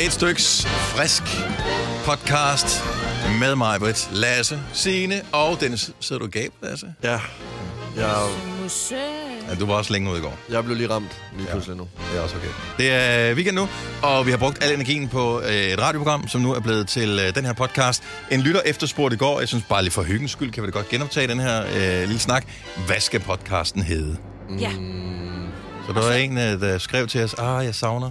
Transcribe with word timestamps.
Et 0.00 0.12
styks 0.12 0.66
frisk 0.66 1.22
podcast 2.04 2.84
med 3.40 3.56
mig, 3.56 3.80
Britt, 3.80 4.08
Lasse, 4.12 4.60
Signe 4.72 5.22
og 5.32 5.60
Dennis. 5.60 5.90
Sidder 6.00 6.22
du 6.22 6.28
gab, 6.28 6.52
Lasse? 6.62 6.94
Ja. 7.02 7.20
Jeg. 7.96 8.28
Ja, 9.48 9.54
du 9.54 9.66
var 9.66 9.74
også 9.74 9.92
længe 9.92 10.10
ude 10.10 10.18
i 10.18 10.22
går. 10.22 10.38
jeg 10.50 10.64
blev 10.64 10.76
lige 10.76 10.90
ramt 10.90 11.20
lige 11.36 11.48
pludselig 11.50 11.76
nu. 11.76 11.88
Det 12.12 12.18
er 12.18 12.22
også 12.22 12.36
okay. 12.36 12.48
Det 12.78 12.92
er 12.92 13.34
weekend 13.34 13.56
nu, 13.56 13.68
og 14.02 14.26
vi 14.26 14.30
har 14.30 14.38
brugt 14.38 14.64
al 14.64 14.74
energien 14.74 15.08
på 15.08 15.40
øh, 15.40 15.52
et 15.52 15.80
radioprogram, 15.80 16.28
som 16.28 16.40
nu 16.40 16.54
er 16.54 16.60
blevet 16.60 16.88
til 16.88 17.20
øh, 17.26 17.34
den 17.34 17.44
her 17.44 17.52
podcast. 17.52 18.02
En 18.30 18.40
lytter 18.40 18.60
efterspurgte 18.64 19.14
i 19.14 19.18
går, 19.18 19.38
jeg 19.40 19.48
synes 19.48 19.64
bare 19.68 19.82
lige 19.82 19.92
for 19.92 20.02
hyggens 20.02 20.30
skyld, 20.30 20.52
kan 20.52 20.62
vi 20.62 20.66
da 20.66 20.72
godt 20.72 20.88
genoptage 20.88 21.28
den 21.28 21.40
her 21.40 21.62
øh, 21.62 22.00
lille 22.00 22.18
snak. 22.18 22.44
Hvad 22.86 23.00
skal 23.00 23.20
podcasten 23.20 23.82
hedde? 23.82 24.16
Ja. 24.60 24.70
Så 25.86 25.92
der 25.92 26.02
var 26.02 26.12
en, 26.12 26.38
øh, 26.38 26.60
der 26.60 26.78
skrev 26.78 27.06
til 27.06 27.24
os, 27.24 27.34
ah, 27.34 27.64
jeg 27.64 27.74
savner. 27.74 28.10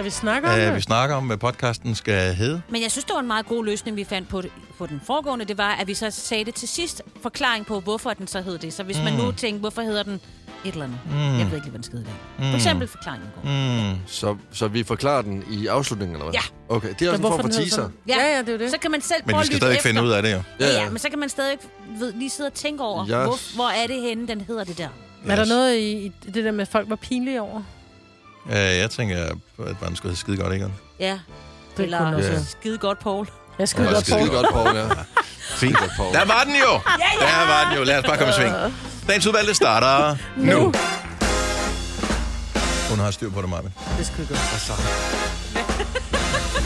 Kan 0.00 0.04
vi 0.04 0.10
snakke 0.10 0.48
om 0.48 0.68
Uh, 0.70 0.76
vi 0.76 0.80
snakker 0.80 1.16
om, 1.16 1.26
hvad 1.26 1.36
podcasten 1.36 1.94
skal 1.94 2.34
hedde. 2.34 2.62
Men 2.68 2.82
jeg 2.82 2.90
synes, 2.90 3.04
det 3.04 3.14
var 3.14 3.20
en 3.20 3.26
meget 3.26 3.46
god 3.46 3.64
løsning, 3.64 3.96
vi 3.96 4.04
fandt 4.04 4.28
på, 4.28 4.42
det, 4.42 4.50
på 4.78 4.86
den 4.86 5.00
foregående. 5.06 5.44
Det 5.44 5.58
var, 5.58 5.70
at 5.80 5.86
vi 5.88 5.94
så 5.94 6.10
sagde 6.10 6.44
det 6.44 6.54
til 6.54 6.68
sidst. 6.68 7.02
Forklaring 7.22 7.66
på, 7.66 7.80
hvorfor 7.80 8.10
den 8.10 8.26
så 8.26 8.40
hed 8.40 8.58
det. 8.58 8.72
Så 8.72 8.82
hvis 8.82 8.98
mm. 8.98 9.04
man 9.04 9.12
nu 9.12 9.32
tænker, 9.32 9.60
hvorfor 9.60 9.82
hedder 9.82 10.02
den 10.02 10.20
et 10.64 10.72
eller 10.72 10.84
andet. 10.84 10.98
Mm. 11.06 11.18
Jeg 11.18 11.32
ved 11.32 11.44
ikke 11.44 11.52
lige, 11.54 11.60
hvad 11.62 11.72
den 11.72 11.82
skal 11.82 11.98
hedde 11.98 12.10
i 12.10 12.40
dag. 12.42 12.50
For 12.50 12.56
eksempel 12.56 12.88
forklaringen 12.88 13.28
går. 13.34 13.48
Mm. 13.92 13.98
Så, 14.06 14.36
så 14.52 14.68
vi 14.68 14.82
forklarer 14.84 15.22
den 15.22 15.44
i 15.50 15.66
afslutningen, 15.66 16.16
eller 16.16 16.24
hvad? 16.30 16.40
Ja. 16.68 16.74
Okay, 16.74 16.88
det 16.98 17.02
er 17.02 17.10
også 17.10 17.14
en 17.16 17.20
hvorfor 17.20 17.36
form 17.36 17.50
for 17.50 17.56
teaser. 17.58 17.76
sådan? 17.76 17.92
Ja, 18.08 18.36
ja, 18.36 18.38
det 18.42 18.54
er 18.54 18.58
det. 18.58 18.70
Så 18.70 18.78
kan 18.78 18.90
man 18.90 19.00
selv 19.02 19.22
Men 19.26 19.32
prøve 19.32 19.38
vi 19.38 19.40
at 19.42 19.46
skal 19.46 19.56
stadig 19.56 19.74
efter. 19.74 19.88
finde 19.88 20.02
ud 20.02 20.10
af 20.10 20.22
det, 20.22 20.32
jo. 20.32 20.42
Ja, 20.60 20.66
Ja, 20.66 20.72
ja, 20.72 20.82
ja. 20.82 20.90
men 20.90 20.98
så 20.98 21.08
kan 21.10 21.18
man 21.18 21.28
stadig 21.28 21.58
ved, 21.98 22.12
lige 22.12 22.30
sidde 22.30 22.46
og 22.46 22.54
tænke 22.54 22.82
over, 22.84 23.06
Jeg- 23.08 23.24
hvor, 23.24 23.54
hvor 23.54 23.68
er 23.68 23.86
det 23.86 24.00
henne, 24.02 24.28
den 24.28 24.40
hedder 24.40 24.64
det 24.64 24.78
der. 24.78 24.88
Men 25.22 25.30
er 25.30 25.36
der 25.36 25.44
noget 25.44 25.76
i, 25.76 25.92
i 26.06 26.12
det 26.34 26.44
der 26.44 26.50
med, 26.50 26.60
at 26.62 26.68
folk 26.68 26.90
var 26.90 26.96
pinlige 26.96 27.40
over? 27.42 27.62
Uh, 28.46 28.52
jeg 28.54 28.90
tænker, 28.90 29.24
at 29.24 29.76
den 29.88 29.96
skulle 29.96 30.10
hedde 30.10 30.16
skide 30.20 30.36
godt, 30.36 30.52
ikke? 30.54 30.68
Ja. 31.00 31.18
Det 31.76 31.84
Eller 31.84 32.14
også. 32.16 32.30
også. 32.32 32.44
skide 32.60 32.78
godt, 32.78 32.98
Paul. 32.98 33.28
Jeg 33.58 33.68
skal 33.68 33.84
Ja, 33.84 33.90
godt 33.90 34.04
skide 34.06 34.18
på. 34.18 34.24
Skide 34.26 34.36
godt, 34.36 34.46
Paul, 34.52 34.76
ja. 34.76 34.84
Fint. 35.60 35.78
Godt, 35.78 35.90
Paul. 35.96 36.14
Der 36.14 36.24
var 36.24 36.44
den 36.44 36.54
jo! 36.54 36.72
Ja, 36.72 36.80
ja! 37.20 37.26
Der 37.26 37.46
var 37.46 37.68
den 37.68 37.78
jo. 37.78 37.84
Lad 37.84 37.98
os 37.98 38.04
bare 38.04 38.16
komme 38.18 38.30
i 38.30 38.34
sving. 38.36 38.54
Dagens 39.08 39.26
udvalgte 39.26 39.54
starter 39.54 40.16
nu. 40.36 40.52
Nu. 40.52 40.72
Hun 42.90 42.98
har 42.98 43.10
styr 43.10 43.30
på 43.30 43.42
det, 43.42 43.48
Marvin. 43.50 43.70
Det 43.98 44.06
skal 44.06 44.18
vi 44.18 44.26
godt. 44.28 44.40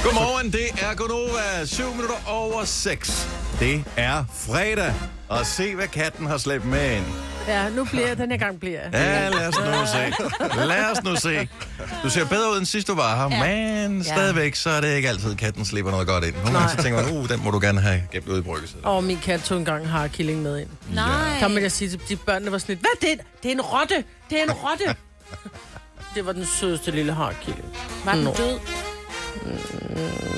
Godmorgen, 0.04 0.52
det 0.52 0.66
er 0.82 0.94
Gonova. 0.94 1.64
7 1.66 1.90
minutter 1.90 2.14
over 2.26 2.64
6. 2.64 3.28
Det 3.60 3.84
er 3.96 4.24
fredag. 4.34 4.94
Og 5.28 5.46
se, 5.46 5.74
hvad 5.74 5.88
katten 5.88 6.26
har 6.26 6.38
slæbt 6.38 6.64
med 6.64 6.96
ind. 6.96 7.04
Ja, 7.48 7.68
nu 7.68 7.84
bliver 7.84 8.06
jeg. 8.08 8.16
Den 8.18 8.30
her 8.30 8.38
gang 8.38 8.60
bliver 8.60 8.80
jeg. 8.80 8.90
Ja, 8.92 9.28
lad 9.28 9.48
os 9.48 9.54
nu 9.58 9.86
se. 9.86 10.66
Lad 10.66 10.90
os 10.90 11.04
nu 11.04 11.16
se. 11.16 11.48
Du 12.02 12.10
ser 12.10 12.26
bedre 12.28 12.52
ud, 12.52 12.58
end 12.58 12.66
sidst 12.66 12.86
du 12.88 12.94
var 12.94 13.28
her, 13.28 13.36
Ja. 13.36 13.46
men 13.86 14.04
stadigvæk, 14.04 14.54
så 14.54 14.70
er 14.70 14.80
det 14.80 14.96
ikke 14.96 15.08
altid, 15.08 15.34
katten 15.36 15.64
slipper 15.64 15.90
noget 15.90 16.06
godt 16.06 16.24
ind. 16.24 16.34
Nogle 16.44 16.58
gange 16.58 16.76
så 16.76 16.82
tænker 16.82 17.02
man, 17.02 17.12
uh, 17.16 17.28
den 17.28 17.40
må 17.44 17.50
du 17.50 17.58
gerne 17.60 17.80
have 17.80 18.02
gemt 18.12 18.28
ud 18.28 18.38
i 18.38 18.42
bryggesædet. 18.42 18.84
Og 18.84 19.04
min 19.04 19.18
kat 19.18 19.42
tog 19.42 19.58
engang 19.58 19.88
har 19.88 20.08
killing 20.08 20.42
med 20.42 20.58
ind. 20.60 20.68
Nej. 20.94 21.40
Kom 21.40 21.50
med 21.50 21.62
at 21.62 21.72
sige 21.72 21.90
til 21.90 22.00
de 22.08 22.16
børnene, 22.16 22.52
var 22.52 22.58
sådan 22.58 22.72
lidt, 22.74 22.80
hvad 23.00 23.08
det? 23.10 23.20
Det 23.42 23.48
er 23.48 23.54
en 23.54 23.60
rotte. 23.60 24.04
Det 24.30 24.38
er 24.40 24.44
en 24.44 24.52
rotte. 24.52 24.84
det 26.14 26.26
var 26.26 26.32
den 26.32 26.46
sødeste 26.46 26.90
lille 26.90 27.12
harkilling. 27.12 27.64
Var 28.04 28.14
den 28.14 28.24
Nå. 28.24 28.34
død? 28.36 28.58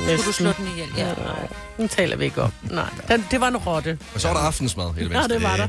Skulle 0.04 0.22
du 0.27 0.32
slå 0.32 0.52
den 0.52 0.66
ihjel? 0.66 0.88
Ja. 0.96 1.04
Nej, 1.04 1.48
den 1.77 1.88
taler 1.88 2.16
vi 2.16 2.24
ikke 2.24 2.42
om. 2.42 2.52
Nej, 2.62 2.88
den, 3.08 3.27
det 3.30 3.40
var 3.40 3.48
en 3.48 3.56
rotte. 3.56 3.98
Og 4.14 4.20
så 4.20 4.28
var 4.28 4.34
der 4.36 4.40
aftensmad 4.46 4.94
hele 4.94 5.20
Ja, 5.20 5.27
det 5.27 5.42
var 5.42 5.56
der. 5.56 5.68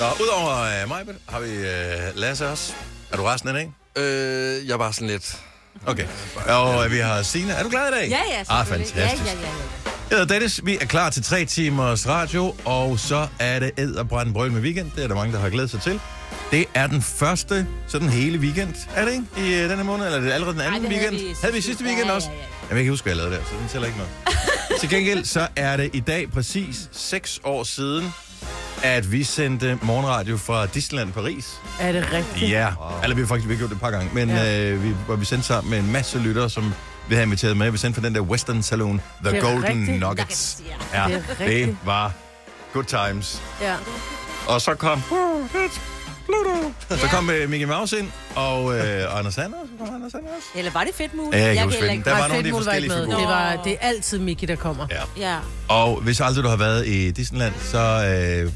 Nå, 0.00 0.06
udover 0.24 0.82
uh, 0.82 0.88
mig, 0.88 1.02
har 1.28 1.40
vi 1.40 1.48
uh, 1.58 2.16
Lasse 2.20 2.48
også. 2.48 2.72
Er 3.12 3.16
du 3.16 3.22
resten 3.22 3.48
af 3.48 3.54
dagen? 3.54 3.74
Øh, 3.96 4.68
jeg 4.68 4.78
var 4.78 4.90
sådan 4.90 5.08
lidt... 5.08 5.36
Okay. 5.86 6.06
Og 6.48 6.78
uh, 6.84 6.92
vi 6.92 6.98
har 6.98 7.22
Signe. 7.22 7.52
Er 7.52 7.62
du 7.62 7.68
glad 7.70 7.88
i 7.88 7.90
dag? 7.90 8.08
Ja, 8.08 8.20
ja. 8.30 8.44
Ah, 8.48 8.66
fantastisk. 8.66 8.96
Ja, 8.96 9.02
ja, 9.02 9.08
ja, 9.08 9.30
ja. 9.40 9.48
Jeg 10.10 10.18
hedder 10.18 10.34
Dennis. 10.34 10.60
Vi 10.64 10.78
er 10.80 10.84
klar 10.86 11.10
til 11.10 11.22
tre 11.22 11.44
timers 11.44 12.06
radio, 12.08 12.54
og 12.64 12.98
så 12.98 13.26
er 13.38 13.58
det 13.58 13.70
ed 13.78 13.94
og 13.94 14.08
brænde 14.08 14.32
brøl 14.32 14.52
med 14.52 14.60
weekend. 14.62 14.90
Det 14.96 15.04
er 15.04 15.08
der 15.08 15.14
mange, 15.14 15.32
der 15.32 15.40
har 15.40 15.48
glædet 15.50 15.70
sig 15.70 15.80
til. 15.82 16.00
Det 16.50 16.64
er 16.74 16.86
den 16.86 17.02
første 17.02 17.66
sådan 17.88 18.08
hele 18.08 18.38
weekend, 18.38 18.74
er 18.94 19.04
det 19.04 19.12
ikke? 19.12 19.24
I 19.60 19.64
uh, 19.64 19.70
denne 19.70 19.84
måned, 19.84 20.06
eller 20.06 20.18
er 20.18 20.22
det 20.22 20.32
allerede 20.32 20.54
den 20.54 20.60
anden 20.62 20.82
det 20.82 20.90
havde 20.92 21.00
weekend? 21.10 21.28
vi 21.28 21.34
havde 21.42 21.54
vi 21.54 21.60
sidste- 21.60 21.84
weekend 21.84 22.06
ja, 22.06 22.12
også? 22.14 22.28
ja, 22.28 22.34
ja. 22.36 22.40
Jeg 22.60 22.68
kan 22.68 22.78
ikke 22.78 22.90
huske, 22.90 23.04
hvad 23.04 23.10
jeg 23.12 23.16
lavede 23.16 23.36
der, 23.36 23.42
så 23.44 23.50
den 23.60 23.68
tæller 23.68 23.86
ikke 23.86 23.98
noget. 23.98 24.12
til 24.80 24.88
gengæld, 24.88 25.24
så 25.24 25.46
er 25.56 25.76
det 25.76 25.90
i 25.92 26.00
dag 26.00 26.30
præcis 26.30 26.88
seks 26.92 27.40
år 27.44 27.64
siden, 27.64 28.14
at 28.82 29.12
vi 29.12 29.24
sendte 29.24 29.78
morgenradio 29.82 30.36
fra 30.36 30.66
Disneyland 30.66 31.12
Paris. 31.12 31.60
Er 31.80 31.92
det 31.92 32.08
rigtigt? 32.12 32.50
Ja, 32.50 32.68
wow. 32.80 33.02
eller 33.02 33.16
vi 33.16 33.22
har 33.22 33.28
faktisk 33.28 33.48
vi 33.48 33.54
har 33.54 33.58
gjort 33.58 33.70
det 33.70 33.76
et 33.76 33.80
par 33.80 33.90
gange, 33.90 34.10
men 34.12 34.28
Ja. 34.30 34.70
øh, 34.70 34.84
vi, 34.84 34.94
hvor 35.06 35.16
vi 35.16 35.24
sendte 35.24 35.46
sammen 35.46 35.70
med 35.70 35.78
en 35.78 35.92
masse 35.92 36.18
lyttere, 36.18 36.50
som 36.50 36.74
vi 37.08 37.14
havde 37.14 37.26
inviteret 37.26 37.56
med. 37.56 37.70
Vi 37.70 37.78
sendte 37.78 38.00
fra 38.00 38.06
den 38.06 38.14
der 38.14 38.20
Western 38.20 38.62
Saloon, 38.62 39.00
The 39.24 39.34
Det 39.34 39.42
Golden 39.42 39.62
rigtigt. 39.64 40.00
Nuggets. 40.00 40.62
Ja, 40.94 41.04
Det 41.06 41.22
er 41.40 41.66
det 41.66 41.76
var 41.84 42.12
good 42.72 42.84
times. 42.84 43.42
Ja. 43.62 43.74
Og 44.46 44.60
så 44.60 44.74
kom... 44.74 45.02
Så 46.90 47.06
kom 47.10 47.30
øh, 47.30 47.50
Mickey 47.50 47.66
Mouse 47.66 47.98
ind, 47.98 48.08
og 48.34 48.76
øh, 48.78 49.18
Anders 49.18 49.34
Sander. 49.34 49.56
Kom 49.78 49.94
Anders 49.94 50.12
Sander 50.12 50.28
også? 50.36 50.48
Eller 50.54 50.70
var 50.70 50.84
det 50.84 50.94
fedt 50.94 51.14
muligt? 51.14 51.42
Ja, 51.42 51.46
jeg 51.46 51.56
kan 51.56 51.70
kan 51.70 51.90
ikke- 51.90 52.04
Der 52.04 52.10
var 52.10 52.18
Nej, 52.18 52.28
nogle 52.28 52.38
af 52.38 52.44
de 52.44 52.50
forskellige 52.50 52.90
figurer. 52.92 53.18
Det, 53.18 53.28
var, 53.28 53.62
det 53.64 53.72
er 53.72 53.76
altid 53.88 54.18
Mickey, 54.18 54.48
der 54.48 54.56
kommer. 54.56 54.86
Ja. 54.90 55.30
Ja. 55.30 55.36
Og 55.68 56.00
hvis 56.00 56.20
aldrig 56.20 56.44
du 56.44 56.48
har 56.48 56.56
været 56.56 56.86
i 56.86 57.10
Disneyland, 57.10 57.52
så 57.60 57.78
øh, 58.44 58.52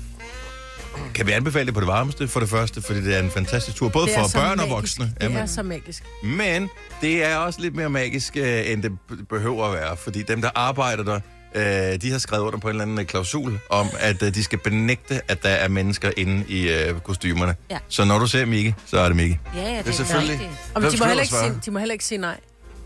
kan 1.14 1.26
vi 1.26 1.32
anbefale 1.32 1.66
det 1.66 1.74
på 1.74 1.80
det 1.80 1.88
varmeste 1.88 2.28
for 2.28 2.40
det 2.40 2.48
første, 2.48 2.82
fordi 2.82 3.00
det 3.04 3.14
er 3.16 3.20
en 3.20 3.30
fantastisk 3.30 3.76
tur, 3.76 3.88
både 3.88 4.08
for 4.14 4.30
børn 4.38 4.50
og 4.50 4.56
magisk. 4.56 4.70
voksne. 4.72 5.04
Det 5.04 5.22
Jamen, 5.22 5.38
er 5.38 5.46
så 5.46 5.62
magisk. 5.62 6.02
Men 6.22 6.70
det 7.00 7.24
er 7.24 7.36
også 7.36 7.60
lidt 7.60 7.76
mere 7.76 7.90
magisk, 7.90 8.36
øh, 8.36 8.70
end 8.70 8.82
det 8.82 8.92
behøver 9.28 9.64
at 9.66 9.72
være, 9.74 9.96
fordi 9.96 10.22
dem, 10.22 10.42
der 10.42 10.50
arbejder 10.54 11.02
der, 11.04 11.20
øh, 11.54 12.00
de 12.02 12.10
har 12.10 12.18
skrevet 12.18 12.44
under 12.44 12.58
på 12.58 12.68
en 12.68 12.70
eller 12.74 12.82
anden 12.82 12.98
øh, 12.98 13.04
klausul 13.06 13.58
om, 13.70 13.88
at 13.98 14.22
øh, 14.22 14.34
de 14.34 14.44
skal 14.44 14.58
benægte, 14.58 15.20
at 15.28 15.42
der 15.42 15.48
er 15.48 15.68
mennesker 15.68 16.10
inde 16.16 16.44
i 16.48 16.68
øh, 16.68 17.00
kostymerne. 17.00 17.54
Ja. 17.70 17.78
Så 17.88 18.04
når 18.04 18.18
du 18.18 18.26
ser 18.26 18.44
Mickey, 18.44 18.72
så 18.86 18.98
er 18.98 19.06
det 19.06 19.16
Mickey. 19.16 19.36
Ja, 19.56 19.60
ja, 19.62 19.76
det, 19.76 19.84
Det 19.84 19.90
er 19.90 19.94
selvfølgelig. 19.96 20.32
rigtigt. 20.32 20.50
Og 20.74 20.80
Hvem 20.80 20.82
de 20.82 20.86
må, 20.86 20.90
skulle 20.96 21.08
heller 21.08 21.22
ellers 21.22 21.26
ikke 21.32 21.34
være? 21.42 21.52
sige, 21.52 21.60
de 21.66 21.70
må 21.70 21.78
heller 21.78 21.92
ikke 21.92 22.04
sige 22.04 22.18
nej. 22.18 22.36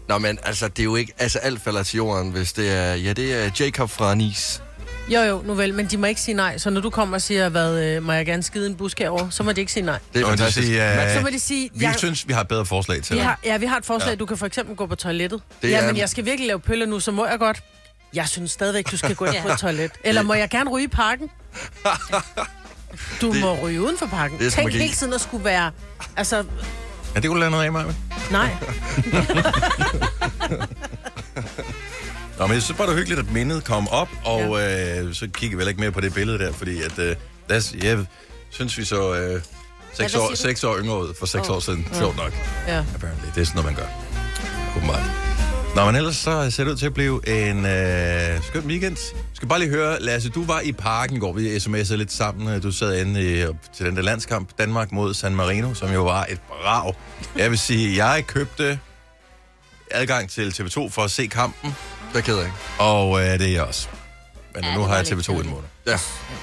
Nå, 0.08 0.18
men 0.18 0.38
altså, 0.42 0.68
det 0.68 0.78
er 0.78 0.84
jo 0.84 0.96
ikke... 0.96 1.12
Altså, 1.18 1.38
alt 1.38 1.62
falder 1.62 1.82
til 1.82 1.96
jorden, 1.96 2.30
hvis 2.30 2.52
det 2.52 2.72
er... 2.76 2.94
Ja, 2.94 3.12
det 3.12 3.44
er 3.44 3.50
Jacob 3.60 3.90
fra 3.90 4.14
Nice. 4.14 4.62
Jo, 5.08 5.20
jo, 5.20 5.42
nu 5.46 5.54
vel, 5.54 5.74
men 5.74 5.86
de 5.86 5.96
må 5.96 6.06
ikke 6.06 6.20
sige 6.20 6.34
nej. 6.34 6.58
Så 6.58 6.70
når 6.70 6.80
du 6.80 6.90
kommer 6.90 7.14
og 7.16 7.22
siger, 7.22 7.48
hvad, 7.48 7.84
øh, 7.84 8.02
må 8.02 8.12
jeg 8.12 8.26
gerne 8.26 8.42
skide 8.42 8.66
en 8.66 8.74
busk 8.76 8.98
herovre, 8.98 9.30
så 9.30 9.42
må 9.42 9.52
de 9.52 9.60
ikke 9.60 9.72
sige 9.72 9.84
nej. 9.86 9.98
Det 10.14 10.22
er 10.22 10.26
fantastisk. 10.28 10.66
sige, 10.66 11.02
øh, 11.04 11.14
Så 11.14 11.20
må 11.20 11.28
de 11.28 11.40
sige, 11.40 11.70
vi 11.74 11.84
jeg, 11.84 11.94
synes, 11.98 12.28
vi 12.28 12.32
har 12.32 12.40
et 12.40 12.48
bedre 12.48 12.66
forslag 12.66 13.02
til 13.02 13.16
vi 13.16 13.20
har, 13.20 13.38
ja, 13.44 13.56
vi 13.56 13.66
har 13.66 13.76
et 13.76 13.84
forslag. 13.86 14.10
Ja. 14.10 14.14
Du 14.16 14.26
kan 14.26 14.36
for 14.36 14.46
eksempel 14.46 14.76
gå 14.76 14.86
på 14.86 14.94
toilettet. 14.94 15.42
Det 15.62 15.70
ja, 15.70 15.78
er- 15.78 15.86
men 15.86 15.96
jeg 15.96 16.08
skal 16.08 16.24
virkelig 16.24 16.46
lave 16.46 16.60
pøller 16.60 16.86
nu, 16.86 17.00
så 17.00 17.10
må 17.10 17.26
jeg 17.26 17.38
godt. 17.38 17.62
Jeg 18.14 18.28
synes 18.28 18.50
stadigvæk, 18.50 18.90
du 18.90 18.96
skal 18.96 19.14
gå 19.14 19.24
ind 19.24 19.34
på 19.42 19.48
et 19.48 19.58
toilet. 19.58 19.90
Eller 20.04 20.22
må 20.22 20.34
jeg 20.34 20.48
gerne 20.50 20.70
ryge 20.70 20.84
i 20.84 20.88
parken? 20.88 21.30
Du 23.20 23.32
Det- 23.32 23.40
må 23.40 23.54
ryge 23.62 23.80
uden 23.82 23.98
for 23.98 24.06
parken. 24.06 24.38
det 24.38 24.46
er 24.46 24.50
Tænk 24.50 24.64
magi. 24.66 24.78
hele 24.78 24.92
tiden 24.94 25.12
at 25.12 25.20
skulle 25.20 25.44
være... 25.44 25.70
Altså, 26.16 26.36
Ja, 27.14 27.20
det 27.20 27.28
kunne 27.28 27.34
du 27.36 27.40
lave 27.40 27.50
noget 27.50 27.64
af, 27.64 27.72
Maja. 27.72 27.86
nej. 28.30 28.50
Nå, 32.38 32.46
men 32.46 32.54
jeg 32.54 32.62
synes 32.62 32.76
bare, 32.78 32.86
det 32.86 32.92
er 32.92 32.96
hyggeligt, 32.96 33.20
at 33.20 33.32
mindet 33.32 33.64
kom 33.64 33.88
op, 33.88 34.08
og 34.24 34.60
øh, 34.62 35.14
så 35.14 35.28
kigger 35.34 35.56
vi 35.56 35.60
heller 35.60 35.68
ikke 35.68 35.80
mere 35.80 35.92
på 35.92 36.00
det 36.00 36.14
billede 36.14 36.38
der, 36.38 36.52
fordi 36.52 36.82
at, 36.82 36.98
øh, 36.98 37.16
der, 37.48 37.74
jeg 37.82 38.06
synes, 38.50 38.78
vi 38.78 38.84
så 38.84 39.14
øh, 39.14 39.42
seks, 39.92 40.14
år, 40.14 40.34
seks 40.34 40.64
år 40.64 40.78
yngre 40.78 40.98
ud 40.98 41.14
for 41.18 41.26
seks 41.26 41.48
Åh. 41.48 41.56
år 41.56 41.60
siden. 41.60 41.86
Sjovt 41.92 42.16
nok. 42.16 42.32
Ja. 42.66 42.78
Apparently. 42.94 43.28
Det 43.34 43.40
er 43.40 43.44
sådan 43.44 43.62
noget, 43.62 43.64
man 43.64 43.74
gør. 43.74 43.90
Åbenbart. 44.76 45.02
Nå, 45.76 45.84
men 45.86 45.94
ellers 45.96 46.16
så 46.16 46.50
ser 46.50 46.64
det 46.64 46.70
ud 46.70 46.76
til 46.76 46.86
at 46.86 46.94
blive 46.94 47.28
en 47.50 47.66
øh, 47.66 48.42
skøn 48.42 48.62
weekend. 48.66 48.96
Jeg 49.14 49.22
skal 49.34 49.48
bare 49.48 49.58
lige 49.58 49.70
høre, 49.70 50.00
Lasse, 50.02 50.28
du 50.28 50.44
var 50.44 50.60
i 50.60 50.72
parken 50.72 51.16
i 51.16 51.20
går. 51.20 51.32
Vi 51.32 51.56
sms'ede 51.56 51.94
lidt 51.94 52.12
sammen. 52.12 52.60
Du 52.60 52.72
sad 52.72 53.00
inde 53.00 53.22
i, 53.22 53.46
til 53.76 53.86
den 53.86 53.96
der 53.96 54.02
landskamp, 54.02 54.48
Danmark 54.58 54.92
mod 54.92 55.14
San 55.14 55.34
Marino, 55.36 55.74
som 55.74 55.92
jo 55.92 56.04
var 56.04 56.26
et 56.30 56.40
brag. 56.48 56.94
Jeg 57.36 57.50
vil 57.50 57.58
sige, 57.58 58.06
jeg 58.06 58.24
købte 58.26 58.78
adgang 59.90 60.30
til 60.30 60.48
TV2 60.48 60.88
for 60.90 61.02
at 61.02 61.10
se 61.10 61.26
kampen, 61.26 61.74
Det 62.12 62.18
er 62.18 62.22
ked 62.22 62.38
af. 62.38 62.50
og 62.78 63.20
øh, 63.20 63.38
det 63.38 63.48
er 63.48 63.52
jeg 63.52 63.62
også. 63.62 63.88
Men 64.54 64.64
Ja, 64.64 64.74
nu 64.74 64.82
har 64.82 64.96
jeg 64.96 65.04
lidt 65.04 65.14
TV2 65.14 65.30
en 65.30 65.36
kedeligt. 65.36 65.54
måned. 65.54 65.68
Ja. 65.86 65.96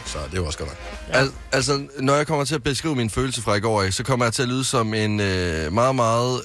Så 0.06 0.18
det 0.26 0.34
er 0.34 0.38
jo 0.38 0.46
også 0.46 0.58
godt 0.58 0.70
nok. 0.70 0.78
Ja. 1.14 1.20
Al- 1.20 1.32
altså, 1.52 1.88
når 2.00 2.16
jeg 2.16 2.28
kommer 2.28 2.46
til 2.46 2.56
at 2.56 2.64
beskrive 2.64 2.96
min 2.96 3.10
følelse 3.10 3.42
fra 3.42 3.56
i 3.56 3.60
går, 3.60 3.90
så 3.90 4.04
kommer 4.04 4.26
jeg 4.26 4.34
til 4.34 4.42
at 4.42 4.48
lyde 4.48 4.64
som 4.64 4.94
en 4.94 5.20
øh, 5.20 5.74
meget, 5.74 5.96
meget 5.96 6.42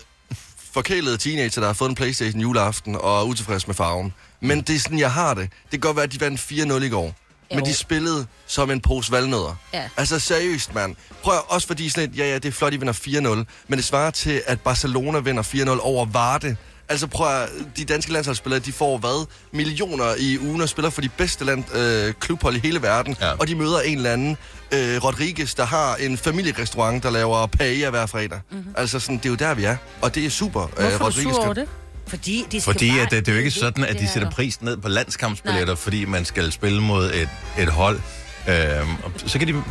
forkælet 0.74 1.20
teenager, 1.20 1.60
der 1.60 1.66
har 1.66 1.74
fået 1.74 1.88
en 1.88 1.94
Playstation 1.94 2.40
juleaften 2.40 2.96
og 2.96 3.20
er 3.20 3.24
utilfreds 3.24 3.66
med 3.66 3.74
farven. 3.74 4.14
Men 4.40 4.60
det 4.62 4.76
er 4.76 4.80
sådan, 4.80 4.98
jeg 4.98 5.12
har 5.12 5.34
det. 5.34 5.42
Det 5.62 5.70
kan 5.70 5.80
godt 5.80 5.96
være, 5.96 6.04
at 6.04 6.12
de 6.12 6.20
vandt 6.20 6.40
4-0 6.40 6.82
i 6.84 6.88
går. 6.88 7.14
Men 7.54 7.64
de 7.64 7.74
spillede 7.74 8.26
som 8.46 8.70
en 8.70 8.80
pose 8.80 9.12
valnødder. 9.12 9.56
Ja. 9.74 9.82
Altså 9.96 10.18
seriøst, 10.18 10.74
mand. 10.74 10.96
Prøv 11.22 11.34
også 11.48 11.66
fordi 11.66 11.88
sådan 11.88 12.10
et, 12.10 12.18
ja, 12.18 12.24
ja, 12.28 12.34
det 12.34 12.44
er 12.44 12.52
flot, 12.52 12.72
de 12.72 12.78
vinder 12.78 12.92
4-0. 12.92 13.44
Men 13.68 13.76
det 13.78 13.84
svarer 13.84 14.10
til, 14.10 14.42
at 14.46 14.60
Barcelona 14.60 15.18
vinder 15.18 15.42
4-0 15.42 15.80
over 15.80 16.04
Varde. 16.06 16.56
Altså 16.88 17.06
prøv 17.06 17.42
at, 17.42 17.48
de 17.76 17.84
danske 17.84 18.12
landsholdsspillere, 18.12 18.60
de 18.60 18.72
får 18.72 18.98
hvad? 18.98 19.26
Millioner 19.52 20.14
i 20.18 20.38
ugen 20.38 20.60
og 20.60 20.68
spiller 20.68 20.90
for 20.90 21.00
de 21.00 21.08
bedste 21.08 21.44
land, 21.44 21.64
øh, 21.74 22.14
klubhold 22.20 22.56
i 22.56 22.58
hele 22.58 22.82
verden. 22.82 23.16
Ja. 23.20 23.32
Og 23.32 23.48
de 23.48 23.54
møder 23.54 23.80
en 23.80 23.96
eller 23.96 24.12
anden, 24.12 24.36
øh, 24.72 25.04
Rodriguez, 25.04 25.54
der 25.54 25.64
har 25.64 25.96
en 25.96 26.18
familierestaurant, 26.18 27.02
der 27.02 27.10
laver 27.10 27.46
paella 27.46 27.90
hver 27.90 28.06
fredag. 28.06 28.40
Mm-hmm. 28.50 28.74
Altså 28.76 29.00
sådan, 29.00 29.16
det 29.16 29.26
er 29.26 29.30
jo 29.30 29.36
der, 29.36 29.54
vi 29.54 29.64
er. 29.64 29.76
Og 30.00 30.14
det 30.14 30.26
er 30.26 30.30
super, 30.30 30.62
øh, 30.62 30.68
Hvorfor 30.68 30.94
er 30.94 30.98
du 30.98 31.04
Rodriguez. 31.04 31.34
sur 31.34 31.44
over 31.44 31.54
det? 31.54 31.68
Fordi 32.06 32.44
de 32.52 32.60
skal 32.60 32.72
Fordi 32.72 32.90
bare 32.90 33.00
at 33.00 33.10
det, 33.10 33.26
det 33.26 33.32
er 33.32 33.36
jo 33.36 33.38
ikke 33.38 33.50
sådan, 33.50 33.84
at 33.84 33.98
de 33.98 34.08
sætter 34.08 34.30
pris 34.30 34.62
ned 34.62 34.76
på 34.76 34.88
landskampsbilletter, 34.88 35.74
fordi 35.74 36.04
man 36.04 36.24
skal 36.24 36.52
spille 36.52 36.82
mod 36.82 37.04
et, 37.14 37.28
et 37.58 37.68
hold. 37.68 38.00
Øhm, 38.48 38.88
så 39.26 39.38
kan 39.38 39.48
de... 39.48 39.62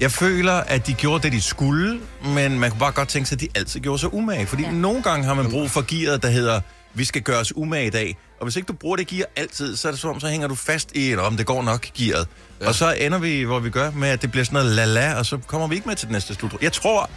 Jeg 0.00 0.12
føler, 0.12 0.52
at 0.52 0.86
de 0.86 0.94
gjorde 0.94 1.22
det, 1.22 1.32
de 1.32 1.40
skulle, 1.40 2.00
men 2.24 2.58
man 2.58 2.70
kunne 2.70 2.80
bare 2.80 2.92
godt 2.92 3.08
tænke 3.08 3.28
sig, 3.28 3.36
at 3.36 3.40
de 3.40 3.48
altid 3.54 3.80
gjorde 3.80 3.98
sig 3.98 4.14
umage. 4.14 4.46
Fordi 4.46 4.62
ja. 4.62 4.68
Ja. 4.68 4.74
nogle 4.74 5.02
gange 5.02 5.24
har 5.26 5.34
man 5.34 5.50
brug 5.50 5.70
for 5.70 5.84
gearet, 5.88 6.22
der 6.22 6.28
hedder, 6.28 6.60
vi 6.94 7.04
skal 7.04 7.22
gøre 7.22 7.38
os 7.40 7.56
umage 7.56 7.86
i 7.86 7.90
dag. 7.90 8.16
Og 8.40 8.44
hvis 8.46 8.56
ikke 8.56 8.66
du 8.66 8.72
bruger 8.72 8.96
det 8.96 9.06
gear 9.06 9.26
altid, 9.36 9.76
så 9.76 9.88
er 9.88 9.92
det 9.92 10.00
som 10.00 10.10
om, 10.10 10.20
så 10.20 10.28
hænger 10.28 10.48
du 10.48 10.54
fast 10.54 10.92
i 10.94 11.12
et, 11.12 11.18
om 11.18 11.36
det 11.36 11.46
går 11.46 11.62
nok 11.62 11.86
gearet. 11.98 12.28
Ja. 12.60 12.68
Og 12.68 12.74
så 12.74 12.92
ender 12.92 13.18
vi, 13.18 13.42
hvor 13.42 13.58
vi 13.58 13.70
gør, 13.70 13.90
med 13.90 14.08
at 14.08 14.22
det 14.22 14.30
bliver 14.30 14.44
sådan 14.44 14.66
noget 14.66 14.78
la-la, 14.78 15.18
og 15.18 15.26
så 15.26 15.38
kommer 15.46 15.66
vi 15.66 15.74
ikke 15.74 15.88
med 15.88 15.96
til 15.96 16.06
den 16.08 16.12
næste 16.12 16.34
slutrunde. 16.34 16.64
Jeg 16.64 16.72
tror 16.72 17.10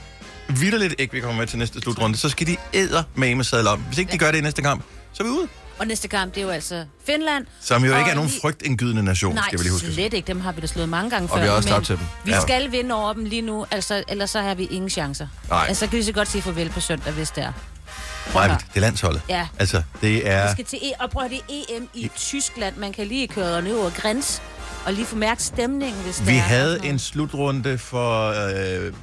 vidderligt 0.50 0.96
ikke, 0.98 1.14
vi 1.14 1.20
kommer 1.20 1.38
med 1.38 1.48
til 1.48 1.60
næste 1.60 1.81
slutrunde. 1.81 2.18
Så 2.18 2.30
skal 2.30 2.48
de 2.48 2.58
æder 2.74 3.04
med 3.16 3.36
med 3.36 3.44
sadle 3.44 3.70
om. 3.70 3.80
Hvis 3.80 3.98
ikke 3.98 4.12
de 4.12 4.18
gør 4.18 4.31
det 4.31 4.38
i 4.38 4.42
næste 4.42 4.62
kamp, 4.62 4.84
så 5.14 5.24
er 5.24 5.28
vi 5.28 5.34
ude. 5.34 5.48
Og 5.80 5.88
næste 5.88 6.08
kamp, 6.08 6.36
det 6.36 6.42
er 6.42 6.46
jo 6.46 6.52
altså 6.52 6.86
Finland. 7.06 7.46
Som 7.62 7.86
jo 7.86 7.94
Og 7.94 8.00
ikke 8.00 8.12
er 8.12 8.16
nogen 8.16 8.30
lige- 8.30 8.42
frygtindgydende 8.42 9.04
nation, 9.04 9.36
Nej, 9.36 9.44
skal 9.48 9.60
vi 9.60 9.64
lige 9.64 9.72
huske. 9.72 9.94
slet 9.94 10.14
ikke. 10.14 10.28
Dem 10.28 10.42
har 10.42 10.52
vi 10.52 10.62
da 10.62 10.68
slået 10.68 10.90
mange 10.90 11.10
gange 11.10 11.30
Og 11.31 11.38
før. 11.38 11.42
vi 11.44 11.48
har 11.50 11.56
også 11.56 11.70
tabt 11.70 11.86
til 11.86 11.98
dem. 11.98 12.06
Vi 12.26 12.31
Ja. 12.31 12.42
skal 12.42 12.72
vinde 12.72 12.96
over 12.96 13.14
dem 13.14 13.26
lige 13.26 13.42
nu, 13.42 13.66
altså, 13.72 14.04
ellers 14.08 14.30
så 14.30 14.42
har 14.42 14.56
vi 14.56 14.66
ingen 14.66 14.90
chancer. 14.90 15.28
Nej. 15.50 15.66
Altså, 15.68 15.80
så 15.86 15.90
kan 15.90 15.98
vi 16.00 16.04
så 16.04 16.12
godt 16.12 16.28
sige 16.28 16.42
farvel 16.42 16.70
på 16.70 16.80
søndag, 16.80 17.14
hvis 17.14 17.30
det 17.30 17.44
er. 17.44 17.52
Nej, 18.34 18.48
det 18.48 18.58
er 18.76 18.80
landsholdet. 18.80 19.22
Ja. 19.30 19.48
Altså, 19.60 19.78
det 20.02 20.10
Vi 20.14 20.22
er... 20.26 20.52
skal 20.52 20.66
til 20.66 20.78
e- 20.78 21.04
og 21.04 21.10
prøv 21.10 21.30
det 21.30 21.38
er 21.50 21.76
EM 21.78 21.90
i 21.94 22.12
Tyskland. 22.18 22.76
Man 22.78 22.94
kan 22.94 23.08
lige 23.08 23.28
køre 23.28 23.62
ned 23.62 23.76
over 23.78 23.90
græns 23.90 24.42
og 24.86 24.94
lige 24.94 25.06
få 25.06 25.16
mærket 25.16 25.44
stemningen, 25.44 26.02
hvis 26.04 26.28
Vi 26.28 26.36
havde 26.36 26.80
en 26.86 27.00
slutrunde 27.00 27.78
for 27.78 28.30
øh, 28.88 28.94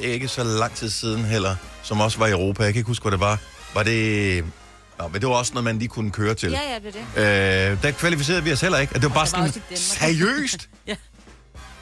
ikke 0.00 0.28
så 0.28 0.44
lang 0.44 0.74
tid 0.74 0.90
siden 0.90 1.24
heller, 1.24 1.56
som 1.82 2.00
også 2.00 2.18
var 2.18 2.26
i 2.26 2.30
Europa. 2.30 2.62
Jeg 2.62 2.72
kan 2.72 2.80
ikke 2.80 2.88
huske, 2.88 3.02
hvad 3.02 3.12
det 3.12 3.20
var. 3.20 3.38
Var 3.74 3.82
det... 3.82 4.44
Nå, 4.98 5.08
men 5.08 5.20
det 5.20 5.28
var 5.28 5.34
også 5.34 5.52
noget, 5.54 5.64
man 5.64 5.78
lige 5.78 5.88
kunne 5.88 6.10
køre 6.10 6.34
til. 6.34 6.50
Ja, 6.50 6.58
ja, 6.72 6.78
det 6.88 6.96
er 7.16 7.70
det. 7.70 7.72
Øh, 7.72 7.82
der 7.82 7.90
kvalificerede 7.90 8.44
vi 8.44 8.52
os 8.52 8.60
heller 8.60 8.78
ikke. 8.78 8.94
Og 8.96 9.02
det 9.02 9.08
var 9.10 9.14
bare 9.14 9.26
det 9.26 9.32
var 9.32 9.46
sådan, 9.46 9.52
Danmark. 9.52 9.78
seriøst? 9.78 10.68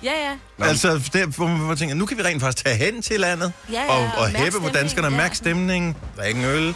Ja, 0.03 0.11
ja. 0.29 0.37
Nå. 0.59 0.65
altså, 0.65 1.11
der, 1.13 1.27
hvor 1.27 1.47
man 1.47 1.77
tænker, 1.77 1.95
nu 1.95 2.07
kan 2.07 2.17
vi 2.19 2.23
rent 2.23 2.43
faktisk 2.43 2.65
tage 2.65 2.77
hen 2.77 3.03
til 3.03 3.21
landet 3.21 3.53
Ja, 3.73 3.83
ja, 3.83 3.93
og, 3.93 4.11
og 4.19 4.29
hæppe 4.29 4.61
på 4.61 4.69
danskerne, 4.69 5.09
ja. 5.09 5.17
mærke 5.17 5.37
stemningen, 5.37 5.97
drikke 6.17 6.41
en 6.41 6.47
øl, 6.47 6.75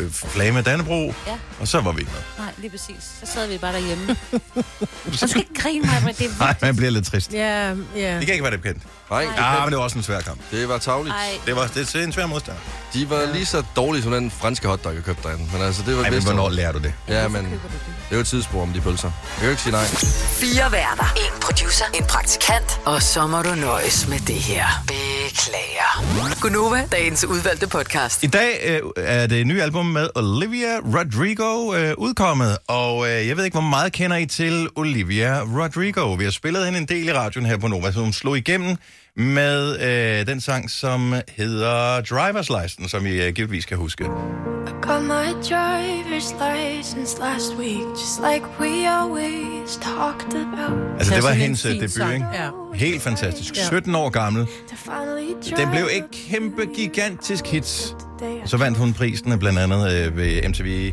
øh, 0.00 0.10
flage 0.12 0.52
med 0.52 0.62
Dannebro, 0.62 1.14
Ja. 1.26 1.38
og 1.60 1.68
så 1.68 1.80
var 1.80 1.92
vi 1.92 2.00
ikke 2.00 2.12
med. 2.12 2.44
Nej, 2.44 2.54
lige 2.58 2.70
præcis. 2.70 2.96
Så 3.24 3.32
sad 3.32 3.48
vi 3.48 3.58
bare 3.58 3.72
derhjemme. 3.72 4.16
Så 5.12 5.26
skal 5.28 5.40
ikke 5.40 5.54
grine 5.54 5.86
mig, 5.86 6.02
men 6.04 6.14
det 6.14 6.26
er 6.26 6.30
Nej, 6.38 6.54
man 6.62 6.76
bliver 6.76 6.90
lidt 6.90 7.06
trist. 7.06 7.32
Ja, 7.32 7.68
ja. 7.96 8.16
Det 8.18 8.26
kan 8.26 8.34
ikke 8.34 8.42
være 8.42 8.52
det 8.52 8.62
bekendt. 8.62 8.82
Nej, 9.12 9.26
Ja, 9.36 9.60
men 9.60 9.68
det 9.70 9.76
var 9.78 9.84
også 9.84 9.98
en 9.98 10.04
svær 10.04 10.20
kamp. 10.20 10.40
det 10.50 10.68
var 10.68 10.78
tavligt. 10.78 11.14
Ej, 11.14 11.28
Det 11.46 11.56
var 11.56 11.66
det 11.74 11.94
er 11.94 12.04
en 12.04 12.12
svær 12.12 12.26
modstander. 12.26 12.60
De 12.94 13.10
var 13.10 13.32
lige 13.32 13.46
så 13.46 13.62
dårlige 13.76 14.02
som 14.02 14.12
den 14.12 14.30
franske 14.30 14.68
hotdog, 14.68 14.94
jeg 14.94 15.04
købte 15.04 15.28
derinde. 15.28 15.44
Men 15.52 15.62
altså, 15.62 15.82
det 15.86 15.96
var 15.96 16.02
Ej, 16.04 16.10
men 16.10 16.22
hvornår 16.22 16.48
lærer 16.50 16.72
du 16.72 16.78
det? 16.78 16.92
Ja, 17.08 17.28
men 17.28 17.44
det? 17.44 17.50
det 17.52 17.60
er 18.10 18.14
jo 18.14 18.20
et 18.20 18.26
tidsspor 18.26 18.62
om 18.62 18.72
de 18.72 18.80
pølser. 18.80 19.10
Jeg 19.24 19.36
kan 19.38 19.44
jo 19.44 19.50
ikke 19.50 19.62
sige 19.62 19.72
nej. 19.72 19.84
Fire 20.42 20.72
værter. 20.72 21.12
En 21.16 21.40
producer. 21.40 21.84
En 21.94 22.04
praktikant. 22.04 22.80
Og 22.84 23.02
så 23.02 23.26
må 23.26 23.42
du 23.42 23.54
nøjes 23.54 24.08
med 24.08 24.18
det 24.18 24.34
her. 24.34 24.66
Beklager. 24.86 26.40
Gunova, 26.40 26.86
dagens 26.92 27.24
udvalgte 27.24 27.66
podcast. 27.66 28.22
I 28.24 28.26
dag 28.26 28.60
øh, 28.64 28.80
er 28.96 29.26
det 29.26 29.46
nye 29.46 29.62
album 29.62 29.86
med 29.86 30.08
Olivia 30.14 30.78
Rodrigo 30.78 31.74
øh, 31.74 31.94
udkommet, 31.98 32.58
og 32.68 33.08
øh, 33.10 33.28
jeg 33.28 33.36
ved 33.36 33.44
ikke, 33.44 33.54
hvor 33.54 33.68
meget 33.68 33.92
kender 33.92 34.16
I 34.16 34.26
til 34.26 34.68
Olivia 34.76 35.40
Rodrigo. 35.40 36.12
Vi 36.12 36.24
har 36.24 36.30
spillet 36.30 36.64
hende 36.64 36.78
en 36.78 36.86
del 36.86 37.08
i 37.08 37.12
radioen 37.12 37.46
her 37.46 37.56
på 37.56 37.68
Nova, 37.68 37.92
så 37.92 38.00
hun 38.00 38.12
slog 38.12 38.38
igennem 38.38 38.76
med 39.16 39.80
øh, 39.80 40.26
den 40.26 40.40
sang, 40.40 40.70
som 40.70 41.14
hedder 41.28 42.00
Driver's 42.00 42.62
License, 42.62 42.90
som 42.90 43.06
I 43.06 43.22
øh, 43.22 43.32
givetvis 43.32 43.64
kan 43.64 43.76
huske. 43.76 44.04
Got 44.82 45.02
my 45.02 45.28
driver's 45.42 46.34
license 46.52 47.18
last 47.20 47.54
week, 47.58 47.86
just 47.90 48.20
like 48.32 48.44
we 48.60 48.88
always 48.88 49.76
talked 49.76 50.34
about. 50.34 50.98
Altså, 50.98 51.14
det 51.14 51.22
var 51.22 51.30
hendes 51.32 51.64
øh, 51.66 51.72
debut, 51.72 51.90
sang, 51.90 52.14
ikke? 52.14 52.26
ja. 52.34 52.50
Helt 52.74 53.02
fantastisk. 53.02 53.56
Ja. 53.56 53.64
17 53.64 53.94
år 53.94 54.08
gammel. 54.08 54.46
Den 55.56 55.70
blev 55.70 55.88
ikke 55.94 56.08
kæmpe 56.12 56.66
gigantisk 56.74 57.54
I 57.54 57.62
Så 58.46 58.56
vandt 58.56 58.78
hun 58.78 58.92
prisen 58.92 59.38
blandt 59.38 59.58
andet 59.58 59.92
øh, 59.92 60.16
ved 60.16 60.48
MTV. 60.48 60.92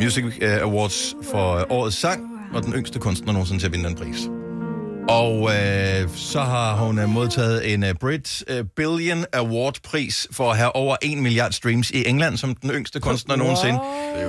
Music 0.00 0.24
øh, 0.40 0.62
Awards 0.62 1.14
for 1.30 1.54
øh, 1.54 1.64
årets 1.68 1.96
sang, 1.96 2.22
og 2.54 2.62
den 2.62 2.72
yngste 2.72 2.98
kunstner 2.98 3.32
nogensinde 3.32 3.62
til 3.62 3.66
at 3.66 3.72
vinde 3.72 3.88
den 3.88 3.96
pris. 3.96 4.28
Og 5.08 5.50
øh, 5.54 6.08
så 6.16 6.40
har 6.40 6.76
hun 6.76 6.98
øh, 6.98 7.08
modtaget 7.08 7.72
en 7.74 7.84
øh, 7.84 7.94
Brit 7.94 8.44
øh, 8.48 8.64
Billion 8.76 9.24
Award-pris 9.32 10.26
for 10.30 10.50
at 10.50 10.56
have 10.56 10.76
over 10.76 10.96
1 11.02 11.18
milliard 11.18 11.52
streams 11.52 11.90
i 11.90 12.08
England 12.08 12.36
som 12.36 12.54
den 12.54 12.70
yngste 12.70 13.00
kunstner 13.00 13.36
nogensinde. 13.36 13.80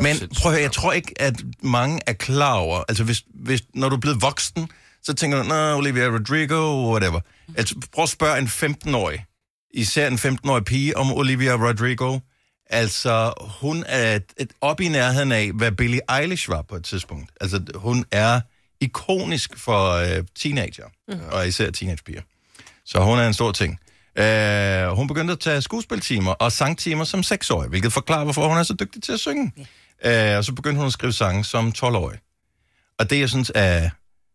Men 0.01 0.15
prøv 0.41 0.51
at 0.51 0.57
høre, 0.57 0.61
jeg 0.61 0.71
tror 0.71 0.91
ikke, 0.91 1.13
at 1.21 1.35
mange 1.61 1.99
er 2.07 2.13
klar 2.13 2.53
over, 2.53 2.83
altså 2.89 3.03
hvis, 3.03 3.23
hvis, 3.33 3.63
når 3.73 3.89
du 3.89 3.95
er 3.95 3.99
blevet 3.99 4.21
voksen, 4.21 4.69
så 5.03 5.13
tænker 5.13 5.41
du, 5.41 5.47
Nå, 5.47 5.75
Olivia 5.77 6.05
Rodrigo, 6.05 6.91
whatever. 6.91 7.19
Altså, 7.57 7.75
prøv 7.93 8.03
at 8.03 8.09
spørge 8.09 8.37
en 8.37 8.47
15-årig, 8.47 9.25
især 9.73 10.07
en 10.07 10.15
15-årig 10.15 10.65
pige, 10.65 10.97
om 10.97 11.13
Olivia 11.13 11.53
Rodrigo. 11.53 12.19
Altså, 12.69 13.33
hun 13.61 13.83
er 13.87 14.15
et, 14.15 14.33
et 14.37 14.51
op 14.61 14.81
i 14.81 14.87
nærheden 14.87 15.31
af, 15.31 15.51
hvad 15.51 15.71
Billie 15.71 16.01
Eilish 16.19 16.49
var 16.49 16.61
på 16.61 16.75
et 16.75 16.83
tidspunkt. 16.83 17.31
Altså, 17.41 17.61
hun 17.75 18.05
er 18.11 18.41
ikonisk 18.81 19.59
for 19.59 19.91
øh, 19.91 20.23
teenager, 20.35 20.85
mm. 21.07 21.19
og 21.31 21.47
især 21.47 21.71
teenagepiger. 21.71 22.21
Så 22.85 22.99
hun 22.99 23.19
er 23.19 23.27
en 23.27 23.33
stor 23.33 23.51
ting. 23.51 23.79
Øh, 24.17 24.87
hun 24.87 25.07
begyndte 25.07 25.31
at 25.31 25.39
tage 25.39 25.61
skuespiltimer 25.61 26.31
og 26.31 26.51
sangtimer 26.51 27.03
som 27.03 27.23
seksårig, 27.23 27.69
hvilket 27.69 27.93
forklarer, 27.93 28.23
hvorfor 28.23 28.47
hun 28.47 28.57
er 28.57 28.63
så 28.63 28.73
dygtig 28.79 29.03
til 29.03 29.11
at 29.11 29.19
synge. 29.19 29.53
Øh, 30.05 30.37
og 30.37 30.45
så 30.45 30.53
begyndte 30.53 30.77
hun 30.77 30.87
at 30.87 30.93
skrive 30.93 31.13
sange 31.13 31.43
som 31.43 31.73
12-årig. 31.77 32.19
Og 32.99 33.09
det, 33.09 33.19
jeg 33.19 33.29
synes 33.29 33.51
er 33.55 33.89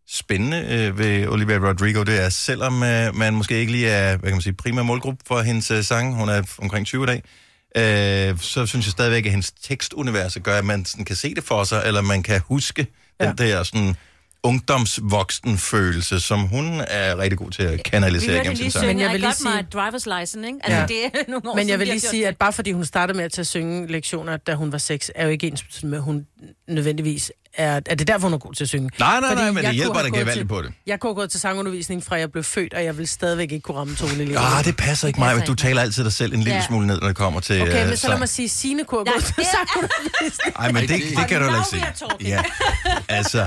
spændende 0.08 0.66
øh, 0.70 0.98
ved 0.98 1.28
Olivia 1.28 1.56
Rodrigo, 1.56 2.02
det 2.02 2.24
er, 2.24 2.28
selvom 2.28 2.82
øh, 2.82 3.16
man 3.16 3.34
måske 3.34 3.58
ikke 3.58 3.72
lige 3.72 3.88
er 3.88 4.16
hvad 4.16 4.30
kan 4.30 4.32
man 4.32 4.40
sige, 4.40 4.52
primær 4.52 4.82
målgruppe 4.82 5.24
for 5.26 5.40
hendes 5.40 5.70
øh, 5.70 5.84
sang, 5.84 6.14
hun 6.14 6.28
er 6.28 6.42
omkring 6.58 6.86
20 6.86 7.02
i 7.02 7.06
dag, 7.06 7.22
øh, 7.76 8.38
så 8.38 8.66
synes 8.66 8.86
jeg 8.86 8.92
stadigvæk, 8.92 9.26
at 9.26 9.30
hendes 9.30 9.52
tekstunivers 9.52 10.38
gør, 10.42 10.58
at 10.58 10.64
man 10.64 10.84
sådan 10.84 11.04
kan 11.04 11.16
se 11.16 11.34
det 11.34 11.44
for 11.44 11.64
sig, 11.64 11.82
eller 11.86 12.00
man 12.00 12.22
kan 12.22 12.40
huske 12.40 12.86
ja. 13.20 13.26
den 13.26 13.38
der 13.38 13.62
sådan 13.62 13.96
ungdomsvoksen 14.42 15.58
følelse, 15.58 16.20
som 16.20 16.40
hun 16.40 16.80
er 16.88 17.18
rigtig 17.18 17.38
god 17.38 17.50
til 17.50 17.62
at 17.62 17.82
kanalisere 17.82 18.38
gennem 18.38 18.56
sin 18.56 18.70
sang. 18.70 18.86
Men 18.86 19.00
jeg 19.00 19.12
vil 19.12 19.20
lige 19.20 19.34
sige- 19.34 19.48
my 19.50 19.78
driver's 19.80 20.20
license, 20.20 20.46
ikke? 20.46 20.58
Altså, 20.62 20.80
Ja. 20.80 20.86
det 20.86 21.04
er 21.04 21.30
nogle 21.30 21.50
år 21.50 21.54
Men 21.56 21.68
jeg 21.68 21.78
vil 21.78 21.86
lige 21.86 22.00
sige, 22.00 22.28
at 22.28 22.36
bare 22.36 22.52
fordi 22.52 22.72
hun 22.72 22.84
startede 22.84 23.16
med 23.16 23.24
at 23.24 23.32
tage 23.32 23.44
synge 23.44 23.86
lektioner, 23.92 24.36
da 24.36 24.54
hun 24.54 24.72
var 24.72 24.78
seks, 24.78 25.10
er 25.14 25.24
jo 25.24 25.30
ikke 25.30 25.46
ens 25.46 25.82
med, 25.82 25.98
at 25.98 26.04
hun 26.04 26.26
nødvendigvis 26.68 27.32
er... 27.54 27.80
Er 27.86 27.94
det 27.94 28.06
derfor, 28.08 28.28
hun 28.28 28.34
er 28.34 28.38
god 28.38 28.54
til 28.54 28.64
at 28.64 28.68
synge? 28.68 28.90
Nej, 28.98 29.20
nej, 29.20 29.28
Fordi 29.30 29.42
nej, 29.42 29.50
men 29.50 29.56
jeg 29.62 29.68
det 29.70 29.74
hjælper 29.76 30.02
dig 30.02 30.12
gevaldigt 30.12 30.48
på 30.48 30.62
det. 30.62 30.72
Jeg 30.86 31.00
kunne 31.00 31.14
gået 31.14 31.30
til 31.30 31.40
sangundervisning 31.40 32.04
fra 32.04 32.16
jeg 32.16 32.32
blev 32.32 32.44
født, 32.44 32.74
og 32.74 32.84
jeg 32.84 32.98
vil 32.98 33.08
stadigvæk 33.08 33.52
ikke 33.52 33.62
kunne 33.62 33.76
ramme 33.78 33.94
tone 33.94 34.14
lige. 34.24 34.38
Ah, 34.38 34.64
det 34.64 34.76
passer 34.76 35.08
ikke 35.08 35.20
mig, 35.20 35.36
men 35.36 35.46
du 35.46 35.54
taler 35.54 35.82
altid 35.82 36.04
dig 36.04 36.12
selv 36.12 36.32
en 36.34 36.38
lille 36.40 36.54
Ja. 36.54 36.66
smule 36.66 36.86
ned, 36.86 37.00
når 37.00 37.06
det 37.06 37.16
kommer 37.16 37.40
til 37.40 37.62
Okay, 37.62 37.82
øh, 37.82 37.88
men 37.88 37.96
så 37.96 38.08
lad 38.08 38.18
mig 38.18 38.28
sige, 38.28 38.48
Signe 38.48 38.84
kunne 38.84 39.04
Nej, 39.04 39.12
gået 39.14 39.24
til 39.24 39.34
det 39.36 39.42
er- 39.44 39.48
sangundervisning. 39.66 40.54
Ej, 40.58 40.72
men 40.72 40.82
det, 40.82 40.88
det- 40.88 41.16
det 41.18 41.28
kan 41.28 41.38
du 41.38 41.44
heller 41.44 41.58
ikke 41.82 41.98
sige. 41.98 42.30
Ja, 42.30 42.42
altså, 43.08 43.46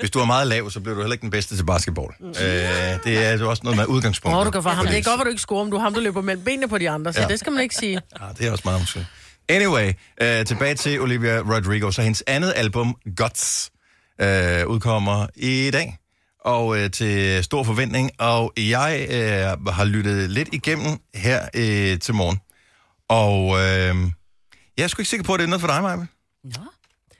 hvis 0.00 0.10
du 0.10 0.18
er 0.18 0.24
meget 0.24 0.46
lav, 0.46 0.70
så 0.70 0.80
bliver 0.80 0.94
du 0.94 1.00
heller 1.00 1.12
ikke 1.12 1.22
den 1.22 1.30
bedste 1.30 1.56
til 1.56 1.64
basketball. 1.64 2.08
Øh, 2.24 2.32
det 3.04 3.26
er 3.26 3.38
jo 3.38 3.50
også 3.50 3.60
noget 3.64 3.76
med 3.78 3.86
udgangspunkt. 3.86 4.38
Åh, 4.38 4.44
du 4.46 4.50
kan 4.50 4.62
få 4.62 4.68
ham. 4.68 4.86
Det 4.86 4.98
er 4.98 5.02
godt, 5.02 5.20
at 5.20 5.24
du 5.24 5.30
ikke 5.30 5.42
scorer, 5.42 5.64
men 5.64 5.70
du 5.72 5.78
ham, 5.78 5.94
der 5.94 6.00
løber 6.00 6.20
mellem 6.22 6.44
benene 6.44 6.68
på 6.68 6.78
de 6.78 6.90
andre, 6.90 7.12
så 7.12 7.20
Ja. 7.20 7.26
det 7.28 7.38
skal 7.40 7.52
man 7.52 7.62
ikke 7.62 7.74
sige. 7.74 8.00
Ja, 8.20 8.24
det 8.38 8.46
er 8.46 8.50
også 8.52 8.62
meget 8.64 8.80
måske. 8.80 9.06
Anyway, 9.48 9.92
øh, 10.22 10.44
tilbage 10.46 10.74
til 10.74 11.00
Olivia 11.00 11.38
Rodrigo. 11.38 11.90
Så 11.90 12.02
hendes 12.02 12.22
andet 12.26 12.52
album, 12.56 12.96
Guts, 13.16 13.70
øh, 14.20 14.66
udkommer 14.66 15.26
i 15.34 15.70
dag. 15.72 15.98
Og 16.44 16.78
øh, 16.78 16.90
til 16.90 17.44
stor 17.44 17.62
forventning. 17.62 18.10
Og 18.18 18.52
jeg 18.56 19.06
øh, 19.10 19.66
har 19.72 19.84
lyttet 19.84 20.30
lidt 20.30 20.48
igennem 20.52 20.98
her 21.14 21.48
øh, 21.54 21.98
til 21.98 22.14
morgen. 22.14 22.40
Og 23.08 23.48
øh, 23.48 24.12
jeg 24.76 24.84
er 24.84 24.88
sgu 24.88 25.00
ikke 25.00 25.10
sikker 25.10 25.24
på, 25.24 25.34
at 25.34 25.38
det 25.38 25.44
er 25.44 25.48
noget 25.48 25.60
for 25.60 25.68
dig, 25.68 25.82
Maja. 25.82 25.96
Nå. 25.96 26.70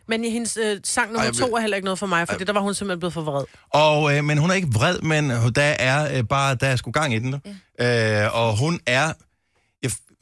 Men 0.09 0.25
i 0.25 0.31
hendes 0.31 0.57
øh, 0.57 0.81
sang 0.85 1.13
nummer 1.13 1.27
Ej, 1.27 1.33
to 1.33 1.57
er 1.57 1.61
heller 1.61 1.77
ikke 1.77 1.85
noget 1.85 1.99
for 1.99 2.07
mig, 2.07 2.29
for 2.29 2.37
der 2.39 2.53
var 2.53 2.61
hun 2.61 2.75
simpelthen 2.75 2.99
blevet 2.99 3.13
for 3.13 3.23
vred. 3.23 3.45
Og, 3.71 4.17
øh, 4.17 4.25
men 4.25 4.39
hun 4.39 4.51
er 4.51 4.55
ikke 4.55 4.69
vred, 4.73 5.01
men 5.01 5.31
der 5.31 5.63
er 5.63 6.19
øh, 6.19 6.25
bare, 6.25 6.55
der 6.55 6.67
er 6.67 6.77
sgu 6.77 6.91
gang 6.91 7.15
i 7.15 7.19
den. 7.19 7.31
nu. 7.31 7.39
Ja. 7.79 8.25
Øh, 8.25 8.37
og 8.37 8.59
hun 8.59 8.81
er 8.87 9.13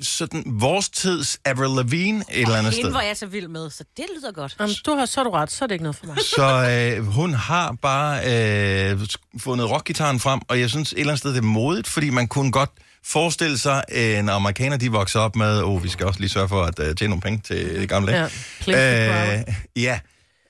sådan 0.01 0.43
vores 0.47 0.89
tids 0.89 1.39
Avril 1.45 1.77
Lavigne 1.77 2.25
et 2.31 2.43
eller 2.43 2.57
andet 2.57 2.73
Hende 2.73 2.87
sted. 2.87 2.93
var 2.93 3.03
jeg 3.03 3.17
så 3.17 3.27
vild 3.27 3.49
med, 3.49 3.71
så 3.71 3.85
det 3.97 4.05
lyder 4.17 4.33
godt. 4.33 4.57
Jamen, 4.61 4.75
du 4.87 4.95
har, 4.95 5.07
så 5.07 5.21
er 5.21 5.25
du 5.25 5.31
ret, 5.31 5.51
så 5.51 5.65
er 5.65 5.67
det 5.67 5.75
ikke 5.75 5.83
noget 5.83 5.97
for 5.97 6.07
mig. 6.07 6.17
Så 6.37 6.97
øh, 6.99 7.07
hun 7.07 7.35
har 7.35 7.77
bare 7.83 8.21
øh, 8.93 9.01
fundet 9.39 9.71
rockgitaren 9.71 10.21
frem, 10.21 10.41
og 10.49 10.61
jeg 10.61 10.71
synes 10.71 10.93
et 10.93 10.99
eller 10.99 11.11
andet 11.13 11.19
sted, 11.19 11.31
det 11.31 11.39
er 11.39 11.43
modigt, 11.43 11.89
fordi 11.89 12.11
man 12.11 12.29
kunne 12.29 12.53
godt 12.53 12.71
forestille 13.05 13.59
sig, 13.59 13.85
en 13.93 14.29
amerikaner, 14.29 14.77
de 14.77 14.93
vokser 14.93 15.21
op 15.21 15.37
med, 15.37 15.63
åh, 15.63 15.71
oh, 15.71 15.85
vi 15.85 15.89
skal 15.89 16.07
også 16.07 16.21
lige 16.21 16.31
sørge 16.31 16.49
for 16.49 16.63
at 16.63 16.79
uh, 16.79 16.85
tjene 16.85 17.09
nogle 17.09 17.21
penge 17.21 17.41
til 17.45 17.81
det 17.81 17.89
gamle. 17.89 18.13
Ja, 18.13 18.29
please 18.61 19.49
øh, 19.49 19.55
ja, 19.77 20.01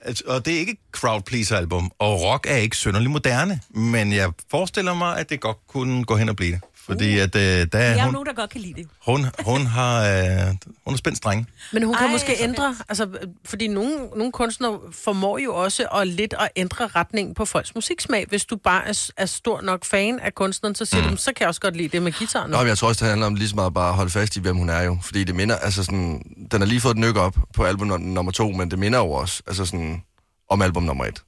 Altså, 0.04 0.24
og 0.26 0.46
det 0.46 0.54
er 0.54 0.58
ikke 0.58 0.72
et 0.72 0.78
crowd 0.92 1.22
pleaser 1.22 1.56
album, 1.56 1.90
og 1.98 2.22
rock 2.22 2.46
er 2.50 2.56
ikke 2.56 2.76
synderligt 2.76 3.10
moderne, 3.10 3.60
men 3.70 4.12
jeg 4.12 4.32
forestiller 4.50 4.94
mig, 4.94 5.18
at 5.18 5.30
det 5.30 5.40
godt 5.40 5.56
kunne 5.68 6.04
gå 6.04 6.16
hen 6.16 6.28
og 6.28 6.36
blive 6.36 6.52
det. 6.52 6.60
Fordi 6.86 7.18
at, 7.18 7.34
øh, 7.36 7.42
der 7.42 7.78
Jeg 7.78 7.88
er 7.88 7.90
er 7.90 7.94
jo 7.94 8.02
hun, 8.04 8.12
nogen, 8.12 8.26
der 8.26 8.32
godt 8.32 8.50
kan 8.50 8.60
lide 8.60 8.74
det. 8.74 8.86
hun, 9.06 9.26
hun 9.44 9.66
har, 9.66 10.04
øh, 10.04 10.54
hun 10.84 10.94
er 10.94 10.96
spændt 10.96 11.16
streng. 11.18 11.48
Men 11.72 11.82
hun 11.82 11.94
kan 11.94 12.06
Ej, 12.06 12.12
måske 12.12 12.36
ændre, 12.40 12.76
altså, 12.88 13.08
fordi 13.44 13.68
nogle, 13.68 13.96
nogle 14.16 14.32
kunstnere 14.32 14.78
formår 14.92 15.38
jo 15.38 15.54
også 15.54 15.86
at 15.86 16.08
lidt 16.08 16.34
at 16.40 16.48
ændre 16.56 16.86
retningen 16.86 17.34
på 17.34 17.44
folks 17.44 17.74
musiksmag. 17.74 18.24
Hvis 18.28 18.44
du 18.44 18.56
bare 18.56 18.88
er, 18.88 19.10
er 19.16 19.26
stor 19.26 19.60
nok 19.60 19.84
fan 19.84 20.20
af 20.20 20.34
kunstneren, 20.34 20.74
så 20.74 20.84
siger 20.84 21.04
mm. 21.04 21.10
du, 21.10 21.16
så 21.16 21.26
kan 21.26 21.40
jeg 21.40 21.48
også 21.48 21.60
godt 21.60 21.76
lide 21.76 21.88
det 21.88 22.02
med 22.02 22.12
guitar 22.12 22.46
nu. 22.46 22.52
Nå, 22.52 22.58
men 22.58 22.68
jeg 22.68 22.78
tror 22.78 22.88
også, 22.88 23.04
det 23.04 23.08
handler 23.10 23.26
om 23.26 23.34
lige 23.34 23.48
så 23.48 23.54
meget 23.54 23.74
bare 23.74 23.88
at 23.88 23.94
holde 23.94 24.10
fast 24.10 24.36
i, 24.36 24.40
hvem 24.40 24.56
hun 24.56 24.68
er 24.68 24.82
jo. 24.82 24.98
Fordi 25.02 25.24
det 25.24 25.34
minder, 25.34 25.56
altså 25.56 25.84
sådan, 25.84 26.22
den 26.50 26.60
har 26.60 26.66
lige 26.66 26.80
fået 26.80 26.94
et 26.94 27.00
nyk 27.00 27.16
op 27.16 27.36
på 27.54 27.64
album 27.64 28.00
nummer 28.00 28.32
to, 28.32 28.50
men 28.50 28.70
det 28.70 28.78
minder 28.78 28.98
jo 28.98 29.10
også, 29.10 29.42
altså 29.46 29.64
sådan, 29.64 30.02
om 30.50 30.62
album 30.62 30.82
nummer 30.82 31.04
et. 31.04 31.22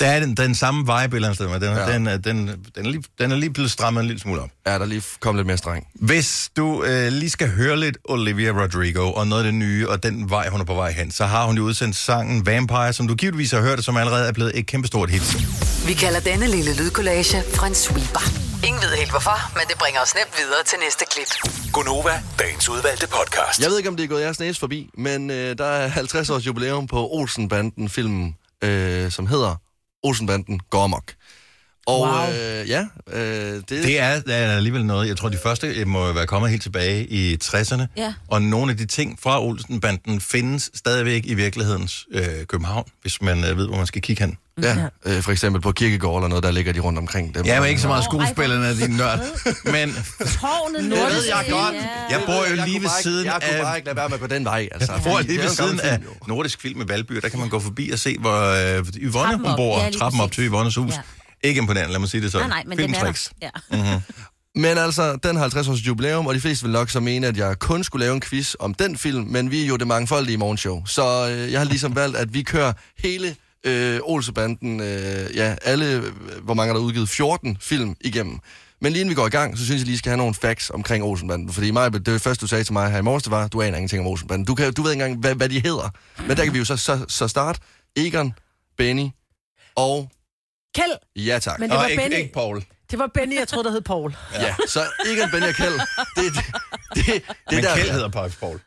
Der 0.00 0.06
er 0.06 0.20
den, 0.20 0.34
den 0.34 0.54
samme 0.54 0.80
vibe 0.80 0.92
et 0.94 1.14
eller 1.14 1.28
andet 1.28 1.34
sted, 1.36 1.48
men 1.48 1.60
den, 1.62 1.76
Ja. 1.76 1.92
den, 1.92 2.06
er- 2.06 2.16
den, 2.16 2.48
den, 2.48 2.86
er 2.86 2.90
lige, 2.90 3.02
den 3.18 3.32
er 3.32 3.36
lige 3.36 3.50
blevet 3.50 3.70
strammet 3.70 4.00
en 4.00 4.06
lille 4.06 4.20
smule 4.20 4.40
op. 4.40 4.48
Ja, 4.66 4.72
der 4.74 4.78
er 4.80 4.84
lige 4.84 5.02
kommet 5.20 5.38
lidt 5.38 5.46
mere 5.46 5.56
streng. 5.56 5.86
Hvis 5.94 6.50
du 6.56 6.84
øh, 6.84 7.12
lige 7.12 7.30
skal 7.30 7.48
høre 7.50 7.76
lidt 7.76 7.98
Olivia 8.04 8.50
Rodrigo 8.50 9.12
og 9.12 9.26
noget 9.26 9.42
af 9.44 9.52
det 9.52 9.54
nye, 9.54 9.88
og 9.88 10.02
den 10.02 10.30
vej, 10.30 10.48
hun 10.48 10.60
er 10.60 10.64
på 10.64 10.74
vej 10.74 10.92
hen, 10.92 11.10
så 11.10 11.26
har 11.26 11.46
hun 11.46 11.56
jo 11.56 11.62
udsendt 11.62 11.96
sangen 11.96 12.46
Vampire, 12.46 12.92
som 12.92 13.08
du 13.08 13.14
givetvis 13.14 13.50
har 13.50 13.60
hørt, 13.60 13.78
og 13.78 13.84
som 13.84 13.96
allerede 13.96 14.28
er 14.28 14.32
blevet 14.32 14.58
et 14.58 14.66
kæmpestort 14.66 15.10
hit. 15.10 15.36
Vi 15.86 15.92
kalder 15.94 16.20
denne 16.20 16.46
lille 16.46 16.76
lydkollage 16.76 17.42
en 17.66 17.74
sweeper. 17.74 18.20
Ingen 18.66 18.82
ved 18.82 18.88
helt 18.98 19.10
hvorfor, 19.10 19.50
men 19.54 19.62
det 19.68 19.78
bringer 19.78 20.00
os 20.00 20.14
nemt 20.14 20.34
videre 20.38 20.62
til 20.66 20.78
næste 20.84 21.04
klip. 21.10 21.52
Gunova, 21.72 22.22
dagens 22.38 22.68
udvalgte 22.68 23.06
podcast. 23.08 23.60
Jeg 23.60 23.70
ved 23.70 23.76
ikke, 23.78 23.88
om 23.88 23.96
det 23.96 24.04
er 24.04 24.08
gået 24.08 24.22
jeres 24.22 24.40
næse 24.40 24.60
forbi, 24.60 24.90
men 24.98 25.30
øh, 25.30 25.58
der 25.58 25.64
er 25.66 25.88
50 25.88 26.30
års 26.30 26.46
jubilæum 26.46 26.86
på 26.86 27.08
Olsenbanden 27.10 27.88
filmen, 27.88 28.36
øh, 28.64 29.10
som 29.10 29.26
hedder 29.26 29.56
Olsenbanden 30.02 30.60
Gormok. 30.70 31.12
Og 31.86 32.00
Wow. 32.00 32.28
øh, 32.28 32.68
ja, 32.68 32.86
øh, 33.12 33.54
det, 33.54 33.68
Det 33.68 33.98
er, 34.00 34.20
det 34.20 34.34
er 34.34 34.56
alligevel 34.56 34.84
noget, 34.84 35.08
jeg 35.08 35.16
tror, 35.16 35.28
de 35.28 35.38
første 35.42 35.66
øh, 35.66 35.86
må 35.86 36.12
være 36.12 36.26
kommet 36.26 36.50
helt 36.50 36.62
tilbage 36.62 37.06
i 37.06 37.38
60'erne. 37.44 37.82
Ja. 37.96 38.14
Og 38.28 38.42
nogle 38.42 38.70
af 38.72 38.76
de 38.78 38.86
ting 38.86 39.18
fra 39.20 39.42
Olsenbanden 39.44 40.20
findes 40.20 40.70
stadigvæk 40.74 41.26
i 41.26 41.34
virkelighedens 41.34 42.06
øh, 42.10 42.46
København, 42.48 42.84
hvis 43.02 43.22
man 43.22 43.44
øh, 43.44 43.56
ved, 43.58 43.66
hvor 43.66 43.76
man 43.76 43.86
skal 43.86 44.02
kigge 44.02 44.24
hen. 44.24 44.38
Ja, 44.62 44.76
øh, 45.06 45.22
for 45.22 45.32
eksempel 45.32 45.62
på 45.62 45.72
kirkegård 45.72 46.20
eller 46.20 46.28
noget, 46.28 46.44
der 46.44 46.50
ligger 46.50 46.72
de 46.72 46.80
rundt 46.80 46.98
omkring 46.98 47.34
dem. 47.34 47.46
Jeg 47.46 47.56
er 47.58 47.64
ikke 47.64 47.80
så 47.80 47.88
meget 47.88 48.04
skuespillerne 48.04 48.66
af 48.66 48.74
din 48.74 48.90
nørd, 48.90 49.18
men 49.74 49.92
Tårnet 50.40 50.82
Det 50.82 50.90
ved 50.90 51.24
jeg 51.28 51.46
godt. 51.50 51.74
jeg 52.10 52.22
bor 52.26 52.46
jo 52.50 52.64
lige 52.64 52.80
ved 52.82 52.88
siden 53.02 53.24
Jeg 53.26 53.34
kunne 53.34 53.44
af... 53.56 53.62
bare 53.62 53.76
ikke 53.76 53.86
lade 53.86 53.96
være 53.96 54.08
med 54.08 54.14
at 54.14 54.20
gå 54.20 54.26
den 54.26 54.44
vej. 54.44 54.68
Altså, 54.72 54.92
Jeg 54.92 55.02
bor 55.02 55.20
lige 55.20 55.32
det 55.32 55.38
er 55.38 55.42
ved 55.48 55.50
siden 55.56 55.80
af. 55.80 55.98
Nordisk 56.26 56.60
Film 56.62 56.78
med 56.78 56.86
Valby, 56.86 57.14
der 57.22 57.28
kan 57.28 57.38
man 57.38 57.48
gå 57.48 57.60
forbi 57.60 57.90
og 57.90 57.98
se, 57.98 58.18
hvor 58.18 58.76
øh, 58.78 58.86
Yvonne 58.96 59.36
hun 59.36 59.46
op. 59.46 59.56
bor, 59.56 59.80
Ja, 59.84 59.90
trappen 59.90 60.20
op 60.20 60.32
til 60.32 60.44
Yvonnes 60.48 60.74
hus. 60.76 60.92
Ja. 60.94 61.00
Ikke 61.48 61.58
imponerende, 61.58 61.92
lad 61.92 62.00
mig 62.00 62.08
sige 62.08 62.22
det 62.22 62.32
sådan. 62.32 62.48
Nej, 62.48 62.56
nej, 62.58 62.64
men 62.66 62.78
den 62.78 62.90
er 62.94 62.98
Filmtricks. 62.98 63.30
der. 63.42 63.48
Ja. 63.72 64.00
Men 64.54 64.78
altså, 64.78 65.16
den 65.22 65.36
har 65.36 65.42
50 65.42 65.68
års 65.68 65.78
jubilæum, 65.78 66.26
og 66.26 66.34
de 66.34 66.40
fleste 66.40 66.64
vil 66.64 66.72
nok 66.72 66.90
så 66.90 67.00
mene, 67.00 67.26
at 67.26 67.36
jeg 67.36 67.58
kun 67.58 67.84
skulle 67.84 68.04
lave 68.04 68.14
en 68.14 68.20
quiz 68.20 68.54
om 68.60 68.74
den 68.74 68.96
film, 68.98 69.24
men 69.24 69.50
vi 69.50 69.62
er 69.62 69.66
jo 69.66 69.76
det 69.76 69.86
mangfoldige 69.86 70.36
morgenshow. 70.38 70.82
Så 70.86 71.28
øh, 71.30 71.52
jeg 71.52 71.60
har 71.60 71.64
ligesom 71.64 71.94
valgt, 71.96 72.16
at 72.16 72.34
vi 72.34 72.42
kører 72.42 72.72
hele 72.98 73.36
øh, 73.66 74.00
Olsebanden, 74.02 74.80
øh, 74.80 75.36
ja, 75.36 75.56
alle, 75.62 76.02
hvor 76.42 76.54
mange 76.54 76.70
er 76.70 76.74
der 76.76 76.80
udgivet, 76.84 77.08
14 77.08 77.56
film 77.60 77.96
igennem. 78.00 78.38
Men 78.80 78.92
lige 78.92 79.00
inden 79.00 79.10
vi 79.10 79.14
går 79.14 79.26
i 79.26 79.30
gang, 79.30 79.58
så 79.58 79.64
synes 79.64 79.78
jeg 79.80 79.86
lige, 79.86 79.98
skal 79.98 80.10
have 80.10 80.16
nogle 80.16 80.34
facts 80.34 80.70
omkring 80.70 81.04
Olsenbanden. 81.04 81.52
Fordi 81.52 81.70
mig, 81.70 82.06
det 82.06 82.20
første, 82.22 82.42
du 82.42 82.46
sagde 82.46 82.64
til 82.64 82.72
mig 82.72 82.90
her 82.90 82.98
i 82.98 83.02
morges, 83.02 83.22
det 83.22 83.30
var, 83.30 83.48
du 83.48 83.62
aner 83.62 83.76
ingenting 83.76 84.00
om 84.00 84.06
Olsenbanden. 84.06 84.44
Du, 84.46 84.54
kan, 84.54 84.72
du 84.72 84.82
ved 84.82 84.92
ikke 84.92 85.04
engang, 85.04 85.20
hvad, 85.20 85.34
hvad 85.34 85.48
de 85.48 85.60
hedder. 85.60 85.90
Men 86.26 86.36
der 86.36 86.44
kan 86.44 86.52
vi 86.52 86.58
jo 86.58 86.64
så, 86.64 86.76
så, 86.76 87.04
så 87.08 87.28
starte. 87.28 87.60
Egon, 87.96 88.34
Benny 88.78 89.08
og... 89.76 90.10
Kjeld, 90.74 90.92
Ja 91.16 91.38
tak. 91.38 91.58
men 91.60 91.70
det 91.70 91.76
var 91.76 91.84
Og 91.84 91.90
ikke, 91.90 92.02
Benny. 92.02 92.16
ikke 92.16 92.32
Paul. 92.32 92.64
Det 92.90 92.98
var 92.98 93.10
Benny, 93.14 93.34
jeg 93.38 93.48
troede, 93.48 93.64
der 93.64 93.70
hed 93.72 93.80
Paul. 93.80 94.16
Ja, 94.34 94.54
så 94.68 94.80
Egon, 95.06 95.30
Benny 95.30 95.46
og 95.48 95.54
Kjeld. 95.54 95.72
Det, 96.16 96.24
det, 96.24 96.34
det, 96.94 97.04
det, 97.06 97.06
det 97.06 97.22
Men 97.50 97.64
der, 97.64 97.74
Kjeld 97.74 97.90
hedder 97.90 98.10
faktisk 98.12 98.40
Paul. 98.40 98.60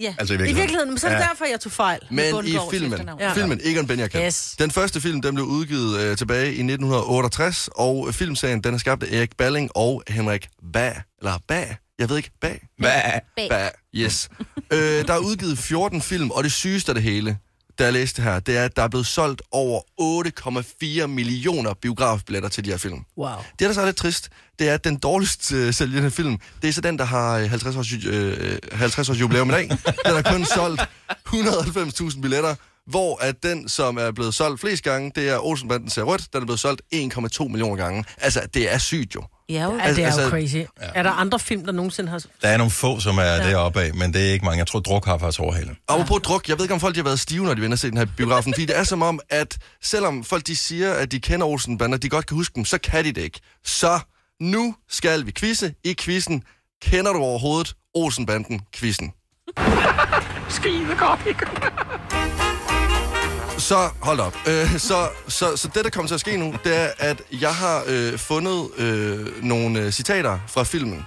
Ja. 0.00 0.14
Altså 0.18 0.34
i 0.34 0.36
I 0.36 0.38
virkeligheden. 0.38 0.56
virkeligheden, 0.60 0.88
men 0.90 0.98
så 0.98 1.06
er 1.06 1.10
det 1.14 1.20
Ja. 1.20 1.28
derfor, 1.28 1.44
jeg 1.44 1.60
tog 1.60 1.72
fejl. 1.72 2.00
Men 2.10 2.46
i 2.46 2.56
filmen, 2.70 3.08
ja. 3.20 3.32
filmen 3.32 3.60
Egon 3.64 3.86
Kjeld. 3.86 4.14
Yes. 4.26 4.54
Den 4.58 4.70
første 4.70 5.00
film, 5.00 5.22
den 5.22 5.34
blev 5.34 5.46
udgivet 5.46 6.00
øh, 6.00 6.16
tilbage 6.16 6.46
i 6.46 6.62
1968, 6.62 7.68
og 7.74 8.14
filmserien, 8.14 8.60
den 8.64 8.74
er 8.74 8.78
skabt 8.78 9.02
af 9.02 9.16
Erik 9.16 9.36
Balling 9.36 9.70
og 9.74 10.02
Henrik 10.08 10.48
Ba, 10.72 10.92
eller 11.18 11.38
Ba, 11.48 11.76
jeg 11.98 12.08
ved 12.08 12.16
ikke, 12.16 12.30
Ba, 12.40 12.48
Hvad? 12.78 12.90
Bag. 13.36 13.48
Ba, 13.50 13.68
yes. 13.94 14.28
øh, 14.72 14.78
der 15.06 15.12
er 15.14 15.18
udgivet 15.18 15.58
14 15.58 16.02
film, 16.02 16.30
og 16.30 16.44
det 16.44 16.52
sygeste 16.52 16.90
af 16.90 16.94
det 16.94 17.02
hele, 17.04 17.38
da 17.78 17.84
jeg 17.84 17.92
læste 17.92 18.22
her, 18.22 18.40
det 18.40 18.56
er, 18.56 18.64
at 18.64 18.76
der 18.76 18.82
er 18.82 18.88
blevet 18.88 19.06
solgt 19.06 19.42
over 19.50 19.80
8,4 21.02 21.06
millioner 21.06 21.74
biografbilletter 21.74 22.48
til 22.48 22.64
de 22.64 22.70
her 22.70 22.76
film. 22.76 23.04
Wow. 23.18 23.30
Det, 23.58 23.68
der 23.68 23.72
så 23.72 23.80
er 23.80 23.84
lidt 23.84 23.96
trist, 23.96 24.30
det 24.58 24.68
er, 24.68 24.74
at 24.74 24.84
den 24.84 24.96
dårligst 24.96 25.52
øh, 25.52 25.74
sælgende 25.74 26.10
film, 26.10 26.38
det 26.62 26.68
er 26.68 26.72
så 26.72 26.80
den, 26.80 26.98
der 26.98 27.04
har 27.04 27.38
øh, 27.38 27.50
50 27.50 27.76
års, 27.76 27.92
øh, 28.06 28.58
50 28.72 29.08
års 29.08 29.20
jubilæum 29.20 29.48
i 29.48 29.52
dag. 29.52 29.68
Den 30.06 30.14
har 30.14 30.22
kun 30.22 30.44
solgt 30.44 30.80
190.000 31.28 32.20
billetter, 32.20 32.54
hvor 32.86 33.22
at 33.22 33.42
den, 33.42 33.68
som 33.68 33.96
er 33.96 34.10
blevet 34.10 34.34
solgt 34.34 34.60
flest 34.60 34.82
gange, 34.82 35.12
det 35.14 35.28
er 35.28 35.38
Olsenbanden 35.38 35.90
ser 35.90 36.02
rødt, 36.02 36.32
den 36.32 36.42
er 36.42 36.46
blevet 36.46 36.60
solgt 36.60 36.82
1,2 36.94 37.48
millioner 37.48 37.76
gange. 37.76 38.04
Altså, 38.18 38.46
det 38.54 38.72
er 38.72 38.78
sygt 38.78 39.14
jo. 39.14 39.22
Ja, 39.48 39.64
jo. 39.64 39.76
Ja, 39.78 39.90
det 39.90 39.98
er 39.98 40.06
Altså- 40.06 40.22
jo 40.22 40.28
crazy. 40.28 40.56
Er 40.80 41.02
der 41.02 41.10
andre 41.10 41.38
film, 41.38 41.64
der 41.64 41.72
nogensinde 41.72 42.10
har... 42.10 42.22
Der 42.42 42.48
er 42.48 42.56
nogle 42.56 42.70
få, 42.70 43.00
som 43.00 43.18
er 43.18 43.22
ja. 43.22 43.50
deroppe 43.50 43.80
af, 43.80 43.94
men 43.94 44.12
det 44.14 44.28
er 44.28 44.32
ikke 44.32 44.44
mange. 44.44 44.58
Jeg 44.58 44.66
tror, 44.66 44.80
druk 44.80 45.04
har 45.04 45.18
faktisk 45.18 45.40
overhalet. 45.40 45.76
Og 45.88 46.06
på 46.06 46.18
druk, 46.18 46.48
jeg 46.48 46.58
ved 46.58 46.64
ikke, 46.64 46.74
om 46.74 46.80
folk 46.80 46.96
har 46.96 47.02
været 47.02 47.20
stive, 47.20 47.44
når 47.44 47.54
de 47.54 47.60
vender 47.62 47.76
se 47.76 47.88
den 47.90 47.96
her 47.96 48.04
biografen, 48.16 48.54
fordi 48.54 48.66
det 48.66 48.78
er 48.78 48.84
som 48.84 49.02
om, 49.02 49.20
at 49.30 49.56
selvom 49.82 50.24
folk 50.24 50.46
de 50.46 50.56
siger, 50.56 50.92
at 50.92 51.12
de 51.12 51.20
kender 51.20 51.46
Olsenbanden, 51.46 51.94
og 51.94 52.02
de 52.02 52.08
godt 52.08 52.26
kan 52.26 52.36
huske 52.36 52.54
dem, 52.54 52.64
så 52.64 52.78
kan 52.78 53.04
de 53.04 53.12
det 53.12 53.20
ikke. 53.22 53.40
Så 53.64 54.00
nu 54.40 54.74
skal 54.88 55.26
vi 55.26 55.32
quizze 55.32 55.74
i 55.84 55.94
quizzen. 56.00 56.42
Kender 56.82 57.12
du 57.12 57.18
overhovedet 57.18 57.74
Olsenbanden-quizzen? 57.94 59.12
Skide 60.48 60.96
godt, 60.98 61.20
ikke? 61.26 61.46
Så 63.58 63.90
hold 64.00 64.20
op. 64.20 64.36
Øh, 64.46 64.78
så, 64.78 65.08
så, 65.28 65.56
så 65.56 65.68
det, 65.74 65.84
der 65.84 65.90
kommer 65.90 66.06
til 66.08 66.14
at 66.14 66.20
ske 66.20 66.36
nu, 66.36 66.54
det 66.64 66.76
er, 66.76 66.90
at 66.98 67.22
jeg 67.40 67.54
har 67.54 67.82
øh, 67.86 68.18
fundet 68.18 68.68
øh, 68.76 69.44
nogle 69.44 69.80
øh, 69.80 69.92
citater 69.92 70.38
fra 70.48 70.62
filmen. 70.64 71.06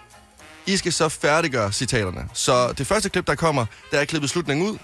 I 0.65 0.77
skal 0.77 0.93
så 0.93 1.09
færdiggøre 1.09 1.71
citaterne. 1.71 2.29
Så 2.33 2.73
det 2.73 2.87
første 2.87 3.09
klip, 3.09 3.27
der 3.27 3.35
kommer, 3.35 3.65
der 3.91 3.99
er 3.99 4.05
klippet 4.05 4.29
slutningen 4.29 4.69
ud. 4.69 4.77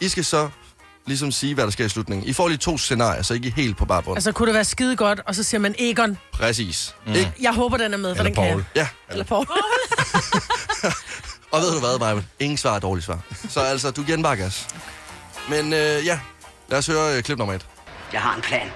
I 0.00 0.08
skal 0.08 0.24
så 0.24 0.48
ligesom 1.06 1.32
sige, 1.32 1.54
hvad 1.54 1.64
der 1.64 1.70
sker 1.70 1.84
i 1.84 1.88
slutningen. 1.88 2.28
I 2.28 2.32
får 2.32 2.48
lige 2.48 2.58
to 2.58 2.78
scenarier, 2.78 3.22
så 3.22 3.34
ikke 3.34 3.50
helt 3.50 3.76
på 3.76 3.84
bare 3.84 4.02
bund. 4.02 4.16
Altså, 4.16 4.32
kunne 4.32 4.46
det 4.46 4.54
være 4.54 4.64
skide 4.64 4.96
godt, 4.96 5.20
og 5.26 5.34
så 5.34 5.42
siger 5.42 5.60
man 5.60 5.74
Egon. 5.78 6.18
Præcis. 6.32 6.94
Mm. 7.06 7.12
Ikke? 7.12 7.32
Jeg 7.40 7.54
håber, 7.54 7.76
den 7.76 7.92
er 7.94 7.98
med, 7.98 8.14
for 8.16 8.22
Eller 8.24 8.34
den 8.34 8.34
kan 8.44 8.50
Paul. 8.52 8.64
jeg. 8.74 8.88
Ja, 9.08 9.12
Eller 9.12 9.24
Paul. 9.24 9.46
og 11.52 11.60
ved 11.60 11.72
du 11.72 11.78
hvad, 11.80 11.98
Maja? 11.98 12.20
Ingen 12.38 12.56
svar 12.58 12.74
er 12.74 12.78
dårligt 12.78 13.06
svar. 13.06 13.18
Så 13.48 13.60
altså, 13.60 13.90
du 13.90 14.02
giver 14.02 14.16
den 14.16 14.22
bare 14.22 14.36
gas. 14.36 14.66
Men 15.48 15.72
øh, 15.72 16.06
ja, 16.06 16.20
lad 16.70 16.78
os 16.78 16.86
høre 16.86 17.16
øh, 17.16 17.22
klip 17.22 17.38
nummer 17.38 17.54
et. 17.54 17.66
Jeg 18.12 18.20
har 18.20 18.36
en 18.36 18.42
plan. 18.42 18.70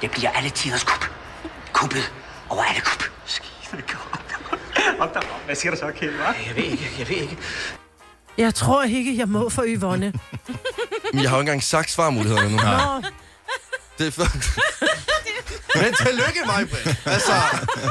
Det 0.00 0.10
bliver 0.10 0.30
alle 0.30 0.50
tiders 0.50 0.84
kup. 0.84 1.10
Kuppet 1.72 2.12
over 2.48 2.64
alle 2.64 2.80
kup. 2.80 3.02
Skide 3.24 3.82
godt. 3.82 4.10
Hvad 5.46 5.54
siger 5.54 5.70
du 5.72 5.78
så, 5.78 5.92
Kjeld, 5.96 6.14
hva'? 6.20 6.48
Jeg 6.48 6.56
ved 6.56 6.62
ikke, 6.64 6.90
jeg 6.98 7.08
ved 7.08 7.16
ikke. 7.16 7.38
Jeg 8.38 8.54
tror 8.54 8.82
ikke, 8.82 9.18
jeg 9.18 9.28
må 9.28 9.48
for 9.48 9.64
Yvonne. 9.66 10.12
Men 11.12 11.22
jeg 11.22 11.30
har 11.30 11.36
jo 11.36 11.40
ikke 11.40 11.50
engang 11.50 11.62
sagt 11.62 11.90
svarmulighederne 11.90 12.50
nu. 12.50 12.56
Nå, 12.56 13.08
Det 13.98 14.06
er 14.06 14.10
for... 14.10 14.24
Men 15.76 15.94
tillykke, 16.06 16.40
mig, 16.46 16.66
Altså, 17.06 17.32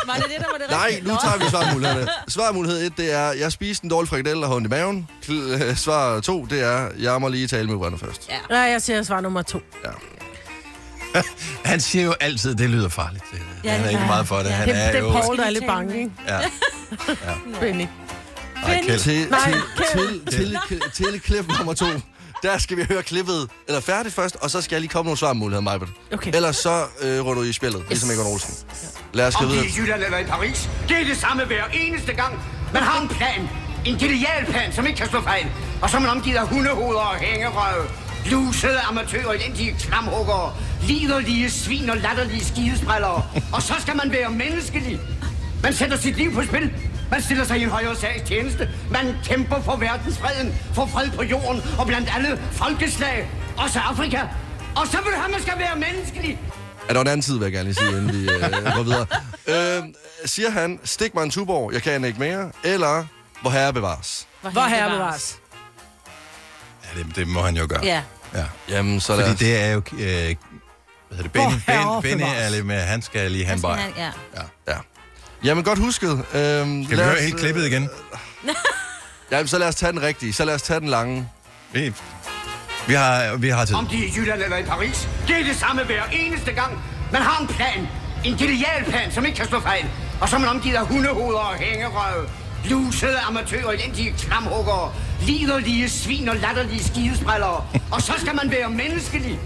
Var 0.05 0.13
det 0.13 0.23
det, 0.23 0.37
der 0.39 0.45
var 0.51 0.57
det 0.59 0.69
nej, 0.69 0.87
rigtige? 0.87 1.07
nu 1.07 1.17
tager 1.23 1.37
vi 1.37 1.45
svarmulighederne. 1.49 2.07
Svarmulighed 2.27 2.85
1, 2.85 2.97
det 2.97 3.13
er, 3.13 3.31
jeg 3.31 3.51
spiste 3.51 3.83
en 3.83 3.89
dårlig 3.89 4.09
frikadelle 4.09 4.43
og 4.43 4.47
har 4.49 4.55
ondt 4.55 4.67
i 4.67 4.69
maven. 4.69 5.07
Kl- 5.25 5.33
øh, 5.63 5.75
Svar 5.75 6.19
2, 6.19 6.45
det 6.45 6.61
er, 6.63 6.89
jeg 6.99 7.21
må 7.21 7.27
lige 7.27 7.47
tale 7.47 7.67
med 7.67 7.75
Uranne 7.75 7.97
først. 7.99 8.29
Ja. 8.29 8.35
nej, 8.49 8.59
jeg 8.59 8.81
siger 8.81 9.03
svar 9.03 9.21
nummer 9.21 9.41
to. 9.41 9.61
Han 11.65 11.79
siger 11.79 12.05
jo 12.05 12.13
altid, 12.19 12.55
det 12.55 12.69
lyder 12.69 12.89
farligt. 12.89 13.23
Det, 13.31 13.41
Ja, 13.63 13.69
han 13.71 13.79
er 13.79 13.83
det 13.83 13.91
ikke 13.91 14.03
er- 14.03 14.07
meget 14.07 14.27
for 14.27 14.37
det. 14.37 14.45
ja. 14.45 14.51
Han 14.51 14.67
Det, 14.67 14.77
er 14.77 14.87
det 14.91 14.95
er 14.95 14.99
jo... 14.99 15.11
Paul, 15.11 15.37
der 15.37 15.45
er 15.45 15.49
lidt 15.49 15.65
bange, 15.67 15.97
ikke? 15.97 16.11
Ja. 16.27 16.39
Benny. 17.59 17.85
Ej, 18.65 18.81
Kjeld. 18.85 18.99
Til, 18.99 19.27
Nej, 19.29 19.53
til, 19.91 20.21
til, 20.31 20.57
til, 20.67 20.81
til 20.93 21.21
klip 21.21 21.47
nummer 21.57 21.73
2, 21.73 21.85
der 22.43 22.57
skal 22.57 22.77
vi 22.77 22.83
høre 22.89 23.03
klippet, 23.03 23.49
eller 23.67 23.81
færdigt 23.81 24.15
først, 24.15 24.35
og 24.35 24.49
så 24.51 24.61
skal 24.61 24.75
jeg 24.75 24.81
lige 24.81 24.89
komme 24.91 25.07
nogle 25.07 25.17
svarmuligheder, 25.17 25.61
Majbert. 25.61 25.89
Okay. 26.13 26.31
Ellers 26.35 26.55
så 26.57 26.83
øh, 27.01 27.25
runder 27.25 27.41
du 27.41 27.49
i 27.49 27.53
spillet, 27.53 27.83
ligesom 27.89 28.09
Egon 28.11 28.27
Olsen. 28.33 28.53
Lad 29.13 29.27
os 29.27 29.35
gå 29.35 29.43
Om 29.43 29.49
det 29.49 29.55
videre. 29.55 29.67
er 29.71 29.77
i 29.77 29.81
Jylland 29.81 30.03
eller 30.03 30.17
i 30.17 30.23
Paris, 30.23 30.69
det 30.89 30.97
er 31.01 31.05
det 31.05 31.17
samme 31.17 31.45
hver 31.45 31.63
eneste 31.73 32.13
gang. 32.13 32.39
Man 32.73 32.83
har 32.83 33.01
en 33.01 33.07
plan. 33.07 33.49
En 33.85 33.97
genial 33.97 34.45
plan, 34.49 34.73
som 34.73 34.85
ikke 34.85 34.97
kan 34.97 35.09
slå 35.09 35.21
fejl. 35.21 35.45
Og 35.81 35.89
så 35.89 35.97
er 35.97 36.01
man 36.01 36.09
omgivet 36.09 36.37
af 36.37 36.47
hundehoveder 36.47 36.99
og 36.99 37.15
hængerøve. 37.15 37.87
Lusede 38.31 38.79
amatører, 38.79 39.31
elendige 39.31 39.75
klamhuggere, 39.79 40.53
liderlige 40.83 41.49
svin 41.51 41.89
og 41.89 41.97
latterlige 41.97 42.45
skidesprællere. 42.45 43.23
Og 43.53 43.61
så 43.61 43.73
skal 43.79 43.95
man 43.95 44.11
være 44.11 44.29
menneskelig. 44.29 44.99
Man 45.63 45.73
sætter 45.73 45.97
sit 45.97 46.17
liv 46.17 46.33
på 46.33 46.43
spil. 46.43 46.71
Man 47.11 47.21
stiller 47.21 47.45
sig 47.45 47.57
i 47.59 47.63
en 47.63 47.69
højere 47.69 47.95
sags 47.95 48.21
tjeneste. 48.29 48.69
Man 48.91 49.15
kæmper 49.25 49.61
for 49.61 49.75
verdensfreden, 49.75 50.55
for 50.73 50.85
fred 50.85 51.11
på 51.11 51.23
jorden 51.23 51.61
og 51.79 51.87
blandt 51.87 52.09
alle 52.15 52.41
folkeslag. 52.51 53.29
Også 53.57 53.79
Afrika. 53.79 54.21
Og 54.75 54.87
så 54.87 54.97
vil 54.97 55.15
han, 55.21 55.31
man 55.31 55.41
skal 55.41 55.53
være 55.57 55.75
menneskelig. 55.75 56.39
Ja, 56.89 56.93
der 56.93 57.01
en 57.01 57.07
anden 57.07 57.21
tid, 57.21 57.33
vil 57.37 57.43
jeg 57.43 57.51
gerne 57.51 57.63
lige 57.63 57.75
sige, 57.75 57.89
inden 57.89 58.13
vi 58.13 58.29
øh, 58.31 58.41
går 58.75 58.83
videre. 58.83 59.05
Øh, 59.47 59.83
siger 60.25 60.49
han, 60.49 60.79
stik 60.83 61.13
mig 61.15 61.23
en 61.23 61.29
tuborg, 61.31 61.73
jeg 61.73 61.81
kan 61.83 62.03
ikke 62.05 62.19
mere, 62.19 62.51
eller 62.63 63.05
hvor 63.41 63.49
herre 63.51 63.73
bevares? 63.73 64.27
Hvor 64.41 64.61
herre 64.67 64.89
bevares. 64.89 65.37
Ja, 66.83 66.99
det, 67.03 67.15
det 67.15 67.27
må 67.27 67.41
han 67.41 67.57
jo 67.57 67.65
gøre. 67.69 67.85
Ja. 67.85 68.01
ja. 68.33 68.45
Jamen, 68.69 68.99
så 68.99 69.15
Fordi 69.15 69.29
os... 69.29 69.35
det 69.39 69.61
er 69.61 69.67
jo... 69.71 69.77
Øh, 69.77 69.99
hvad 69.99 71.17
hedder 71.17 71.23
det? 71.23 71.31
Benny, 71.31 71.53
Benny 72.01 72.17
bevares. 72.23 72.45
er 72.45 72.49
lidt 72.49 72.65
med, 72.65 72.81
han 72.81 73.01
skal 73.01 73.31
lige 73.31 73.45
have 73.45 73.53
en 73.53 73.59
Skal 73.59 73.69
baj. 73.69 73.79
han, 73.79 73.91
ja. 73.97 74.11
Ja. 74.67 74.77
Jamen, 75.43 75.63
godt 75.63 75.79
husket. 75.79 76.09
Øhm, 76.11 76.23
Skal 76.23 76.89
vi 76.89 76.95
lad 76.95 77.05
høre 77.05 77.13
os, 77.15 77.21
helt 77.23 77.37
klippet 77.39 77.65
igen? 77.65 77.89
Jamen, 79.31 79.47
så 79.47 79.57
lad 79.57 79.67
os 79.67 79.75
tage 79.75 79.91
den 79.91 80.01
rigtige. 80.01 80.33
Så 80.33 80.45
lad 80.45 80.55
os 80.55 80.61
tage 80.61 80.79
den 80.79 80.89
lange. 80.89 81.29
Vi, 81.73 81.93
vi, 82.87 82.93
har, 82.93 83.35
vi 83.37 83.49
har 83.49 83.65
tid. 83.65 83.75
Om 83.75 83.87
de 83.87 83.97
er 84.03 84.07
i 84.07 84.11
Jylland 84.17 84.41
eller 84.41 84.57
i 84.57 84.63
Paris, 84.63 85.07
det 85.27 85.35
er 85.39 85.43
det 85.43 85.55
samme 85.55 85.83
hver 85.83 86.03
eneste 86.11 86.51
gang. 86.51 86.81
Man 87.11 87.21
har 87.21 87.41
en 87.41 87.47
plan. 87.47 87.87
En 88.25 88.37
genial 88.37 88.83
plan, 88.87 89.11
som 89.11 89.25
ikke 89.25 89.37
kan 89.37 89.47
slå 89.47 89.59
fejl. 89.59 89.85
Og 90.21 90.29
så 90.29 90.35
er 90.35 90.39
man 90.39 90.49
omgivet 90.49 90.75
af 90.75 90.85
hundehoveder 90.87 91.39
og 91.39 91.55
hængerøve. 91.55 92.29
Lusede 92.69 93.19
amatører, 93.19 93.71
elendige 93.71 94.13
klamhuggere, 94.17 94.93
liderlige 95.21 95.89
svin 95.89 96.29
og 96.29 96.35
latterlige 96.35 96.83
skidesprællere. 96.83 97.65
Og 97.91 98.01
så 98.01 98.13
skal 98.17 98.35
man 98.35 98.51
være 98.51 98.69
menneskelig. 98.69 99.39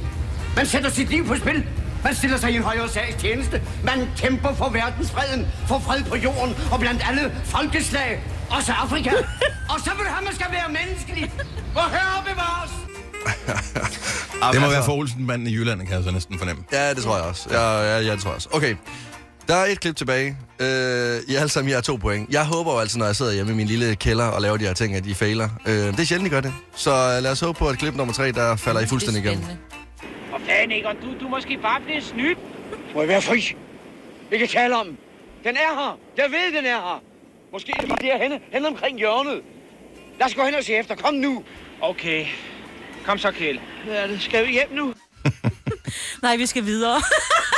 Man 0.56 0.66
sætter 0.66 0.90
sit 0.90 1.10
liv 1.10 1.28
på 1.28 1.36
spil. 1.36 1.66
Man 2.04 2.16
stiller 2.16 2.38
sig 2.38 2.52
i 2.52 2.56
en 2.56 2.64
højere 2.64 2.90
sags 2.90 3.16
tjeneste. 3.22 3.62
Man 3.84 4.08
kæmper 4.18 4.54
for 4.54 4.70
verdensfreden, 4.70 5.48
for 5.68 5.80
fred 5.80 6.04
på 6.04 6.16
jorden 6.16 6.56
og 6.72 6.80
blandt 6.80 7.02
alle 7.10 7.32
folkeslag. 7.46 8.24
Også 8.50 8.72
Afrika. 8.72 9.12
og 9.74 9.80
så 9.80 9.92
vil 9.98 10.08
han, 10.08 10.24
man 10.24 10.34
skal 10.36 10.48
være 10.52 10.68
menneskelig. 10.86 11.32
Hvor 11.72 11.82
herre 11.92 12.24
bevares. 12.26 12.72
Det 14.34 14.62
må 14.62 14.66
altså- 14.66 14.70
være 14.70 14.84
for 14.86 14.94
Olsen-manden 14.94 15.48
i 15.48 15.54
Jylland, 15.54 15.80
kan 15.80 15.96
jeg 15.96 16.04
så 16.04 16.12
næsten 16.12 16.38
fornemme. 16.40 16.64
Ja, 16.72 16.94
det 16.94 17.04
tror 17.04 17.16
jeg 17.16 17.26
også. 17.26 17.48
Ja, 17.52 17.82
ja, 17.82 18.00
ja, 18.00 18.12
det 18.12 18.20
tror 18.22 18.30
jeg 18.30 18.36
også. 18.36 18.50
Okay. 18.52 18.76
Der 19.48 19.56
er 19.56 19.66
et 19.66 19.80
klip 19.80 19.96
tilbage. 19.96 20.38
Øh, 20.60 21.20
I 21.28 21.36
alle 21.36 21.50
sammen, 21.50 21.70
jeg 21.70 21.78
har 21.78 21.82
to 21.82 21.96
point. 21.96 22.30
Jeg 22.30 22.46
håber 22.46 22.74
jo 22.74 22.80
altid, 22.80 23.00
når 23.00 23.06
jeg 23.06 23.16
sidder 23.16 23.34
hjemme 23.34 23.52
i 23.52 23.56
min 23.56 23.68
lille 23.68 23.96
kælder 23.96 24.26
og 24.26 24.42
laver 24.42 24.58
de 24.58 24.66
her 24.66 24.74
ting, 24.74 24.96
at 24.96 25.04
de 25.04 25.16
fejler. 25.16 25.50
Øh, 25.66 25.76
det 25.76 26.00
er 26.00 26.04
sjældent, 26.04 26.28
I 26.28 26.30
gør 26.30 26.42
det. 26.42 26.54
Så 26.76 26.92
øh, 26.92 27.24
lad 27.24 27.32
os 27.32 27.40
håbe 27.40 27.60
på, 27.60 27.68
at 27.68 27.78
klip 27.78 27.96
nummer 27.96 28.14
tre, 28.14 28.32
der 28.32 28.56
falder 28.56 28.82
I 28.82 28.86
fuldstændig 28.86 29.26
igennem. 29.26 29.46
Ikke, 30.72 30.88
og 30.88 30.96
du, 31.02 31.20
du 31.20 31.26
er 31.26 31.30
måske 31.30 31.58
bare 31.58 31.82
blevet 31.82 32.04
snydt. 32.04 32.38
Må 32.94 33.00
jeg 33.02 33.10
være 33.10 33.22
fri? 33.22 33.56
Vi 34.30 34.38
kan 34.38 34.48
tale 34.48 34.76
om. 34.78 34.98
den. 35.44 35.58
Er 35.58 35.60
her. 35.76 36.00
Jeg 36.18 36.32
ved, 36.32 36.58
den 36.58 36.66
er 36.66 36.76
her. 36.76 37.04
Måske 37.52 37.72
er 37.72 37.80
det 37.80 37.90
bare 37.90 37.98
det 38.02 38.20
henne, 38.22 38.40
henne 38.52 38.68
omkring 38.68 38.98
hjørnet. 38.98 39.42
Lad 40.20 40.28
os 40.28 40.36
gå 40.36 40.44
hen 40.46 40.56
og 40.56 40.64
se 40.64 40.74
efter. 40.74 40.96
Kom 40.96 41.14
nu. 41.14 41.44
Okay. 41.82 42.26
Kom 43.06 43.18
så, 43.18 43.32
Kjell. 43.32 43.60
Hvad 43.86 43.96
er 43.96 44.08
det? 44.08 44.22
Skal 44.22 44.48
vi 44.48 44.52
hjem 44.52 44.72
nu? 44.72 44.94
Nej, 46.24 46.36
vi 46.36 46.46
skal 46.46 46.66
videre. 46.66 47.02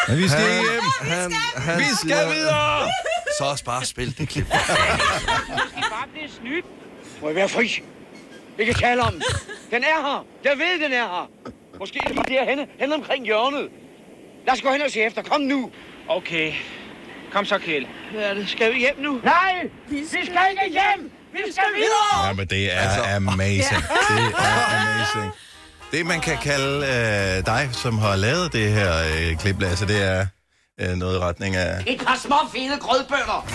Men 0.07 0.17
vi 0.17 0.27
skal 0.27 0.41
Han- 0.41 0.61
hjem. 0.61 0.81
Han, 1.01 1.31
han 1.55 1.79
Vi 1.79 1.85
skal 1.95 2.29
videre! 2.35 2.89
Så 3.37 3.43
også 3.45 3.63
bare 3.63 3.85
spil 3.85 4.17
det 4.17 4.29
klip. 4.29 4.45
Måske 4.45 5.89
bare 5.91 6.07
blevet 6.13 6.31
snydt. 6.31 6.65
Må 7.21 7.27
jeg 7.27 7.35
være 7.35 7.49
fri? 7.49 7.81
Vi 8.57 8.65
kan 8.65 8.73
tale 8.73 9.01
om. 9.01 9.13
den. 9.13 9.23
Den 9.71 9.83
er 9.83 10.01
her. 10.01 10.25
Jeg 10.43 10.57
ved, 10.57 10.83
den 10.83 10.91
er 10.93 10.97
her. 11.07 11.29
Måske 11.79 11.99
er 12.03 12.07
det 12.07 12.15
bare 12.15 12.25
det 12.27 12.47
henne, 12.49 12.67
henne 12.79 12.95
omkring 12.95 13.25
hjørnet. 13.25 13.69
Lad 14.45 14.53
os 14.53 14.61
gå 14.61 14.71
hen 14.71 14.81
og 14.81 14.91
se 14.91 14.99
efter. 15.01 15.21
Kom 15.21 15.41
nu. 15.41 15.71
Okay. 16.07 16.53
Kom 17.31 17.45
så, 17.45 17.57
Kjell. 17.57 17.87
Hvad 18.13 18.23
er 18.23 18.33
det? 18.33 18.49
Skal 18.49 18.73
vi 18.73 18.79
hjem 18.79 18.95
nu? 18.99 19.19
Nej, 19.23 19.69
vi 19.89 20.05
skal 20.07 20.21
ikke 20.51 20.71
hjem. 20.71 21.11
Vi 21.33 21.39
skal 21.51 21.63
videre. 21.75 22.27
Ja, 22.27 22.33
men 22.33 22.47
det 22.47 22.73
er 22.73 22.79
Altså. 22.79 23.01
amazing. 23.15 23.81
Det 24.09 24.33
er 24.37 24.77
amazing. 24.81 25.31
Det, 25.91 26.05
man 26.05 26.21
kan 26.21 26.37
kalde 26.37 26.75
øh, 26.77 27.45
dig, 27.45 27.69
som 27.71 27.97
har 27.97 28.15
lavet 28.15 28.53
det 28.53 28.71
her 28.71 28.91
øh, 28.97 29.37
klip, 29.37 29.61
Lasse, 29.61 29.87
det 29.87 30.03
er 30.03 30.25
øh, 30.81 30.95
noget 30.95 31.15
i 31.15 31.19
retning 31.19 31.55
af... 31.55 31.83
Et 31.87 32.01
par 32.07 32.17
små 32.25 32.35
fede 32.53 32.77
grødbønder. 32.79 33.47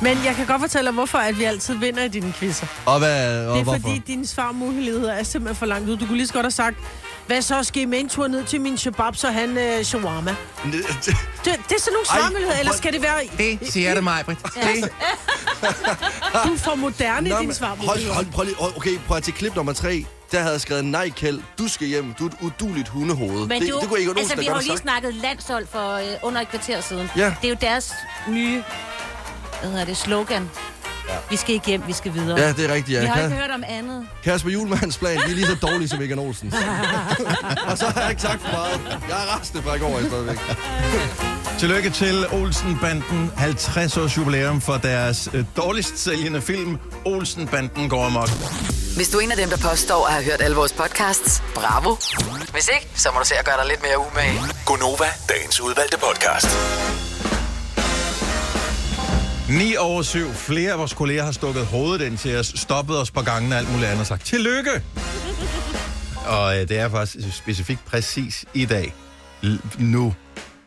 Men 0.04 0.24
jeg 0.24 0.34
kan 0.36 0.46
godt 0.46 0.60
fortælle 0.60 0.86
dig, 0.86 0.94
hvorfor 0.94 1.18
at 1.18 1.38
vi 1.38 1.44
altid 1.44 1.74
vinder 1.74 2.02
i 2.04 2.08
dine 2.08 2.32
quizzer. 2.32 2.66
Og 2.86 2.98
hvad, 2.98 3.46
og 3.46 3.52
Det 3.54 3.60
er 3.60 3.64
hvorfor? 3.64 3.80
fordi, 3.80 3.98
dine 4.06 4.26
svarmuligheder 4.26 5.12
er 5.12 5.22
simpelthen 5.22 5.56
for 5.56 5.66
langt 5.66 5.88
ud. 5.88 5.96
Du 5.96 6.06
kunne 6.06 6.16
lige 6.16 6.26
så 6.26 6.32
godt 6.32 6.44
have 6.44 6.50
sagt, 6.50 6.76
hvad 7.26 7.42
så 7.42 7.62
skal 7.62 7.82
I 7.82 7.84
med 7.84 7.98
en 8.00 8.08
tur 8.08 8.26
ned 8.28 8.44
til 8.44 8.60
min 8.60 8.78
shabab, 8.78 9.16
så 9.16 9.30
han 9.30 9.58
øh, 9.58 9.82
shawarma. 9.84 10.36
Det, 10.64 10.72
det 11.44 11.52
er 11.52 11.54
sådan 11.80 11.92
nogle 11.92 12.06
svarmuligheder, 12.06 12.58
eller 12.58 12.72
skal 12.72 12.92
det 12.92 13.02
være... 13.02 13.18
Det 13.38 13.72
siger 13.72 13.94
det 13.94 14.04
mig, 14.04 14.22
Britt. 14.24 14.42
Det. 14.42 14.90
Du 16.44 16.52
er 16.52 16.56
for 16.58 16.74
moderne 16.74 17.28
i 17.28 17.32
Nå, 17.32 17.36
dine 17.36 17.46
men 17.46 17.54
svarmuligheder. 17.54 18.14
hold, 18.14 18.14
hold, 18.14 18.26
prøv 18.26 18.44
lige, 18.44 18.56
okay, 18.76 18.98
prøv 19.06 19.16
at 19.16 19.22
til 19.22 19.34
klip 19.34 19.56
nummer 19.56 19.72
tre. 19.72 20.04
Der 20.32 20.42
havde 20.42 20.58
skrevet, 20.58 20.84
nej 20.84 21.10
Kjeld, 21.10 21.40
du 21.58 21.68
skal 21.68 21.86
hjem. 21.88 22.14
Du 22.18 22.24
er 22.24 22.28
et 22.28 22.36
uduligt 22.40 22.88
hundehoved. 22.88 23.46
Men 23.46 23.62
det, 23.62 23.70
du, 23.72 23.80
det 23.80 23.88
kunne 23.88 23.98
ikke 24.00 24.10
altså, 24.10 24.22
Olsen 24.22 24.40
vi 24.40 24.44
har 24.44 24.54
jo 24.54 24.58
lige 24.58 24.68
sagt. 24.68 24.80
snakket 24.80 25.14
landshold 25.14 25.66
for 25.66 25.92
øh, 25.92 26.04
under 26.22 26.40
et 26.40 26.48
kvarter 26.48 26.80
siden. 26.80 27.10
Ja. 27.16 27.34
Det 27.42 27.44
er 27.44 27.48
jo 27.48 27.56
deres 27.60 27.92
nye 28.28 28.62
hvad 29.60 29.70
hedder 29.70 29.84
det, 29.84 29.96
slogan. 29.96 30.50
Ja. 31.08 31.14
Vi 31.30 31.36
skal 31.36 31.54
ikke 31.54 31.66
hjem, 31.66 31.82
vi 31.86 31.92
skal 31.92 32.14
videre. 32.14 32.40
Ja, 32.40 32.52
det 32.52 32.70
er 32.70 32.74
rigtigt, 32.74 32.96
ja. 32.96 33.00
Vi 33.00 33.06
har 33.06 33.22
ikke 33.22 33.36
hørt 33.36 33.50
om 33.50 33.64
andet. 33.66 34.06
Kasper 34.24 34.50
Julemands 34.50 34.98
plan, 34.98 35.16
de 35.16 35.22
er 35.22 35.34
lige 35.34 35.46
så 35.46 35.54
dårlige 35.54 35.88
som 35.88 36.02
Egan 36.02 36.18
Olsen. 36.18 36.52
og 37.70 37.78
så 37.78 37.86
har 37.86 38.00
jeg 38.00 38.10
ikke 38.10 38.22
sagt 38.22 38.42
for 38.42 38.50
meget. 38.52 39.00
Jeg 39.08 39.24
er 39.24 39.40
restet 39.40 39.62
fra 39.62 39.74
i 39.74 39.78
går, 39.78 39.98
jeg 39.98 40.06
stadigvæk. 40.06 40.38
Tillykke 41.58 41.90
til 41.90 42.26
Olsen-banden 42.32 43.30
50 43.36 43.96
års 43.96 44.16
jubilæum 44.16 44.60
for 44.60 44.76
deres 44.76 45.28
øh, 45.34 45.44
dårligst 45.56 45.98
sælgende 45.98 46.40
film, 46.42 46.78
Olsen-banden 47.04 47.88
går 47.88 48.04
amok. 48.04 48.28
Hvis 48.96 49.08
du 49.08 49.18
er 49.18 49.22
en 49.22 49.30
af 49.30 49.36
dem, 49.36 49.48
der 49.48 49.56
påstår 49.70 50.06
at 50.06 50.12
have 50.12 50.24
hørt 50.24 50.40
alle 50.42 50.56
vores 50.56 50.72
podcasts, 50.72 51.42
bravo. 51.54 51.96
Hvis 52.52 52.68
ikke, 52.74 52.88
så 52.94 53.08
må 53.14 53.18
du 53.20 53.26
se 53.26 53.34
at 53.38 53.44
gøre 53.44 53.56
dig 53.56 53.66
lidt 53.68 53.82
mere 53.82 53.98
umage. 53.98 54.40
Gonova, 54.66 55.04
dagens 55.28 55.60
udvalgte 55.60 55.98
podcast. 55.98 56.46
9 59.48 59.76
over 59.76 60.02
7. 60.02 60.32
Flere 60.34 60.72
af 60.72 60.78
vores 60.78 60.92
kolleger 60.94 61.24
har 61.24 61.32
stukket 61.32 61.66
hovedet 61.66 62.06
ind 62.06 62.18
til 62.18 62.36
os, 62.36 62.52
stoppet 62.56 62.98
os 62.98 63.10
på 63.10 63.22
gangen 63.22 63.52
og 63.52 63.58
alt 63.58 63.70
muligt 63.72 63.86
andet 63.88 64.00
og 64.00 64.06
sagt, 64.06 64.24
tillykke! 64.24 64.82
Og 66.26 66.58
øh, 66.60 66.68
det 66.68 66.78
er 66.78 66.88
faktisk 66.90 67.36
specifikt 67.36 67.84
præcis 67.84 68.44
i 68.54 68.64
dag, 68.64 68.94
l- 69.44 69.58
nu, 69.78 70.14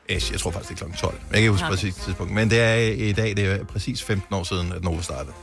Æs, 0.09 0.31
jeg 0.31 0.39
tror 0.39 0.51
faktisk, 0.51 0.69
det 0.69 0.75
er 0.75 0.77
klokken 0.77 0.97
12. 0.97 1.13
Jeg 1.13 1.21
kan 1.29 1.37
ikke 1.39 1.51
huske 1.51 1.65
præcis 1.67 1.95
tidspunkt, 1.95 2.33
men 2.33 2.49
det 2.49 2.59
er 2.61 2.73
i 2.91 3.11
dag, 3.11 3.35
det 3.37 3.45
er 3.45 3.63
præcis 3.65 4.03
15 4.03 4.35
år 4.35 4.43
siden, 4.43 4.71
at 4.73 4.83
Nova 4.83 5.01
startede. 5.01 5.33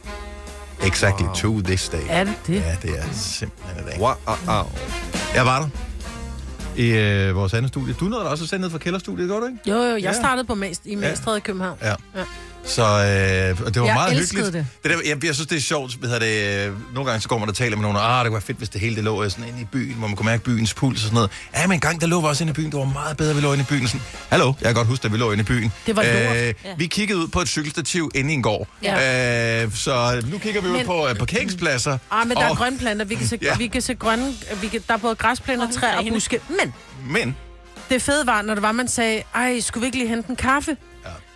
Exactly 0.87 1.25
wow. 1.27 1.35
to 1.35 1.61
this 1.61 1.89
day. 1.89 1.99
Er 2.09 2.25
det 2.25 2.35
det? 2.47 2.55
Ja, 2.55 2.77
det 2.83 2.99
er 2.99 3.05
simpelthen 3.13 3.85
i 3.87 3.91
dag. 3.91 4.01
Wow. 4.01 4.15
Jeg 5.35 5.47
var 5.47 5.61
der 5.61 5.69
i 6.77 6.89
øh, 6.91 7.37
vores 7.37 7.55
andet 7.55 7.69
studie. 7.69 7.95
Du 8.01 8.05
nåede 8.05 8.25
da 8.25 8.29
også 8.31 8.45
at 8.45 8.51
sende 8.51 8.63
ned 8.63 8.71
fra 8.71 8.79
kælderstudiet, 8.79 9.29
gjorde 9.29 9.43
du 9.43 9.47
ikke? 9.47 9.71
Jo, 9.71 9.77
jo, 9.77 9.95
jeg 9.95 10.01
Ja. 10.03 10.13
startede 10.13 10.47
på 10.47 10.55
Mast, 10.55 10.83
i 10.85 10.95
Mastred 10.95 11.37
i 11.37 11.41
København. 11.41 11.79
Ja. 11.83 11.89
Ja. 12.17 12.25
Så 12.67 12.83
øh, 12.83 13.67
og 13.67 13.75
det 13.75 13.81
var 13.83 13.87
Jeg 13.87 13.95
meget 13.95 14.19
hyggeligt. 14.19 14.53
det. 14.53 14.67
det 14.83 14.91
der, 14.91 14.97
jeg, 15.07 15.25
jeg 15.25 15.35
synes, 15.35 15.49
det 15.49 15.57
er 15.57 15.61
sjovt. 15.61 15.95
Hvad 15.95 16.09
hedder 16.11 16.27
det, 16.63 16.67
øh, 16.69 16.95
nogle 16.95 17.11
gange 17.11 17.21
så 17.23 17.29
går 17.29 17.39
man 17.39 17.49
og 17.49 17.55
taler 17.55 17.77
med 17.77 17.83
nogen, 17.83 17.97
og 17.97 18.19
ah, 18.19 18.25
det 18.25 18.31
kunne 18.31 18.33
være 18.35 18.43
fedt, 18.43 18.59
hvis 18.59 18.69
det 18.69 18.81
hele 18.81 18.97
det 18.97 19.05
lå 19.05 19.25
øh, 19.25 19.31
sådan 19.31 19.45
inde 19.49 19.61
i 19.61 19.65
byen, 19.65 19.95
hvor 19.95 20.07
man 20.09 20.17
kunne 20.17 20.25
mærke 20.27 20.43
byens 20.45 20.75
puls 20.75 20.99
og 20.99 21.03
sådan 21.03 21.15
noget. 21.15 21.31
Ja, 21.57 21.67
men 21.67 21.75
en 21.75 21.81
gang 21.81 22.01
der 22.01 22.07
lå 22.07 22.21
vi 22.21 22.27
også 22.27 22.45
inde 22.45 22.51
i 22.51 22.55
byen. 22.55 22.71
Det 22.71 22.79
var 22.79 22.85
meget 22.85 23.17
bedre, 23.17 23.31
at 23.31 23.37
vi 23.37 23.41
lå 23.41 23.53
inde 23.53 23.63
i 23.63 23.67
byen. 23.75 23.87
Sådan, 23.89 24.01
Hallo, 24.29 24.47
jeg 24.61 24.67
kan 24.67 24.75
godt 24.75 24.87
huske, 24.89 25.05
at 25.05 25.13
vi 25.13 25.19
lå 25.19 25.33
inde 25.33 25.41
i 25.41 25.45
byen. 25.45 25.73
Det 25.87 25.97
var 25.97 26.03
lort. 26.03 26.37
Øh, 26.37 26.79
Vi 26.79 26.87
kiggede 26.87 27.19
ud 27.19 27.29
på 27.29 27.41
et 27.41 27.49
cykelstativ 27.49 28.11
inde 28.15 28.31
i 28.31 28.35
en 28.35 28.43
gård. 28.43 28.69
Ja. 28.83 29.63
Øh, 29.65 29.73
så 29.75 30.23
nu 30.31 30.39
kigger 30.39 30.61
vi 30.61 30.69
ud 30.69 30.73
Men- 30.73 30.87
på 30.87 31.09
øh, 31.09 31.15
parkeringspladser. 31.15 31.99
Ah, 32.11 32.29
men 32.29 32.37
der 32.37 32.43
er 32.43 32.49
og- 32.51 32.57
grønne 32.57 32.79
planter. 32.79 33.05
Vi 33.05 33.15
kan 33.15 33.27
se, 33.27 33.39
Ja. 33.43 33.47
ja. 33.49 33.57
vi 33.57 33.67
kan 33.67 33.83
se 33.83 33.95
grønne... 33.95 34.35
Vi 34.61 34.69
kan, 34.69 34.81
der 34.89 34.95
er 34.95 34.99
både 34.99 35.15
græsplæner, 35.15 35.71
træer 35.73 35.97
og 35.99 36.05
buske. 36.13 36.41
Men 36.49 36.75
Men, 37.11 37.37
det 37.91 38.03
fede 38.03 38.27
var, 38.27 38.43
når 38.43 38.55
det 38.55 38.63
var, 38.63 38.73
man 38.73 38.89
sagde, 38.89 39.23
ej, 39.35 39.61
skulle 39.61 39.83
vi 39.83 39.87
ikke 39.87 39.99
lige 39.99 40.09
hente 40.09 40.31
en 40.31 40.37
kaffe? 40.37 40.77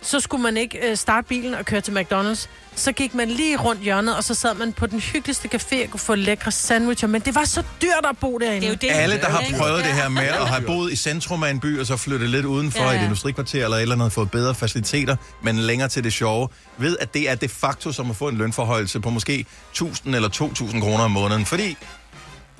Så 0.03 0.19
skulle 0.19 0.43
man 0.43 0.57
ikke 0.57 0.89
øh, 0.89 0.97
starte 0.97 1.27
bilen 1.27 1.53
og 1.53 1.65
køre 1.65 1.81
til 1.81 1.91
McDonald's. 1.91 2.47
Så 2.75 2.91
gik 2.91 3.13
man 3.13 3.29
lige 3.29 3.57
rundt 3.57 3.81
hjørnet, 3.81 4.15
og 4.17 4.23
så 4.23 4.33
sad 4.33 4.53
man 4.55 4.73
på 4.73 4.85
den 4.85 4.99
hyggeligste 4.99 5.49
café 5.55 5.83
og 5.83 5.89
kunne 5.89 5.99
få 5.99 6.15
lækre 6.15 6.51
sandwicher. 6.51 7.07
Men 7.07 7.21
det 7.21 7.35
var 7.35 7.43
så 7.45 7.63
dyrt 7.81 8.05
at 8.09 8.17
bo 8.17 8.37
derinde. 8.37 8.61
Det 8.61 8.67
er 8.67 8.69
jo 8.69 8.77
det. 8.81 9.01
alle, 9.01 9.17
der 9.19 9.29
har 9.29 9.43
prøvet 9.57 9.83
det 9.83 9.93
her 9.93 10.09
med 10.09 10.21
at 10.23 10.47
have 10.49 10.61
boet 10.65 10.91
i 10.91 10.95
centrum 10.95 11.43
af 11.43 11.49
en 11.49 11.59
by, 11.59 11.79
og 11.79 11.85
så 11.85 11.97
flyttet 11.97 12.29
lidt 12.29 12.45
udenfor 12.45 12.79
Ja, 12.79 12.85
ja, 12.85 12.91
ja. 12.91 12.99
et 12.99 13.03
industrikvarter 13.03 13.63
eller 13.63 13.77
et 13.77 13.81
eller 13.81 13.95
andet, 13.95 14.13
fået 14.13 14.31
bedre 14.31 14.55
faciliteter, 14.55 15.15
men 15.43 15.59
længere 15.59 15.89
til 15.89 16.03
det 16.03 16.13
sjove, 16.13 16.47
ved, 16.77 16.97
at 16.99 17.13
det 17.13 17.29
er 17.29 17.35
de 17.35 17.49
facto 17.49 17.91
som 17.91 18.09
at 18.09 18.15
få 18.15 18.27
en 18.27 18.37
lønforhøjelse 18.37 18.99
på 18.99 19.09
måske 19.09 19.45
1000 19.71 20.15
eller 20.15 20.29
2000 20.29 20.81
kroner 20.81 21.03
om 21.03 21.11
måneden. 21.11 21.45
Fordi 21.45 21.77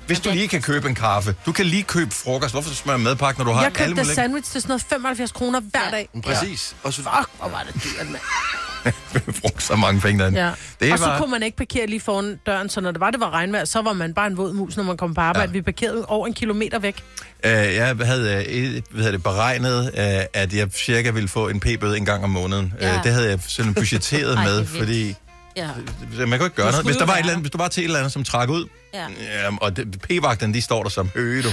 hvis 0.06 0.20
du 0.20 0.30
lige 0.30 0.48
kan 0.48 0.62
købe 0.62 0.88
en 0.88 0.94
kaffe, 0.94 1.34
du 1.46 1.52
kan 1.52 1.66
lige 1.66 1.82
købe 1.82 2.10
frokost. 2.10 2.54
Hvorfor 2.54 2.74
smøre 2.74 2.98
madpakke, 2.98 3.40
når 3.40 3.44
du 3.44 3.52
har 3.52 3.62
Jeg 3.62 3.66
alle 3.66 3.78
købte 3.78 4.02
mulige... 4.02 4.14
sandwich 4.14 4.52
til 4.52 4.60
sådan 4.60 4.68
noget 4.70 4.82
75 4.88 5.32
kroner 5.32 5.60
hver 5.60 5.90
dag. 5.90 6.08
Præcis. 6.24 6.76
Og 6.82 6.92
så, 6.92 7.02
Fuck, 7.02 7.30
hvor 7.38 7.48
var 7.48 7.66
det 7.72 7.84
dyrt, 7.84 8.10
mand. 8.10 8.22
Frugt 9.40 9.62
så 9.62 9.76
mange 9.76 10.00
penge 10.00 10.18
derinde. 10.22 10.44
Ja. 10.44 10.52
Det 10.80 10.92
og 10.92 10.98
så 10.98 11.04
var... 11.06 11.18
kunne 11.18 11.30
man 11.30 11.42
ikke 11.42 11.56
parkere 11.56 11.86
lige 11.86 12.00
foran 12.00 12.40
døren, 12.46 12.68
så 12.68 12.80
når 12.80 12.90
det 12.90 13.00
var, 13.00 13.10
det 13.10 13.20
var 13.20 13.30
regnvejr, 13.30 13.64
så 13.64 13.82
var 13.82 13.92
man 13.92 14.14
bare 14.14 14.26
en 14.26 14.36
våd 14.36 14.52
mus, 14.52 14.76
når 14.76 14.84
man 14.84 14.96
kom 14.96 15.14
på 15.14 15.20
arbejde. 15.20 15.48
Ja. 15.48 15.52
Vi 15.52 15.62
parkerede 15.62 16.06
over 16.06 16.26
en 16.26 16.34
kilometer 16.34 16.78
væk. 16.78 17.02
Øh, 17.44 17.52
jeg 17.52 17.96
havde, 18.02 18.44
øh, 18.48 18.82
hvad 18.90 19.02
havde 19.02 19.12
det, 19.12 19.22
beregnet, 19.22 19.86
øh, 19.98 20.24
at 20.34 20.52
jeg 20.52 20.68
cirka 20.74 21.10
ville 21.10 21.28
få 21.28 21.48
en 21.48 21.60
p-bøde 21.60 21.96
en 21.96 22.04
gang 22.04 22.24
om 22.24 22.30
måneden. 22.30 22.72
Ja. 22.80 22.96
Øh, 22.98 23.04
det 23.04 23.12
havde 23.12 23.28
jeg 23.30 23.38
sådan 23.46 23.74
budgetteret 23.74 24.36
Ej, 24.36 24.44
med, 24.44 24.66
fordi 24.66 25.14
Ja. 25.56 25.68
man 26.18 26.38
kan 26.38 26.42
ikke 26.42 26.48
gøre 26.56 26.70
noget. 26.70 26.84
Hvis 26.86 26.96
der, 26.96 27.06
var 27.06 27.12
et 27.14 27.18
eller 27.18 27.32
andet, 27.32 27.42
hvis 27.42 27.50
du 27.50 27.58
var 27.58 27.68
til 27.68 27.80
et 27.80 27.84
eller 27.84 27.98
andet, 27.98 28.12
som 28.12 28.24
trak 28.24 28.48
ud, 28.48 28.66
Ja. 28.94 29.06
Jamen, 29.44 29.58
og 29.62 29.76
det- 29.76 30.00
p-vagterne, 30.00 30.54
de 30.54 30.62
står 30.62 30.82
der 30.82 30.90
som 30.90 31.10
høge, 31.14 31.42
du. 31.42 31.48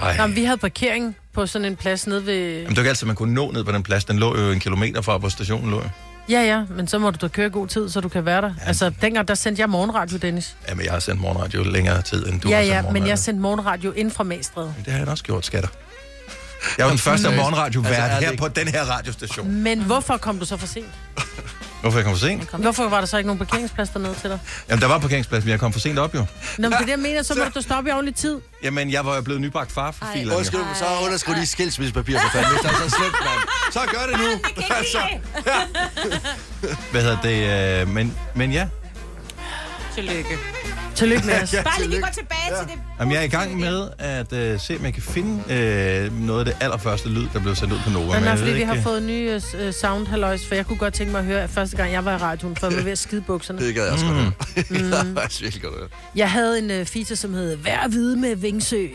Ej. 0.00 0.16
Nå, 0.16 0.26
vi 0.26 0.44
havde 0.44 0.58
parkering 0.58 1.16
på 1.34 1.46
sådan 1.46 1.64
en 1.64 1.76
plads 1.76 2.06
nede 2.06 2.26
ved... 2.26 2.34
Jamen, 2.52 2.68
det 2.68 2.76
var 2.76 2.82
ikke 2.82 2.88
altid, 2.88 3.06
man 3.06 3.16
kunne 3.16 3.34
nå 3.34 3.50
ned 3.50 3.64
på 3.64 3.72
den 3.72 3.82
plads. 3.82 4.04
Den 4.04 4.18
lå 4.18 4.38
jo 4.38 4.50
en 4.50 4.60
kilometer 4.60 5.00
fra, 5.02 5.18
hvor 5.18 5.28
stationen 5.28 5.70
lå. 5.70 5.82
Ja, 6.28 6.42
ja, 6.42 6.64
men 6.70 6.88
så 6.88 6.98
må 6.98 7.10
du 7.10 7.16
da 7.20 7.28
køre 7.28 7.50
god 7.50 7.66
tid, 7.68 7.88
så 7.90 8.00
du 8.00 8.08
kan 8.08 8.24
være 8.24 8.42
der. 8.42 8.48
Ja. 8.60 8.66
Altså, 8.66 8.92
dengang 9.02 9.28
der 9.28 9.34
sendte 9.34 9.60
jeg 9.60 9.70
morgenradio, 9.70 10.18
Dennis. 10.18 10.56
Jamen, 10.68 10.84
jeg 10.84 10.92
har 10.92 11.00
sendt 11.00 11.20
morgenradio 11.20 11.62
længere 11.62 12.02
tid, 12.02 12.26
end 12.26 12.40
du 12.40 12.48
ja, 12.48 12.56
har 12.56 12.62
sendt 12.62 12.74
ja, 12.86 12.90
men 12.92 13.06
jeg 13.06 13.18
sendte 13.18 13.42
morgenradio 13.42 13.90
ind 13.92 14.10
fra 14.10 14.24
Magstred. 14.24 14.64
Det 14.84 14.92
har 14.92 14.98
jeg 15.00 15.08
også 15.08 15.24
gjort, 15.24 15.46
skatter. 15.46 15.68
Jeg 16.78 16.84
var 16.84 16.90
den 16.90 16.98
første 16.98 17.30
morgenradio-vært 17.36 17.92
Altså, 17.94 18.16
er 18.16 18.20
her 18.20 18.30
ikke- 18.30 18.40
på 18.42 18.48
den 18.48 18.68
her 18.68 18.82
radiostation. 18.84 19.50
Men 19.54 19.82
hvorfor 19.82 20.16
kom 20.16 20.38
du 20.38 20.44
så 20.46 20.56
for 20.56 20.66
sent? 20.66 20.86
Hvorfor 21.80 21.98
jeg 21.98 22.04
kom 22.04 22.14
for 22.14 22.20
sent? 22.20 22.50
Hvorfor 22.50 22.88
var 22.88 22.98
der 23.00 23.06
så 23.06 23.16
ikke 23.16 23.26
nogen 23.28 23.38
parkeringsplads 23.38 23.88
dernede 23.88 24.14
til 24.14 24.30
dig? 24.30 24.38
Jamen, 24.68 24.82
der 24.82 24.88
var 24.88 24.98
parkeringsplads, 24.98 25.44
men 25.44 25.50
jeg 25.50 25.60
kom 25.60 25.72
for 25.72 25.80
sent 25.80 25.98
op 25.98 26.14
jo. 26.14 26.18
Nå, 26.18 26.26
men 26.58 26.70
det 26.72 26.74
er 26.74 26.78
det, 26.84 26.88
jeg 26.90 26.98
mener, 26.98 27.22
så 27.22 27.34
må 27.34 27.44
du 27.54 27.62
stoppe 27.62 27.90
i 27.90 27.92
ordentlig 27.92 28.14
tid. 28.14 28.40
Jamen, 28.62 28.90
jeg 28.90 29.06
var 29.06 29.14
jo 29.16 29.22
blevet 29.22 29.40
nybagt 29.40 29.72
far 29.72 29.90
for 29.90 30.06
filerne. 30.12 30.32
jo. 30.32 30.38
Undskyld, 30.38 30.60
så 30.74 30.84
underskriv 31.04 31.34
de 31.34 31.46
skilsmissepapir 31.46 32.18
for 32.18 32.28
fanden. 32.38 32.52
Der 32.62 32.68
er 32.68 32.74
så 32.74 32.96
slemt, 32.96 33.12
mand. 33.20 33.72
Så 33.72 33.80
gør 33.90 34.06
det 34.12 34.18
nu. 34.20 34.50
altså, 34.76 34.98
hvad 36.90 37.02
hedder 37.02 37.20
det? 37.22 37.80
Øh, 37.82 37.88
men, 37.88 38.14
men 38.34 38.52
ja, 38.52 38.68
Tillykke. 39.94 40.38
Tillykke 40.98 41.26
med 41.26 41.34
os. 41.42 41.54
Bare 41.64 41.80
lige 41.80 41.90
vi 41.90 42.00
går 42.00 42.08
tilbage 42.12 42.48
til 42.60 42.74
det. 42.74 42.82
Jamen, 43.00 43.12
jeg 43.12 43.20
er 43.20 43.24
i 43.24 43.28
gang 43.28 43.60
med 43.60 43.88
at 43.98 44.32
øh, 44.32 44.60
se, 44.60 44.76
om 44.76 44.84
jeg 44.84 44.94
kan 44.94 45.02
finde 45.02 45.54
øh, 45.54 46.20
noget 46.26 46.40
af 46.40 46.44
det 46.44 46.56
allerførste 46.60 47.08
lyd, 47.08 47.26
der 47.32 47.40
blev 47.40 47.54
sendt 47.54 47.72
ud 47.72 47.78
på 47.84 47.90
Nova. 47.90 48.04
Men 48.06 48.14
jeg 48.14 48.20
nej, 48.20 48.36
fordi 48.36 48.50
vi 48.50 48.58
ikke, 48.58 48.74
har 48.74 48.82
fået 48.82 49.02
nye 49.02 49.40
uh, 49.66 49.74
sound 49.74 50.06
halløjs, 50.06 50.46
for 50.46 50.54
jeg 50.54 50.66
kunne 50.66 50.78
godt 50.78 50.94
tænke 50.94 51.12
mig 51.12 51.18
at 51.18 51.24
høre, 51.24 51.42
at 51.42 51.50
første 51.50 51.76
gang 51.76 51.92
jeg 51.92 52.04
var 52.04 52.14
i 52.14 52.16
radioen, 52.16 52.56
for 52.56 52.66
jeg 52.66 52.76
var 52.76 52.82
ved 52.82 52.92
at 52.92 52.98
skide 52.98 53.20
bukserne. 53.20 53.58
Det 53.66 53.74
gad 53.74 53.84
jeg 53.84 53.92
også 53.92 54.06
godt 54.06 54.16
høre. 54.16 54.32
Det 54.68 54.94
er 54.94 55.14
faktisk 55.14 55.42
virkelig 55.42 55.62
godt. 55.62 55.92
Jeg 56.14 56.30
havde 56.30 56.58
en 56.58 56.80
uh, 56.80 56.86
feature, 56.86 57.16
som 57.16 57.34
hed 57.34 57.56
Vær 57.56 57.88
hvide 57.88 58.16
med 58.16 58.36
Vingsø. 58.36 58.86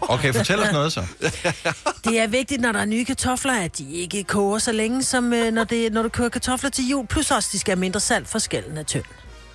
Okay, 0.00 0.34
fortæl 0.34 0.58
os 0.58 0.72
noget 0.72 0.92
så. 0.92 1.02
Det 2.04 2.20
er 2.20 2.26
vigtigt, 2.26 2.60
når 2.60 2.72
der 2.72 2.80
er 2.80 2.84
nye 2.84 3.04
kartofler, 3.04 3.52
at 3.52 3.78
de 3.78 3.92
ikke 3.92 4.24
koger 4.24 4.58
så 4.58 4.72
længe, 4.72 5.02
som 5.02 5.24
uh, 5.24 5.50
når, 5.52 5.64
det, 5.64 5.92
når 5.92 6.02
du 6.02 6.08
kører 6.08 6.28
kartofler 6.28 6.70
til 6.70 6.88
jul. 6.88 7.06
Plus 7.06 7.30
også, 7.30 7.48
de 7.52 7.58
skal 7.58 7.72
have 7.72 7.80
mindre 7.80 8.00
salt, 8.00 8.28
for 8.28 8.38
skallen 8.38 8.78
er 8.78 8.82
tynd. 8.82 9.04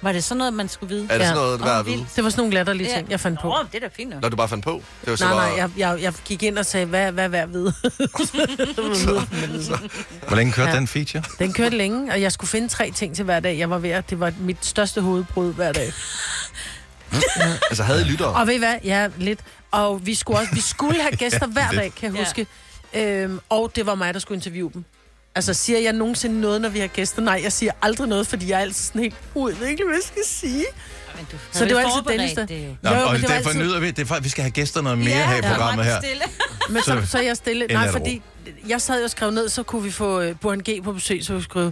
Var 0.06 0.12
det 0.12 0.24
sådan 0.24 0.38
noget, 0.38 0.54
man 0.54 0.70
skulle 0.70 0.96
vide? 0.96 1.08
Er 1.10 1.18
det 1.18 1.28
sådan 1.28 1.42
Ja. 1.42 1.44
noget, 1.46 1.60
der 1.60 1.66
er 1.80 1.84
vide? 1.84 2.06
Det 2.16 2.24
var 2.24 2.30
sådan 2.30 2.42
nogle 2.42 2.54
latterlige 2.54 2.90
ting, 2.96 3.12
jeg 3.12 3.20
fandt 3.20 3.40
på. 3.42 3.48
Åh, 3.50 3.66
det 3.72 3.76
er 3.84 3.88
da 3.88 3.94
fint 3.96 4.10
nok. 4.10 4.22
Når 4.22 4.30
du 4.30 4.36
bare 4.36 4.48
fandt 4.50 4.64
på. 4.64 4.82
Det 5.02 5.10
var 5.10 5.16
så 5.16 5.26
Nej, 5.26 5.34
bare... 5.34 5.48
nej, 5.50 5.58
jeg, 5.58 5.70
jeg, 5.78 6.02
jeg 6.02 6.14
gik 6.26 6.44
ind 6.44 6.58
og 6.58 6.66
sagde, 6.66 6.86
hvad, 6.86 7.12
hvad, 7.12 7.30
hvad 7.30 7.48
ved? 7.58 7.74
Hvor 10.28 10.36
længe 10.36 10.54
kørte 10.54 10.70
Ja. 10.72 10.76
den 10.78 10.88
feature? 10.88 11.24
Den 11.40 11.54
kørte 11.54 11.78
længe, 11.78 12.12
og 12.14 12.22
jeg 12.22 12.32
skulle 12.32 12.50
finde 12.50 12.68
tre 12.68 12.92
ting 12.92 13.16
til 13.16 13.26
hver 13.26 13.40
dag. 13.40 13.58
Jeg 13.60 13.70
var 13.70 13.78
ved 13.78 13.90
at, 13.90 14.10
det 14.10 14.20
var 14.20 14.34
mit 14.40 14.66
største 14.66 15.02
hovedbrud 15.02 15.54
hver 15.54 15.72
dag. 15.72 15.94
Altså, 17.70 17.84
havde 17.84 18.02
I 18.02 18.04
lyttere? 18.04 18.28
Og 18.30 18.48
ved 18.48 18.54
I 18.54 18.58
hvad? 18.58 18.74
Ja, 18.84 19.08
lidt. 19.18 19.40
Og 19.72 20.06
vi 20.06 20.14
skulle, 20.14 20.40
også, 20.40 20.52
vi 20.56 20.62
skulle 20.62 21.02
have 21.02 21.12
gæster 21.16 21.48
hver 21.48 21.72
dag, 21.82 21.94
kan 21.96 22.10
jeg 22.10 22.20
Ja. 22.20 22.24
huske. 22.26 22.48
Øhm, 22.94 23.40
og 23.50 23.72
det 23.76 23.86
var 23.86 23.96
mig, 23.96 24.14
der 24.14 24.20
skulle 24.20 24.36
interviewe 24.38 24.72
dem. 24.74 24.86
Altså, 25.36 25.54
siger 25.54 25.80
jeg 25.80 25.94
nogensinde 25.94 26.42
noget, 26.42 26.62
når 26.62 26.70
vi 26.70 26.80
har 26.80 26.88
gæster? 26.88 27.22
Nej, 27.22 27.40
jeg 27.44 27.52
siger 27.52 27.72
aldrig 27.82 28.08
noget, 28.08 28.28
fordi 28.28 28.50
jeg 28.50 28.58
er 28.58 28.62
altid 28.62 28.84
sådan 28.86 29.02
helt, 29.02 29.16
ud, 29.36 29.52
jeg 29.52 29.60
ved 29.60 29.68
ikke, 29.68 29.84
hvad 29.84 29.96
jeg 29.96 30.04
skal 30.04 30.22
sige. 30.26 30.66
Men 31.16 31.26
du 31.32 31.38
Så 31.52 31.66
det 31.66 31.76
var 31.76 31.82
altid 31.82 32.02
Dennis, 32.12 32.32
der- 32.34 32.46
det 32.46 32.66
jo. 32.68 32.76
Nå, 32.82 32.90
Jo, 32.90 33.08
og 33.08 33.16
det 33.16 33.28
derfor 33.28 33.50
altid- 33.50 33.64
nyder 33.64 33.80
vi, 33.80 33.88
det 33.88 34.00
er 34.00 34.06
for, 34.06 34.16
at 34.16 34.24
vi 34.24 34.30
skal 34.30 34.42
have 34.42 34.52
gæster 34.52 34.82
noget 34.82 34.98
mere 34.98 35.10
Ja, 35.10 35.28
her 35.28 35.38
i 35.38 35.42
programmet 35.42 35.86
her. 35.86 36.02
Men 36.70 36.82
så, 36.84 37.02
Så- 37.12 37.18
er 37.18 37.22
jeg 37.22 37.36
stille. 37.38 37.68
Nej, 37.68 37.92
fordi 37.92 38.22
jeg 38.68 38.82
sad 38.82 39.04
og 39.04 39.10
skrev 39.10 39.32
ned, 39.32 39.50
så 39.50 39.64
kunne 39.64 39.84
vi 39.84 39.92
få 39.92 40.22
uh, 40.30 40.36
Burhan 40.42 40.60
G 40.70 40.84
på 40.84 40.92
besøg, 40.94 41.26
så 41.26 41.34
vi 41.34 41.42
skrev, 41.44 41.72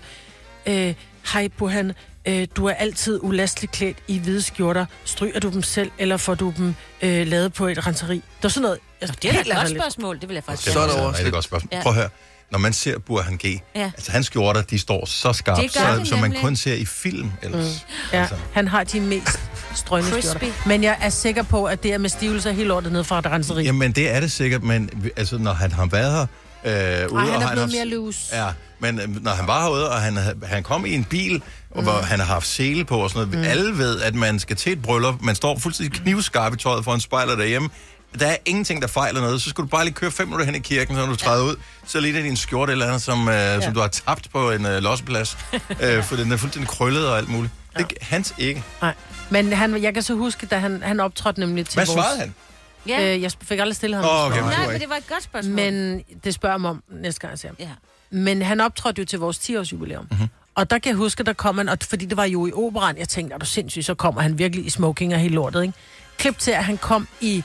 øh, 0.66 0.94
hej 1.34 1.48
Burhan, 1.58 1.94
øh, 2.26 2.48
du 2.56 2.66
er 2.66 2.74
altid 2.74 3.20
ulasteligt 3.22 3.72
klædt 3.74 3.98
i 4.08 4.20
hvide 4.20 4.42
skjorter. 4.42 4.86
Stryger 5.06 5.40
du 5.40 5.50
dem 5.50 5.62
selv, 5.64 5.92
eller 5.98 6.18
får 6.18 6.36
du 6.36 6.54
dem 6.58 6.76
øh, 7.02 7.28
lavet 7.28 7.54
på 7.54 7.68
et 7.68 7.88
renseri? 7.88 8.16
Det 8.16 8.24
var 8.44 8.50
sådan 8.50 8.62
noget. 8.62 8.80
Altså, 9.02 9.18
Det 9.22 9.36
er 9.36 9.40
et 9.40 9.48
godt 9.56 9.70
spørgsmål, 9.70 10.20
det 10.20 10.30
vil 10.30 10.34
jeg 10.36 10.44
faktisk 10.44 10.66
Det 10.66 10.74
Så 10.74 10.80
er 10.80 10.84
er 10.84 10.88
der 10.88 10.98
et 11.02 11.08
rigtig 11.08 11.20
slet- 11.22 11.34
godt 11.34 11.44
spørgsmål. 11.46 11.82
Prøv 11.82 11.92
at 11.92 11.98
høre. 11.98 12.10
Når 12.52 12.60
man 12.60 12.74
ser 12.74 13.00
Burhan 13.00 13.38
G, 13.46 13.60
Ja. 13.76 13.82
altså 13.98 14.12
hans 14.12 14.26
skjorter, 14.26 14.62
de 14.62 14.80
står 14.80 15.06
så 15.06 15.34
skarpt, 15.34 15.74
så, 15.74 16.02
som 16.06 16.20
man 16.20 16.36
kun 16.42 16.56
ser 16.56 16.74
i 16.74 16.86
film 16.86 17.32
ellers. 17.42 17.86
Mm. 17.88 17.94
Ja, 18.14 18.20
Altså. 18.22 18.36
han 18.54 18.68
har 18.68 18.84
de 18.84 19.00
mest 19.00 19.28
Crispy. 19.90 20.20
skjorter. 20.28 20.48
Men 20.66 20.84
jeg 20.84 20.98
er 21.02 21.10
sikker 21.10 21.44
på, 21.44 21.66
at 21.66 21.84
det 21.84 21.94
er 21.94 21.98
med 21.98 22.10
stivelse 22.10 22.54
helt 22.54 22.68
lortet 22.68 22.92
ned 22.92 23.04
fra 23.04 23.20
et 23.20 23.26
renseri. 23.26 23.64
Jamen, 23.64 23.92
det 23.92 24.16
er 24.16 24.20
det 24.20 24.32
sikkert, 24.32 24.64
men 24.64 24.90
altså, 25.18 25.38
når 25.38 25.54
han 25.54 25.72
har 25.72 25.86
været 25.86 26.28
her 26.64 27.02
øh, 27.04 27.12
ude... 27.12 27.22
Ej, 27.22 27.26
han 27.32 27.36
og 27.36 27.44
er 27.44 27.48
blevet 27.52 27.60
haft- 27.60 27.72
mere 27.72 27.86
loose. 27.86 28.20
Ja, 28.34 28.48
men 28.80 29.00
øh, 29.00 29.24
når 29.24 29.32
han 29.32 29.48
var 29.48 29.62
herude, 29.64 29.90
og 29.92 30.02
han, 30.02 30.18
han 30.44 30.64
kom 30.64 30.86
i 30.86 30.94
en 30.96 31.04
bil, 31.04 31.42
mm. 31.76 31.84
hvor 31.84 31.92
han 32.02 32.20
har 32.20 32.26
haft 32.26 32.48
sele 32.48 32.86
på 32.86 32.98
og 32.98 33.10
sådan 33.10 33.28
noget. 33.28 33.46
Mm. 33.46 33.52
Alle 33.52 33.78
ved, 33.78 34.02
at 34.02 34.16
man 34.16 34.40
skal 34.40 34.56
til 34.56 34.72
et 34.72 34.82
bryllup. 34.82 35.22
Man 35.22 35.36
står 35.36 35.60
fuldstændig 35.60 36.02
knivskarp 36.02 36.54
i 36.54 36.58
tøjet 36.58 36.84
foran 36.84 37.00
spejlet 37.00 37.38
derhjemme. 37.38 37.70
Der 38.20 38.28
er 38.28 38.38
ingenting, 38.46 38.82
der 38.82 38.88
fejler 38.88 39.22
noget. 39.22 39.42
Så 39.42 39.50
skulle 39.50 39.68
du 39.68 39.70
bare 39.70 39.86
lige 39.86 39.94
køre 39.94 40.12
fem 40.12 40.28
minutter 40.28 40.46
hen 40.46 40.56
i 40.56 40.60
kirken, 40.60 40.96
så 40.96 41.02
når 41.02 41.10
du 41.10 41.16
træder 41.16 41.44
ud, 41.46 41.56
så 41.86 42.00
ligner 42.00 42.22
din 42.22 42.38
skjorte 42.38 42.72
eller 42.72 42.86
andet, 42.86 43.02
som, 43.02 43.28
øh, 43.28 43.34
ja. 43.34 43.62
som 43.62 43.74
du 43.74 43.80
har 43.80 43.88
tabt 43.88 44.32
på 44.32 44.52
en 44.52 44.66
øh, 44.66 44.84
losseplads. 44.84 45.38
øh, 45.84 46.04
for 46.04 46.16
den 46.16 46.32
er 46.32 46.38
fuldstændig 46.38 46.70
krøllet 46.70 47.10
og 47.10 47.18
alt 47.18 47.30
muligt. 47.30 47.54
Ja. 47.78 47.84
Det 47.84 47.98
er 48.02 48.06
hans 48.06 48.34
ikke. 48.38 48.64
Nej. 48.82 48.94
Men 49.30 49.54
han, 49.54 49.84
jeg 49.84 49.94
kan 49.94 50.04
så 50.04 50.14
huske, 50.14 50.46
da 50.46 50.58
han, 50.58 50.84
han 50.84 51.00
optrådte 51.00 51.40
nemlig 51.40 51.66
til 51.66 51.78
Hvad 51.78 51.86
vores... 51.86 51.96
svarede 51.96 52.20
han? 52.20 52.34
Ja. 52.88 53.14
Øh, 53.16 53.22
jeg 53.22 53.32
fik 53.42 53.60
aldrig 53.60 53.76
stillet 53.76 54.00
ham. 54.00 54.10
Åh, 54.10 54.26
okay, 54.26 54.40
Nej, 54.42 54.72
men 54.72 54.82
det 54.82 54.90
var 54.90 54.96
et 54.96 55.08
godt 55.08 55.24
spørgsmål. 55.24 55.56
Men 55.56 56.04
det 56.24 56.34
spørger 56.34 56.58
mig 56.58 56.70
om 56.70 56.84
næste 56.90 57.22
gang, 57.22 57.32
jeg 57.32 57.40
ser 57.40 57.48
ham. 57.48 57.56
Ja. 57.60 57.70
Men 58.10 58.42
han 58.42 58.62
optrådte 58.62 59.00
jo 59.00 59.06
til 59.06 59.20
vores 59.20 59.38
10-års 59.38 59.72
jubilæum. 59.74 60.08
Mm-hmm. 60.12 60.28
Og 60.56 60.70
der 60.70 60.80
kan 60.80 60.90
jeg 60.90 60.98
huske, 60.98 61.24
der 61.24 61.34
kom 61.34 61.58
han, 61.58 61.70
og 61.70 61.78
fordi 61.82 62.06
det 62.06 62.18
var 62.18 62.26
jo 62.26 62.48
i 62.48 62.52
operan, 62.52 62.98
jeg 62.98 63.10
tænkte, 63.10 63.34
er 63.34 63.38
du 63.38 63.46
sindssyg, 63.46 63.84
så 63.84 63.94
kommer 63.94 64.22
han 64.22 64.38
virkelig 64.38 64.66
i 64.66 64.70
smoking 64.70 65.14
og 65.14 65.20
helt 65.20 65.34
lortet, 65.34 65.62
ikke? 65.62 65.74
Klip 66.18 66.38
til, 66.38 66.52
at 66.52 66.66
han 66.66 66.78
kom 66.78 67.08
i 67.22 67.44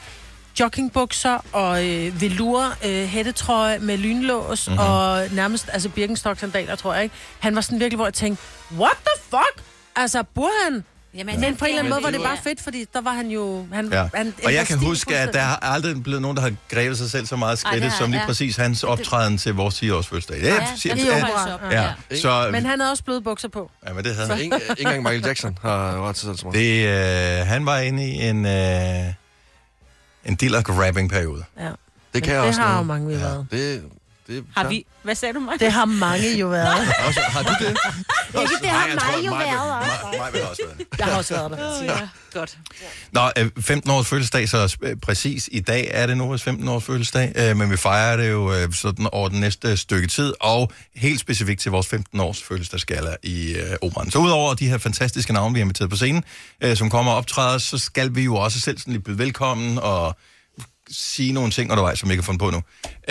joggingbukser 0.60 1.38
og 1.52 1.86
øh, 1.88 2.20
velour 2.20 2.74
øh, 2.86 3.04
hættetrøje 3.06 3.78
med 3.78 3.98
lynlås 3.98 4.68
mm-hmm. 4.68 4.84
og 4.84 5.22
nærmest, 5.32 5.68
altså 5.72 5.88
Birkenstock-sandaler, 5.88 6.76
tror 6.76 6.94
jeg, 6.94 7.02
ikke? 7.02 7.14
Han 7.38 7.54
var 7.54 7.60
sådan 7.60 7.80
virkelig, 7.80 7.96
hvor 7.96 8.06
jeg 8.06 8.14
tænkte, 8.14 8.42
what 8.78 8.96
the 8.96 9.22
fuck? 9.30 9.64
Altså, 9.96 10.22
burde 10.34 10.52
han? 10.64 10.84
Jamen, 11.14 11.40
Men 11.40 11.56
på 11.56 11.64
en 11.64 11.68
eller 11.68 11.78
anden 11.78 11.90
måde 11.90 12.02
var 12.02 12.10
det 12.10 12.18
Ja. 12.18 12.22
bare 12.24 12.36
fedt, 12.44 12.60
fordi 12.60 12.84
der 12.94 13.00
var 13.00 13.12
han 13.12 13.28
jo... 13.30 13.66
Han, 13.72 13.88
Ja. 13.92 14.08
han 14.14 14.34
Og 14.44 14.54
jeg 14.54 14.66
kan 14.66 14.78
huske, 14.78 15.16
at 15.16 15.34
der 15.34 15.40
har 15.40 15.56
aldrig 15.62 16.02
blevet 16.02 16.22
nogen, 16.22 16.36
der 16.36 16.42
har 16.42 16.52
grebet 16.70 16.98
sig 16.98 17.10
selv 17.10 17.26
så 17.26 17.36
meget 17.36 17.58
skridtet, 17.58 17.82
det 17.82 17.92
som 17.92 18.10
lige 18.10 18.20
ja. 18.20 18.26
præcis 18.26 18.56
hans 18.56 18.84
optræden 18.84 19.38
til 19.38 19.54
vores 19.54 19.82
10-års 19.82 20.06
fødselsdag. 20.06 20.36
Det 20.40 20.48
er, 20.48 20.54
Ja, 20.84 21.16
ja, 21.16 21.54
op. 21.54 21.60
ja. 21.72 21.82
Ja. 22.10 22.16
Så, 22.16 22.48
Men 22.52 22.66
han 22.66 22.80
havde 22.80 22.90
også 22.90 23.04
bløde 23.04 23.20
bukser 23.22 23.48
på. 23.48 23.70
ja, 23.88 23.92
men 23.92 24.04
det 24.04 24.14
havde 24.14 24.26
Så 24.28 24.34
han. 24.34 24.42
ikke, 24.44 24.56
engang 24.78 25.02
Michael 25.02 25.26
Jackson 25.26 25.58
har 25.62 26.08
ret 26.08 26.16
til 26.16 26.24
sådan 26.24 26.38
noget. 26.42 26.58
Det, 26.58 27.40
øh, 27.40 27.46
han 27.46 27.66
var 27.66 27.78
inde 27.78 28.06
i 28.08 28.28
en, 28.28 28.46
øh, 28.46 28.52
en 30.28 30.34
diller-grabbing-periode. 30.34 31.44
Ja. 31.58 31.64
Det 31.64 31.74
Men 32.12 32.22
kan 32.22 32.32
jeg 32.34 32.40
det 32.40 32.48
også 32.48 32.60
har 32.60 32.78
jo 32.78 32.84
mange 32.84 33.12
jo 33.12 33.18
været. 33.18 33.46
Det, 33.50 33.82
det, 34.28 34.44
Har 34.56 34.68
vi... 34.68 34.86
Hvad 35.02 35.14
sagde 35.14 35.34
du, 35.34 35.40
mig? 35.40 35.60
Det 35.60 35.72
har 35.72 35.84
mange 35.84 36.38
jo 36.38 36.48
været. 36.48 36.88
Også, 37.06 37.20
har 37.20 37.42
du 37.42 37.52
det? 37.60 37.68
Ikke 38.42 38.54
det 38.62 38.68
har 38.68 38.86
mig 39.16 39.26
jo 39.26 39.30
Maja- 39.30 39.44
været 39.46 39.72
også. 39.80 39.90
Maja- 40.04 40.18
Maja 40.18 40.30
vil 40.30 40.42
også 40.42 40.62
være 40.66 40.76
det. 40.78 40.86
Jeg 40.98 41.06
har 41.06 41.16
også 41.16 41.34
været 41.34 41.50
der. 41.50 41.84
Ja, 41.84 42.08
godt. 42.32 42.58
Nå, 43.12 43.30
øh, 43.38 43.50
15 43.60 43.90
års 43.90 44.06
fødselsdag, 44.08 44.48
så 44.48 44.76
øh, 44.82 44.96
præcis 45.02 45.48
i 45.52 45.60
dag 45.60 45.88
er 45.90 46.06
det 46.06 46.16
Noras 46.16 46.42
15 46.42 46.68
års 46.68 46.84
fødselsdag, 46.84 47.32
øh, 47.36 47.56
men 47.56 47.70
vi 47.70 47.76
fejrer 47.76 48.16
det 48.16 48.30
jo 48.30 48.52
øh, 48.54 48.72
sådan 48.72 49.06
over 49.12 49.28
den 49.28 49.40
næste 49.40 49.76
stykke 49.76 50.08
tid, 50.08 50.34
og 50.40 50.72
helt 50.96 51.20
specifikt 51.20 51.60
til 51.60 51.70
vores 51.70 51.86
15 51.86 52.20
års 52.20 52.42
fødselsdagsgala 52.42 53.16
i 53.22 53.52
øh, 53.54 53.76
operan. 53.82 54.10
Så 54.10 54.18
udover 54.18 54.54
de 54.54 54.68
her 54.68 54.78
fantastiske 54.78 55.32
navne, 55.32 55.54
vi 55.54 55.60
har 55.60 55.64
inviteret 55.64 55.90
på 55.90 55.96
scenen, 55.96 56.24
øh, 56.60 56.76
som 56.76 56.90
kommer 56.90 57.12
og 57.12 57.18
optræder, 57.18 57.58
så 57.58 57.78
skal 57.78 58.14
vi 58.14 58.22
jo 58.22 58.36
også 58.36 58.60
selv 58.60 58.78
sådan 58.78 58.92
lige 58.92 59.02
byde 59.02 59.18
velkommen 59.18 59.78
og 59.78 60.16
sige 60.90 61.32
nogle 61.32 61.50
ting 61.50 61.70
undervejs, 61.70 61.98
som 61.98 62.08
vi 62.08 62.12
ikke 62.12 62.22
har 62.22 62.26
fundet 62.26 62.40
på 62.40 62.50
nu. 62.50 62.62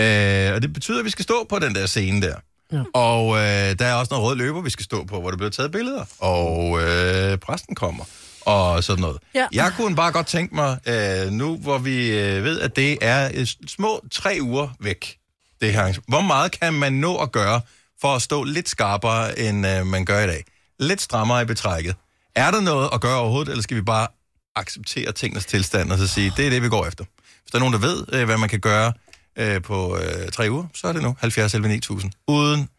Øh, 0.04 0.54
og 0.54 0.62
det 0.62 0.74
betyder, 0.74 1.00
at 1.00 1.06
vi 1.06 1.10
skal 1.10 1.24
stå 1.24 1.46
på 1.50 1.60
den 1.60 1.76
der 1.76 1.86
scene 1.86 2.22
der. 2.22 2.36
Ja. 2.72 2.84
Og 2.94 3.36
øh, 3.36 3.80
der 3.80 3.86
er 3.86 3.94
også 3.94 4.14
noget 4.14 4.26
rød 4.26 4.36
løber, 4.36 4.62
vi 4.62 4.70
skal 4.70 4.86
stå 4.86 5.04
på, 5.04 5.20
hvor 5.22 5.30
der 5.30 5.38
bliver 5.38 5.50
taget 5.50 5.72
billeder. 5.72 6.06
Og 6.20 6.82
øh, 6.84 7.38
præsten 7.38 7.76
kommer 7.76 8.06
og 8.48 8.84
sådan 8.84 9.02
noget. 9.02 9.18
Ja. 9.36 9.48
Jeg 9.52 9.74
kunne 9.78 9.96
bare 9.96 10.12
godt 10.12 10.28
tænke 10.28 10.56
mig, 10.56 10.80
øh, 10.88 11.32
nu 11.32 11.58
hvor 11.58 11.78
vi 11.78 12.20
øh, 12.20 12.44
ved, 12.44 12.60
at 12.60 12.76
det 12.76 12.98
er 13.02 13.32
øh, 13.34 13.48
små 13.68 14.06
tre 14.12 14.38
uger 14.42 14.70
væk, 14.80 15.18
det 15.62 15.74
her 15.74 15.80
arrangement. 15.80 16.10
Hvor 16.10 16.22
meget 16.22 16.60
kan 16.60 16.74
man 16.74 16.94
nå 16.94 17.18
at 17.18 17.32
gøre 17.32 17.62
for 18.02 18.16
at 18.16 18.22
stå 18.22 18.44
lidt 18.44 18.70
skarpere, 18.70 19.40
end 19.40 19.68
øh, 19.68 19.86
man 19.86 20.06
gør 20.06 20.24
i 20.24 20.28
dag? 20.28 20.44
Lidt 20.80 21.02
strammere 21.02 21.42
i 21.42 21.46
betrækket. 21.46 21.96
Er 22.36 22.52
der 22.52 22.62
noget 22.62 22.90
at 22.94 23.02
gøre 23.02 23.20
overhovedet, 23.20 23.52
eller 23.52 23.64
skal 23.64 23.78
vi 23.78 23.82
bare 23.82 24.08
acceptere 24.56 25.12
tingens 25.12 25.46
tilstand 25.46 25.92
og 25.92 25.98
så 25.98 26.08
sige, 26.08 26.34
det 26.38 26.46
er 26.46 26.50
det, 26.50 26.64
vi 26.64 26.70
går 26.70 26.86
efter? 26.86 27.06
Hvis 27.48 27.52
der 27.52 27.58
er 27.58 27.60
nogen, 27.60 27.74
der 27.74 27.80
ved, 27.80 28.06
øh, 28.14 28.26
hvad 28.26 28.38
man 28.38 28.50
kan 28.50 28.60
gøre 28.60 28.94
øh, 29.40 29.62
på 29.62 29.98
øh, 29.98 30.32
tre 30.32 30.48
uger, 30.52 30.66
så 30.76 30.88
er 30.88 30.94
det 30.94 31.02
nu 31.02 31.16
70 31.20 31.54
11 31.54 31.68
9000. 31.68 32.12
Uden 32.28 32.70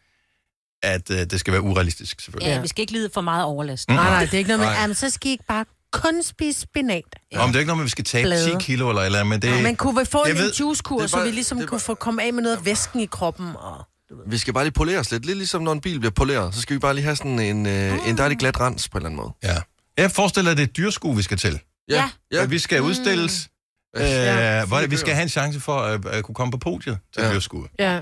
at 0.83 1.11
øh, 1.11 1.16
det 1.18 1.40
skal 1.40 1.52
være 1.52 1.62
urealistisk, 1.62 2.20
selvfølgelig. 2.20 2.52
Ja, 2.54 2.61
vi 2.61 2.68
skal 2.68 2.81
ikke 2.81 2.92
lide 2.92 3.11
for 3.14 3.20
meget 3.20 3.44
overlast. 3.44 3.88
Nej, 3.88 3.96
nej, 4.11 4.24
det 4.24 4.35
er 4.35 4.38
ikke 4.38 4.48
noget 4.48 4.61
med, 4.61 4.68
jamen, 4.81 4.94
så 4.94 5.11
skal 5.11 5.28
I 5.28 5.33
ikke 5.33 5.44
bare 5.48 5.64
kun 5.92 6.22
spise 6.22 6.61
spinat. 6.61 7.02
Ja. 7.33 7.38
Om 7.42 7.48
det 7.48 7.57
er 7.57 7.61
ikke 7.61 7.66
noget 7.68 7.76
med, 7.78 7.83
at 7.83 7.87
vi 7.87 7.90
skal 7.90 8.04
tabe 8.04 8.22
Blade. 8.28 8.50
10 8.50 8.57
kilo 8.61 8.88
eller 8.88 9.02
eller 9.02 9.24
men 9.24 9.42
det... 9.42 9.48
Ja. 9.48 9.62
Men 9.62 9.76
kunne 9.76 10.00
vi 10.00 10.04
få 10.04 10.24
en, 10.28 10.35
ved- 10.35 10.44
en 10.46 10.52
juicekur, 10.61 11.02
er 11.02 11.07
så 11.07 11.16
bare- 11.16 11.26
vi 11.26 11.31
ligesom 11.31 11.59
er 11.59 11.62
kunne 11.62 11.68
bare- 11.70 11.81
få 11.81 11.94
komme 11.94 12.22
af 12.22 12.33
med 12.33 12.42
noget 12.42 12.57
af 12.57 12.64
væsken 12.64 13.00
i 13.00 13.07
kroppen? 13.07 13.52
Og... 13.57 13.85
Vi 14.26 14.38
skal 14.38 14.54
bare 14.54 14.64
lige 14.64 14.72
poleres 14.72 15.11
lidt. 15.11 15.26
Lidt 15.26 15.38
ligesom 15.38 15.62
når 15.62 15.72
en 15.72 15.81
bil 15.81 15.98
bliver 16.00 16.12
poleret. 16.12 16.54
Så 16.54 16.61
skal 16.61 16.74
vi 16.74 16.78
bare 16.78 16.94
lige 16.94 17.04
have 17.04 17.16
sådan 17.16 17.38
en, 17.38 17.66
øh, 17.66 18.09
en 18.09 18.18
dejlig 18.18 18.38
glat 18.38 18.61
rens 18.61 18.88
på 18.88 18.98
en 18.98 19.02
eller 19.07 19.07
anden 19.09 19.16
måde. 19.44 19.54
Ja. 19.96 20.02
Jeg 20.02 20.11
forestiller, 20.11 20.50
at 20.50 20.57
det 20.57 20.62
er 20.62 20.66
dyrskue, 20.66 21.16
vi 21.16 21.22
skal 21.22 21.38
til. 21.38 21.61
Ja. 21.88 22.11
Ja. 22.33 22.44
Vi 22.44 22.59
skal 22.59 22.83
udstilles 22.83 23.48
Øh, 23.96 24.03
Ja, 24.03 24.07
er 24.09 24.66
det, 24.81 24.90
vi 24.90 24.96
skal 24.96 25.14
have 25.14 25.22
en 25.22 25.29
chance 25.29 25.61
for 25.61 25.79
at, 25.81 26.07
at 26.07 26.24
kunne 26.24 26.35
komme 26.35 26.51
på 26.51 26.59
podiet 26.59 26.98
til 27.14 27.22
ja. 27.22 27.31
Løvskud. 27.33 27.66
Ja. 27.79 28.01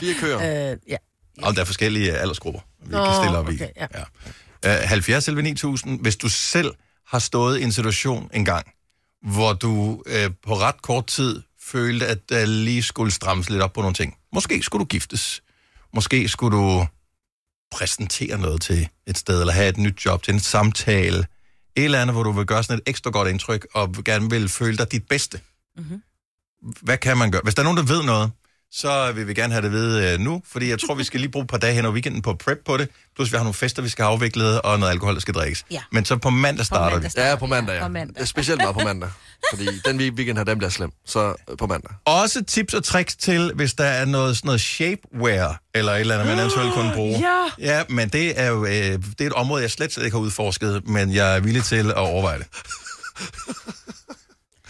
Fire 0.00 0.14
køer. 0.20 0.70
Øh, 0.72 0.76
ja. 0.88 0.96
Og 1.42 1.54
der 1.54 1.60
er 1.60 1.64
forskellige 1.64 2.12
aldersgrupper, 2.12 2.60
vi 2.86 2.92
Nå, 2.92 3.04
kan 3.04 3.14
stille 3.14 3.38
op 3.38 3.50
i. 3.50 3.54
okay, 3.54 3.68
ja. 3.76 3.86
Ja. 4.64 4.82
Uh, 4.82 4.88
70 4.88 5.28
11 5.28 5.42
9000, 5.42 6.00
hvis 6.00 6.16
du 6.16 6.28
selv 6.28 6.74
har 7.06 7.18
stået 7.18 7.60
i 7.60 7.62
en 7.62 7.72
situation 7.72 8.30
engang, 8.34 8.66
hvor 9.22 9.52
du 9.52 9.70
uh, 9.70 10.32
på 10.46 10.54
ret 10.58 10.82
kort 10.82 11.06
tid 11.06 11.42
følte, 11.62 12.06
at 12.06 12.18
der 12.28 12.46
lige 12.46 12.82
skulle 12.82 13.12
strammes 13.12 13.50
lidt 13.50 13.62
op 13.62 13.72
på 13.72 13.80
nogle 13.80 13.94
ting. 13.94 14.16
Måske 14.34 14.62
skulle 14.62 14.80
du 14.80 14.86
giftes. 14.86 15.42
Måske 15.94 16.28
skulle 16.28 16.56
du 16.56 16.86
præsentere 17.72 18.38
noget 18.38 18.60
til 18.62 18.88
et 19.06 19.18
sted, 19.18 19.40
eller 19.40 19.52
have 19.52 19.68
et 19.68 19.76
nyt 19.78 20.04
job 20.06 20.22
til 20.22 20.34
en 20.34 20.40
samtale. 20.40 21.26
Et 21.80 21.84
eller 21.84 22.02
andet, 22.02 22.14
hvor 22.14 22.22
du 22.22 22.32
vil 22.32 22.46
gøre 22.46 22.62
sådan 22.62 22.78
et 22.78 22.82
ekstra 22.90 23.10
godt 23.10 23.28
indtryk, 23.28 23.66
og 23.74 23.94
gerne 24.04 24.30
vil 24.30 24.48
føle 24.48 24.76
dig 24.76 24.92
dit 24.92 25.08
bedste. 25.08 25.40
Mhm. 25.76 26.02
Hvad 26.82 26.98
kan 26.98 27.16
man 27.16 27.30
gøre? 27.30 27.40
Hvis 27.44 27.54
der 27.54 27.62
er 27.62 27.64
nogen, 27.64 27.76
der 27.76 27.94
ved 27.94 28.02
noget, 28.02 28.30
så 28.72 29.12
vil 29.12 29.28
vi 29.28 29.34
gerne 29.34 29.52
have 29.52 29.62
det 29.64 29.72
ved 29.72 30.14
uh, 30.14 30.20
nu, 30.20 30.42
fordi 30.52 30.68
jeg 30.70 30.78
tror, 30.80 30.94
vi 30.94 31.04
skal 31.04 31.20
lige 31.20 31.30
bruge 31.30 31.42
et 31.42 31.48
par 31.50 31.58
dage 31.58 31.74
hen 31.74 31.84
over 31.84 31.92
weekenden 31.94 32.22
på 32.22 32.34
prep 32.34 32.58
på 32.66 32.76
det. 32.76 32.88
Plus 33.16 33.32
vi 33.32 33.36
har 33.36 33.44
nogle 33.44 33.54
fester, 33.54 33.82
vi 33.82 33.88
skal 33.88 34.04
have 34.04 34.12
afviklet, 34.12 34.60
og 34.62 34.78
noget 34.78 34.92
alkohol, 34.92 35.14
der 35.14 35.20
skal 35.20 35.34
drikkes. 35.34 35.64
Ja. 35.70 35.82
Men 35.92 36.04
så 36.04 36.16
på 36.16 36.30
mandag 36.30 36.66
starter 36.66 36.96
mandag 36.96 37.10
vi. 37.16 37.20
Ja, 37.20 37.36
på 37.36 37.46
mandag, 37.46 37.74
ja. 37.76 37.82
På 37.82 37.88
mandag. 37.92 38.28
Specielt 38.28 38.60
bare 38.62 38.74
på 38.74 38.80
mandag. 38.80 39.10
Fordi 39.54 39.66
den 39.84 40.00
week- 40.00 40.14
weekend 40.14 40.38
her, 40.38 40.44
den 40.44 40.58
bliver 40.58 40.70
slem. 40.70 40.90
Så 41.06 41.34
øh, 41.50 41.56
på 41.56 41.66
mandag. 41.66 41.90
Også 42.04 42.44
tips 42.44 42.74
og 42.74 42.84
tricks 42.84 43.16
til, 43.16 43.52
hvis 43.54 43.74
der 43.74 43.84
er 43.84 44.04
noget, 44.04 44.36
sådan 44.36 44.46
noget 44.48 44.60
shapewear, 44.60 45.60
eller 45.74 45.92
et 45.92 46.00
eller 46.00 46.14
andet, 46.14 46.28
man 46.28 46.38
eventuelt 46.38 46.74
kunne 46.74 46.92
bruge. 46.94 47.18
Ja. 47.28 47.44
Ja, 47.58 47.82
men 47.88 48.08
det 48.08 48.40
er 48.40 48.46
jo 48.46 48.64
øh, 48.64 48.72
det 48.72 49.20
er 49.20 49.26
et 49.26 49.32
område, 49.32 49.62
jeg 49.62 49.70
slet, 49.70 49.92
slet 49.92 50.04
ikke 50.04 50.16
har 50.16 50.22
udforsket, 50.22 50.88
men 50.88 51.14
jeg 51.14 51.36
er 51.36 51.40
villig 51.40 51.64
til 51.64 51.86
at 51.90 51.94
overveje 51.96 52.38
det. 52.38 52.46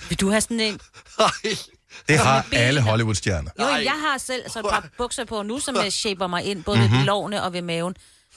Vil 0.09 0.21
du 0.21 0.31
have 0.31 0.41
sådan 0.41 0.61
en... 0.61 0.81
Det 2.11 2.19
har 2.19 2.47
alle 2.53 2.81
Hollywood-stjerner. 2.81 3.51
Jo, 3.61 3.65
jeg 3.67 3.93
har 4.07 4.19
selv 4.19 4.43
så 4.53 4.59
et 4.59 4.65
par 4.71 4.89
bukser 4.99 5.25
på 5.25 5.43
nu, 5.43 5.59
som 5.61 5.77
jeg 5.85 5.93
shaper 5.93 6.27
mig 6.27 6.45
ind, 6.45 6.65
både 6.65 6.79
Mhm. 6.79 6.93
ved 6.99 7.05
lårene 7.05 7.43
og 7.43 7.53
ved 7.53 7.63
maven. 7.63 7.95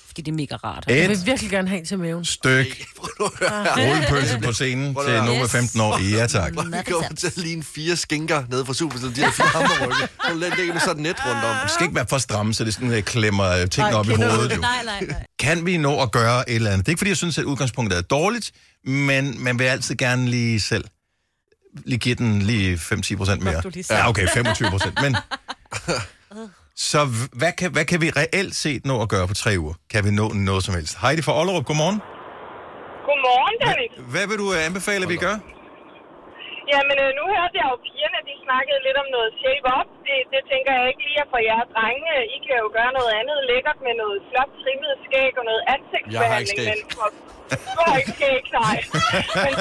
Fordi 0.08 0.22
det 0.22 0.32
er 0.32 0.36
mega 0.36 0.56
rart. 0.56 0.84
Jeg 0.88 1.10
vil 1.10 1.20
virkelig 1.26 1.52
gerne 1.52 1.68
have 1.68 1.80
en 1.80 1.86
til 1.86 2.00
maven. 2.00 2.26
styk 2.26 2.86
rullepølse 3.78 4.40
på 4.44 4.54
scenen 4.54 4.96
til 5.06 5.14
nogen 5.14 5.40
med 5.42 5.48
15 5.50 5.82
år. 5.82 6.18
Ja, 6.18 6.28
tak. 6.28 6.52
Vi 6.52 6.56
kommer 6.92 7.16
til 7.18 7.28
at 7.28 7.38
ligne 7.38 7.64
fire 7.64 7.96
skinker 7.96 8.44
nede 8.50 8.66
fra 8.66 8.74
Superstil. 8.74 9.16
De 9.16 9.22
her 9.22 9.32
fire 9.32 9.48
hammerrygge. 9.48 10.08
Så 10.28 10.34
lægger 10.34 10.74
med 10.74 10.82
sådan 10.82 10.96
et 10.98 11.02
net 11.04 11.16
rundt 11.26 11.44
om. 11.46 11.56
Det 11.64 11.72
skal 11.72 11.84
ikke 11.84 11.96
være 11.96 12.06
for 12.10 12.18
stramme, 12.18 12.54
så 12.54 12.64
det 12.64 12.74
sådan, 12.74 12.92
øh, 12.92 13.02
klemmer 13.04 13.50
øh, 13.50 13.70
tingene 13.70 13.92
Nej, 13.92 14.00
op 14.00 14.06
i 14.10 14.14
hovedet. 14.14 14.50
det? 14.50 14.56
Jo. 14.56 14.62
Nej, 14.62 14.84
nej, 14.86 15.00
nej. 15.08 15.26
Kan 15.40 15.66
vi 15.66 15.78
nå 15.78 16.02
at 16.02 16.12
gøre 16.12 16.50
et 16.50 16.56
eller 16.56 16.72
andet? 16.72 16.86
Det 16.86 16.90
er 16.90 16.94
ikke, 16.94 17.00
fordi 17.00 17.10
jeg 17.10 17.18
synes, 17.18 17.38
at 17.38 17.44
udgangspunktet 17.44 17.98
er 17.98 18.02
dårligt, 18.02 18.52
men 18.86 19.44
man 19.44 19.60
vil 19.60 19.66
altid 19.66 19.96
gerne 19.96 20.30
lige 20.30 20.60
selv 20.60 20.86
lige 21.90 22.00
give 22.00 22.16
den 22.16 22.32
lige 22.42 22.76
5-10 22.76 23.18
procent 23.18 23.44
mere. 23.44 23.62
Ja, 23.90 24.10
okay, 24.10 24.28
25 24.28 24.70
procent. 24.70 24.96
Men, 25.02 25.16
så 26.92 27.00
hvad 27.40 27.52
kan, 27.60 27.72
hvad 27.76 27.86
kan 27.92 28.02
vi 28.02 28.10
reelt 28.22 28.56
set 28.56 28.82
nå 28.86 28.96
at 29.02 29.10
gøre 29.10 29.28
på 29.28 29.34
tre 29.34 29.52
uger? 29.64 29.76
Kan 29.92 30.02
vi 30.06 30.12
nå 30.12 30.28
noget 30.50 30.64
som 30.68 30.74
helst? 30.78 30.94
Heidi 31.02 31.22
fra 31.28 31.34
Ollerup, 31.40 31.66
godmorgen. 31.70 32.00
Godmorgen, 33.08 33.56
Dennis. 33.64 33.92
Hvad 34.14 34.26
vil 34.30 34.38
du 34.44 34.48
øh, 34.56 34.68
anbefale, 34.68 35.02
at 35.06 35.12
vi 35.16 35.20
gør? 35.28 35.36
Jamen, 36.72 36.98
øh, 37.06 37.10
nu 37.20 37.24
hørte 37.34 37.56
jeg 37.62 37.68
jo 37.72 37.76
pigerne, 37.88 38.20
de 38.30 38.34
snakkede 38.46 38.80
lidt 38.88 38.98
om 39.04 39.08
noget 39.16 39.32
shape-up. 39.42 39.88
Det, 40.08 40.18
det 40.34 40.42
tænker 40.52 40.72
jeg 40.78 40.86
ikke 40.92 41.04
lige 41.08 41.20
at 41.26 41.30
for 41.34 41.42
jer 41.50 41.62
drenge. 41.74 42.12
I 42.36 42.38
kan 42.46 42.56
jo 42.64 42.68
gøre 42.78 42.92
noget 43.00 43.12
andet 43.20 43.38
lækkert 43.50 43.80
med 43.88 43.94
noget 44.04 44.18
flot 44.30 44.52
trimmet 44.62 44.94
skæg 45.06 45.32
og 45.42 45.46
noget 45.52 45.64
ansigtsbehandling. 45.76 46.24
Jeg 46.24 46.32
har 46.34 46.40
ikke 46.44 46.54
skæg. 46.56 46.68
Men 46.72 46.80
for, 46.98 47.10
du 47.76 47.80
har 47.88 47.96
ikke 48.02 48.12
skæg, 48.18 48.44
nej. 48.62 48.78
Men, 49.46 49.54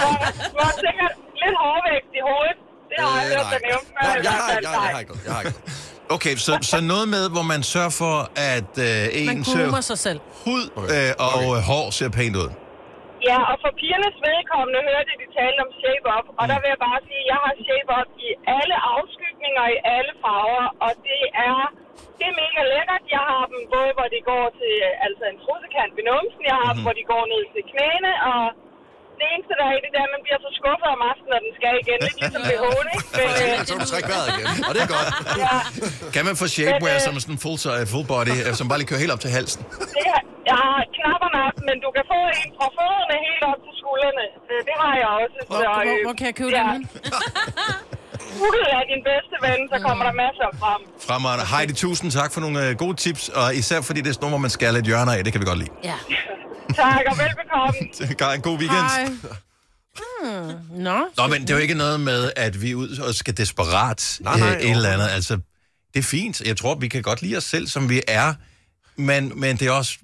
du, 0.00 0.06
du 0.54 0.58
har 0.66 0.74
sikkert 0.84 1.14
lidt 1.42 1.56
hårvægt 1.64 2.08
i 2.18 2.22
hovedet. 2.28 2.58
Det 2.90 2.96
har 3.04 3.10
jeg 3.20 3.26
Øh, 3.26 3.32
hørt 3.34 3.46
dig 3.54 3.60
nævne. 3.68 3.86
Jeg, 4.26 4.32
har, 4.38 4.50
fald. 4.50 4.64
jeg, 4.66 4.70
har 4.94 5.00
ikke 5.02 5.12
noget. 5.12 5.24
Jeg 5.28 5.32
har 5.36 5.42
ikke. 5.46 5.60
Okay, 6.16 6.32
så, 6.46 6.52
så 6.72 6.76
noget 6.94 7.06
med, 7.14 7.24
hvor 7.34 7.44
man 7.52 7.60
sørger 7.74 7.94
for, 8.02 8.16
at 8.54 8.72
øh, 8.88 8.94
Man 9.30 9.36
ens 9.38 9.48
øh, 9.60 9.82
sig 9.90 9.98
selv. 10.06 10.18
hud 10.46 10.64
Okay. 10.80 10.88
øh, 10.96 11.24
og 11.26 11.32
Okay. 11.48 11.62
hår 11.70 11.84
ser 11.98 12.10
pænt 12.18 12.36
ud. 12.44 12.50
Ja, 13.30 13.38
og 13.50 13.56
for 13.62 13.70
pigernes 13.80 14.16
vedkommende 14.28 14.80
hørte 14.90 15.12
de 15.22 15.26
talte 15.38 15.58
om 15.66 15.70
shape-up. 15.80 16.26
Og 16.40 16.44
der 16.50 16.56
vil 16.62 16.68
jeg 16.74 16.80
bare 16.88 17.00
sige, 17.08 17.22
at 17.24 17.28
jeg 17.32 17.38
har 17.46 17.52
shape-up 17.66 18.08
i 18.26 18.28
alle 18.58 18.76
afskygninger, 18.94 19.64
i 19.76 19.78
alle 19.96 20.12
farver. 20.22 20.66
Og 20.86 20.92
det 21.08 21.22
er, 21.48 21.58
det 22.20 22.26
er 22.32 22.36
mega 22.42 22.62
lækkert. 22.74 23.04
Jeg 23.16 23.22
har 23.30 23.42
dem 23.52 23.60
både, 23.74 23.90
hvor 23.96 24.08
de 24.14 24.20
går 24.30 24.44
til 24.60 24.74
altså 25.06 25.24
en 25.32 25.38
trussekant 25.44 25.92
ved 25.98 26.04
numsen. 26.10 26.42
Jeg 26.50 26.56
har 26.62 26.70
dem, 26.74 26.82
hvor 26.86 26.94
de 26.98 27.04
går 27.12 27.22
ned 27.32 27.42
til 27.54 27.62
knæene. 27.70 28.12
Og 28.30 28.42
det 29.18 29.26
eneste, 29.34 29.52
der 29.60 29.64
er 29.70 29.74
i 29.78 29.80
det, 29.84 29.90
der, 29.94 30.00
er, 30.04 30.08
at 30.10 30.14
man 30.16 30.22
bliver 30.26 30.40
så 30.46 30.50
skuffet 30.60 30.88
om 30.96 31.00
aftenen, 31.10 31.30
når 31.34 31.40
den 31.46 31.52
skal 31.58 31.74
igen. 31.84 31.98
Lidt 32.06 32.16
ligesom 32.22 32.42
ved 32.50 32.58
håne, 32.66 32.88
ikke? 32.96 33.08
Men, 33.18 33.28
øh, 33.44 33.56
Så 33.68 33.70
kan 33.74 33.80
du 33.84 33.88
trække 33.92 34.08
vejret 34.12 34.28
igen. 34.34 34.46
Og 34.68 34.72
det 34.76 34.80
er 34.86 34.90
godt. 34.96 35.08
ja, 35.44 35.54
Kan 36.14 36.22
man 36.28 36.34
få 36.42 36.46
shapewear 36.56 36.94
Men, 36.96 37.02
øh, 37.02 37.06
som 37.06 37.12
sådan 37.24 37.34
en 37.36 37.40
full, 37.44 37.58
si- 37.64 37.86
full 37.92 38.06
body, 38.12 38.36
øh, 38.46 38.52
som 38.58 38.64
bare 38.70 38.78
lige 38.80 38.90
kører 38.90 39.02
helt 39.04 39.14
op 39.16 39.22
til 39.24 39.30
halsen? 39.38 39.60
det 39.96 40.04
er, 40.14 40.20
jeg 40.50 40.56
har 40.66 40.78
knapperne 40.96 41.38
op, 41.48 41.56
men 41.68 41.76
du 41.84 41.88
kan 41.96 42.04
få 42.12 42.18
en 42.40 42.48
fra 42.58 42.66
fødderne 42.76 43.16
helt 43.28 43.44
op 43.50 43.58
til 43.66 43.72
skuldrene. 43.80 44.26
Det, 44.48 44.56
det 44.68 44.76
har 44.82 44.92
jeg 45.02 45.08
også. 45.20 45.36
Hvor, 45.48 45.58
Så, 45.62 45.66
hvor, 45.74 45.82
øh, 45.90 45.98
hvor 46.06 46.14
kan 46.18 46.26
jeg 46.30 46.36
købe 46.42 46.52
ja. 46.60 46.64
den? 46.74 46.82
Google 48.38 48.66
er 48.78 48.82
din 48.92 49.02
bedste 49.10 49.34
ven, 49.46 49.60
så 49.72 49.76
kommer 49.86 50.04
der 50.04 50.12
masser 50.12 50.46
frem. 50.60 50.80
Fremragende. 51.08 51.46
Heidi, 51.46 51.72
tusind 51.72 52.10
tak 52.10 52.32
for 52.32 52.40
nogle 52.40 52.68
øh, 52.68 52.76
gode 52.76 52.96
tips, 52.96 53.28
og 53.28 53.54
især 53.54 53.80
fordi 53.80 54.00
det 54.00 54.08
er 54.08 54.12
sådan 54.12 54.22
nogle, 54.22 54.32
hvor 54.32 54.38
man 54.38 54.50
skal 54.50 54.74
lidt 54.74 54.86
hjørner 54.86 55.12
af. 55.12 55.24
Det 55.24 55.32
kan 55.32 55.40
vi 55.40 55.46
godt 55.46 55.58
lide. 55.58 55.70
Ja. 55.84 55.94
Tak 56.76 57.00
og 57.06 57.16
velbekomme. 57.18 58.14
Gør 58.20 58.26
en 58.28 58.40
god 58.40 58.58
weekend. 58.58 58.78
Hej. 58.80 59.06
Hmm. 60.22 60.82
Nå. 60.82 60.98
Nå, 61.16 61.26
men 61.26 61.40
det 61.42 61.50
er 61.50 61.54
jo 61.54 61.60
ikke 61.60 61.74
noget 61.74 62.00
med, 62.00 62.32
at 62.36 62.62
vi 62.62 62.74
ud 62.74 62.98
og 62.98 63.14
skal 63.14 63.36
desperat 63.36 64.18
Nej, 64.20 64.38
nej, 64.38 64.48
øh, 64.48 64.60
et 64.60 64.70
eller 64.70 64.88
andet. 64.88 65.08
Altså, 65.08 65.38
det 65.94 65.98
er 65.98 66.02
fint. 66.02 66.40
Jeg 66.40 66.56
tror, 66.56 66.74
vi 66.74 66.88
kan 66.88 67.02
godt 67.02 67.22
lide 67.22 67.36
os 67.36 67.44
selv, 67.44 67.66
som 67.66 67.88
vi 67.88 68.02
er. 68.08 68.34
Men, 68.96 69.40
men 69.40 69.56
det 69.56 69.66
er 69.68 69.72
også 69.72 69.98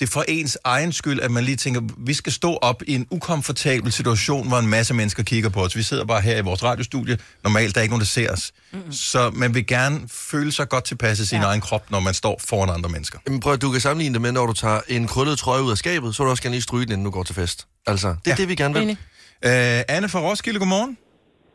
det 0.00 0.06
er 0.06 0.10
for 0.10 0.24
ens 0.28 0.58
egen 0.64 0.92
skyld, 0.92 1.20
at 1.20 1.30
man 1.30 1.44
lige 1.44 1.56
tænker, 1.56 1.80
vi 1.98 2.14
skal 2.14 2.32
stå 2.32 2.54
op 2.62 2.82
i 2.86 2.94
en 2.94 3.06
ukomfortabel 3.10 3.92
situation, 3.92 4.48
hvor 4.48 4.58
en 4.58 4.66
masse 4.66 4.94
mennesker 4.94 5.22
kigger 5.22 5.50
på 5.50 5.62
os. 5.64 5.76
Vi 5.76 5.82
sidder 5.82 6.04
bare 6.04 6.20
her 6.20 6.36
i 6.36 6.40
vores 6.40 6.64
radiostudie. 6.64 7.18
Normalt 7.44 7.74
der 7.74 7.80
er 7.80 7.82
ikke 7.82 7.92
nogen, 7.92 8.00
der 8.00 8.06
ser 8.06 8.32
os. 8.32 8.52
Mm. 8.72 8.92
Så 8.92 9.30
man 9.34 9.54
vil 9.54 9.66
gerne 9.66 10.00
føle 10.08 10.52
sig 10.52 10.68
godt 10.68 10.84
tilpas 10.84 11.20
i 11.20 11.26
sin 11.26 11.38
ja. 11.40 11.44
egen 11.46 11.60
krop, 11.60 11.90
når 11.90 12.00
man 12.00 12.14
står 12.14 12.40
foran 12.48 12.70
andre 12.70 12.90
mennesker. 12.90 13.18
Jamen 13.26 13.40
prøv 13.40 13.52
at 13.52 13.62
du 13.62 13.70
kan 13.70 13.80
sammenligne 13.80 14.12
det 14.14 14.22
med, 14.22 14.32
når 14.32 14.46
du 14.46 14.52
tager 14.52 14.80
en 14.88 15.06
krøllet 15.06 15.38
trøje 15.38 15.62
ud 15.62 15.70
af 15.70 15.78
skabet, 15.78 16.14
så 16.14 16.22
vil 16.22 16.26
du 16.26 16.30
også 16.30 16.42
gerne 16.42 16.54
lige 16.54 16.62
stryge 16.62 16.84
den, 16.84 16.92
inden 16.92 17.04
du 17.04 17.10
går 17.10 17.22
til 17.22 17.34
fest. 17.34 17.66
Altså, 17.86 18.08
det 18.08 18.14
er 18.14 18.20
Ja. 18.26 18.30
ja. 18.30 18.36
det, 18.36 18.48
vi 18.48 18.54
gerne 18.54 18.74
vil. 18.74 18.82
Enig. 18.82 18.96
Øh, 19.44 19.82
Anne 19.96 20.08
fra 20.08 20.20
Roskilde, 20.20 20.58
godmorgen. 20.58 20.96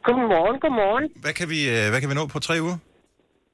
Godmorgen, 0.05 0.59
godmorgen. 0.61 1.09
Hvad 1.21 1.33
kan, 1.33 1.49
vi, 1.49 1.69
øh, 1.69 1.89
hvad 1.89 1.99
kan 2.01 2.09
vi 2.09 2.15
nå 2.15 2.25
på 2.25 2.39
tre 2.39 2.61
uger? 2.61 2.77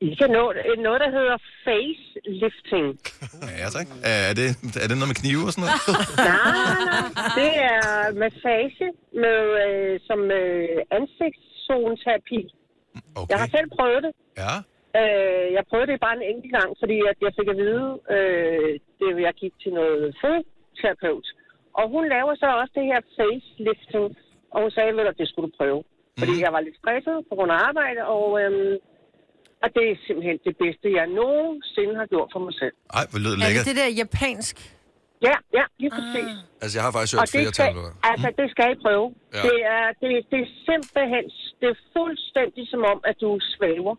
I 0.09 0.15
kan 0.19 0.29
nå 0.37 0.43
noget, 0.87 0.99
der 1.05 1.11
hedder 1.17 1.37
facelifting. 1.65 2.87
Ja, 3.61 3.67
tak. 3.77 3.87
Er 4.29 4.33
det, 4.39 4.47
er 4.83 4.87
det 4.89 4.95
noget 4.99 5.11
med 5.11 5.19
knive 5.21 5.43
og 5.47 5.51
sådan 5.53 5.63
noget? 5.65 5.79
Nej, 6.31 6.37
nej, 6.91 7.29
det 7.39 7.51
er 7.71 7.85
massage 8.23 8.87
med, 9.23 9.39
øh, 9.65 9.93
som 10.07 10.19
øh, 10.41 10.77
ansigtszoneterapi. 10.97 12.41
Okay. 13.19 13.29
Jeg 13.31 13.37
har 13.41 13.49
selv 13.55 13.67
prøvet 13.77 14.01
det. 14.05 14.13
Ja. 14.43 14.53
Øh, 14.99 15.45
jeg 15.57 15.63
prøvede 15.69 15.89
det 15.91 16.03
bare 16.05 16.15
en 16.19 16.25
enkelt 16.33 16.53
gang, 16.59 16.69
fordi 16.81 16.97
at 17.11 17.17
jeg 17.25 17.31
fik 17.39 17.47
at 17.53 17.57
vide, 17.63 17.87
øh, 18.15 18.71
det, 18.99 19.07
jeg 19.27 19.33
gik 19.43 19.53
til 19.63 19.71
noget 19.79 20.01
fodterapeut. 20.21 21.27
Og 21.79 21.85
hun 21.93 22.03
laver 22.15 22.33
så 22.41 22.47
også 22.61 22.73
det 22.79 22.85
her 22.91 23.01
facelifting, 23.17 24.07
og 24.53 24.57
hun 24.63 24.71
sagde, 24.77 24.91
at 25.11 25.17
det 25.21 25.27
skulle 25.29 25.47
du 25.49 25.53
prøve. 25.59 25.81
Fordi 26.21 26.33
Mhm. 26.35 26.43
jeg 26.45 26.51
var 26.55 26.61
lidt 26.63 26.77
stresset 26.81 27.17
på 27.29 27.33
grund 27.37 27.51
af 27.55 27.59
arbejde, 27.69 28.01
og, 28.17 28.25
øhm, 28.41 28.75
og 29.63 29.67
det 29.75 29.83
er 29.91 29.95
simpelthen 30.07 30.37
det 30.47 30.53
bedste, 30.63 30.85
jeg 30.99 31.05
nogensinde 31.21 31.93
har 32.01 32.07
gjort 32.13 32.29
for 32.35 32.41
mig 32.47 32.53
selv. 32.61 32.75
Ej, 32.99 33.03
hvor 33.11 33.19
lød 33.25 33.33
Er 33.33 33.37
det 33.37 33.43
lækkert. 33.45 33.65
det 33.69 33.75
der 33.81 33.87
japansk? 34.03 34.55
Ja, 35.27 35.35
ja, 35.57 35.63
lige 35.81 35.91
præcis. 35.97 36.31
Altså, 36.61 36.73
jeg 36.77 36.83
har 36.85 36.91
faktisk 36.95 37.13
hørt 37.15 37.21
det 37.27 37.33
flere 37.35 37.53
skal, 37.57 37.73
tal. 37.75 38.09
altså, 38.11 38.27
det 38.39 38.47
skal 38.53 38.67
I 38.75 38.77
prøve. 38.85 39.05
Ja. 39.37 39.41
Det, 39.47 39.57
er, 39.75 39.85
det, 40.01 40.09
det 40.31 40.39
er 40.45 40.49
simpelthen, 40.69 41.23
det 41.61 41.67
er 41.73 41.77
fuldstændig 41.95 42.63
som 42.73 42.81
om, 42.91 42.97
at 43.09 43.15
du 43.23 43.29
svæver. 43.53 43.95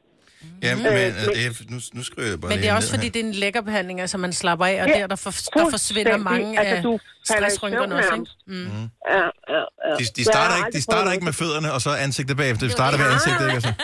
Ja, 0.66 0.72
men, 0.76 0.86
Øh, 0.86 0.92
øh, 0.92 0.98
men- 0.98 1.34
det 1.36 1.42
er, 1.48 1.52
nu, 1.74 1.78
nu 1.98 2.02
skriver 2.08 2.28
jeg 2.32 2.40
bare 2.40 2.48
Men 2.52 2.58
det 2.62 2.68
er 2.68 2.74
også 2.80 2.90
fordi, 2.94 3.06
her. 3.06 3.12
det 3.12 3.20
er 3.22 3.26
en 3.26 3.32
lækker 3.44 3.60
behandling, 3.60 3.96
altså 4.04 4.18
man 4.18 4.32
slapper 4.32 4.66
af, 4.66 4.76
og 4.82 4.88
Ja, 4.88 4.94
der, 5.00 5.06
der, 5.06 5.16
for, 5.24 5.30
der 5.58 5.70
forsvinder 5.76 6.16
mange 6.16 6.58
Altså, 6.60 6.76
af 6.76 6.82
du 6.82 6.92
falder 7.28 7.46
i 7.46 7.50
stressrynkerne 7.50 7.94
også, 7.96 8.14
ikke? 8.14 8.14
nærmest. 8.14 8.36
Mm. 8.46 8.88
Ja, 9.14 9.24
ja, 9.54 9.62
ja. 9.88 9.94
De, 9.98 10.04
de 10.18 10.24
starter, 10.24 10.54
ikke, 10.66 10.76
de 10.78 10.82
starter 10.82 11.12
ikke 11.12 11.24
med 11.24 11.32
fødderne, 11.42 11.68
og 11.72 11.80
så 11.86 11.90
ansigtet 12.06 12.36
bagefter. 12.36 12.66
De 12.66 12.72
starter 12.72 12.98
ved 12.98 13.06
ansigtet, 13.14 13.44
ikke? 13.46 13.54
Altså. 13.60 13.72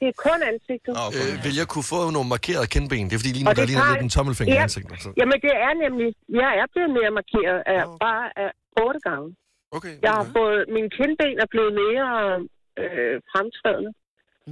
Det 0.00 0.06
er 0.12 0.16
kun 0.28 0.40
ansigtet. 0.52 0.92
Oh, 1.00 1.06
okay. 1.08 1.26
Øh, 1.32 1.34
vil 1.46 1.54
jeg 1.60 1.66
kunne 1.72 1.86
få 1.94 2.00
nogle 2.16 2.28
markerede 2.36 2.66
kindben? 2.74 3.02
Det 3.08 3.14
er 3.16 3.20
fordi, 3.22 3.32
lige 3.38 3.46
nu 3.48 3.52
der 3.60 3.66
ligner 3.70 3.84
tager- 3.84 3.94
lidt 3.94 4.06
en 4.08 4.12
tommelfinger 4.16 4.54
i 4.54 4.58
Ja. 4.60 4.66
ansigtet. 4.68 4.96
Så. 5.04 5.08
Jamen, 5.20 5.38
det 5.46 5.52
er 5.68 5.72
nemlig, 5.84 6.08
jeg 6.42 6.50
er 6.62 6.66
blevet 6.74 6.90
mere 6.98 7.10
markeret 7.20 7.58
af 7.74 7.82
bare 8.06 8.24
af 8.42 8.50
otte 8.84 9.00
gange. 9.08 9.28
Okay. 9.76 9.94
Jeg 10.06 10.12
har 10.18 10.26
fået, 10.38 10.60
mine 10.76 10.90
kindben 10.98 11.32
er 11.44 11.48
blevet 11.54 11.72
mere 11.82 12.08
øh, 12.82 13.16
fremtrædende. 13.32 13.90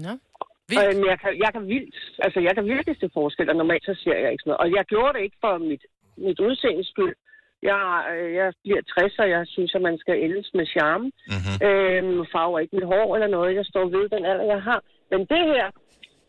Nå. 0.05 0.13
Og, 0.41 0.47
men 0.75 0.97
jeg, 1.11 1.17
kan, 1.23 1.31
jeg 1.45 1.51
kan 1.55 1.63
vildt, 1.75 1.97
altså 2.25 2.39
jeg 2.47 2.53
kan 2.57 2.65
virkelig 2.75 2.95
se 3.01 3.07
forskel, 3.19 3.47
og 3.53 3.57
normalt 3.63 3.85
så 3.91 3.95
ser 4.05 4.17
jeg 4.23 4.31
ikke 4.33 4.43
sådan 4.43 4.51
noget. 4.53 4.63
Og 4.65 4.69
jeg 4.77 4.85
gjorde 4.93 5.13
det 5.17 5.23
ikke 5.27 5.39
for 5.45 5.55
mit, 5.71 5.83
mit 6.27 6.39
udseendes 6.49 6.89
skyld. 6.95 7.15
Jeg, 7.71 7.83
øh, 8.15 8.29
jeg 8.41 8.49
bliver 8.65 8.83
60, 8.83 9.19
og 9.23 9.29
jeg 9.35 9.43
synes, 9.55 9.73
at 9.79 9.83
man 9.89 9.97
skal 10.03 10.15
ældes 10.27 10.49
med 10.59 10.67
charme. 10.75 11.07
Mm-hmm. 11.35 11.57
Øhm, 11.69 12.19
farver 12.35 12.59
ikke 12.63 12.77
mit 12.79 12.87
hår 12.93 13.09
eller 13.17 13.31
noget. 13.37 13.51
Jeg 13.61 13.67
står 13.73 13.85
ved 13.97 14.05
den 14.15 14.23
alder, 14.31 14.47
jeg 14.55 14.63
har. 14.71 14.81
Men 15.11 15.21
det 15.33 15.43
her, 15.53 15.67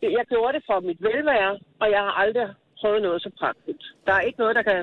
det, 0.00 0.08
jeg 0.18 0.24
gjorde 0.32 0.52
det 0.56 0.62
for 0.68 0.76
mit 0.88 1.00
velvære, 1.08 1.52
og 1.82 1.86
jeg 1.94 2.02
har 2.06 2.14
aldrig 2.22 2.46
prøvet 2.80 3.00
noget 3.06 3.18
så 3.24 3.30
pragtfuldt. 3.40 3.84
Der 4.06 4.12
er 4.18 4.22
ikke 4.28 4.38
noget, 4.42 4.54
der 4.58 4.64
kan 4.70 4.78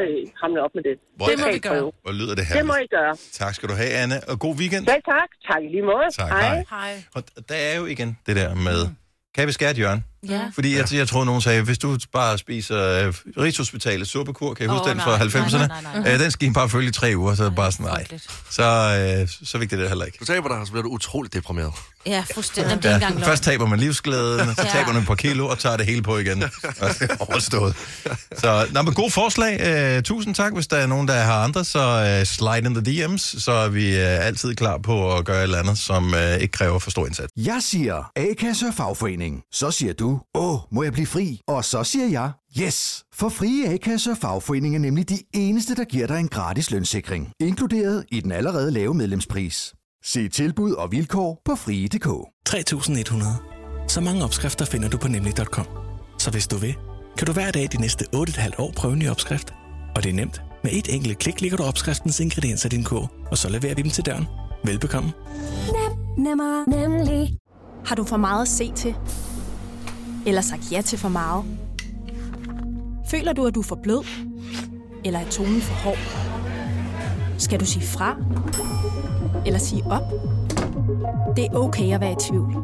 øh, 0.00 0.18
hamle 0.42 0.58
op 0.64 0.72
med 0.76 0.82
det. 0.88 0.94
Hvor, 1.16 1.26
det 1.30 1.36
må 1.42 1.46
vi 1.56 1.60
gøre. 1.68 1.82
Hvor 2.04 2.14
lyder 2.20 2.34
det 2.38 2.44
her? 2.48 2.54
Det 2.58 2.64
må 2.70 2.76
I 2.86 2.88
gøre. 2.98 3.14
Tak 3.42 3.52
skal 3.56 3.66
du 3.70 3.74
have, 3.82 3.92
Anne. 4.02 4.16
Og 4.30 4.36
god 4.46 4.54
weekend. 4.60 4.82
Selv 4.92 5.04
tak. 5.14 5.30
Tak 5.50 5.60
i 5.66 5.68
lige 5.74 5.86
måde. 5.92 6.06
Tak, 6.20 6.30
hej. 6.44 6.64
Hej. 6.76 6.92
Og 7.16 7.20
der 7.50 7.58
er 7.70 7.74
jo 7.80 7.84
igen 7.94 8.10
det 8.26 8.34
der 8.40 8.48
med, 8.68 8.80
kan 9.34 9.42
vi 9.48 9.52
skære 9.58 9.70
et 9.76 9.80
hjørne? 9.82 10.02
Ja. 10.28 10.40
Fordi 10.54 10.76
jeg, 10.76 10.92
jeg 10.94 11.08
tror, 11.08 11.24
nogen 11.24 11.40
sagde, 11.40 11.62
hvis 11.62 11.78
du 11.78 11.98
bare 12.12 12.38
spiser 12.38 13.06
øh, 13.06 13.14
Rigshospitalets 13.38 14.10
suppekur, 14.10 14.54
kan 14.54 14.66
I 14.66 14.68
huske 14.68 14.82
Åh, 14.82 14.88
den 14.88 14.96
nej. 14.96 15.04
fra 15.04 15.18
90'erne? 15.18 15.56
Nej, 15.56 15.66
nej, 15.68 15.82
nej, 15.82 16.00
nej. 16.00 16.12
Øh, 16.14 16.20
den 16.20 16.30
skal 16.30 16.48
I 16.48 16.52
bare 16.52 16.68
følge 16.68 16.88
i 16.88 16.92
tre 16.92 17.12
uger, 17.16 17.34
så 17.34 17.42
er 17.44 17.48
det 17.48 17.56
bare 17.56 17.72
sådan, 17.72 17.86
nej. 17.86 18.04
Så, 18.50 18.62
øh, 19.22 19.28
så 19.48 19.58
vigtigt 19.58 19.78
er 19.78 19.82
det 19.82 19.88
heller 19.90 20.04
ikke. 20.04 20.18
Du 20.20 20.24
taber 20.24 20.48
dig, 20.48 20.66
så 20.66 20.72
bliver 20.72 20.82
du 20.82 20.88
utroligt 20.88 21.34
deprimeret. 21.34 21.72
Ja, 22.06 22.24
fuldstændig. 22.34 22.82
Det 22.82 22.90
er 22.90 22.98
Ja, 22.98 23.26
først 23.26 23.42
taber 23.42 23.66
man 23.66 23.78
livsglæden, 23.78 24.54
så 24.54 24.62
Ja. 24.62 24.68
taber 24.72 24.92
man 24.92 25.02
et 25.02 25.08
par 25.08 25.14
kilo 25.14 25.46
og 25.48 25.58
tager 25.58 25.76
det 25.76 25.86
hele 25.86 26.02
på 26.02 26.18
igen. 26.18 26.42
Er 26.42 27.06
overstået. 27.20 27.76
Så, 28.38 28.66
nå, 28.72 28.82
men 28.82 28.94
god 28.94 29.10
forslag. 29.10 29.96
Uh, 29.96 30.02
tusind 30.02 30.34
tak, 30.34 30.52
hvis 30.54 30.66
der 30.66 30.76
er 30.76 30.86
nogen, 30.86 31.08
der 31.08 31.14
har 31.20 31.44
andre, 31.44 31.64
så 31.64 32.18
uh, 32.20 32.26
slide 32.26 32.58
in 32.68 32.74
the 32.84 33.04
DM's, 33.06 33.40
så 33.40 33.52
er 33.52 33.68
vi 33.68 33.92
uh, 33.92 34.26
altid 34.26 34.54
klar 34.54 34.78
på 34.78 35.16
at 35.16 35.24
gøre 35.24 35.38
et 35.38 35.42
eller 35.42 35.58
andet, 35.58 35.78
som 35.78 36.12
uh, 36.12 36.34
ikke 36.34 36.52
kræver 36.52 36.78
for 36.78 36.90
stor 36.90 37.06
indsats. 37.06 37.32
Jeg 37.36 37.58
siger 37.60 38.10
A-kasse 38.16 38.66
og 38.66 38.74
fagforening. 38.74 39.42
Så 39.52 39.70
siger 39.70 39.92
du, 39.92 40.11
åh, 40.34 40.58
må 40.72 40.82
jeg 40.82 40.92
blive 40.92 41.06
fri? 41.06 41.40
Og 41.48 41.64
så 41.64 41.84
siger 41.84 42.08
jeg, 42.08 42.32
yes! 42.60 43.04
For 43.14 43.28
frie 43.28 43.68
A-kasse 43.68 44.10
og 44.10 44.16
fagforening 44.16 44.74
er 44.74 44.78
nemlig 44.78 45.08
de 45.08 45.18
eneste, 45.34 45.74
der 45.74 45.84
giver 45.84 46.06
dig 46.06 46.20
en 46.20 46.28
gratis 46.28 46.70
lønssikring. 46.70 47.32
Inkluderet 47.40 48.04
i 48.12 48.20
den 48.20 48.32
allerede 48.32 48.70
lave 48.70 48.94
medlemspris. 48.94 49.74
Se 50.04 50.28
tilbud 50.28 50.72
og 50.72 50.92
vilkår 50.92 51.42
på 51.44 51.54
frie.dk. 51.54 52.08
3100. 52.46 53.32
Så 53.88 54.00
mange 54.00 54.24
opskrifter 54.24 54.64
finder 54.64 54.88
du 54.88 54.98
på 54.98 55.08
nemlig.com. 55.08 55.66
Så 56.18 56.30
hvis 56.30 56.48
du 56.48 56.56
vil, 56.56 56.74
kan 57.18 57.26
du 57.26 57.32
hver 57.32 57.50
dag 57.50 57.68
de 57.72 57.80
næste 57.80 58.04
8,5 58.16 58.50
år 58.58 58.72
prøve 58.76 58.92
en 58.92 58.98
ny 58.98 59.08
opskrift. 59.08 59.54
Og 59.96 60.02
det 60.02 60.10
er 60.10 60.14
nemt. 60.14 60.42
Med 60.64 60.72
et 60.72 60.94
enkelt 60.94 61.18
klik 61.18 61.40
ligger 61.40 61.56
du 61.56 61.64
opskriftens 61.64 62.20
ingredienser 62.20 62.66
i 62.68 62.70
din 62.70 62.84
kog, 62.84 63.08
og 63.30 63.38
så 63.38 63.48
leverer 63.48 63.74
vi 63.74 63.82
dem 63.82 63.90
til 63.90 64.06
døren. 64.06 64.26
Velbekomme. 64.64 65.12
Nem, 65.66 66.24
nemmer, 66.24 66.70
nemlig. 66.70 67.36
Har 67.84 67.94
du 67.94 68.04
for 68.04 68.16
meget 68.16 68.42
at 68.42 68.48
se 68.48 68.72
til? 68.72 68.94
Eller 70.26 70.40
sagt 70.40 70.72
ja 70.72 70.80
til 70.80 70.98
for 70.98 71.08
meget? 71.08 71.44
Føler 73.10 73.32
du, 73.32 73.46
at 73.46 73.54
du 73.54 73.60
er 73.60 73.64
for 73.64 73.78
blød? 73.82 74.04
Eller 75.04 75.18
er 75.20 75.30
tonen 75.30 75.60
for 75.60 75.74
hård? 75.74 75.98
Skal 77.38 77.60
du 77.60 77.64
sige 77.66 77.86
fra? 77.86 78.16
Eller 79.46 79.58
sige 79.58 79.82
op? 79.90 80.02
Det 81.36 81.44
er 81.44 81.54
okay 81.54 81.94
at 81.94 82.00
være 82.00 82.12
i 82.12 82.16
tvivl. 82.20 82.54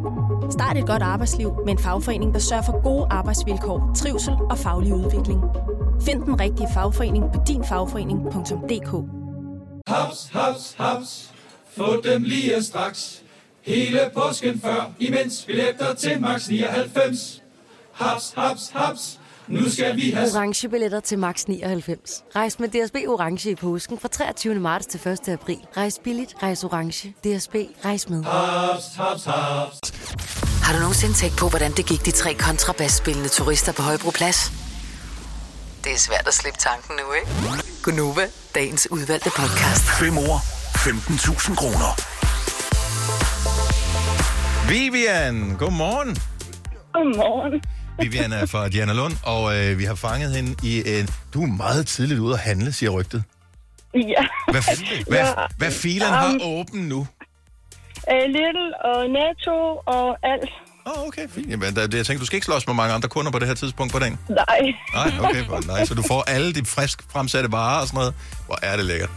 Start 0.51 0.77
et 0.77 0.87
godt 0.87 1.03
arbejdsliv 1.03 1.53
med 1.65 1.73
en 1.73 1.79
fagforening, 1.79 2.35
der 2.35 2.41
sørger 2.41 2.63
for 2.63 2.83
gode 2.83 3.07
arbejdsvilkår, 3.11 3.93
trivsel 3.97 4.35
og 4.51 4.59
faglig 4.59 4.95
udvikling. 4.95 5.41
Find 6.03 6.23
den 6.23 6.41
rigtige 6.41 6.69
fagforening 6.75 7.25
på 7.35 7.41
dinfagforening.dk 7.49 8.91
Haps, 9.89 10.29
haps, 10.33 10.75
haps. 10.79 11.31
Få 11.77 12.01
dem 12.05 12.23
lige 12.23 12.63
straks. 12.63 13.23
Hele 13.63 14.01
påsken 14.15 14.61
før, 14.61 14.93
imens 14.99 15.45
billetter 15.47 15.95
til 15.95 16.21
max 16.21 16.49
99. 16.49 17.43
Haps, 17.99 18.33
haps, 18.37 18.71
haps. 18.75 19.19
Nu 19.49 19.71
skal 19.71 19.97
vi 19.97 20.11
have... 20.11 20.29
orange 20.35 20.69
billetter 20.69 21.01
til 21.01 21.19
max 21.19 21.45
99. 21.45 22.25
Rejs 22.37 22.59
med 22.59 22.69
DSB 22.69 22.95
orange 23.09 23.51
i 23.51 23.55
påsken 23.55 23.99
fra 23.99 24.09
23. 24.09 24.55
marts 24.55 24.87
til 24.87 25.09
1. 25.09 25.29
april. 25.29 25.59
Rejs 25.77 26.01
billigt, 26.05 26.35
rejs 26.43 26.65
orange. 26.65 27.09
DSB 27.25 27.55
rejs 27.85 28.09
med. 28.09 28.25
Haps, 28.25 28.85
haps, 28.97 29.25
haps. 29.25 29.79
Har 30.63 30.73
du 30.75 30.79
nogensinde 30.81 31.15
tænkt 31.15 31.39
på, 31.39 31.49
hvordan 31.49 31.73
det 31.73 31.87
gik 31.87 32.05
de 32.05 32.11
tre 32.11 32.35
kontrabasspillende 32.35 33.29
turister 33.29 33.73
på 33.73 33.83
Højbroplads? 33.83 34.53
Det 35.85 35.93
er 35.93 35.99
svært 35.99 36.29
at 36.29 36.35
slippe 36.35 36.59
tanken 36.59 36.97
nu, 36.97 37.13
ikke? 37.13 37.29
Gunova, 37.83 38.27
dagens 38.55 38.91
udvalgte 38.91 39.31
podcast. 39.31 39.85
5 40.01 40.19
år, 40.19 40.37
15.000 40.39 41.55
kroner. 41.55 41.91
Vivian, 44.69 45.57
godmorgen. 45.59 46.17
Godmorgen. 46.93 47.63
Vivian 48.01 48.33
er 48.33 48.47
fra 48.47 48.69
Diana 48.69 48.93
Lund, 48.93 49.13
og 49.23 49.57
øh, 49.59 49.79
vi 49.79 49.85
har 49.85 49.95
fanget 49.95 50.37
hende 50.37 50.55
i 50.63 50.99
en... 50.99 51.09
Du 51.35 51.43
er 51.43 51.47
meget 51.47 51.87
tidligt 51.87 52.21
ude 52.21 52.35
at 52.35 52.41
handle, 52.41 52.73
siger 52.73 52.91
rygtet. 52.91 53.23
Ja. 53.95 54.01
Hvad, 54.51 54.63
hvad, 55.09 55.19
Ja. 55.19 55.33
hvad 55.59 55.71
filen 55.71 56.09
har 56.09 56.29
Um, 56.33 56.41
åben 56.43 56.81
nu? 56.89 56.99
Uh, 56.99 58.27
Little 58.27 58.85
og 58.85 59.11
Netto 59.11 59.83
og 59.87 60.17
alt. 60.23 60.51
Åh, 60.87 60.99
oh, 61.03 61.07
okay, 61.09 61.29
fint. 61.29 61.51
Jamen, 61.51 61.75
der, 61.77 61.81
jeg 61.81 62.07
tænker, 62.07 62.19
du 62.19 62.27
skal 62.27 62.37
ikke 62.37 62.45
slås 62.45 62.67
med 62.67 62.75
mange 62.75 62.95
andre 62.95 63.09
kunder 63.09 63.31
på 63.33 63.39
det 63.39 63.49
her 63.49 63.55
tidspunkt 63.55 63.93
på 63.93 63.99
dagen. 63.99 64.19
Nej. 64.29 64.75
Nej, 64.95 65.13
okay, 65.29 65.45
hvor 65.45 65.79
nice. 65.79 65.87
Så 65.87 65.95
du 65.95 66.03
får 66.03 66.23
alle 66.23 66.53
de 66.55 66.65
frisk 66.65 67.03
fremsatte 67.13 67.53
varer 67.53 67.81
og 67.81 67.87
sådan 67.87 67.99
noget. 67.99 68.15
Hvor 68.47 68.59
er 68.63 68.77
det 68.77 68.85
lækkert. 68.85 69.11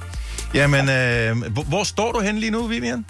Jamen, 0.54 0.90
øh, 0.90 1.54
hvor, 1.54 1.64
hvor 1.64 1.84
står 1.84 2.12
du 2.12 2.20
hen 2.20 2.38
lige 2.38 2.52
nu, 2.52 2.68
Vivian? 2.68 3.06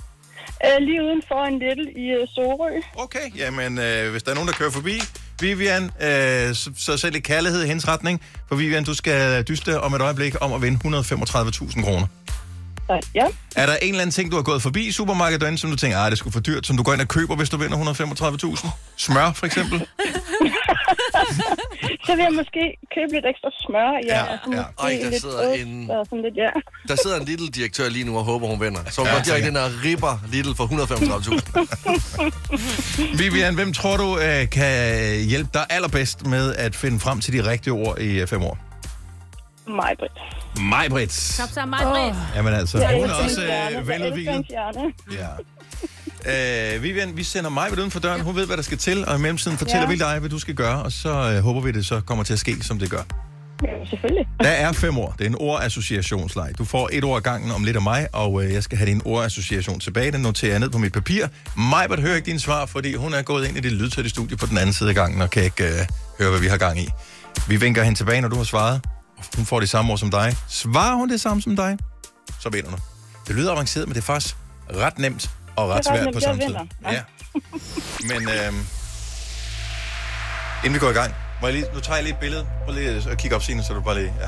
Uh, 0.66 0.84
lige 0.84 1.04
uden 1.04 1.22
for 1.28 1.46
en 1.46 1.60
Little 1.60 1.92
i 2.04 2.22
uh, 2.22 2.28
Sorø. 2.36 2.72
Okay, 3.04 3.36
jamen, 3.38 3.80
øh, 3.80 4.12
hvis 4.12 4.24
der 4.24 4.32
er 4.32 4.36
nogen, 4.36 4.48
der 4.48 4.54
kører 4.54 4.72
forbi, 4.72 5.02
Vivian, 5.42 5.84
øh, 5.84 6.56
så, 6.56 6.70
så 6.78 6.98
send 6.98 7.14
lidt 7.14 7.24
kærlighed 7.24 7.64
i 7.64 7.68
hendes 7.68 7.88
retning. 7.88 8.22
For 8.48 8.56
Vivian, 8.56 8.84
du 8.84 8.94
skal 8.94 9.44
dyste 9.44 9.80
om 9.82 9.94
et 9.94 10.02
øjeblik 10.02 10.36
om 10.42 10.54
at 10.54 10.62
vinde 10.62 10.80
135.000 11.00 11.84
kroner. 11.84 12.08
Ja. 13.16 13.26
Er 13.56 13.66
der 13.66 13.76
en 13.76 13.90
eller 13.90 14.02
anden 14.02 14.12
ting, 14.12 14.32
du 14.32 14.36
har 14.36 14.44
gået 14.44 14.62
forbi 14.62 14.88
i 14.88 14.92
supermarkedet 14.92 15.42
derinde, 15.42 15.58
som 15.58 15.70
du 15.70 15.76
tænker, 15.76 15.98
ah, 15.98 16.10
det 16.12 16.18
skulle 16.20 16.34
for 16.34 16.40
dyrt, 16.40 16.68
som 16.68 16.78
du 16.78 16.84
går 16.84 16.94
ind 16.94 17.02
og 17.02 17.08
køber, 17.08 17.36
hvis 17.36 17.50
du 17.50 17.58
vinder 17.58 17.78
135.000? 17.78 18.70
Smør, 18.98 19.32
for 19.32 19.46
eksempel? 19.46 19.86
Så 22.08 22.12
vil 22.16 22.24
jeg 22.30 22.34
måske 22.42 22.64
købe 22.96 23.12
lidt 23.16 23.26
ekstra 23.32 23.50
smør. 23.66 23.90
Ja, 24.08 24.16
Ja, 24.16 24.24
ja, 24.24 24.38
ja. 24.52 24.58
ja. 24.58 24.64
Ej, 24.86 25.00
der 25.12 25.20
sidder 25.20 25.40
ost 25.52 25.60
en- 25.62 25.92
Og 25.92 26.06
sådan 26.06 26.22
lidt, 26.26 26.36
ja. 26.46 26.50
Der 26.88 26.96
sidder 27.04 27.18
en 27.20 27.26
lille 27.26 27.48
direktør 27.48 27.90
lige 27.90 28.06
nu 28.06 28.18
og 28.18 28.24
håber, 28.24 28.48
hun 28.48 28.62
vinder. 28.62 28.80
Så 28.90 29.02
hun 29.02 29.08
Ja, 29.08 29.12
ja, 29.14 29.18
går 29.20 29.24
direkte 29.24 29.48
ind 29.50 29.58
og 29.58 29.70
ripper 29.86 30.14
Lidl 30.32 30.54
for 30.60 30.66
135.000. 33.12 33.18
Vivian, 33.18 33.56
hvem 33.56 33.74
tror 33.74 33.98
du 33.98 34.20
øh, 34.20 34.50
kan 34.50 34.76
hjælpe 35.30 35.50
dig 35.54 35.66
allerbedst 35.70 36.26
med 36.26 36.56
at 36.56 36.76
finde 36.76 37.00
frem 37.00 37.20
til 37.22 37.34
de 37.34 37.50
rigtige 37.50 37.74
ord 37.74 38.00
i 38.00 38.20
øh, 38.20 38.28
fem 38.28 38.44
år? 38.44 38.58
Mig, 40.62 40.90
Britt. 40.90 41.14
Stop 41.14 41.50
så 41.50 41.66
mig, 41.66 41.80
Britt. 41.84 42.16
Jamen 42.36 42.54
altså, 42.54 42.78
Jeg 42.78 42.94
hun 42.96 43.10
er 43.10 43.14
også 43.14 43.42
øh, 43.76 43.88
veludviklet. 43.88 44.46
Ja. 45.12 45.28
Øh, 46.26 46.84
Vivian, 46.84 47.18
vi 47.18 47.24
sender 47.24 47.50
mig 47.50 47.72
uden 47.78 47.92
for 47.92 48.00
døren. 48.00 48.22
Hun 48.22 48.36
ved, 48.36 48.46
hvad 48.46 48.58
der 48.58 48.64
skal 48.64 48.78
til, 48.78 49.06
og 49.08 49.16
i 49.16 49.20
mellemtiden 49.20 49.58
fortæller 49.58 49.82
Ja. 49.82 49.90
vi 49.90 49.96
dig, 49.96 50.20
hvad 50.20 50.30
du 50.30 50.40
skal 50.40 50.54
gøre, 50.56 50.84
og 50.84 50.92
så 50.92 51.10
øh, 51.10 51.44
håber 51.44 51.62
vi, 51.62 51.72
det 51.72 51.86
så 51.86 52.02
kommer 52.02 52.24
til 52.24 52.34
at 52.34 52.40
ske, 52.40 52.58
som 52.64 52.80
det 52.80 52.90
gør. 52.90 53.02
Ja, 53.64 53.86
selvfølgelig. 53.90 54.28
Der 54.40 54.50
er 54.50 54.72
fem 54.72 54.98
ord. 54.98 55.16
Det 55.18 55.26
er 55.26 55.30
en 55.30 55.36
ordassociationsleg. 55.40 56.52
Du 56.58 56.66
får 56.66 56.90
et 56.94 57.04
ord 57.04 57.18
ad 57.18 57.22
gangen 57.22 57.52
om 57.52 57.64
lidt 57.64 57.76
af 57.76 57.82
mig, 57.82 58.08
og 58.14 58.44
øh, 58.46 58.54
jeg 58.54 58.64
skal 58.64 58.78
have 58.78 58.90
din 58.90 59.02
ordassociation 59.06 59.80
tilbage. 59.80 60.12
Den 60.12 60.22
noterer 60.22 60.52
jeg 60.52 60.60
ned 60.60 60.70
på 60.70 60.78
mit 60.78 60.94
papir. 60.94 61.28
Majbert 61.58 62.00
hører 62.00 62.16
ikke 62.16 62.26
din 62.32 62.40
svar, 62.40 62.66
fordi 62.66 62.96
hun 62.96 63.14
er 63.14 63.22
gået 63.22 63.48
ind 63.48 63.58
i 63.58 63.60
det 63.60 63.72
lydtætte 63.72 64.10
studie 64.10 64.38
på 64.38 64.46
den 64.46 64.58
anden 64.58 64.74
side 64.74 64.90
af 64.90 64.96
gangen, 64.96 65.22
og 65.22 65.30
kan 65.30 65.44
ikke 65.44 65.64
øh, 65.64 65.86
høre, 66.20 66.30
hvad 66.30 66.40
vi 66.40 66.48
har 66.48 66.58
gang 66.58 66.80
i. 66.80 66.90
Vi 67.48 67.56
vinker 67.56 67.84
hende 67.84 68.00
tilbage, 68.00 68.22
når 68.22 68.28
du 68.28 68.36
har 68.36 68.44
svaret. 68.44 68.82
Hun 69.36 69.46
får 69.46 69.60
det 69.60 69.70
samme 69.70 69.92
ord 69.92 69.98
som 69.98 70.12
dig. 70.12 70.36
Svarer 70.50 70.96
hun 70.96 71.10
det 71.10 71.22
samme 71.22 71.42
som 71.42 71.56
dig, 71.56 71.78
så 72.40 72.50
vinder 72.50 72.70
du. 72.72 72.78
Det 73.28 73.36
lyder 73.36 73.52
avanceret, 73.52 73.88
men 73.88 73.96
det 73.96 74.02
er 74.02 74.06
faktisk 74.06 74.36
ret 74.76 75.00
nemt 75.00 75.30
og 75.62 75.70
ret 75.70 75.86
svært 75.86 76.14
på 76.14 76.20
samme 76.20 76.42
tid. 76.42 76.56
Ja. 76.86 76.92
Ja. 76.92 77.02
Men 78.10 78.30
øh, 78.30 78.54
inden 80.64 80.74
vi 80.74 80.80
går 80.80 80.90
i 80.90 80.94
gang, 80.94 81.14
må 81.42 81.48
jeg 81.48 81.54
lige, 81.56 81.66
nu 81.74 81.80
tager 81.80 81.96
jeg 81.96 82.04
lige 82.04 82.14
et 82.14 82.20
billede. 82.20 82.46
Prøv 82.66 82.76
lige 82.76 82.90
at 83.12 83.18
kigge 83.18 83.36
op, 83.36 83.44
Signe, 83.44 83.64
så 83.64 83.74
du 83.74 83.82
bare 83.82 83.96
lige... 83.96 84.14
Ja. 84.20 84.28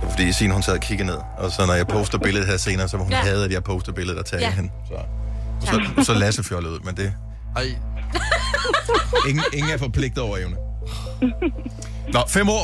Det 0.00 0.06
er 0.08 0.10
fordi 0.10 0.32
Signe, 0.32 0.52
hun 0.52 0.62
sad 0.62 0.74
og 0.74 0.80
kiggede 0.80 1.06
ned. 1.06 1.18
Og 1.38 1.50
så 1.50 1.66
når 1.66 1.74
jeg 1.74 1.86
poster 1.86 2.18
billedet 2.18 2.48
her 2.48 2.56
senere, 2.56 2.88
så 2.88 2.96
må 2.96 3.02
hun 3.04 3.12
Ja. 3.12 3.18
have, 3.20 3.44
at 3.44 3.52
jeg 3.52 3.64
poster 3.64 3.92
billedet 3.92 4.18
og 4.20 4.26
tager 4.26 4.40
Ja. 4.40 4.50
hende. 4.50 4.70
Så, 4.88 4.94
og 4.94 5.66
så, 5.98 6.04
så 6.04 6.14
Lasse 6.14 6.44
fjollet 6.44 6.70
ud, 6.70 6.80
men 6.80 6.96
det... 6.96 7.14
Ej. 7.56 7.62
Ingen, 9.28 9.44
ingen 9.52 9.72
er 9.72 9.78
forpligtet 9.78 10.22
over 10.22 10.36
evne. 10.36 10.56
Nå, 12.12 12.20
fem 12.28 12.48
år, 12.48 12.60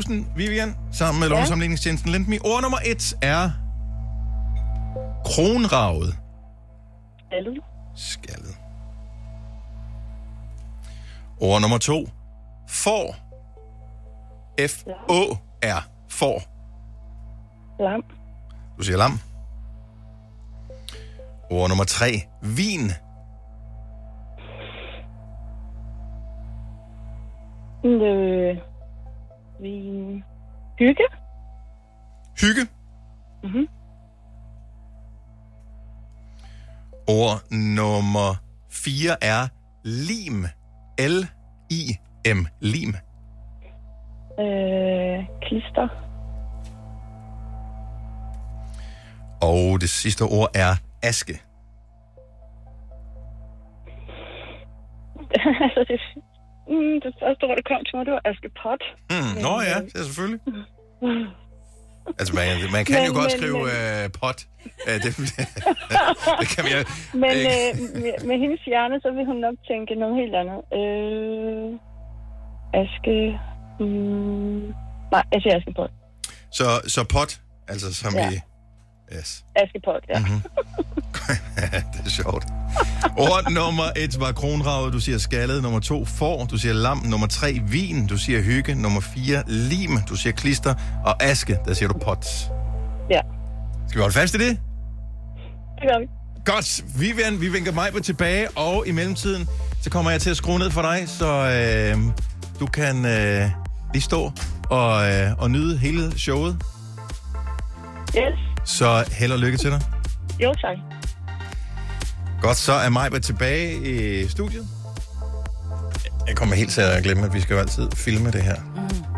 135.000, 0.00 0.12
Vivian, 0.36 0.76
sammen 0.92 1.20
med 1.20 1.28
Ja. 1.28 1.34
lånesamligningstjenesten 1.34 2.12
Lendme. 2.12 2.38
Ord 2.44 2.62
nummer 2.62 2.78
et 2.84 3.14
er 3.22 3.50
kronravet. 5.24 6.18
Alle. 7.32 7.60
Skaldet. 7.94 8.56
Ord 11.40 11.60
nummer 11.60 11.78
to. 11.78 12.06
For. 12.68 13.14
F-O-R. 14.58 15.82
For. 16.08 16.40
Lam. 17.82 18.04
Du 18.78 18.82
siger 18.82 18.96
lam. 18.96 19.12
Ord 21.50 21.68
nummer 21.68 21.84
tre. 21.84 22.06
Vin. 22.42 22.90
Øh, 27.84 28.58
vin. 29.60 30.24
Hygge. 30.78 31.04
Hygge. 32.40 32.66
Mm-hmm. 33.42 33.68
Ord 37.08 37.52
nummer 37.52 38.34
4 38.70 39.24
er 39.24 39.48
lim. 39.84 40.46
L-I-M. 40.98 42.46
Lim. 42.60 42.94
Øh, 44.40 45.24
klister. 45.42 45.88
Og 49.42 49.80
det 49.80 49.90
sidste 49.90 50.22
ord 50.22 50.50
er 50.54 50.72
aske. 51.02 51.32
altså, 55.64 55.84
det, 55.88 56.00
mm, 56.68 57.00
det 57.04 57.14
første 57.22 57.44
ord, 57.44 57.56
der 57.56 57.62
kom 57.66 57.84
til 57.84 57.96
mig, 57.96 58.06
det 58.06 58.12
var 58.12 58.20
Askepot. 58.24 58.82
Mm, 59.10 59.42
nå 59.42 59.60
ja, 59.70 59.80
det 59.84 59.94
er 60.00 60.04
selvfølgelig. 60.04 60.40
Altså, 62.18 62.34
man, 62.34 62.46
man 62.72 62.84
kan 62.84 62.94
Men- 62.98 63.06
jo 63.06 63.12
godt 63.20 63.30
men- 63.32 63.38
skrive 63.38 63.58
men- 63.58 64.04
øh, 64.04 64.10
pot. 64.22 64.38
Det, 65.04 65.10
det 66.40 66.48
kan 66.54 66.60
man 66.64 66.72
jo. 66.78 66.80
Men 67.24 67.34
øh, 67.54 67.70
med, 68.02 68.14
med 68.28 68.36
hendes 68.42 68.60
hjerne, 68.70 68.96
så 69.04 69.08
vil 69.16 69.24
hun 69.30 69.36
nok 69.46 69.54
tænke 69.70 69.94
noget 70.02 70.14
helt 70.20 70.34
andet. 70.40 70.58
Øh, 70.80 71.68
aske... 72.80 73.14
Mm, 73.80 74.62
nej, 75.14 75.24
jeg 75.32 75.40
siger 75.42 75.56
Askepot. 75.58 75.90
Så, 76.52 76.64
så 76.94 77.00
pot, 77.14 77.40
altså 77.68 77.94
som 77.94 78.14
Ja. 78.14 78.30
i... 78.30 78.34
Yes. 79.18 79.44
Askepot, 79.56 80.04
ja. 80.08 80.18
Mhm. 80.18 80.42
det 81.92 82.00
er 82.04 82.10
sjovt. 82.10 82.44
Ord 83.16 83.50
nummer 83.50 83.84
et 83.96 84.20
var 84.20 84.32
kronravet, 84.32 84.92
du 84.92 85.00
siger 85.00 85.18
skaldet. 85.18 85.62
Nummer 85.62 85.80
to, 85.80 86.04
får. 86.04 86.44
Du 86.44 86.58
siger 86.58 86.72
lam. 86.72 86.98
Nummer 86.98 87.26
tre, 87.26 87.60
vin. 87.68 88.06
Du 88.06 88.18
siger 88.18 88.42
hygge. 88.42 88.74
Nummer 88.74 89.00
fire, 89.00 89.42
lim. 89.46 89.98
Du 90.08 90.16
siger 90.16 90.32
klister. 90.32 90.74
Og 91.04 91.22
aske, 91.22 91.58
der 91.64 91.74
siger 91.74 91.88
du 91.88 91.98
pot. 91.98 92.26
Ja. 93.10 93.20
Skal 93.88 93.98
vi 93.98 94.00
holde 94.00 94.14
fast 94.14 94.34
i 94.34 94.38
det? 94.38 94.58
Det 95.80 95.88
gør 95.92 95.98
vi. 96.00 96.06
Godt. 96.44 96.84
Vivian, 97.00 97.40
vi 97.40 97.48
vinker 97.48 97.72
mig 97.72 97.92
på 97.92 98.00
tilbage, 98.00 98.48
og 98.56 98.84
i 98.86 98.92
mellemtiden, 98.92 99.48
så 99.82 99.90
kommer 99.90 100.10
jeg 100.10 100.20
til 100.20 100.30
at 100.30 100.36
skrue 100.36 100.58
ned 100.58 100.70
for 100.70 100.82
dig, 100.82 101.08
så 101.08 101.26
øh, 101.26 101.98
du 102.60 102.66
kan 102.66 103.06
øh, 103.06 103.50
lige 103.92 104.02
stå 104.02 104.32
og, 104.70 105.12
øh, 105.12 105.38
og 105.38 105.50
nyde 105.50 105.78
hele 105.78 106.18
showet. 106.18 106.56
Yes. 108.16 108.53
Så 108.64 109.04
held 109.12 109.32
og 109.32 109.38
lykke 109.38 109.58
til 109.58 109.70
dig. 109.70 109.80
Jo, 110.40 110.54
tak. 110.54 110.76
Godt, 112.42 112.56
så 112.56 112.72
er 112.72 112.88
Majba 112.88 113.18
tilbage 113.18 113.76
i 114.24 114.28
studiet. 114.28 114.68
Jeg 116.26 116.36
kommer 116.36 116.54
helt 116.54 116.70
til 116.72 116.80
at 116.80 117.02
glemme, 117.02 117.26
at 117.26 117.34
vi 117.34 117.40
skal 117.40 117.54
jo 117.54 117.60
altid 117.60 117.88
filme 117.94 118.30
det 118.30 118.42
her. 118.42 118.54
Det 118.54 118.62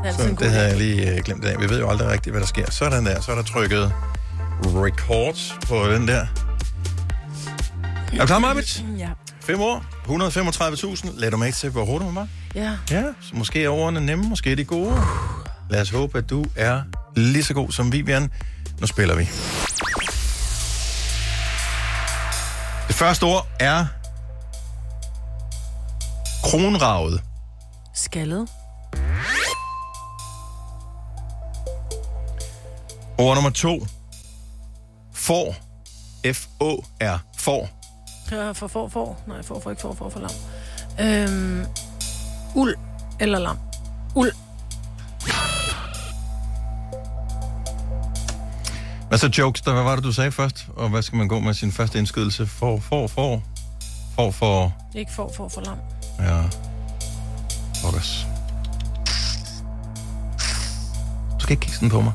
er 0.05 0.13
Så 0.13 0.37
det 0.39 0.51
havde 0.51 0.69
jeg 0.69 0.77
lige 0.77 1.13
øh, 1.17 1.23
glemt 1.25 1.45
af. 1.45 1.61
Vi 1.61 1.69
ved 1.69 1.81
jo 1.81 1.91
aldrig 1.91 2.09
rigtigt, 2.09 2.33
hvad 2.33 2.41
der 2.41 2.47
sker. 2.47 2.71
Sådan 2.71 3.07
der, 3.07 3.21
så 3.21 3.33
er 3.33 3.37
der 3.37 3.43
trykket 3.43 3.93
record 4.65 5.37
på 5.69 5.93
den 5.93 6.09
der. 6.09 6.27
Er 8.13 8.21
du 8.21 8.27
klar, 8.27 8.39
Marbet? 8.39 8.85
Ja. 8.99 9.09
5 9.41 9.61
år, 9.61 9.85
135.000. 11.07 11.21
Lad 11.21 11.31
du 11.31 11.37
med 11.37 11.53
til, 11.53 11.71
hvor 11.71 11.85
hurtigt 11.85 12.15
man 12.15 12.15
var. 12.15 12.29
Ja. 12.55 12.73
Ja, 12.91 13.03
så 13.21 13.31
måske 13.33 13.65
er 13.65 13.69
ordene 13.69 14.01
nemme, 14.07 14.29
måske 14.29 14.53
er 14.53 14.57
de 14.57 14.65
gode. 14.65 14.97
Lad 15.71 15.81
os 15.81 15.91
håbe, 15.91 16.19
at 16.19 16.31
du 16.31 16.45
er 16.57 16.83
lige 17.17 17.45
så 17.45 17.55
god 17.55 17.73
som 17.73 17.93
Vivian. 17.93 18.31
Nu 18.81 18.87
spiller 18.87 19.15
vi. 19.17 19.29
Det 22.89 22.95
første 22.97 23.25
ord 23.25 23.47
er 23.61 23.87
kronravet. 26.45 27.23
Skaldet. 27.95 28.49
Ord 33.19 33.35
nummer 33.37 33.51
to. 33.51 33.87
For. 35.13 35.55
F-O-R. 36.33 37.19
For. 37.39 37.69
Ja, 38.31 38.53
for, 38.53 38.67
for, 38.69 38.89
for. 38.89 39.17
Nej, 39.27 39.43
for, 39.43 39.61
for, 39.61 39.71
ikke 39.71 39.83
for, 39.83 39.93
for, 39.95 40.09
for 40.09 40.21
lam. 40.21 40.31
Øhm, 41.01 41.67
uld 42.55 42.75
eller 43.21 43.39
lam. 43.39 43.59
Uld. 44.15 44.33
Hvad 49.17 49.21
så 49.21 49.43
jokes 49.43 49.61
der? 49.61 49.73
Hvad 49.73 49.83
var 49.83 49.95
det, 49.95 50.05
du 50.05 50.13
sagde 50.13 50.33
først? 50.33 50.67
Og 50.77 50.89
hvad 50.89 51.03
skal 51.03 51.17
man 51.17 51.29
gå 51.29 51.41
med 51.41 51.55
sin 51.55 51.73
første 51.73 51.99
indskydelse? 51.99 52.47
For, 52.47 52.79
for, 52.79 53.07
for. 53.07 53.43
For, 54.15 54.31
for. 54.31 54.75
Ikke 54.95 55.13
for, 55.13 55.33
for, 55.37 55.49
for 55.49 55.61
lam. 55.61 55.79
Ja. 56.19 56.43
Pokkers. 57.83 58.27
Du 61.35 61.41
skal 61.41 61.53
ikke 61.53 61.61
kigge 61.61 61.75
sådan 61.75 61.91
på 61.91 62.01
mig. 62.01 62.13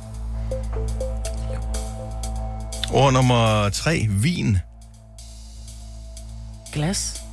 Ord 2.91 3.13
nummer 3.13 3.69
tre. 3.69 4.07
Vin. 4.09 4.57
Glas. 6.73 7.23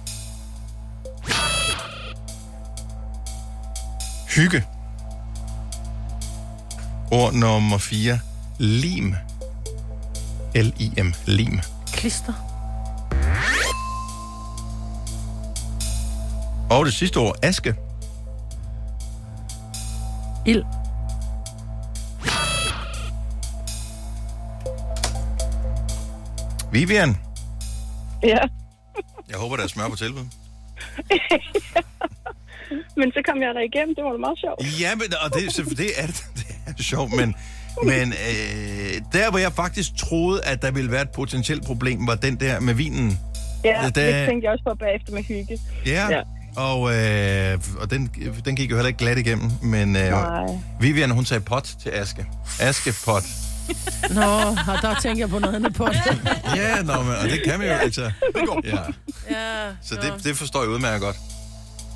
Hygge. 4.36 4.64
Ord 7.10 7.32
nummer 7.32 7.78
4. 7.78 8.18
Lim. 8.58 9.14
L-I-M. 10.58 11.14
Lim. 11.26 11.60
Klister. 11.92 12.32
Og 16.70 16.86
det 16.86 16.94
sidste 16.94 17.16
ord. 17.16 17.36
Aske. 17.42 17.74
Ild. 20.46 20.64
Vivian. 26.72 27.16
Ja. 28.22 28.38
Jeg 29.28 29.36
håber, 29.36 29.56
der 29.56 29.64
er 29.64 29.68
smør 29.68 29.88
på 29.88 29.96
tilbud. 29.96 30.20
Men 32.96 33.12
så 33.12 33.22
kom 33.24 33.42
jeg 33.42 33.54
der 33.54 33.60
igennem. 33.60 33.94
Det 33.94 34.04
var 34.04 34.12
da 34.12 34.18
meget 34.18 34.38
sjovt. 34.38 34.80
Ja, 34.80 34.94
men, 34.94 35.06
og 35.24 35.34
det, 35.34 35.54
så 35.54 35.62
det, 35.62 36.02
er, 36.02 36.06
det 36.06 36.74
er 36.78 36.82
sjovt, 36.82 37.12
men, 37.12 37.34
men 37.84 38.12
øh, 38.12 39.00
der, 39.12 39.30
hvor 39.30 39.38
jeg 39.38 39.52
faktisk 39.52 39.96
troede, 39.96 40.44
at 40.44 40.62
der 40.62 40.70
ville 40.70 40.90
være 40.90 41.02
et 41.02 41.10
potentielt 41.10 41.64
problem, 41.64 42.06
var 42.06 42.14
den 42.14 42.36
der 42.40 42.60
med 42.60 42.74
vinen. 42.74 43.18
Ja, 43.64 43.70
Der- 43.82 43.90
det 43.90 44.26
tænkte 44.28 44.44
jeg 44.44 44.52
også 44.52 44.64
på 44.68 44.74
bagefter 44.80 45.12
med 45.12 45.22
hygge. 45.22 45.58
Ja, 45.86 46.06
Ja. 46.10 46.20
og, 46.56 46.94
øh, 46.96 47.58
og 47.80 47.90
den, 47.90 48.10
den 48.44 48.56
gik 48.56 48.70
jo 48.70 48.76
heller 48.76 48.88
ikke 48.88 48.98
glat 48.98 49.18
igennem, 49.18 49.50
men 49.62 49.96
øh, 49.96 50.10
Nej. 50.10 50.46
Vivian, 50.80 51.10
hun 51.10 51.24
sagde 51.24 51.40
pot 51.40 51.70
til 51.82 51.90
Aske. 51.90 52.26
Askepot. 52.60 53.22
Nå, 54.10 54.20
og 54.72 54.78
der 54.82 54.94
tænker 55.02 55.22
jeg 55.22 55.28
på 55.30 55.38
noget 55.38 55.54
andet 55.54 55.76
det. 55.76 55.86
Ja, 56.56 56.82
nå, 56.82 57.02
men, 57.02 57.12
og 57.22 57.24
det 57.24 57.42
kan 57.46 57.58
man 57.58 57.68
jo, 57.68 57.74
altså. 57.74 58.02
Ja, 58.64 58.76
Ja, 59.30 59.36
så 59.82 59.94
det, 59.94 60.24
det 60.24 60.36
forstår 60.36 60.60
jeg 60.62 60.70
udmærket 60.70 61.00
godt. 61.00 61.16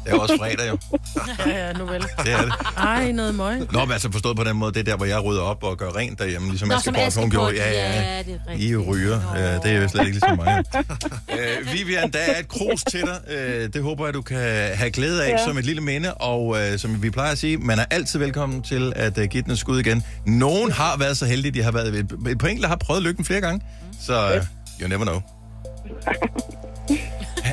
Det 0.05 0.13
er 0.13 0.19
også 0.19 0.37
fredag, 0.39 0.69
jo. 0.69 0.79
ja, 1.47 1.67
ja, 1.67 1.73
nu 1.73 1.85
vel. 1.85 2.03
Det 2.03 2.33
er 2.33 2.43
det. 2.43 2.53
Ej, 2.77 3.13
noget 3.13 3.35
møg. 3.35 3.73
Nå, 3.73 3.85
men 3.85 3.93
altså 3.93 4.13
forstået 4.13 4.37
på 4.37 4.45
den 4.45 4.57
måde, 4.57 4.73
det 4.73 4.81
er 4.81 4.85
der, 4.85 4.97
hvor 4.97 5.07
jeg 5.07 5.25
rydder 5.25 5.43
op 5.43 5.65
og 5.65 5.79
gør 5.79 5.97
rent 5.97 6.19
derhjemme, 6.19 6.49
ligesom 6.49 6.69
Nå, 6.69 6.75
Aske 6.75 6.85
som 6.85 6.95
Port, 6.95 7.15
hun 7.17 7.31
gjorde. 7.31 7.57
Ja, 7.57 7.71
ja, 7.71 8.01
ja, 8.03 8.19
det 8.19 8.41
er 8.49 8.53
I 8.57 8.67
er 8.67 8.71
jo 8.71 8.85
ryger. 8.89 9.21
Ja, 9.37 9.55
det 9.55 9.67
er 9.67 9.83
jo 9.83 9.89
slet 9.89 10.07
ikke 10.07 10.13
ligesom 10.13 10.37
mig. 10.37 10.65
øh, 11.39 11.73
Vivian, 11.73 12.11
der 12.11 12.19
er 12.19 12.39
et 12.41 12.49
krus 12.49 12.85
til 12.85 13.01
dig. 13.01 13.21
Øh, 13.37 13.69
det 13.73 13.83
håber 13.83 14.05
jeg, 14.05 14.15
du 14.15 14.23
kan 14.23 14.39
have 14.75 14.91
glæde 14.91 15.25
af 15.25 15.31
ja. 15.31 15.45
Som 15.45 15.59
et 15.59 15.65
lille 15.65 15.81
minde. 15.83 16.15
Og 16.15 16.57
øh, 16.61 16.79
som 16.79 17.03
vi 17.03 17.11
plejer 17.11 17.33
at 17.33 17.39
sige, 17.39 17.57
man 17.59 17.79
er 17.79 17.85
altid 17.91 18.19
velkommen 18.19 18.63
til 18.63 18.93
at 18.97 19.19
uh, 19.19 19.25
give 19.25 19.43
den 19.43 19.53
et 19.53 19.59
skud 19.59 19.81
igen. 19.81 20.05
Nogen 20.27 20.73
har 20.73 20.97
været 20.99 21.17
så 21.17 21.27
heldige, 21.27 21.53
de 21.53 21.63
har 21.63 21.73
været 21.73 21.89
et, 21.89 22.13
et 22.29 22.39
par 22.39 22.49
enkelte 22.49 22.69
har 22.69 22.77
prøvet 22.77 23.03
lykken 23.03 23.25
flere 23.25 23.41
gange. 23.41 23.61
Så 24.01 24.37
uh, 24.37 24.43
you 24.83 24.89
never 24.89 25.05
know. 25.05 25.21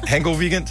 Ha' 0.08 0.18
en 0.18 0.24
god 0.24 0.38
weekend. 0.38 0.68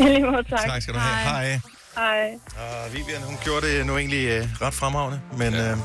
Lige 0.04 0.22
måde, 0.30 0.42
tak. 0.50 0.60
Tak 0.66 0.82
skal 0.82 0.94
du 0.94 0.98
have. 0.98 1.28
Hej. 1.34 1.60
Hej. 1.94 2.30
Og 2.56 2.92
Vivian, 2.92 3.22
hun 3.22 3.36
gjorde 3.44 3.66
det 3.66 3.86
nu 3.86 3.98
egentlig 3.98 4.24
øh, 4.28 4.48
ret 4.62 4.74
fremragende, 4.74 5.20
men 5.36 5.54
øh, 5.54 5.76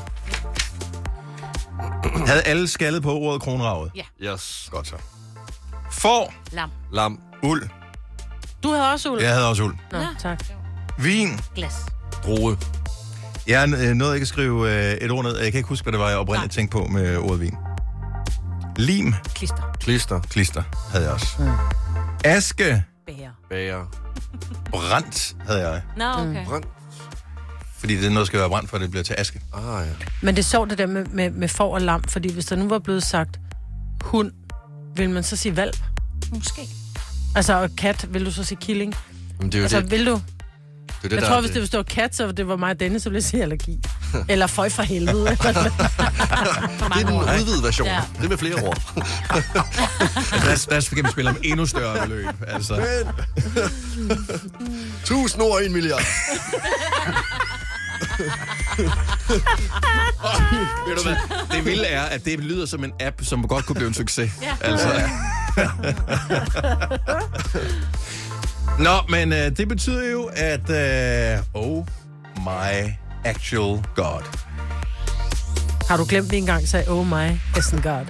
havde 2.28 2.42
alle 2.42 2.68
skaldet 2.68 3.02
på 3.02 3.12
ordet 3.18 3.42
kronravet? 3.42 3.90
Ja. 3.94 4.32
Yes. 4.32 4.68
Godt 4.72 4.86
så. 4.86 4.96
For. 5.92 6.32
Lam. 6.52 6.70
Lam. 6.92 7.20
Uld. 7.42 7.68
Du 8.62 8.70
havde 8.72 8.92
også 8.92 9.10
uld? 9.10 9.20
Jeg 9.22 9.32
havde 9.32 9.48
også 9.48 9.62
uld. 9.62 9.76
Nå, 9.92 9.98
tak. 10.18 10.44
Vin. 10.98 11.40
Glas. 11.54 11.74
Drue. 12.24 12.58
Jeg 13.46 13.68
øh, 13.68 13.94
nåede 13.94 14.14
ikke 14.14 14.24
at 14.24 14.28
skrive 14.28 14.70
øh, 14.90 14.92
et 14.92 15.10
ord 15.10 15.24
ned. 15.24 15.36
Jeg 15.38 15.52
kan 15.52 15.58
ikke 15.58 15.68
huske, 15.68 15.84
hvad 15.84 15.92
det 15.92 16.00
var, 16.00 16.08
jeg 16.08 16.18
oprindeligt 16.18 16.52
tænkte 16.54 16.72
på 16.72 16.84
med 16.86 17.16
ordet 17.16 17.40
vin. 17.40 17.56
Lim. 18.76 19.14
Klister. 19.34 19.76
Klister. 19.80 20.20
Klister 20.20 20.62
havde 20.92 21.04
jeg 21.04 21.12
også. 21.12 21.50
Aske. 22.24 22.84
Bære. 23.06 23.30
Bager. 23.50 23.84
Brændt 24.70 25.36
havde 25.46 25.68
jeg. 25.68 25.82
Nå, 25.96 26.04
okay. 26.04 26.44
Brand. 26.46 26.64
Fordi 27.78 27.96
det 27.96 28.04
er 28.04 28.08
noget, 28.10 28.18
der 28.18 28.24
skal 28.24 28.40
være 28.40 28.48
brændt, 28.48 28.70
for 28.70 28.78
det 28.78 28.90
bliver 28.90 29.04
til 29.04 29.14
aske. 29.18 29.40
Ah, 29.54 29.86
ja. 29.86 29.92
Men 30.22 30.36
det 30.36 30.42
er 30.42 30.44
sjovt 30.44 30.70
det 30.70 30.78
der 30.78 30.86
med, 30.86 31.04
med, 31.04 31.30
med 31.30 31.48
får 31.48 31.74
og 31.74 31.80
lam, 31.80 32.02
fordi 32.04 32.32
hvis 32.32 32.44
der 32.46 32.56
nu 32.56 32.68
var 32.68 32.78
blevet 32.78 33.02
sagt 33.02 33.40
hund, 34.00 34.32
vil 34.96 35.10
man 35.10 35.22
så 35.22 35.36
sige 35.36 35.56
valp? 35.56 35.78
Måske. 36.32 36.62
Altså, 37.36 37.52
og 37.62 37.70
kat, 37.78 38.06
vil 38.14 38.26
du 38.26 38.30
så 38.30 38.44
sige 38.44 38.58
killing? 38.60 38.94
Men 39.38 39.46
det 39.46 39.54
er 39.54 39.58
jo 39.58 39.64
altså, 39.64 39.80
det. 39.80 39.90
vil 39.90 40.06
du? 40.06 40.12
Det 40.12 40.18
er 40.18 41.02
det, 41.02 41.12
jeg 41.12 41.20
der 41.20 41.28
tror, 41.28 41.36
er 41.36 41.40
hvis 41.40 41.50
det. 41.50 41.60
det 41.60 41.68
stå 41.68 41.82
kat, 41.82 42.16
så 42.16 42.32
det 42.32 42.48
var 42.48 42.56
mig 42.56 42.70
og 42.70 42.80
Dennis, 42.80 43.02
så 43.02 43.08
ville 43.08 43.16
jeg 43.16 43.24
sige 43.24 43.42
allergi. 43.42 43.80
Eller 44.28 44.46
føj 44.46 44.68
for 44.68 44.82
helvede. 44.82 45.26
Det 45.30 47.02
er 47.02 47.06
den 47.06 47.16
udvidede 47.16 47.62
version. 47.62 47.88
Ja. 47.88 48.00
Det 48.16 48.24
er 48.24 48.28
med 48.28 48.38
flere 48.38 48.54
ord. 48.54 48.82
Der, 50.30 50.66
der 50.70 50.80
skal 50.80 51.04
vi 51.04 51.08
spille 51.10 51.30
om 51.30 51.36
endnu 51.42 51.66
større 51.66 52.06
beløb. 52.06 52.26
Altså. 52.48 52.84
Tusind 55.04 55.42
ord 55.42 55.62
en 55.62 55.72
milliard. 55.72 56.02
Ved 60.86 60.96
du 60.96 61.02
hvad? 61.02 61.16
Det 61.56 61.64
vilde 61.64 61.84
er, 61.86 62.02
at 62.02 62.24
det 62.24 62.40
lyder 62.40 62.66
som 62.66 62.84
en 62.84 62.92
app, 63.00 63.24
som 63.24 63.48
godt 63.48 63.66
kunne 63.66 63.74
blive 63.74 63.88
en 63.88 63.94
succes. 63.94 64.30
Ja. 64.42 64.56
Altså. 64.60 64.88
Nå, 68.78 68.90
men 69.08 69.32
øh, 69.32 69.56
det 69.56 69.68
betyder 69.68 70.10
jo, 70.10 70.30
at... 70.34 70.70
Øh, 70.70 71.38
oh 71.54 71.84
my 72.36 72.90
actual 73.26 73.82
god. 73.94 74.22
Har 75.88 75.96
du 75.96 76.06
glemt, 76.08 76.30
vi 76.30 76.36
engang 76.36 76.68
sagde, 76.68 76.90
oh 76.90 77.06
my, 77.06 77.28
hesten 77.54 77.82
god? 77.82 78.06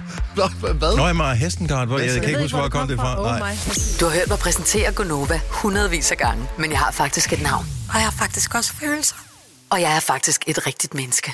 Hvad? 0.73 0.97
Nå, 0.97 1.07
jeg 1.07 1.15
Hestengard, 1.37 1.87
hvor 1.87 1.99
jeg, 1.99 2.07
jeg 2.07 2.21
kan 2.21 2.29
ikke 2.29 2.41
huske, 2.41 2.55
hvor 2.55 2.63
jeg 2.63 2.71
kom 2.71 2.87
det 2.87 2.99
fra. 2.99 3.19
Oh 3.19 3.35
my. 3.39 3.53
Du 3.99 4.05
har 4.05 4.13
hørt 4.13 4.27
mig 4.27 4.39
præsentere 4.39 4.91
Gonova 4.91 5.39
hundredvis 5.49 6.11
af 6.11 6.17
gange, 6.17 6.47
men 6.57 6.71
jeg 6.71 6.79
har 6.79 6.91
faktisk 6.91 7.33
et 7.33 7.41
navn. 7.41 7.65
Og 7.89 7.95
jeg 7.95 8.03
har 8.03 8.11
faktisk 8.11 8.55
også 8.55 8.73
følelser. 8.73 9.15
Og 9.69 9.81
jeg 9.81 9.95
er 9.95 9.99
faktisk 9.99 10.43
et 10.47 10.67
rigtigt 10.67 10.93
menneske. 10.93 11.33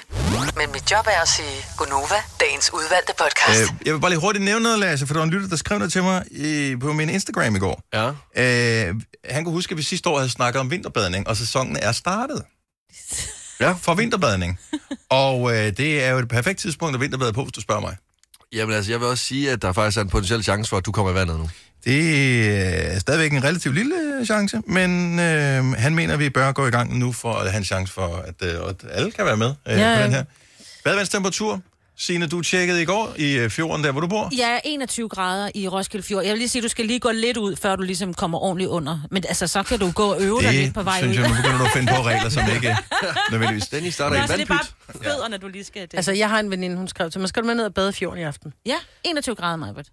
Men 0.57 0.71
mit 0.71 0.91
job 0.91 1.07
er 1.07 1.21
at 1.21 1.27
sige 1.27 1.65
Gonova, 1.77 2.15
dagens 2.39 2.73
udvalgte 2.73 3.13
podcast. 3.19 3.61
Øh, 3.61 3.69
jeg 3.85 3.93
vil 3.93 3.99
bare 3.99 4.11
lige 4.11 4.19
hurtigt 4.19 4.45
nævne 4.45 4.63
noget, 4.63 4.79
Lasse, 4.79 5.07
for 5.07 5.13
der 5.13 5.19
var 5.19 5.25
en 5.25 5.31
lytter, 5.31 5.47
der 5.47 5.55
skrev 5.55 5.77
noget 5.77 5.93
til 5.93 6.03
mig 6.03 6.23
i, 6.31 6.75
på 6.81 6.93
min 6.93 7.09
Instagram 7.09 7.55
i 7.55 7.59
går. 7.59 7.81
Ja. 7.93 8.07
Øh, 8.87 8.95
han 9.29 9.43
kunne 9.43 9.53
huske, 9.53 9.71
at 9.71 9.77
vi 9.77 9.83
sidste 9.83 10.09
år 10.09 10.17
havde 10.17 10.29
snakket 10.29 10.59
om 10.59 10.71
vinterbadning, 10.71 11.27
og 11.27 11.37
sæsonen 11.37 11.77
er 11.81 11.91
startet. 11.91 12.43
Ja. 13.59 13.71
For 13.81 13.93
vinterbadning. 13.95 14.59
og 15.09 15.51
øh, 15.55 15.77
det 15.77 16.03
er 16.03 16.09
jo 16.11 16.17
et 16.17 16.27
perfekt 16.27 16.59
tidspunkt 16.59 16.95
at 16.95 17.01
vinterbade 17.01 17.33
på, 17.33 17.43
hvis 17.43 17.51
du 17.51 17.61
spørger 17.61 17.81
mig. 17.81 17.95
Jamen 18.53 18.75
altså, 18.75 18.91
jeg 18.91 18.99
vil 18.99 19.07
også 19.07 19.23
sige, 19.25 19.51
at 19.51 19.61
der 19.61 19.73
faktisk 19.73 19.97
er 19.97 20.01
en 20.01 20.09
potentiel 20.09 20.43
chance 20.43 20.69
for, 20.69 20.77
at 20.77 20.85
du 20.85 20.91
kommer 20.91 21.11
i 21.11 21.15
vandet 21.15 21.39
nu. 21.39 21.49
Det 21.85 22.95
er 22.95 22.99
stadigvæk 22.99 23.33
en 23.33 23.43
relativt 23.43 23.75
lille 23.75 24.25
chance, 24.25 24.61
men 24.67 25.19
øh, 25.19 25.73
han 25.73 25.95
mener, 25.95 26.13
at 26.13 26.19
vi 26.19 26.29
bør 26.29 26.51
gå 26.51 26.67
i 26.67 26.69
gang 26.69 26.97
nu 26.97 27.11
for 27.11 27.33
at 27.33 27.51
have 27.51 27.57
en 27.57 27.65
chance 27.65 27.93
for, 27.93 28.15
at, 28.15 28.35
øh, 28.41 28.69
at 28.69 28.75
alle 28.91 29.11
kan 29.11 29.25
være 29.25 29.37
med 29.37 29.53
øh, 29.67 29.79
Ja, 29.79 29.95
på 29.97 30.03
den 30.03 30.11
her. 30.11 30.23
Badevandstemperatur, 30.83 31.61
Signe, 31.97 32.27
du 32.27 32.41
tjekkede 32.41 32.81
i 32.81 32.85
går 32.85 33.13
i 33.17 33.37
øh, 33.37 33.49
fjorden, 33.49 33.83
der 33.83 33.91
hvor 33.91 34.01
du 34.01 34.07
bor. 34.07 34.29
Er 34.41 34.59
21 34.65 35.09
grader 35.09 35.49
i 35.55 35.67
Roskilde 35.67 36.05
Fjord. 36.05 36.23
Jeg 36.23 36.31
vil 36.31 36.37
lige 36.37 36.49
sige, 36.49 36.61
du 36.61 36.67
skal 36.67 36.85
lige 36.85 36.99
gå 36.99 37.11
lidt 37.11 37.37
ud, 37.37 37.55
før 37.55 37.75
du 37.75 37.83
ligesom 37.83 38.13
kommer 38.13 38.39
ordentligt 38.39 38.69
under. 38.69 38.99
Men 39.11 39.23
altså, 39.27 39.47
så 39.47 39.63
kan 39.63 39.79
du 39.79 39.91
gå 39.91 40.03
og 40.13 40.21
øve 40.21 40.41
dig 40.41 40.53
lidt 40.53 40.73
på 40.73 40.83
vej 40.83 40.97
synes 40.97 41.17
ud. 41.17 41.21
jeg, 41.21 41.29
nu 41.29 41.35
begynder 41.35 41.57
du 41.57 41.63
at 41.65 41.71
finde 41.71 41.91
på 41.95 42.01
regler, 42.01 42.29
som 42.29 42.43
ikke 42.55 42.77
nødvendigvis... 43.31 43.67
Den 43.67 43.85
i 43.85 43.91
starter 43.91 44.15
i 44.15 44.19
altså, 44.19 44.37
det 44.37 44.49
er 44.49 44.53
vandpyt. 44.53 44.73
bare 44.93 45.03
fødderne, 45.03 45.37
du 45.37 45.47
lige 45.47 45.63
skal... 45.63 45.81
Det. 45.81 45.93
Altså, 45.93 46.11
jeg 46.11 46.29
har 46.29 46.39
en 46.39 46.51
veninde, 46.51 46.77
hun 46.77 46.87
skrev 46.87 47.11
til 47.11 47.19
mig, 47.21 47.29
skal 47.29 47.41
du 47.43 47.47
med 47.47 47.55
ned 47.55 47.65
og 47.65 47.73
bade 47.73 47.89
i 47.89 47.93
fjorden 47.93 48.19
i 48.19 48.23
aften? 48.23 48.53
Ja, 48.65 48.75
21 49.03 49.35
grader, 49.35 49.55
Majbert. 49.55 49.87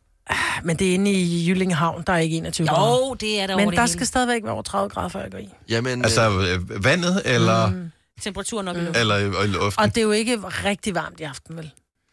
Men 0.62 0.76
det 0.76 0.90
er 0.90 0.94
inde 0.94 1.10
i 1.12 1.48
Jyllingehavn, 1.48 2.04
der 2.06 2.12
er 2.12 2.18
ikke 2.18 2.36
21 2.36 2.66
grader. 2.66 3.06
Jo, 3.08 3.14
det 3.14 3.40
er 3.40 3.46
der 3.46 3.54
over 3.54 3.60
Men 3.64 3.70
det 3.70 3.76
der 3.76 3.82
hele. 3.82 3.92
skal 3.92 4.06
stadigvæk 4.06 4.42
være 4.44 4.52
over 4.52 4.62
30 4.62 4.88
grader, 4.90 5.08
før 5.08 5.20
jeg 5.22 5.30
går 5.30 5.38
i. 5.38 5.48
Jamen, 5.68 6.04
Altså 6.04 6.30
øh, 6.30 6.84
vandet, 6.84 7.22
eller, 7.24 7.66
mm. 7.70 7.90
Temperaturen 8.22 8.64
nok 8.64 8.76
mm. 8.76 8.86
eller 8.94 9.16
i, 9.16 9.44
i 9.44 9.46
luften. 9.46 9.82
Og 9.82 9.88
det 9.94 9.98
er 9.98 10.02
jo 10.02 10.10
ikke 10.10 10.36
rigtig 10.38 10.94
varmt 10.94 11.20
i 11.20 11.22
aften, 11.22 11.56
vel? 11.56 11.70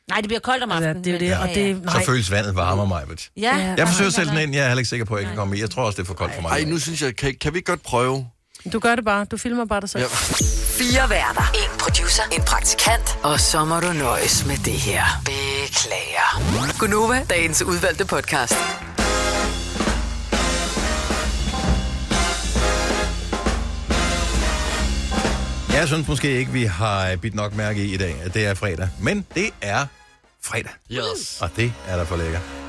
Nej, 0.10 0.18
det 0.22 0.28
bliver 0.28 0.40
koldt 0.40 0.64
om 0.64 0.72
Altså, 0.72 0.88
aftenen. 0.90 1.04
det 1.04 1.14
er 1.16 1.20
det, 1.20 1.38
og 1.38 1.48
ja, 1.48 1.54
det- 1.54 1.68
ja. 1.70 1.74
nej. 1.74 2.00
Så 2.00 2.06
føles 2.06 2.32
vandet 2.32 2.56
varmere, 2.56 2.88
Majbet. 2.88 3.30
Ja, 3.38 3.74
Jeg 3.78 3.88
forsøger 3.88 4.08
at 4.08 4.14
sætte 4.14 4.32
den 4.32 4.40
ind, 4.40 4.54
jeg 4.56 4.64
er 4.64 4.68
heller 4.68 4.80
ikke 4.80 4.90
sikker 4.90 5.06
på, 5.06 5.16
at 5.16 5.22
jeg 5.22 5.28
kan 5.28 5.38
komme 5.38 5.58
i. 5.58 5.62
Jeg 5.62 5.70
tror 5.70 5.84
også, 5.84 5.96
det 5.98 6.02
er 6.04 6.08
for 6.08 6.14
koldt 6.14 6.36
for 6.36 6.42
mig. 6.42 6.50
ej, 6.50 6.64
nu 6.64 6.80
synes 6.80 7.02
jeg, 7.02 7.16
kan, 7.16 7.36
kan 7.42 7.54
vi 7.54 7.58
ikke 7.58 7.72
godt 7.72 7.84
prøve? 7.84 8.28
Du 8.74 8.80
gør 8.80 8.96
det 8.96 9.06
bare. 9.06 9.26
Du 9.26 9.38
filmer 9.38 9.66
bare 9.66 9.82
dig 9.82 9.90
selv. 9.90 10.02
Ja. 10.04 10.08
Fire 10.80 11.10
værter. 11.10 11.52
En 11.54 11.80
producer. 11.80 12.24
En 12.32 12.42
praktikant. 12.42 13.18
Og 13.24 13.40
så 13.40 13.66
må 13.66 13.80
du 13.80 13.94
nøjes 13.94 14.46
med 14.46 14.58
det 14.58 14.74
her. 14.74 15.04
Beklager. 15.26 16.78
Gunova, 16.80 17.26
dagens 17.30 17.62
udvalgte 17.64 18.06
podcast. 18.06 18.54
Jeg 25.78 25.88
synes 25.88 26.08
måske 26.08 26.40
ikke, 26.40 26.52
vi 26.52 26.64
har 26.64 27.16
bidt 27.16 27.36
nok 27.36 27.56
mærke 27.56 27.84
i 27.84 27.94
i 27.94 27.98
dag, 27.98 28.16
at 28.24 28.34
det 28.34 28.46
er 28.46 28.54
fredag. 28.54 28.90
Men 29.02 29.26
det 29.36 29.50
er 29.62 29.86
fredag. 30.44 30.72
Yes. 30.92 31.42
Og 31.42 31.50
det 31.56 31.74
er 31.88 31.98
der 31.98 32.06
for 32.06 32.16
lækker. 32.16 32.67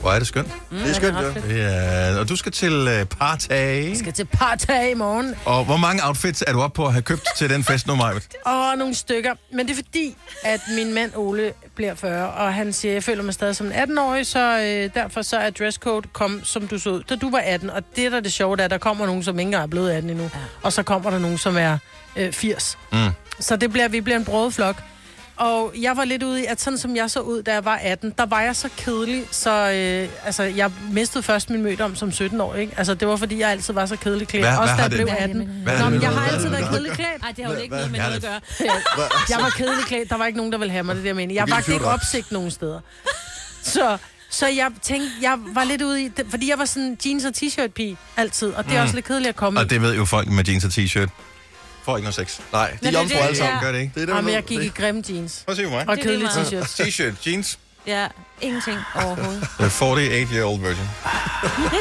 Hvor 0.00 0.10
er 0.10 0.18
det 0.18 0.26
skønt. 0.28 0.48
Mm, 0.70 0.78
Det 0.78 0.90
er 0.90 0.94
skønt, 0.94 1.16
ja. 1.50 2.10
Ja, 2.12 2.18
og 2.18 2.28
du 2.28 2.36
skal 2.36 2.52
til 2.52 2.88
uh, 3.00 3.06
partag. 3.18 3.88
Jeg 3.88 3.96
skal 3.96 4.12
til 4.12 4.24
partag 4.24 4.90
i 4.90 4.94
morgen. 4.94 5.34
Og 5.44 5.64
hvor 5.64 5.76
mange 5.76 6.06
outfits 6.06 6.44
er 6.46 6.52
du 6.52 6.60
oppe 6.60 6.76
på 6.76 6.86
at 6.86 6.92
have 6.92 7.02
købt 7.02 7.22
til 7.36 7.50
den 7.50 7.64
fest 7.64 7.86
nu, 7.86 7.94
Majbet? 7.96 8.28
Og 8.44 8.78
nogle 8.78 8.94
stykker. 8.94 9.34
Men 9.52 9.66
det 9.66 9.72
er 9.72 9.76
fordi, 9.84 10.16
at 10.44 10.60
min 10.76 10.94
mand 10.94 11.12
Ole 11.16 11.52
bliver 11.76 11.94
40, 11.94 12.28
og 12.30 12.54
han 12.54 12.72
siger, 12.72 12.92
jeg 12.92 13.04
føler 13.04 13.22
mig 13.22 13.34
stadig 13.34 13.56
som 13.56 13.66
en 13.66 13.72
18-årig, 13.72 14.26
så 14.26 14.58
øh, 14.60 14.94
derfor 14.94 15.22
så 15.22 15.36
er 15.36 15.50
dresscode 15.50 16.08
kom, 16.12 16.40
som 16.44 16.68
du 16.68 16.78
så 16.78 16.90
ud, 16.90 17.02
da 17.02 17.16
du 17.16 17.30
var 17.30 17.38
18. 17.38 17.70
Og 17.70 17.82
det, 17.96 18.12
der 18.12 18.16
er 18.18 18.22
det 18.22 18.32
sjove, 18.32 18.56
det 18.56 18.60
er, 18.60 18.64
at 18.64 18.70
der 18.70 18.78
kommer 18.78 19.06
nogen, 19.06 19.22
som 19.22 19.38
ikke 19.38 19.46
engang 19.46 19.62
er 19.62 19.66
blevet 19.66 19.90
18 19.92 20.10
endnu. 20.10 20.24
Ja. 20.24 20.38
Og 20.62 20.72
så 20.72 20.82
kommer 20.82 21.10
der 21.10 21.18
nogen, 21.18 21.38
som 21.38 21.56
er 21.56 21.78
øh, 22.16 22.32
80. 22.32 22.78
Mm. 22.92 22.98
Så 23.40 23.56
det 23.56 23.72
bliver, 23.72 23.88
vi 23.88 24.00
bliver 24.00 24.16
en 24.18 24.24
brødet 24.24 24.54
flok. 24.54 24.82
Og 25.40 25.72
jeg 25.80 25.96
var 25.96 26.04
lidt 26.04 26.22
ude 26.22 26.42
i, 26.42 26.44
at 26.44 26.60
sådan 26.60 26.78
som 26.78 26.96
jeg 26.96 27.10
så 27.10 27.20
ud, 27.20 27.42
da 27.42 27.52
jeg 27.52 27.64
var 27.64 27.76
18, 27.82 28.14
der 28.18 28.26
var 28.26 28.40
jeg 28.40 28.56
så 28.56 28.68
kedelig, 28.76 29.24
så 29.30 29.50
øh, 29.50 30.08
altså, 30.24 30.42
jeg 30.42 30.70
mistede 30.92 31.22
først 31.22 31.50
min 31.50 31.62
mødom 31.62 31.96
som 31.96 32.12
17 32.12 32.40
år, 32.40 32.54
ikke? 32.54 32.72
Altså, 32.76 32.94
det 32.94 33.08
var 33.08 33.16
fordi, 33.16 33.38
jeg 33.38 33.50
altid 33.50 33.74
var 33.74 33.86
så 33.86 33.96
kedelig 33.96 34.28
klædt. 34.28 34.44
Hvad- 34.46 34.56
Også 34.58 34.74
hvad 34.74 34.76
da 34.76 34.82
jeg 34.82 34.90
blev 34.90 35.06
det- 35.06 35.12
18. 35.18 35.48
Hvad 35.62 35.78
Nå, 35.78 35.88
men 35.90 36.02
jeg 36.02 36.10
har 36.10 36.28
altid 36.32 36.48
været 36.48 36.68
kedelig 36.70 36.92
klædt. 36.92 37.22
Nej, 37.22 37.32
det 37.36 37.44
har 37.44 37.52
jo 37.52 37.58
ikke 37.58 37.74
noget 37.74 37.90
med 37.90 37.98
noget 38.00 38.14
at 38.14 38.22
gøre. 38.22 38.40
Jeg 39.30 39.38
var 39.40 39.50
kedelig 39.56 39.84
klædt. 39.84 40.10
Der 40.10 40.16
var 40.16 40.26
ikke 40.26 40.36
nogen, 40.36 40.52
der 40.52 40.58
ville 40.58 40.72
have 40.72 40.84
mig, 40.84 40.96
det 40.96 41.04
der 41.04 41.12
mening. 41.14 41.36
Jeg 41.36 41.50
vagte 41.50 41.72
ikke 41.72 41.86
opsigt 41.86 42.32
nogen 42.32 42.50
steder. 42.50 42.80
Så, 43.62 43.96
så 44.30 44.46
jeg 44.46 44.70
tænkte, 44.82 45.08
jeg 45.22 45.38
var 45.54 45.64
lidt 45.64 45.82
ude 45.82 46.02
i... 46.04 46.10
Fordi 46.30 46.50
jeg 46.50 46.58
var 46.58 46.64
sådan 46.64 46.96
jeans- 47.06 47.24
og 47.26 47.32
t-shirt-pige 47.34 47.96
altid. 48.16 48.48
Og 48.52 48.64
det 48.64 48.72
er 48.72 48.76
Mm. 48.76 48.82
også 48.82 48.94
lidt 48.94 49.06
kedeligt 49.06 49.28
at 49.28 49.36
komme 49.36 49.60
Og 49.60 49.70
det 49.70 49.82
ved 49.82 49.94
jo 49.96 50.04
folk 50.04 50.28
med 50.28 50.44
jeans 50.48 50.64
og 50.64 50.70
t-shirt. 50.70 51.08
Får 51.84 51.96
ikke 51.96 52.04
noget 52.04 52.14
sex. 52.14 52.38
Nej, 52.52 52.70
de 52.70 52.76
det 52.80 52.86
er 52.86 52.92
jomfru 53.00 53.16
det, 53.18 53.22
alle 53.24 53.36
sammen. 53.36 53.54
ja. 53.54 53.64
Gør 53.64 53.72
det 53.72 53.78
ikke? 53.80 53.92
Det 53.94 54.02
er 54.02 54.06
det, 54.06 54.14
Jamen, 54.14 54.34
jeg 54.34 54.42
gik 54.42 54.60
i 54.62 54.68
grimme 54.68 55.02
jeans. 55.08 55.42
Prøv 55.46 55.52
at 55.52 55.56
se 55.56 55.64
på 55.64 55.70
mig. 55.70 55.88
Og 55.88 55.96
Det 55.96 56.06
er 56.06 56.10
lige 56.10 56.28
kedelige 56.28 56.62
t-shirts. 56.62 56.80
T-shirt, 56.82 57.14
jeans. 57.30 57.58
Ja, 57.86 58.06
ingenting 58.40 58.78
overhovedet. 58.94 59.48
The 59.60 59.66
48-year-old 59.68 60.60
virgin. 60.60 60.88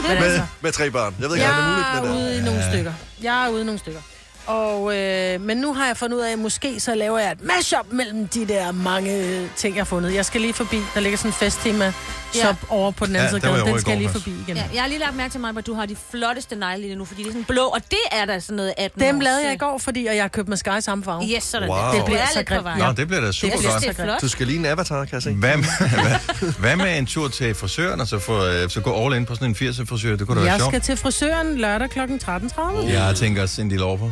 Men 0.02 0.18
altså, 0.18 0.38
Med, 0.38 0.42
med 0.62 0.72
tre 0.72 0.92
børn. 0.92 1.16
Jeg 1.20 1.30
ved 1.30 1.36
ikke, 1.36 1.50
om 1.50 1.56
det 1.56 1.64
er 1.64 1.70
muligt, 1.70 1.88
jeg 1.94 2.02
men... 2.04 2.12
er 2.12 2.18
øh, 2.18 2.24
ude 2.24 2.38
i 2.38 2.42
nogle 2.42 2.64
stykker. 2.72 2.94
Jeg 3.22 3.46
er 3.46 3.50
ude 3.50 3.62
i 3.62 3.66
nogle 3.66 3.80
stykker. 3.80 4.02
Og, 4.50 4.98
øh, 4.98 5.42
men 5.42 5.58
nu 5.58 5.74
har 5.74 5.86
jeg 5.88 5.98
fundet 5.98 6.18
ud 6.18 6.22
af, 6.22 6.32
at 6.32 6.40
måske 6.40 6.80
så 6.80 6.96
laver 6.96 7.20
jeg 7.20 7.32
et 7.32 7.44
mashup 7.44 7.86
mellem 7.92 8.28
de 8.28 8.48
der 8.48 8.72
mange 8.72 9.48
ting, 9.58 9.76
jeg 9.76 9.80
har 9.82 9.86
fundet. 9.86 10.14
Jeg 10.14 10.26
skal 10.26 10.42
lige 10.42 10.54
forbi. 10.54 10.78
Der 10.94 11.00
ligger 11.00 11.18
sådan 11.18 11.30
en 11.30 11.34
festtema 11.34 11.94
Ja. 12.36 12.40
shop 12.42 12.56
over 12.70 12.92
på 12.92 13.06
den 13.06 13.16
anden 13.16 13.26
Ja, 13.34 13.40
side 13.40 13.52
jeg 13.52 13.66
Den 13.66 13.80
skal 13.80 13.92
jeg 13.92 13.98
går 13.98 14.02
lige 14.02 14.10
forbi 14.10 14.32
igen. 14.48 14.56
Ja, 14.58 14.64
jeg 14.74 14.82
har 14.82 14.88
lige 14.90 15.00
lagt 15.00 15.16
mærke 15.16 15.32
til 15.32 15.40
mig, 15.40 15.58
at 15.58 15.68
du 15.68 15.74
har 15.74 15.86
de 15.86 15.96
flotteste 16.12 16.56
negle 16.56 16.82
lige 16.82 16.96
nu, 16.96 17.06
fordi 17.06 17.24
de 17.24 17.28
er 17.28 17.32
sådan 17.32 17.44
blå, 17.44 17.64
og 17.66 17.82
det 17.92 17.98
er 18.12 18.26
da 18.26 18.40
sådan 18.40 18.56
noget 18.56 18.74
18 18.78 19.02
Dem 19.02 19.20
lavede 19.20 19.44
jeg 19.46 19.54
i 19.54 19.58
går, 19.58 19.78
fordi 19.78 20.06
og 20.06 20.16
jeg 20.16 20.24
har 20.24 20.28
købt 20.28 20.50
mascara 20.50 20.78
i 20.78 20.82
samme 20.82 21.04
farve. 21.04 21.24
Yes, 21.36 21.44
sådan 21.44 21.70
Wow. 21.70 21.78
der. 21.78 21.92
Det 21.92 22.06
bliver 22.06 22.20
er 22.20 22.26
så 22.34 22.44
grimt. 22.44 22.64
vej. 22.64 22.78
Nå, 22.80 22.92
det 22.92 23.08
bliver 23.08 23.22
da 23.22 23.32
super 23.32 23.56
Jeg 23.64 23.96
godt. 23.98 23.98
det. 24.08 24.22
Du 24.22 24.28
skal 24.30 24.48
lige 24.48 24.60
en 24.60 24.66
avatar, 24.66 25.06
kan 25.06 25.14
jeg 25.14 25.24
se. 25.24 25.32
Hvad 25.34 25.58
med, 25.58 25.66
hvad, 26.42 26.54
hvad 26.60 26.76
med 26.76 26.98
en 26.98 27.06
tur 27.06 27.28
til 27.28 27.56
frisøren, 27.56 28.02
og 28.02 28.08
så, 28.08 28.20
få, 28.20 28.46
øh, 28.46 28.70
så 28.70 28.82
gå 28.82 29.06
all 29.06 29.16
in 29.16 29.26
på 29.26 29.36
sådan 29.36 29.48
en 29.50 29.56
80'er 29.70 29.86
frisør? 29.86 30.16
Det 30.16 30.28
kunne 30.28 30.40
da 30.40 30.44
være 30.44 30.52
Jeg 30.54 30.60
sjovt. 30.62 30.72
skal 30.72 30.82
til 30.82 30.98
frisøren 30.98 31.58
lørdag 31.58 31.90
kl. 31.90 32.00
13.30. 32.00 32.88
Jeg 32.94 33.16
tænker 33.16 33.48
Cindy 33.48 33.74
Lauper. 33.78 34.10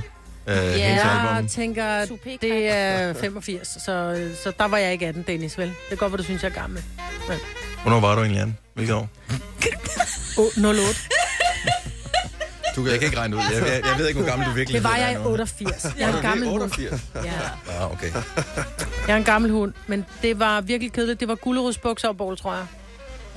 Øh, 0.48 0.56
hendes 0.56 0.78
Jeg 0.80 1.30
album. 1.30 1.48
tænker, 1.48 2.06
det 2.42 2.70
er 2.70 3.14
85, 3.14 3.68
så, 3.68 4.28
så 4.44 4.52
der 4.60 4.66
var 4.68 4.78
jeg 4.78 4.92
ikke 4.92 5.08
18, 5.08 5.24
Dennis, 5.28 5.58
vel? 5.58 5.68
Det 5.68 5.76
er 5.92 5.96
godt, 5.96 6.12
hvad 6.12 6.18
du 6.18 6.24
synes, 6.24 6.44
jeg 6.44 6.50
er 6.50 6.54
gammel. 6.54 6.84
Men, 7.30 7.38
Hvornår 7.82 8.00
var 8.00 8.16
du 8.16 8.22
egentlig, 8.22 8.42
Anne? 8.42 8.56
Hvilket 8.74 8.96
år? 8.96 9.10
oh, 10.38 10.64
08. 10.66 10.84
Du 12.76 12.84
kan, 12.84 12.92
jeg 12.92 13.00
kan 13.00 13.06
ikke 13.08 13.20
regne 13.20 13.36
ud. 13.36 13.42
Jeg, 13.54 13.62
jeg, 13.68 13.82
jeg 13.86 13.98
ved 13.98 14.08
ikke, 14.08 14.20
hvor 14.20 14.30
gammel 14.30 14.48
du 14.48 14.54
virkelig 14.54 14.76
Det 14.76 14.84
var 14.90 14.96
er 14.96 15.08
jeg 15.08 15.12
i 15.12 15.24
nu. 15.24 15.30
88. 15.30 15.86
Jeg 16.00 16.10
er 16.10 16.16
en 16.18 16.22
gammel 16.22 16.48
hund. 16.50 16.62
88? 16.64 17.02
Ja. 17.16 17.22
Ja, 17.74 17.92
okay. 17.92 18.12
Jeg 19.08 19.14
er 19.14 19.18
en 19.18 19.24
gammel 19.24 19.52
hund, 19.52 19.74
men 19.88 20.06
det 20.22 20.40
var 20.40 20.62
virkelig 20.62 20.94
kedeligt. 20.94 21.20
Det 21.20 21.28
var 21.28 21.36
gulerodsbukser 21.36 22.08
og 22.08 22.18
bål, 22.18 22.38
tror 22.38 22.54
jeg. 22.54 22.66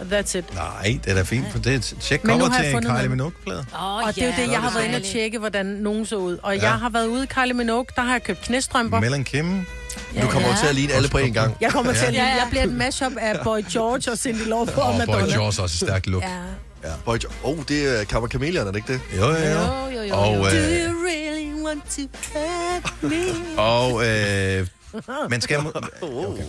That's 0.01 0.39
it. 0.39 0.55
Nej, 0.55 0.99
det 1.05 1.11
er 1.11 1.15
da 1.15 1.23
fint, 1.23 1.47
for 1.53 1.59
det 1.59 1.75
er 1.75 1.95
tjek 2.01 2.25
Men 2.25 2.29
nu 2.37 2.39
kommer 2.41 2.55
har 2.57 2.63
til 2.63 2.65
jeg 2.65 2.71
en 2.71 2.77
fundet 2.77 2.91
Kylie 2.91 2.99
noget. 2.99 3.11
Minogue-plade. 3.11 3.65
Åh, 3.75 3.97
Og 3.97 4.15
det 4.15 4.23
er 4.23 4.27
jo 4.27 4.33
ja, 4.37 4.43
det, 4.45 4.51
jeg 4.53 4.61
har 4.61 4.71
været 4.75 4.85
inde 4.85 4.97
og 4.97 5.03
tjekke, 5.03 5.39
hvordan 5.39 5.67
nogen 5.67 6.07
så 6.07 6.17
ud. 6.17 6.39
Og 6.43 6.57
Ja. 6.57 6.63
jeg 6.63 6.79
har 6.79 6.89
været 6.91 7.07
ude 7.07 7.25
i 7.25 7.27
Kylie 7.27 7.55
Minogue, 7.55 7.85
der 7.97 8.03
har 8.03 8.13
jeg 8.13 8.23
købt 8.23 8.41
knæstrømper. 8.41 9.01
Melon 9.01 9.25
Kim. 9.25 9.67
Du 10.23 10.27
kommer 10.29 10.49
jo 10.49 10.55
til 10.61 10.67
at 10.67 10.75
ligne 10.75 10.93
alle 10.93 11.09
på 11.09 11.19
en 11.19 11.33
gang. 11.33 11.57
Jeg 11.61 11.71
kommer 11.73 11.93
til 11.93 12.07
at 12.07 12.15
Ja, 12.15 12.23
ja. 12.23 12.29
Jeg 12.29 12.47
bliver 12.51 12.65
et 12.65 12.73
mashup 12.73 13.13
af 13.21 13.41
Boy 13.45 13.61
George 13.73 14.13
og 14.13 14.19
Cindy 14.19 14.49
Lauper 14.49 14.73
og 14.83 14.89
Og 14.89 14.93
Boy 15.07 15.15
Madonna. 15.15 15.33
Jaws 15.35 15.59
også 15.59 15.85
et 15.85 15.89
stærkt 15.89 16.07
look. 16.07 16.23
Ja. 16.23 16.29
Ja. 16.85 16.93
Boy, 17.05 17.17
oh, 17.45 17.59
det 17.69 18.01
er 18.01 18.05
Kammer 18.05 18.29
Chameleon, 18.29 18.67
er 18.67 18.71
det 18.73 18.77
ikke 18.79 18.93
det? 18.93 19.01
Jo, 19.17 19.27
jo, 19.27 19.37
jo. 19.37 19.37
Jo, 19.37 19.89
jo, 19.97 20.03
jo. 20.03 20.15
Og, 20.15 20.37
jo. 20.37 20.43
Do 20.43 20.47
øh, 20.49 20.87
you 20.87 20.95
really 21.07 21.53
want 21.65 21.83
to 21.97 22.03
have 22.35 22.83
me? 23.03 23.59
og 23.59 24.07
øh, 24.07 24.67
man 25.31 25.41
skal... 25.41 25.59
Okay. 26.03 26.43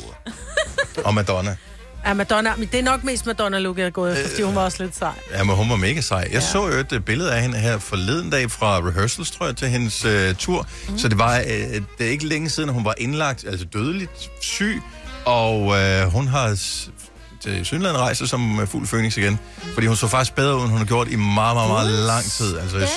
Og 1.04 1.14
Madonna. 1.14 1.56
Ja, 2.06 2.14
Madonna, 2.14 2.56
men 2.58 2.70
det 2.72 2.80
er 2.80 2.84
nok 2.84 3.04
mest 3.04 3.26
Madonna-look, 3.26 3.78
jeg 3.78 3.86
har 3.86 3.92
gået 3.92 4.12
efter, 4.18 4.30
fordi 4.30 4.42
hun 4.42 4.56
var 4.56 4.64
også 4.64 4.84
lidt 4.84 4.98
sej. 4.98 5.12
Ja, 5.32 5.44
men 5.44 5.56
hun 5.56 5.70
var 5.70 5.76
mega 5.76 6.02
sej. 6.02 6.18
Jeg 6.18 6.32
ja. 6.32 6.40
så 6.40 6.68
jo 6.68 6.74
et 6.74 6.92
øh, 6.94 7.02
billede 7.02 7.34
af 7.34 7.42
hende 7.42 7.58
her 7.58 7.78
forleden 7.78 8.30
dag 8.30 8.52
fra 8.52 8.80
rehearsals, 8.80 9.32
tror 9.32 9.46
jeg, 9.46 9.56
til 9.56 9.68
hendes 9.68 10.06
uh, 10.06 10.12
tur. 10.38 10.68
Mm. 10.90 10.98
Så 10.98 11.08
det 11.08 11.20
var 11.20 11.40
uh, 11.40 11.46
det 11.46 11.84
er 12.00 12.10
ikke 12.10 12.28
længe 12.28 12.50
siden, 12.50 12.70
hun 12.70 12.86
var 12.86 12.94
indlagt, 12.98 13.46
altså 13.48 13.66
dødeligt 13.66 14.30
syg. 14.42 14.82
Og 15.26 15.62
uh, 15.62 16.14
hun 16.14 16.28
har 16.28 16.60
til 17.42 17.66
Sydland 17.66 17.98
rejser 17.98 18.26
som 18.26 18.60
uh, 18.60 18.68
fuld 18.68 18.88
phoenix 18.88 19.18
igen. 19.18 19.40
Fordi 19.74 19.88
hun 19.88 19.96
så 19.96 20.08
faktisk 20.08 20.36
bedre 20.36 20.56
ud, 20.56 20.62
end 20.62 20.70
hun 20.70 20.78
har 20.78 20.86
gjort 20.86 21.08
i 21.08 21.16
meget, 21.16 21.56
meget, 21.56 21.70
meget 21.70 21.90
lang 21.90 22.24
tid. 22.24 22.58
Altså, 22.58 22.88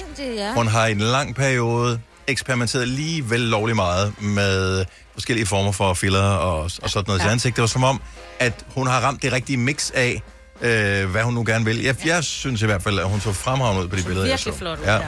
hun 0.55 0.67
har 0.67 0.87
i 0.87 0.93
en 0.93 0.99
lang 0.99 1.35
periode 1.35 2.01
eksperimenteret 2.27 2.89
lige 2.89 3.31
vel 3.31 3.41
lovlig 3.41 3.77
meget 3.77 4.13
med 4.23 4.85
forskellige 5.15 5.47
former 5.47 5.73
for 5.73 5.95
filler 5.95 6.23
og, 6.23 6.63
og 6.63 6.91
sådan 6.91 7.05
noget 7.07 7.21
ja. 7.21 7.25
til 7.25 7.31
ansigt. 7.31 7.57
Det 7.57 7.63
var 7.63 7.67
som 7.69 7.85
om, 7.85 8.01
at 8.39 8.65
hun 8.75 8.87
har 8.87 9.01
ramt 9.01 9.23
det 9.23 9.33
rigtige 9.33 9.57
mix 9.57 9.91
af, 9.95 10.23
øh, 10.61 11.11
hvad 11.11 11.23
hun 11.23 11.35
nu 11.35 11.45
gerne 11.47 11.65
vil. 11.65 11.83
Jeg, 11.83 12.07
jeg 12.07 12.25
synes 12.25 12.63
i 12.63 12.67
hvert 12.67 12.83
fald, 12.83 12.99
at 12.99 13.09
hun 13.09 13.21
så 13.21 13.33
fremragende 13.33 13.83
ud 13.83 13.89
på 13.89 13.97
de 13.97 14.03
billeder, 14.03 14.27
jeg 14.27 14.39
så. 14.39 14.45
Virkelig 14.45 14.59
flot 14.59 14.79
ud, 14.79 14.85
ja. 14.85 14.95
ja. 14.95 15.01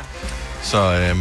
Så, 0.63 0.79
øh, 0.93 1.17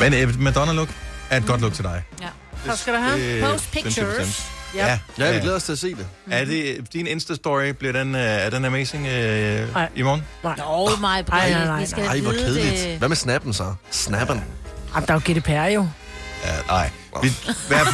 men 0.00 0.12
et 0.12 0.40
Madonna-look 0.40 0.88
er 1.30 1.36
et 1.36 1.46
godt 1.46 1.60
look 1.60 1.74
til 1.74 1.84
dig. 1.84 2.02
Ja. 2.20 2.28
Tak 2.66 2.78
skal 2.78 2.94
du 2.94 2.98
have. 2.98 3.34
Det 3.36 3.44
Post 3.44 3.72
pictures. 3.72 4.46
Ja. 4.74 4.98
Ja, 5.18 5.32
vi 5.32 5.40
glæder 5.40 5.56
os 5.56 5.62
til 5.62 5.72
at 5.72 5.78
se 5.78 5.94
det. 5.94 6.06
Er 6.30 6.44
det 6.44 6.92
din 6.92 7.06
Insta-story, 7.06 7.72
bliver 7.72 7.92
den, 7.92 8.14
øh, 8.14 8.20
er 8.20 8.50
den 8.50 8.64
amazing 8.64 9.06
øh, 9.06 9.72
Nej. 9.74 9.88
i 9.94 10.02
morgen? 10.02 10.22
Nå, 10.42 10.90
mig, 11.00 11.24
Nej, 11.28 11.50
nej, 11.50 11.64
nej, 11.64 11.80
vi 11.80 11.86
skal 11.86 12.04
Ej, 12.04 12.20
hvor 12.20 12.32
kedeligt. 12.32 12.84
det. 12.84 12.98
Hvad 12.98 13.08
med 13.08 13.16
snappen 13.16 13.52
så? 13.52 13.74
Snappen. 13.90 14.44
Jamen, 14.94 15.06
der 15.08 15.14
er 15.14 15.20
jo 15.26 15.32
GDPR 15.32 15.50
jo. 15.74 15.88
Ja, 16.44 16.56
nej. 16.68 16.90
Vi, 17.22 17.28
i 17.28 17.32
hvert 17.68 17.86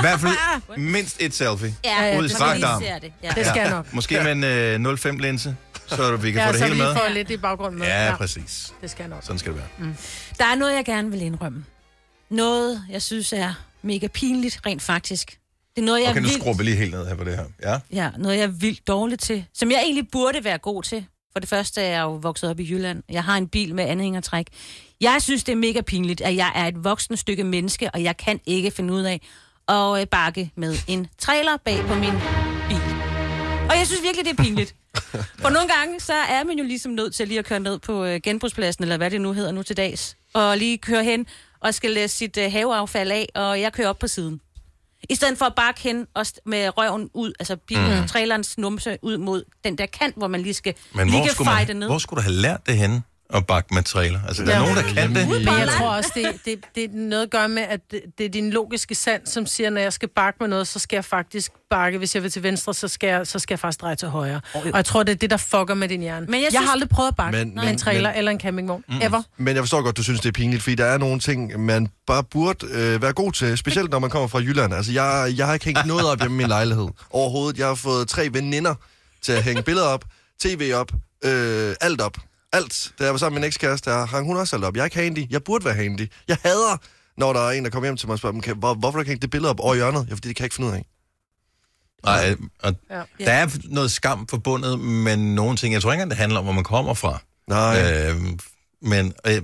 hvert 0.00 0.20
fald 0.20 0.32
mindst 0.78 1.16
et 1.22 1.34
selfie. 1.34 1.74
Ja, 1.84 2.04
ja, 2.04 2.18
Ud 2.18 2.24
i 2.24 2.28
det 2.28 2.36
strakt 2.36 2.58
skal 2.58 2.64
arm. 2.64 2.82
det. 2.82 3.12
Ja. 3.22 3.30
Det 3.36 3.46
skal 3.46 3.60
jeg 3.60 3.70
nok. 3.70 3.92
Måske 3.92 4.20
med 4.22 4.32
en 4.32 4.44
øh, 4.86 4.92
05-linse, 4.92 5.56
så 5.86 6.16
vi 6.16 6.32
kan 6.32 6.40
Ja, 6.40 6.48
få 6.48 6.52
det 6.52 6.58
så 6.60 6.64
hele 6.66 6.76
vi 6.76 6.82
med. 6.82 6.94
får 6.96 7.08
lidt 7.12 7.30
i 7.30 7.36
baggrunden 7.36 7.78
med. 7.78 7.86
Ja, 7.86 8.16
præcis. 8.16 8.72
Det 8.82 8.90
skal 8.90 9.02
jeg 9.02 9.10
nok. 9.10 9.22
Sådan 9.22 9.38
skal 9.38 9.52
det 9.52 9.60
være. 9.78 9.94
Der 10.38 10.44
er 10.44 10.54
noget, 10.54 10.74
jeg 10.74 10.84
gerne 10.84 11.10
vil 11.10 11.22
indrømme. 11.22 11.64
Noget, 12.30 12.82
jeg 12.90 13.02
synes 13.02 13.32
er 13.32 13.54
mega 13.82 14.06
pinligt, 14.06 14.60
rent 14.66 14.82
faktisk. 14.82 15.38
Det 15.76 15.82
er 15.82 15.86
noget, 15.86 16.00
jeg 16.00 16.10
Okay, 16.10 16.20
nu 16.20 16.26
vildt, 16.26 16.40
skruer 16.42 16.54
vi 16.54 16.62
lige 16.64 16.76
helt 16.76 16.94
ned 16.94 17.06
her 17.08 17.14
på 17.14 17.24
det 17.24 17.36
her. 17.36 17.44
Ja. 17.62 17.78
ja, 18.04 18.10
noget, 18.18 18.36
jeg 18.36 18.42
er 18.42 18.46
vildt 18.46 18.86
dårlig 18.88 19.18
til. 19.18 19.44
Som 19.54 19.70
jeg 19.70 19.80
egentlig 19.82 20.08
burde 20.12 20.44
være 20.44 20.58
god 20.58 20.82
til. 20.82 21.06
For 21.32 21.40
det 21.40 21.48
første 21.48 21.80
er 21.82 21.88
jeg 21.96 22.02
jo 22.02 22.14
vokset 22.14 22.50
op 22.50 22.60
i 22.60 22.68
Jylland. 22.72 23.02
Jeg 23.08 23.24
har 23.24 23.36
en 23.36 23.48
bil 23.48 23.74
med 23.74 23.84
anhængertræk. 23.84 24.46
Jeg 25.00 25.16
synes, 25.22 25.44
det 25.44 25.52
er 25.52 25.56
mega 25.56 25.80
pinligt, 25.80 26.20
at 26.20 26.36
jeg 26.36 26.52
er 26.54 26.66
et 26.66 26.84
voksen 26.84 27.16
stykke 27.16 27.44
menneske, 27.44 27.90
og 27.90 28.02
jeg 28.02 28.16
kan 28.16 28.40
ikke 28.46 28.70
finde 28.70 28.94
ud 28.94 29.02
af 29.02 29.20
at 29.68 30.00
øh, 30.00 30.06
bakke 30.06 30.50
med 30.56 30.76
en 30.86 31.06
trailer 31.18 31.56
bag 31.64 31.80
på 31.88 31.94
min 31.94 32.12
bil. 32.68 32.96
Og 33.70 33.76
jeg 33.76 33.86
synes 33.86 34.02
virkelig, 34.02 34.24
det 34.24 34.38
er 34.38 34.42
pinligt. 34.42 34.74
For 35.42 35.50
nogle 35.50 35.68
gange, 35.68 36.00
så 36.00 36.12
er 36.12 36.44
man 36.44 36.58
jo 36.58 36.64
ligesom 36.64 36.92
nødt 36.92 37.14
til 37.14 37.28
lige 37.28 37.38
at 37.38 37.44
køre 37.44 37.60
ned 37.60 37.78
på 37.78 38.04
øh, 38.04 38.20
genbrugspladsen, 38.22 38.84
eller 38.84 38.96
hvad 38.96 39.10
det 39.10 39.20
nu 39.20 39.32
hedder 39.32 39.52
nu 39.52 39.62
til 39.62 39.76
dags, 39.76 40.16
og 40.34 40.58
lige 40.58 40.78
køre 40.78 41.04
hen 41.04 41.26
og 41.60 41.74
skal 41.74 41.90
læse 41.90 42.16
sit 42.16 42.36
øh, 42.36 42.52
haveaffald 42.52 43.10
af, 43.10 43.28
og 43.34 43.60
jeg 43.60 43.72
kører 43.72 43.88
op 43.88 43.98
på 43.98 44.08
siden. 44.08 44.40
I 45.10 45.14
stedet 45.14 45.38
for 45.38 45.44
at 45.44 45.54
bakke 45.54 45.80
hen 45.80 46.06
og 46.14 46.26
med 46.46 46.78
røven 46.78 47.10
ud, 47.14 47.32
altså 47.38 47.56
bilen, 47.56 48.00
mm. 48.00 48.06
trailerens 48.06 48.58
numse 48.58 48.98
ud 49.02 49.18
mod 49.18 49.44
den 49.64 49.78
der 49.78 49.86
kant, 49.86 50.16
hvor 50.16 50.28
man 50.28 50.42
lige 50.42 50.54
skal 50.54 50.74
Men 50.94 51.06
lige 51.08 51.20
hvor 51.20 51.28
skulle, 51.28 51.50
man, 51.50 51.76
ned. 51.76 51.88
hvor 51.88 51.98
skulle 51.98 52.18
du 52.18 52.22
have 52.22 52.34
lært 52.34 52.66
det 52.66 52.76
henne? 52.76 53.02
At 53.34 53.46
bakke 53.46 53.74
med 53.74 53.82
trailer. 53.82 54.20
Altså, 54.28 54.42
der 54.44 54.50
er 54.52 54.56
Ja. 54.56 54.62
nogen, 54.62 54.76
der 54.76 54.82
kan 54.82 55.14
det. 55.14 55.28
Men 55.28 55.46
jeg 55.46 55.68
tror 55.78 55.88
også, 55.90 56.10
det, 56.14 56.26
det, 56.44 56.58
det 56.74 56.84
er 56.84 56.88
noget 56.92 57.22
at 57.22 57.30
gøre 57.30 57.48
med, 57.48 57.62
at 57.62 57.80
det, 57.90 58.00
det 58.18 58.26
er 58.26 58.30
din 58.30 58.50
logiske 58.50 58.94
sand, 58.94 59.26
som 59.26 59.46
siger, 59.46 59.70
når 59.70 59.80
jeg 59.80 59.92
skal 59.92 60.08
bakke 60.08 60.36
med 60.40 60.48
noget, 60.48 60.68
så 60.68 60.78
skal 60.78 60.96
jeg 60.96 61.04
faktisk 61.04 61.52
bakke. 61.70 61.98
Hvis 61.98 62.14
jeg 62.14 62.22
vil 62.22 62.30
til 62.30 62.42
venstre, 62.42 62.74
så 62.74 62.88
skal 62.88 63.08
jeg, 63.08 63.26
så 63.26 63.38
skal 63.38 63.54
jeg 63.54 63.60
faktisk 63.60 63.80
dreje 63.80 63.96
til 63.96 64.08
højre. 64.08 64.40
Og 64.54 64.70
jeg 64.74 64.84
tror, 64.84 65.02
det 65.02 65.12
er 65.12 65.16
det, 65.16 65.30
der 65.30 65.36
fucker 65.36 65.74
med 65.74 65.88
din 65.88 66.00
hjerne. 66.00 66.26
Men 66.26 66.34
jeg 66.34 66.42
jeg, 66.42 66.50
synes- 66.50 66.64
har 66.66 66.72
aldrig 66.72 66.88
prøvet 66.88 67.08
at 67.08 67.16
bakke 67.16 67.38
Men- 67.38 67.54
med 67.54 67.62
men- 67.64 67.72
en 67.72 67.78
trailer 67.78 68.10
men- 68.10 68.18
eller 68.18 68.30
en 68.30 68.40
campingvogn. 68.40 68.84
Mm. 68.88 68.94
Ever. 69.02 69.22
Men 69.36 69.54
jeg 69.54 69.62
forstår 69.62 69.82
godt, 69.82 69.96
du 69.96 70.02
synes, 70.02 70.20
det 70.20 70.28
er 70.28 70.32
pinligt, 70.32 70.62
fordi 70.62 70.74
der 70.76 70.84
er 70.84 70.98
nogle 70.98 71.20
ting, 71.20 71.60
man 71.60 71.88
bare 72.06 72.24
burde 72.24 72.66
øh, 72.70 73.02
være 73.02 73.12
god 73.12 73.32
til, 73.32 73.58
specielt 73.58 73.90
når 73.90 73.98
man 73.98 74.10
kommer 74.10 74.28
fra 74.28 74.38
Jylland. 74.38 74.74
Altså, 74.74 74.92
jeg, 74.92 75.34
jeg 75.36 75.46
har 75.46 75.54
ikke 75.54 75.64
hængt 75.66 75.86
noget 75.86 76.06
op 76.06 76.18
hjemme 76.20 76.34
i 76.34 76.38
min 76.38 76.48
lejlighed 76.48 76.88
overhovedet. 77.10 77.58
Jeg 77.58 77.66
har 77.66 77.74
fået 77.74 78.08
tre 78.08 78.28
veninder 78.32 78.74
til 79.22 79.32
at 79.32 79.42
hænge 79.42 79.62
billeder 79.62 79.86
op, 79.86 80.04
tv 80.40 80.72
op, 80.74 80.90
øh, 81.24 81.74
alt 81.80 82.00
op. 82.00 82.16
Alt. 82.56 82.92
Da 82.98 83.04
jeg 83.04 83.12
var 83.12 83.18
sammen 83.18 83.34
med 83.34 83.40
min 83.40 83.46
ekskæreste, 83.48 83.90
der 83.90 84.06
hang 84.06 84.26
hun 84.26 84.36
også 84.36 84.56
alt 84.56 84.64
op. 84.64 84.74
Jeg 84.76 84.80
er 84.80 84.84
ikke 84.84 84.96
handy. 84.96 85.26
Jeg 85.30 85.44
burde 85.44 85.64
være 85.64 85.74
handy. 85.74 86.10
Jeg 86.28 86.36
hader, 86.44 86.76
når 87.16 87.32
der 87.32 87.40
er 87.40 87.50
en, 87.50 87.64
der 87.64 87.70
kommer 87.70 87.86
hjem 87.86 87.96
til 87.96 88.08
mig 88.08 88.12
og 88.12 88.18
spørger, 88.18 88.32
"Men 88.32 88.42
kan, 88.42 88.56
hvor, 88.56 88.74
hvorfor 88.74 88.98
har 88.98 89.04
du 89.04 89.10
ikke 89.10 89.22
det 89.22 89.30
billede 89.30 89.50
op 89.50 89.60
over 89.60 89.74
i 89.74 89.76
hjørnet? 89.76 90.06
Ja, 90.08 90.14
fordi 90.14 90.28
det 90.28 90.36
kan 90.36 90.42
jeg 90.42 90.46
ikke 90.46 90.54
finde 90.56 90.70
ud 90.70 90.74
af. 90.74 90.86
Nej, 92.04 92.36
og 92.62 92.74
Ja. 92.90 93.02
der 93.24 93.32
er 93.32 93.48
noget 93.64 93.90
skam 93.90 94.26
forbundet 94.26 94.80
med 94.80 95.16
nogle 95.16 95.56
ting. 95.56 95.74
Jeg 95.74 95.82
tror 95.82 95.92
ikke 95.92 96.02
engang, 96.02 96.10
det 96.10 96.18
handler 96.18 96.38
om, 96.38 96.44
hvor 96.44 96.52
man 96.52 96.64
kommer 96.64 96.94
fra. 96.94 97.18
Nej. 97.48 98.08
Øh, 98.10 98.16
men 98.82 99.12
øh, 99.26 99.42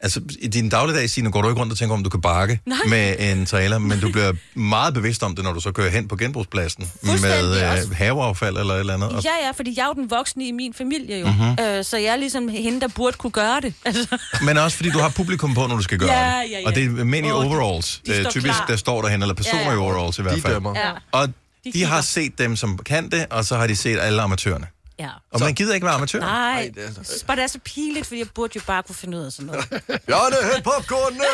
altså, 0.00 0.20
i 0.40 0.48
din 0.48 0.68
dagligdag, 0.68 1.10
Signe, 1.10 1.30
går 1.32 1.42
du 1.42 1.48
ikke 1.48 1.60
rundt 1.60 1.72
og 1.72 1.78
tænker, 1.78 1.94
om 1.94 2.04
du 2.04 2.10
kan 2.10 2.20
bakke 2.20 2.60
Nej. 2.66 2.78
med 2.88 3.14
en 3.18 3.46
trailer, 3.46 3.78
men 3.78 4.00
du 4.00 4.12
bliver 4.12 4.32
meget 4.54 4.94
bevidst 4.94 5.22
om 5.22 5.34
det, 5.34 5.44
når 5.44 5.52
du 5.52 5.60
så 5.60 5.72
kører 5.72 5.90
hen 5.90 6.08
på 6.08 6.16
genbrugspladsen 6.16 6.90
med 7.02 7.62
øh, 7.62 7.90
haveaffald 7.92 8.56
eller 8.56 8.74
et 8.74 8.80
eller 8.80 8.94
andet. 8.94 9.24
Ja, 9.24 9.30
ja, 9.46 9.50
fordi 9.56 9.74
jeg 9.76 9.82
er 9.82 9.86
jo 9.86 10.02
den 10.02 10.10
voksne 10.10 10.46
i 10.48 10.52
min 10.52 10.74
familie 10.74 11.20
jo. 11.20 11.26
Mhm. 11.26 11.36
Mm-hmm. 11.38 11.64
Øh, 11.64 11.84
så 11.84 11.96
jeg 11.96 12.06
er 12.12 12.16
ligesom 12.16 12.48
hende, 12.48 12.80
der 12.80 12.88
burde 12.88 13.16
kunne 13.16 13.30
gøre 13.30 13.60
det. 13.60 13.74
Altså, 13.84 14.18
Men 14.42 14.58
også 14.58 14.76
fordi 14.76 14.90
du 14.90 14.98
har 14.98 15.08
publikum 15.08 15.54
på, 15.54 15.66
når 15.66 15.76
du 15.76 15.82
skal 15.82 15.98
gøre 15.98 16.12
Ja, 16.12 16.42
det. 16.42 16.50
ja, 16.50 16.58
ja. 16.60 16.66
Og 16.66 16.74
det 16.74 16.84
er 16.84 17.04
mænd 17.04 17.26
i 17.26 17.30
Åh, 17.30 17.44
de- 17.44 17.48
overalls, 17.48 18.02
de 18.06 18.10
øh, 18.16 18.20
står 18.22 18.30
typisk 18.30 18.54
klar. 18.54 18.66
der 18.66 18.76
står 18.76 19.02
derhen, 19.02 19.22
eller 19.22 19.34
personer 19.34 19.60
Ja, 19.62 19.68
ja. 19.68 19.74
i 19.74 19.78
overalls 19.78 20.18
i 20.18 20.22
hvert 20.22 20.36
De 20.36 20.40
fald. 20.40 20.52
dømmer. 20.54 20.78
ja. 20.78 20.90
Og 21.12 21.28
De 21.64 21.72
de 21.72 21.84
har 21.84 22.00
set 22.00 22.38
dem, 22.38 22.56
som 22.56 22.78
kan 22.78 23.10
det, 23.10 23.26
og 23.30 23.44
så 23.44 23.56
har 23.56 23.66
de 23.66 23.76
set 23.76 23.98
alle 23.98 24.22
amatørerne. 24.22 24.66
Ja. 25.04 25.10
Og 25.30 25.40
man 25.40 25.54
gider 25.54 25.74
ikke 25.74 25.86
være 25.86 25.94
amatør. 25.94 26.20
Nej, 26.20 26.70
det 26.74 26.84
er 26.84 26.90
så- 26.92 27.00
jeg 27.00 27.06
synes 27.06 27.24
bare, 27.24 27.36
det 27.36 27.42
er 27.42 27.46
så 27.46 27.58
pinligt, 27.64 28.06
fordi 28.06 28.18
jeg 28.18 28.28
burde 28.34 28.52
jo 28.56 28.60
bare 28.66 28.82
kunne 28.82 28.96
finde 28.96 29.18
ud 29.18 29.22
af 29.22 29.32
sådan 29.32 29.46
noget. 29.46 29.68
Bjarne, 30.06 30.52
hent 30.52 30.64
popcornene! 30.64 31.24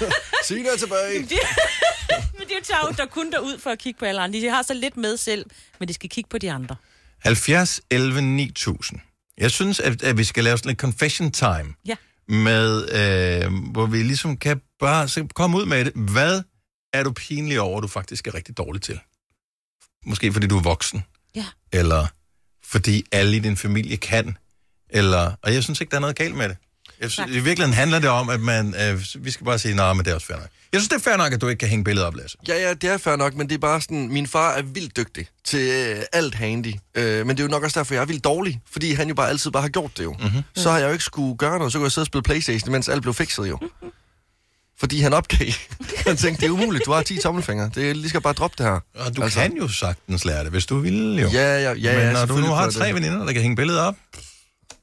Signe 0.48 0.68
er 0.68 0.76
tilbage. 0.76 1.18
Men 2.38 2.48
det 2.48 2.70
er 2.70 2.86
jo 2.86 2.92
der 2.96 3.06
kun 3.06 3.32
derud 3.32 3.58
for 3.58 3.70
at 3.70 3.78
kigge 3.78 3.98
på 3.98 4.04
alle 4.04 4.20
andre. 4.20 4.40
De 4.40 4.48
har 4.48 4.62
så 4.62 4.74
lidt 4.74 4.96
med 4.96 5.16
selv, 5.16 5.46
men 5.80 5.88
de 5.88 5.94
skal 5.94 6.10
kigge 6.10 6.28
på 6.30 6.38
de 6.38 6.52
andre. 6.52 6.76
70, 7.18 7.80
11, 7.90 8.22
9000. 8.22 9.00
Jeg 9.38 9.50
synes, 9.50 9.80
at, 9.80 10.02
at 10.02 10.18
vi 10.18 10.24
skal 10.24 10.44
lave 10.44 10.58
sådan 10.58 10.68
lidt 10.68 10.80
confession 10.80 11.30
time. 11.32 11.74
Ja. 11.86 11.96
Med, 12.28 12.88
øh, 13.44 13.52
hvor 13.72 13.86
vi 13.86 14.02
ligesom 14.02 14.36
kan 14.36 14.60
bare 14.80 15.08
så 15.08 15.26
komme 15.34 15.56
ud 15.56 15.66
med 15.66 15.84
det. 15.84 15.92
Hvad 15.94 16.42
er 16.92 17.02
du 17.02 17.12
pinlig 17.12 17.60
over, 17.60 17.80
du 17.80 17.88
faktisk 17.88 18.26
er 18.26 18.34
rigtig 18.34 18.56
dårlig 18.56 18.82
til? 18.82 19.00
Måske 20.06 20.32
fordi 20.32 20.46
du 20.46 20.58
er 20.58 20.62
voksen. 20.62 21.04
Ja. 21.34 21.44
Eller 21.72 22.06
fordi 22.68 23.04
alle 23.12 23.36
i 23.36 23.38
din 23.38 23.56
familie 23.56 23.96
kan. 23.96 24.36
Eller, 24.90 25.32
og 25.42 25.54
jeg 25.54 25.62
synes 25.62 25.80
ikke, 25.80 25.90
der 25.90 25.96
er 25.96 26.00
noget 26.00 26.16
galt 26.16 26.34
med 26.34 26.48
det. 26.48 26.56
Jeg 27.00 27.10
synes, 27.10 27.30
I 27.30 27.32
virkeligheden 27.32 27.72
handler 27.72 27.98
det 27.98 28.10
om, 28.10 28.28
at 28.28 28.40
man, 28.40 28.74
øh, 28.82 29.04
vi 29.24 29.30
skal 29.30 29.44
bare 29.44 29.58
sige, 29.58 29.74
nej, 29.74 29.92
men 29.92 30.04
det 30.04 30.10
er 30.10 30.14
også 30.14 30.26
fair 30.26 30.36
nok. 30.36 30.48
Jeg 30.72 30.80
synes, 30.80 30.88
det 30.88 30.96
er 30.96 31.10
fair 31.10 31.16
nok, 31.16 31.32
at 31.32 31.40
du 31.40 31.48
ikke 31.48 31.58
kan 31.58 31.68
hænge 31.68 31.84
billeder 31.84 32.06
op, 32.06 32.14
Lasse. 32.14 32.38
Ja, 32.48 32.54
ja, 32.54 32.74
det 32.74 32.90
er 32.90 32.96
fair 32.96 33.16
nok, 33.16 33.34
men 33.34 33.48
det 33.48 33.54
er 33.54 33.58
bare 33.58 33.80
sådan, 33.80 34.08
min 34.08 34.26
far 34.26 34.52
er 34.52 34.62
vildt 34.62 34.96
dygtig 34.96 35.26
til 35.44 35.60
øh, 35.60 36.02
alt 36.12 36.34
handy. 36.34 36.74
Øh, 36.94 37.26
men 37.26 37.36
det 37.36 37.42
er 37.42 37.44
jo 37.44 37.50
nok 37.50 37.62
også 37.62 37.80
derfor, 37.80 37.94
jeg 37.94 38.00
er 38.00 38.06
vildt 38.06 38.24
dårlig, 38.24 38.60
fordi 38.70 38.92
han 38.92 39.08
jo 39.08 39.14
bare 39.14 39.28
altid 39.28 39.50
bare 39.50 39.62
har 39.62 39.68
gjort 39.68 39.98
det 39.98 40.04
jo. 40.04 40.12
Mm-hmm. 40.12 40.42
Så 40.54 40.70
har 40.70 40.78
jeg 40.78 40.86
jo 40.86 40.92
ikke 40.92 41.04
skulle 41.04 41.36
gøre 41.36 41.58
noget, 41.58 41.72
så 41.72 41.78
kunne 41.78 41.84
jeg 41.84 41.92
sidde 41.92 42.02
og 42.02 42.06
spille 42.06 42.22
Playstation, 42.22 42.72
mens 42.72 42.88
alt 42.88 43.02
blev 43.02 43.14
fikset 43.14 43.48
jo. 43.48 43.58
Fordi 44.78 45.00
han 45.00 45.12
opgav. 45.12 45.48
han 46.06 46.16
tænkte, 46.16 46.40
det 46.40 46.46
er 46.46 46.50
umuligt, 46.50 46.84
du 46.86 46.92
har 46.92 47.02
10 47.02 47.18
tommelfingre. 47.22 47.70
Det 47.74 47.90
er 47.90 47.94
lige 47.94 48.08
skal 48.08 48.20
bare 48.20 48.32
droppe 48.32 48.54
det 48.58 48.66
her. 48.66 48.80
Og 48.94 49.16
du 49.16 49.22
altså, 49.22 49.40
kan 49.40 49.56
jo 49.56 49.68
sagtens 49.68 50.24
lære 50.24 50.44
det, 50.44 50.50
hvis 50.50 50.66
du 50.66 50.78
vil 50.78 51.18
jo. 51.18 51.28
Ja, 51.28 51.60
ja, 51.60 51.72
ja, 51.72 51.92
men 51.92 52.02
ja, 52.02 52.12
når 52.12 52.26
du 52.26 52.36
nu 52.36 52.46
har 52.46 52.70
tre 52.70 52.86
det. 52.86 52.94
veninder, 52.94 53.24
der 53.24 53.32
kan 53.32 53.42
hænge 53.42 53.56
billeder 53.56 53.82
op, 53.82 53.94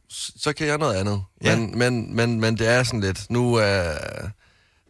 så 0.09 0.53
kan 0.53 0.67
jeg 0.67 0.77
noget 0.77 0.95
andet. 0.95 1.23
Ja. 1.43 1.55
Men, 1.55 1.77
men, 1.77 2.15
men, 2.15 2.41
men 2.41 2.57
det 2.57 2.67
er 2.67 2.83
sådan 2.83 3.01
lidt, 3.01 3.29
nu 3.29 3.53
er... 3.53 3.93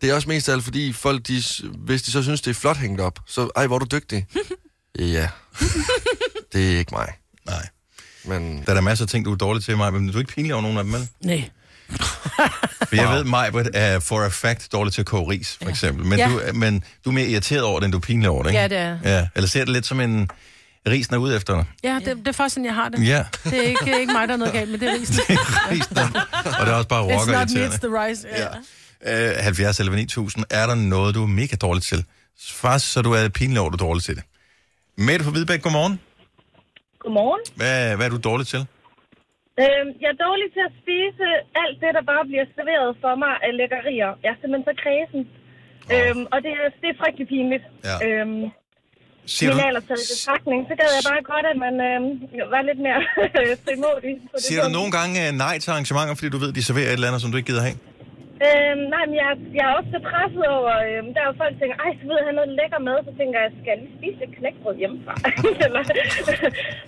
det 0.02 0.10
er 0.10 0.14
også 0.14 0.30
mest 0.30 0.50
af 0.50 0.54
alt, 0.54 0.64
fordi 0.64 0.94
folk, 0.94 1.28
de, 1.28 1.44
hvis 1.78 2.02
de 2.02 2.12
så 2.12 2.24
synes, 2.24 2.42
det 2.42 2.50
er 2.52 2.56
flot 2.56 2.78
hængt 2.78 3.02
op, 3.02 3.20
så, 3.28 3.50
ej, 3.56 3.68
hvor 3.68 3.76
er 3.76 3.80
du 3.80 3.88
dygtig. 3.92 4.26
ja, 5.00 5.30
det 6.54 6.74
er 6.74 6.80
ikke 6.80 6.96
mig. 6.96 7.08
Nej. 7.46 7.68
Men 8.26 8.64
der 8.66 8.70
er 8.70 8.74
der 8.74 8.82
masser 8.82 9.06
af 9.06 9.10
ting, 9.10 9.26
du 9.26 9.32
er 9.32 9.36
dårlig 9.36 9.64
til, 9.64 9.78
mig, 9.78 9.94
men 9.94 10.08
du 10.08 10.14
er 10.14 10.20
ikke 10.20 10.34
pinlig 10.34 10.54
over 10.54 10.62
nogen 10.62 10.78
af 10.78 10.84
dem, 10.84 10.94
vel? 10.94 11.08
Nej. 11.22 11.50
For 12.88 12.96
jeg 12.96 13.10
ved, 13.10 13.24
Majbert 13.24 13.68
er 13.74 14.00
for 14.00 14.22
a 14.26 14.28
fact 14.28 14.72
dårlig 14.72 14.94
til 14.94 15.02
at 15.02 15.06
koge 15.06 15.30
ris, 15.32 15.58
for 15.64 15.70
eksempel. 15.70 16.06
Men, 16.06 16.20
Ja. 16.20 16.30
du, 16.30 16.40
er- 16.44 16.54
men 16.54 16.84
du 17.06 17.10
er 17.10 17.14
mere 17.14 17.28
irriteret 17.28 17.64
over 17.64 17.80
det, 17.80 17.86
end 17.86 17.92
du 17.92 17.98
er 17.98 18.02
pinlig 18.02 18.30
over 18.30 18.44
det, 18.44 18.50
ikke? 18.50 18.62
Ja, 18.62 18.68
det 18.68 18.78
er. 18.78 18.98
Ja, 19.04 19.28
eller 19.36 19.48
ser 19.48 19.60
det 19.60 19.74
lidt 19.74 19.86
som 19.86 20.00
en 20.00 20.30
risen 20.88 21.14
er 21.14 21.18
ude 21.18 21.36
efter 21.36 21.54
dig. 21.56 21.66
Ja, 21.84 22.00
det, 22.06 22.18
det 22.18 22.28
er 22.28 22.32
faktisk 22.32 22.54
sådan, 22.54 22.66
jeg 22.66 22.76
har 22.76 22.90
det. 22.90 23.08
Ja. 23.08 23.26
Det 23.44 23.58
er 23.58 23.62
ikke, 23.62 24.00
ikke 24.00 24.14
mig, 24.14 24.28
der 24.28 24.34
er 24.34 24.38
noget 24.38 24.54
galt 24.54 24.72
med 24.72 24.80
det 24.80 24.90
er 24.90 24.94
risen. 24.94 25.20
Og 26.60 26.66
det 26.66 26.72
er 26.72 26.74
også 26.74 26.88
bare 26.88 27.02
It's 27.06 27.20
rocker 27.20 27.40
not 27.40 27.50
me, 27.54 27.60
irriterende. 27.60 27.68
it's 27.76 27.78
the 27.88 28.06
rice. 28.06 28.28
Ja. 29.06 29.30
Øh, 29.38 29.44
70 29.44 29.80
eller 29.80 29.94
9000, 29.96 30.46
er 30.50 30.68
der 30.68 30.76
noget, 30.76 31.16
du 31.16 31.24
er 31.24 31.28
mega 31.28 31.56
dårlig 31.56 31.84
til? 31.84 32.06
Faktisk, 32.50 32.92
så 32.94 33.02
du 33.02 33.12
er 33.12 33.30
pinlig 33.30 33.60
over, 33.60 33.70
du 33.70 33.76
er 33.76 33.78
dårlig 33.88 34.04
til 34.04 34.16
det. 34.16 34.24
Mette 34.98 35.24
fra 35.26 35.32
Hvidbæk, 35.32 35.62
godmorgen. 35.62 36.00
Godmorgen. 37.00 37.40
Hvad, 37.56 37.96
hvad 37.96 38.06
er 38.06 38.10
du 38.10 38.18
dårlig 38.18 38.48
til? 38.48 38.66
Øhm, 39.62 39.90
jeg 40.02 40.10
er 40.14 40.18
dårlig 40.28 40.48
til 40.56 40.64
at 40.70 40.74
spise 40.82 41.26
alt 41.64 41.78
det, 41.84 41.92
der 41.98 42.04
bare 42.12 42.24
bliver 42.30 42.46
serveret 42.58 42.90
for 43.04 43.14
mig 43.24 43.34
af 43.46 43.52
lækkerier. 43.60 44.12
Jeg 44.24 44.30
er 44.34 44.38
simpelthen 44.42 44.68
så 44.70 44.76
kredsen. 44.84 45.22
Oh. 45.30 45.94
Øhm, 45.94 46.24
og 46.34 46.38
det 46.44 46.52
er, 46.58 46.66
det 46.82 46.88
er 46.94 46.98
frygtelig 47.02 47.28
pinligt. 47.34 47.66
Ja. 47.90 47.96
Øhm, 48.08 48.44
Siger 49.36 49.52
min 49.56 49.66
alder 49.70 49.84
taget 49.88 50.02
i 50.06 50.10
betragtning, 50.16 50.60
så 50.70 50.74
gad 50.80 50.90
jeg 50.98 51.04
bare 51.12 51.22
godt, 51.34 51.46
at 51.52 51.58
man 51.66 51.76
øh, 51.90 52.00
var 52.54 52.62
lidt 52.70 52.80
mere 52.88 53.00
frimodig. 53.66 54.14
Siger 54.48 54.62
du 54.66 54.70
nogle 54.80 54.92
gange 54.98 55.16
øh, 55.24 55.30
nej 55.46 55.56
til 55.64 55.70
arrangementer, 55.74 56.14
fordi 56.20 56.30
du 56.36 56.40
ved, 56.44 56.52
de 56.58 56.64
serverer 56.70 56.90
et 56.90 56.94
eller 57.00 57.10
andet, 57.10 57.22
som 57.24 57.30
du 57.32 57.38
ikke 57.40 57.50
gider 57.52 57.64
have? 57.68 57.78
Øhm, 58.46 58.82
nej, 58.94 59.04
men 59.10 59.16
jeg, 59.22 59.28
jeg 59.58 59.64
er 59.70 59.74
også 59.78 59.90
så 59.96 60.00
presset 60.10 60.46
over, 60.58 60.74
øhm, 60.88 61.10
der 61.14 61.20
er 61.24 61.28
jo 61.32 61.36
folk, 61.42 61.52
der 61.54 61.60
tænker, 61.62 61.78
ej, 61.86 61.92
så 62.00 62.04
ved 62.10 62.16
jeg 62.20 62.26
have 62.30 62.38
noget 62.40 62.52
lækker 62.60 62.80
mad, 62.88 62.98
så 63.08 63.12
tænker 63.20 63.38
jeg, 63.44 63.50
skal 63.60 63.70
jeg 63.74 63.80
lige 63.84 63.96
spise 64.00 64.20
et 64.28 64.32
knækbrød 64.38 64.76
hjemmefra? 64.82 65.14
Eller, 65.66 65.82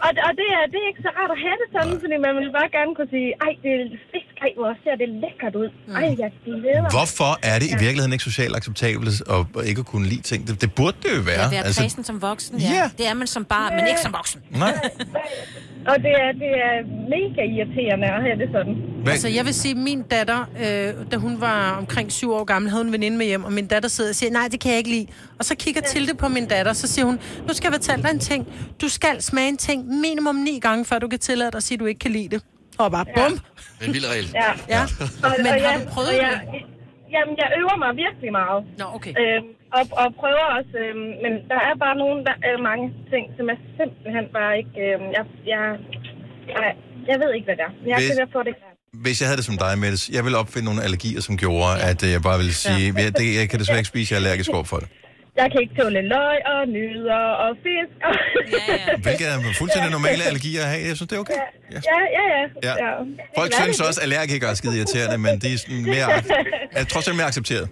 og 0.06 0.10
og 0.28 0.32
det, 0.40 0.48
er, 0.58 0.64
det 0.72 0.80
er 0.84 0.88
ikke 0.92 1.04
så 1.08 1.12
rart 1.20 1.32
at 1.36 1.40
have 1.46 1.58
det 1.62 1.68
sådan, 1.76 1.96
fordi 2.04 2.16
man 2.28 2.34
vil 2.42 2.52
bare 2.60 2.70
gerne 2.78 2.92
kunne 2.98 3.12
sige, 3.18 3.30
ej, 3.46 3.54
det 3.64 3.72
er 3.82 3.86
fisk, 4.14 4.34
ej, 4.46 4.52
hvor 4.60 4.72
ser 4.84 4.96
det 5.02 5.10
lækkert 5.24 5.56
ud. 5.64 5.70
Ej, 6.00 6.08
jeg 6.24 6.30
glæder 6.46 6.82
mig. 6.84 6.90
Hvorfor 6.98 7.32
er 7.52 7.56
det 7.62 7.68
i 7.76 7.78
virkeligheden 7.86 8.14
ikke 8.16 8.28
socialt 8.32 8.54
acceptabelt 8.60 9.08
at 9.36 9.42
at 9.58 9.64
ikke 9.70 9.82
at 9.86 9.90
kunne 9.94 10.08
lide 10.14 10.24
ting? 10.32 10.40
Det, 10.48 10.54
det 10.64 10.70
burde 10.80 10.98
det 11.06 11.12
jo 11.18 11.24
være. 11.32 11.46
At 11.46 11.52
være 11.56 11.66
altså, 11.70 12.04
som 12.10 12.18
voksen, 12.30 12.56
ja. 12.58 12.72
Ja. 12.80 12.86
Det 13.00 13.06
er 13.12 13.16
man 13.22 13.28
som 13.36 13.44
barn, 13.56 13.70
men 13.76 13.84
ikke 13.92 14.04
som 14.08 14.14
voksen. 14.20 14.40
Nej. 14.64 14.74
Og 15.92 15.96
det 16.06 16.14
er, 16.24 16.32
det 16.44 16.52
er 16.68 16.76
mega 17.16 17.42
irriterende 17.56 18.08
at 18.16 18.22
have 18.28 18.38
det 18.42 18.50
sådan. 18.56 18.76
Altså, 19.14 19.28
jeg 19.38 19.46
vil 19.46 19.54
sige, 19.54 19.76
min 19.76 20.02
datter, 20.02 20.40
øh, 20.64 21.12
da 21.12 21.16
hun 21.26 21.34
var 21.42 21.45
omkring 21.78 22.12
syv 22.12 22.32
år 22.32 22.44
gammel, 22.44 22.72
havde 22.72 22.84
hun 22.84 22.88
en 22.88 22.94
veninde 22.94 23.18
med 23.18 23.26
hjem, 23.26 23.44
og 23.44 23.52
min 23.54 23.68
datter 23.68 23.90
sidder 23.90 24.10
og 24.10 24.16
siger, 24.16 24.32
nej, 24.32 24.48
det 24.52 24.60
kan 24.60 24.70
jeg 24.72 24.78
ikke 24.78 24.90
lide. 24.90 25.08
Og 25.40 25.46
så 25.46 25.56
kigger 25.56 25.82
Tilde 25.82 26.14
på 26.18 26.28
min 26.28 26.48
datter, 26.48 26.74
så 26.74 26.88
siger 26.88 27.06
hun, 27.06 27.20
nu 27.48 27.54
skal 27.54 27.68
jeg 27.68 27.74
fortælle 27.74 28.04
dig 28.04 28.12
en 28.12 28.20
ting. 28.20 28.48
Du 28.82 28.90
skal 28.90 29.22
smage 29.22 29.50
en 29.50 29.58
ting 29.58 29.88
minimum 29.88 30.36
ni 30.36 30.60
gange, 30.60 30.86
før 30.86 31.00
du 31.00 31.08
kan 31.08 31.20
tillade 31.20 31.52
dig 31.52 31.58
at 31.58 31.64
sige, 31.64 31.76
at 31.76 31.80
du 31.80 31.86
ikke 31.86 32.00
kan 32.00 32.12
lide 32.12 32.30
det. 32.36 32.42
Og 32.78 32.92
bare 32.92 33.06
bum. 33.16 33.34
En 33.88 33.94
vild 33.94 34.08
regel. 34.14 34.28
Ja. 34.42 34.52
Ja. 34.76 34.84
Og, 35.26 35.32
Men 35.38 35.46
og 35.48 35.54
har 35.54 35.60
jeg, 35.66 35.76
du 35.86 35.90
prøvet 35.96 36.14
jeg, 36.26 36.42
det? 36.54 36.62
Jamen, 37.16 37.36
jeg 37.42 37.48
øver 37.60 37.76
mig 37.84 37.92
virkelig 38.06 38.32
meget. 38.42 38.60
Nå, 38.82 38.86
okay. 38.98 39.14
Øhm, 39.22 39.48
og, 39.78 39.84
og 40.02 40.08
prøver 40.22 40.46
også, 40.58 40.74
øhm, 40.84 41.08
men 41.24 41.34
der 41.52 41.60
er 41.70 41.76
bare 41.86 41.96
nogle, 42.04 42.18
der 42.30 42.36
er 42.50 42.56
mange 42.72 42.86
ting, 43.12 43.24
som 43.38 43.46
er 43.54 43.58
simpelthen 43.80 44.26
bare 44.38 44.54
ikke... 44.62 44.76
Øhm, 44.88 45.08
jeg, 45.18 45.24
jeg, 45.54 45.62
jeg, 46.54 46.64
jeg 47.10 47.18
ved 47.22 47.30
ikke, 47.36 47.48
hvad 47.50 47.58
det 47.60 47.66
er. 47.70 47.74
Jeg 47.92 47.96
Hvis- 47.98 48.08
kan 48.10 48.16
ved 48.20 48.26
at 48.30 48.34
få 48.38 48.42
det 48.50 48.54
klart. 48.62 48.75
Hvis 49.02 49.22
jeg 49.22 49.28
havde 49.28 49.38
det 49.38 49.46
som 49.46 49.58
dig, 49.58 49.80
Mette, 49.80 49.98
jeg 50.12 50.24
ville 50.24 50.38
opfinde 50.38 50.66
nogle 50.66 50.84
allergier, 50.84 51.22
som 51.22 51.38
gjorde, 51.38 51.82
at 51.82 52.04
øh, 52.04 52.12
jeg 52.12 52.22
bare 52.22 52.38
ville 52.38 52.54
sige, 52.54 52.94
ja. 52.98 53.10
det, 53.10 53.36
jeg 53.36 53.50
kan 53.50 53.60
desværre 53.60 53.80
ikke 53.80 53.88
spise, 53.88 54.14
jeg 54.14 54.16
er 54.22 54.26
allergisk 54.26 54.50
over 54.50 54.64
for 54.64 54.78
det. 54.78 54.88
Jeg 55.38 55.48
kan 55.52 55.62
ikke 55.62 55.76
tåle 55.82 56.02
løg 56.02 56.38
og 56.54 56.68
nyder 56.68 57.24
og 57.44 57.50
fisk. 57.64 57.94
Og... 58.08 58.14
Ja, 58.52 58.74
ja. 58.92 58.98
Hvilke 58.98 59.26
er 59.26 59.38
fuldstændig 59.58 59.92
normale 59.92 60.24
allergier 60.24 60.62
at 60.64 60.70
have. 60.70 60.88
Jeg 60.88 60.96
synes, 60.96 61.10
det 61.10 61.16
er 61.16 61.20
okay. 61.20 61.34
Ja, 61.72 61.80
ja, 62.18 62.24
ja. 62.36 62.44
Ja. 62.64 62.86
ja. 62.86 62.92
Folk 63.38 63.52
er 63.52 63.62
synes 63.64 63.78
det? 63.78 63.88
også, 63.88 64.00
at 64.00 64.04
allergikere 64.04 64.50
er 64.50 64.54
skide 64.54 64.78
irriterende, 64.78 65.18
men 65.18 65.40
de 65.40 65.54
er 65.54 65.58
sådan 65.58 65.82
mere, 65.84 66.10
er 66.80 66.84
trods 66.84 67.08
alt 67.08 67.18
mere 67.18 67.28
accepteret 67.28 67.70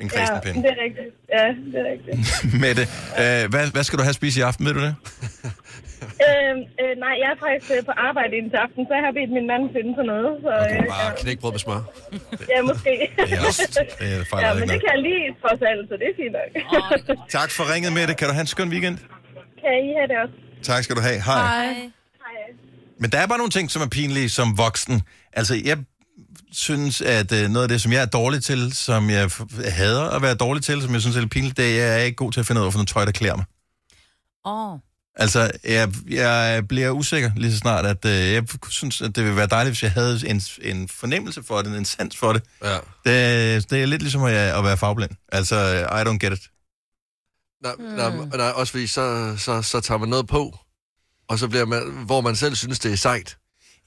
end 0.00 0.10
Ja, 0.12 0.18
kristenpind. 0.18 0.64
det 0.64 0.70
er 0.70 0.82
rigtigt. 0.86 1.10
Ja, 1.36 1.44
det 1.72 1.78
er 1.82 1.86
rigtigt. 1.92 2.16
Mette, 2.64 2.82
øh, 3.22 3.50
hvad, 3.50 3.72
hvad 3.72 3.84
skal 3.84 3.98
du 3.98 4.02
have 4.02 4.08
at 4.08 4.14
spise 4.14 4.40
i 4.40 4.42
aften, 4.42 4.66
ved 4.66 4.74
du 4.74 4.80
det? 4.80 4.94
Øhm, 6.26 6.60
øh, 6.82 6.92
nej, 7.04 7.14
jeg 7.22 7.28
er 7.34 7.38
faktisk 7.44 7.68
øh, 7.74 7.80
på 7.88 7.94
arbejde 8.08 8.32
indtil 8.40 8.58
aften, 8.66 8.82
så 8.88 8.92
jeg 8.98 9.04
har 9.06 9.12
bedt 9.18 9.30
min 9.38 9.46
mand 9.52 9.62
finde 9.76 9.92
på 9.98 10.02
noget. 10.12 10.30
Så, 10.44 10.52
øh, 10.64 10.78
Bare 10.94 11.10
knækbrød 11.20 11.52
med 11.56 11.62
smør. 11.66 11.80
ja, 12.52 12.58
måske. 12.70 12.92
Det 14.00 14.26
fejler 14.30 14.48
ja, 14.48 14.50
men 14.60 14.66
det 14.72 14.78
kan 14.82 14.88
jeg 14.94 15.00
lige 15.08 15.24
trods 15.42 15.60
alt, 15.70 15.82
så 15.90 15.94
det 16.00 16.06
er 16.10 16.16
fint 16.20 16.34
nok. 16.38 16.50
Tak 17.38 17.50
for 17.56 17.62
ringet, 17.72 17.90
Mette. 17.96 18.12
Kan 18.18 18.26
du 18.28 18.34
have 18.36 18.46
en 18.48 18.52
skøn 18.56 18.70
weekend? 18.74 18.96
kan 19.62 19.72
I 19.86 19.90
have 19.98 20.08
det 20.12 20.16
også? 20.24 20.34
Tak 20.70 20.80
skal 20.84 20.96
du 20.96 21.02
have. 21.08 21.20
Hej. 21.28 21.42
Hej. 21.42 21.90
Men 23.00 23.10
der 23.12 23.18
er 23.18 23.26
bare 23.26 23.38
nogle 23.38 23.50
ting, 23.50 23.70
som 23.70 23.82
er 23.82 23.90
pinlige 23.98 24.28
som 24.28 24.58
voksen. 24.58 25.02
Altså, 25.32 25.54
jeg 25.64 25.78
synes, 26.52 27.00
at 27.00 27.32
øh, 27.32 27.48
noget 27.48 27.62
af 27.62 27.68
det, 27.68 27.80
som 27.80 27.92
jeg 27.92 28.02
er 28.02 28.06
dårlig 28.06 28.42
til, 28.42 28.72
som 28.72 29.10
jeg 29.10 29.30
hader 29.78 30.10
at 30.16 30.22
være 30.22 30.34
dårlig 30.34 30.62
til, 30.62 30.82
som 30.82 30.92
jeg 30.92 31.00
synes 31.00 31.16
er 31.16 31.20
lidt 31.20 31.32
pinligt, 31.32 31.56
det 31.56 31.64
er, 31.64 31.70
at 31.70 31.90
jeg 31.90 32.00
er 32.00 32.04
ikke 32.04 32.16
god 32.16 32.32
til 32.32 32.40
at 32.40 32.46
finde 32.46 32.60
ud 32.60 32.66
af, 32.66 32.72
noget 32.72 32.88
tøj, 32.88 33.04
der 33.04 33.12
klæder 33.12 33.36
mig. 33.36 33.44
Åh. 34.44 34.72
Oh. 34.72 34.78
Altså, 35.18 35.50
jeg, 35.64 35.92
jeg 36.08 36.68
bliver 36.68 36.90
usikker 36.90 37.30
lige 37.36 37.52
så 37.52 37.58
snart, 37.58 37.86
at 37.86 38.04
øh, 38.04 38.32
jeg 38.32 38.44
synes, 38.68 39.02
at 39.02 39.16
det 39.16 39.24
ville 39.24 39.36
være 39.36 39.46
dejligt, 39.46 39.70
hvis 39.70 39.82
jeg 39.82 39.92
havde 39.92 40.22
en, 40.26 40.42
en 40.62 40.88
fornemmelse 40.88 41.42
for 41.42 41.62
det, 41.62 41.78
en 41.78 41.84
sans 41.84 42.16
for 42.16 42.32
det. 42.32 42.42
Ja. 42.64 42.74
Det, 42.74 43.70
det 43.70 43.82
er 43.82 43.86
lidt 43.86 44.02
ligesom 44.02 44.22
at, 44.22 44.34
at 44.34 44.64
være 44.64 44.76
fagblind. 44.76 45.10
Altså, 45.32 45.56
I 45.84 46.08
don't 46.08 46.18
get 46.18 46.32
it. 46.32 46.50
Nej, 47.62 47.72
nej, 47.78 48.26
nej, 48.36 48.52
også 48.54 48.70
fordi 48.70 48.86
så, 48.86 49.34
så, 49.38 49.62
så 49.62 49.80
tager 49.80 49.98
man 49.98 50.08
noget 50.08 50.26
på, 50.26 50.58
og 51.28 51.38
så 51.38 51.48
bliver 51.48 51.66
man, 51.66 51.82
hvor 52.06 52.20
man 52.20 52.36
selv 52.36 52.54
synes, 52.54 52.78
det 52.78 52.92
er 52.92 52.96
sejt. 52.96 53.36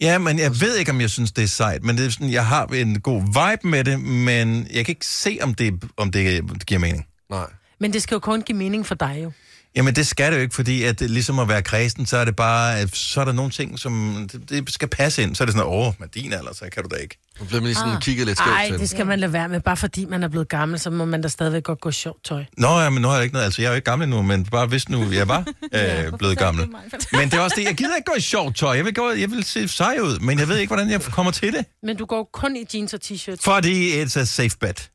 Ja, 0.02 0.18
men 0.18 0.40
jeg 0.40 0.62
ved 0.62 0.78
ikke, 0.78 0.92
om 0.92 1.02
jeg 1.02 1.10
synes, 1.10 1.32
det 1.32 1.44
er 1.44 1.48
sejt, 1.48 1.84
men 1.84 1.98
det 1.98 2.06
er 2.06 2.10
sådan, 2.10 2.32
jeg 2.32 2.48
har 2.48 2.66
en 2.66 3.02
god 3.02 3.22
vibe 3.22 3.68
med 3.68 3.84
det, 3.84 4.00
men 4.00 4.68
jeg 4.74 4.86
kan 4.86 4.92
ikke 4.92 5.06
se, 5.06 5.38
om 5.42 5.54
det, 5.54 5.84
om 5.98 6.12
det, 6.12 6.44
det 6.50 6.66
giver 6.66 6.80
mening. 6.80 7.06
Nej. 7.30 7.48
Men 7.80 7.94
det 7.94 8.02
skal 8.02 8.16
jo 8.16 8.20
kun 8.20 8.42
give 8.42 8.58
mening 8.58 8.86
for 8.86 8.96
dig 8.96 9.20
jo. 9.24 9.32
Jamen, 9.76 9.96
det 9.96 10.08
skal 10.08 10.32
det 10.32 10.38
jo 10.38 10.42
ikke, 10.42 10.56
fordi 10.56 10.84
at 10.84 11.00
det, 11.00 11.10
ligesom 11.10 11.40
at 11.40 11.48
være 11.48 11.62
kristen, 11.62 12.06
så 12.06 12.18
er 12.18 12.26
det 12.26 12.36
bare, 12.36 12.80
at 12.80 12.96
så 12.96 13.22
er 13.22 13.26
der 13.26 13.32
nogle 13.32 13.52
ting, 13.52 13.80
som 13.80 14.28
det, 14.32 14.50
det 14.50 14.74
skal 14.74 14.88
passe 14.88 15.24
ind. 15.24 15.36
Så 15.36 15.44
er 15.44 15.46
det 15.46 15.56
sådan, 15.56 15.68
åh, 15.70 15.94
med 16.00 16.08
din 16.08 16.34
alder, 16.34 16.54
så 16.54 16.66
kan 16.74 16.84
du 16.84 16.90
da 16.92 16.96
ikke. 16.96 17.18
Nu 17.40 17.46
bliver 17.46 17.62
man 17.62 17.68
lige 17.68 17.76
sådan 17.76 17.92
Ah. 17.94 18.02
kigget 18.02 18.28
lidt 18.28 18.38
skævt 18.38 18.56
Ej, 18.56 18.68
til. 18.70 18.80
det 18.80 18.90
skal 18.90 19.06
man 19.08 19.20
lade 19.20 19.34
være 19.34 19.50
med. 19.50 19.60
Bare 19.62 19.78
fordi 19.78 20.06
man 20.06 20.24
er 20.24 20.28
blevet 20.28 20.50
gammel, 20.50 20.80
så 20.80 20.90
må 20.90 21.06
man 21.06 21.22
da 21.22 21.28
stadigvæk 21.28 21.64
godt 21.64 21.82
gå 21.82 21.92
sjovt 21.92 22.24
tøj. 22.26 22.44
Nå, 22.58 22.80
ja, 22.80 22.90
men 22.90 23.02
nu 23.02 23.08
har 23.08 23.16
jeg 23.16 23.24
ikke 23.24 23.34
noget, 23.34 23.46
altså 23.46 23.62
jeg 23.62 23.68
er 23.68 23.72
jo 23.72 23.76
ikke 23.76 23.86
gammel 23.86 24.10
nu, 24.10 24.22
men 24.22 24.46
bare 24.46 24.66
hvis 24.68 24.90
nu 24.90 25.12
jeg 25.12 25.28
var 25.28 25.46
øh, 25.76 26.18
blevet 26.18 26.38
gammel. 26.38 26.68
Men 27.12 27.30
det 27.30 27.34
er 27.34 27.40
også 27.40 27.56
det, 27.60 27.66
jeg 27.66 27.76
gider 27.76 27.96
ikke 27.96 28.06
gå 28.12 28.16
i 28.18 28.22
sjovt 28.22 28.56
tøj. 28.58 28.74
Jeg 28.76 28.86
vil, 28.86 28.94
gå, 28.94 29.12
jeg 29.12 29.32
vil 29.32 29.44
se 29.44 29.68
sej 29.68 29.98
ud, 30.02 30.20
men 30.20 30.40
jeg 30.40 30.48
ved 30.48 30.58
ikke, 30.58 30.70
hvordan 30.70 30.90
jeg 30.92 31.02
kommer 31.02 31.32
til 31.32 31.54
det. 31.54 31.66
Men 31.84 31.98
du 31.98 32.06
går 32.06 32.30
kun 32.34 32.56
i 32.56 32.66
jeans 32.74 32.94
og 32.94 33.00
t-shirts. 33.06 33.42
Fordi 33.44 34.04
it's 34.04 34.20
a 34.20 34.24
safe 34.26 34.58
bet. 34.60 34.90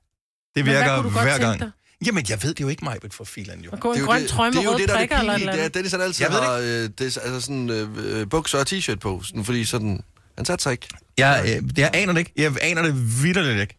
Det 0.56 0.64
virker 0.66 1.02
hver 1.02 1.36
tænke 1.38 1.58
gang. 1.58 1.72
Jamen, 2.06 2.24
jeg 2.28 2.42
ved 2.42 2.54
det 2.54 2.60
jo 2.60 2.68
ikke 2.68 2.84
mig, 2.84 2.98
for 3.10 3.24
filan 3.24 3.60
jo. 3.60 3.70
Og 3.72 3.80
gå 3.80 3.92
i 3.92 3.96
Det 3.96 4.02
er 4.02 4.06
grøn 4.06 4.52
det- 4.52 4.58
er 4.58 4.62
jo 4.64 4.78
det, 4.78 4.88
der 4.88 4.94
er 4.94 5.06
det 5.06 5.18
eller 5.18 5.36
pinlige. 5.36 5.56
Det 5.56 5.64
er. 5.64 5.68
Dennis 5.68 5.92
han 5.92 6.00
altid 6.00 6.24
Jeg 6.24 6.32
ved 6.32 6.40
har 6.40 6.52
øh, 6.54 6.64
det, 6.64 7.00
er 7.00 7.20
altså 7.20 7.40
sådan, 7.40 7.70
øh, 7.70 8.20
øh, 8.20 8.28
bukser 8.30 8.58
og 8.58 8.66
t-shirt 8.70 8.94
på, 8.98 9.22
sådan, 9.22 9.44
fordi 9.44 9.64
sådan, 9.64 10.02
han 10.36 10.44
satte 10.44 10.62
sig 10.62 10.72
ikke. 10.72 10.88
Jeg, 11.18 11.42
øh, 11.62 11.78
jeg 11.78 11.90
aner 11.94 12.12
det 12.12 12.18
ikke. 12.20 12.32
Jeg 12.36 12.56
aner 12.62 12.82
det 12.82 12.94
vidderligt 13.22 13.60
ikke. 13.60 13.78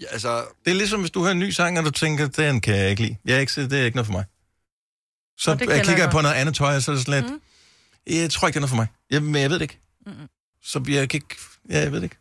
Ja, 0.00 0.06
altså, 0.12 0.44
Det 0.64 0.70
er 0.70 0.74
ligesom, 0.74 1.00
hvis 1.00 1.10
du 1.10 1.20
hører 1.20 1.32
en 1.32 1.38
ny 1.38 1.50
sang, 1.50 1.78
og 1.78 1.84
du 1.84 1.90
tænker, 1.90 2.26
den 2.28 2.60
kan 2.60 2.76
jeg 2.76 2.90
ikke 2.90 3.02
lide. 3.02 3.16
Jeg 3.24 3.36
er 3.36 3.40
ikke, 3.40 3.52
det 3.68 3.80
er 3.80 3.84
ikke 3.84 3.96
noget 3.96 4.06
for 4.06 4.12
mig. 4.12 4.24
Så 5.38 5.50
jeg 5.50 5.58
kigger 5.84 6.02
jeg 6.02 6.10
på 6.10 6.20
noget 6.20 6.34
andet 6.34 6.54
tøj, 6.54 6.76
og 6.76 6.82
så 6.82 6.90
er 6.90 6.96
det 6.96 7.06
sådan 7.06 7.22
lidt, 7.22 7.32
mm. 7.32 7.40
jeg 8.14 8.30
tror 8.30 8.48
ikke, 8.48 8.54
det 8.54 8.58
er 8.58 8.60
noget 8.60 8.70
for 8.70 8.76
mig. 8.76 8.86
Jeg, 9.10 9.22
men 9.22 9.42
jeg 9.42 9.50
ved 9.50 9.56
det 9.58 9.62
ikke. 9.62 9.80
Mm-mm. 10.06 10.28
Så 10.62 10.82
jeg 10.88 11.08
kan 11.08 11.18
ikke, 11.18 11.36
ja, 11.70 11.78
jeg 11.80 11.92
ved 11.92 11.98
det 11.98 12.04
ikke. 12.04 12.16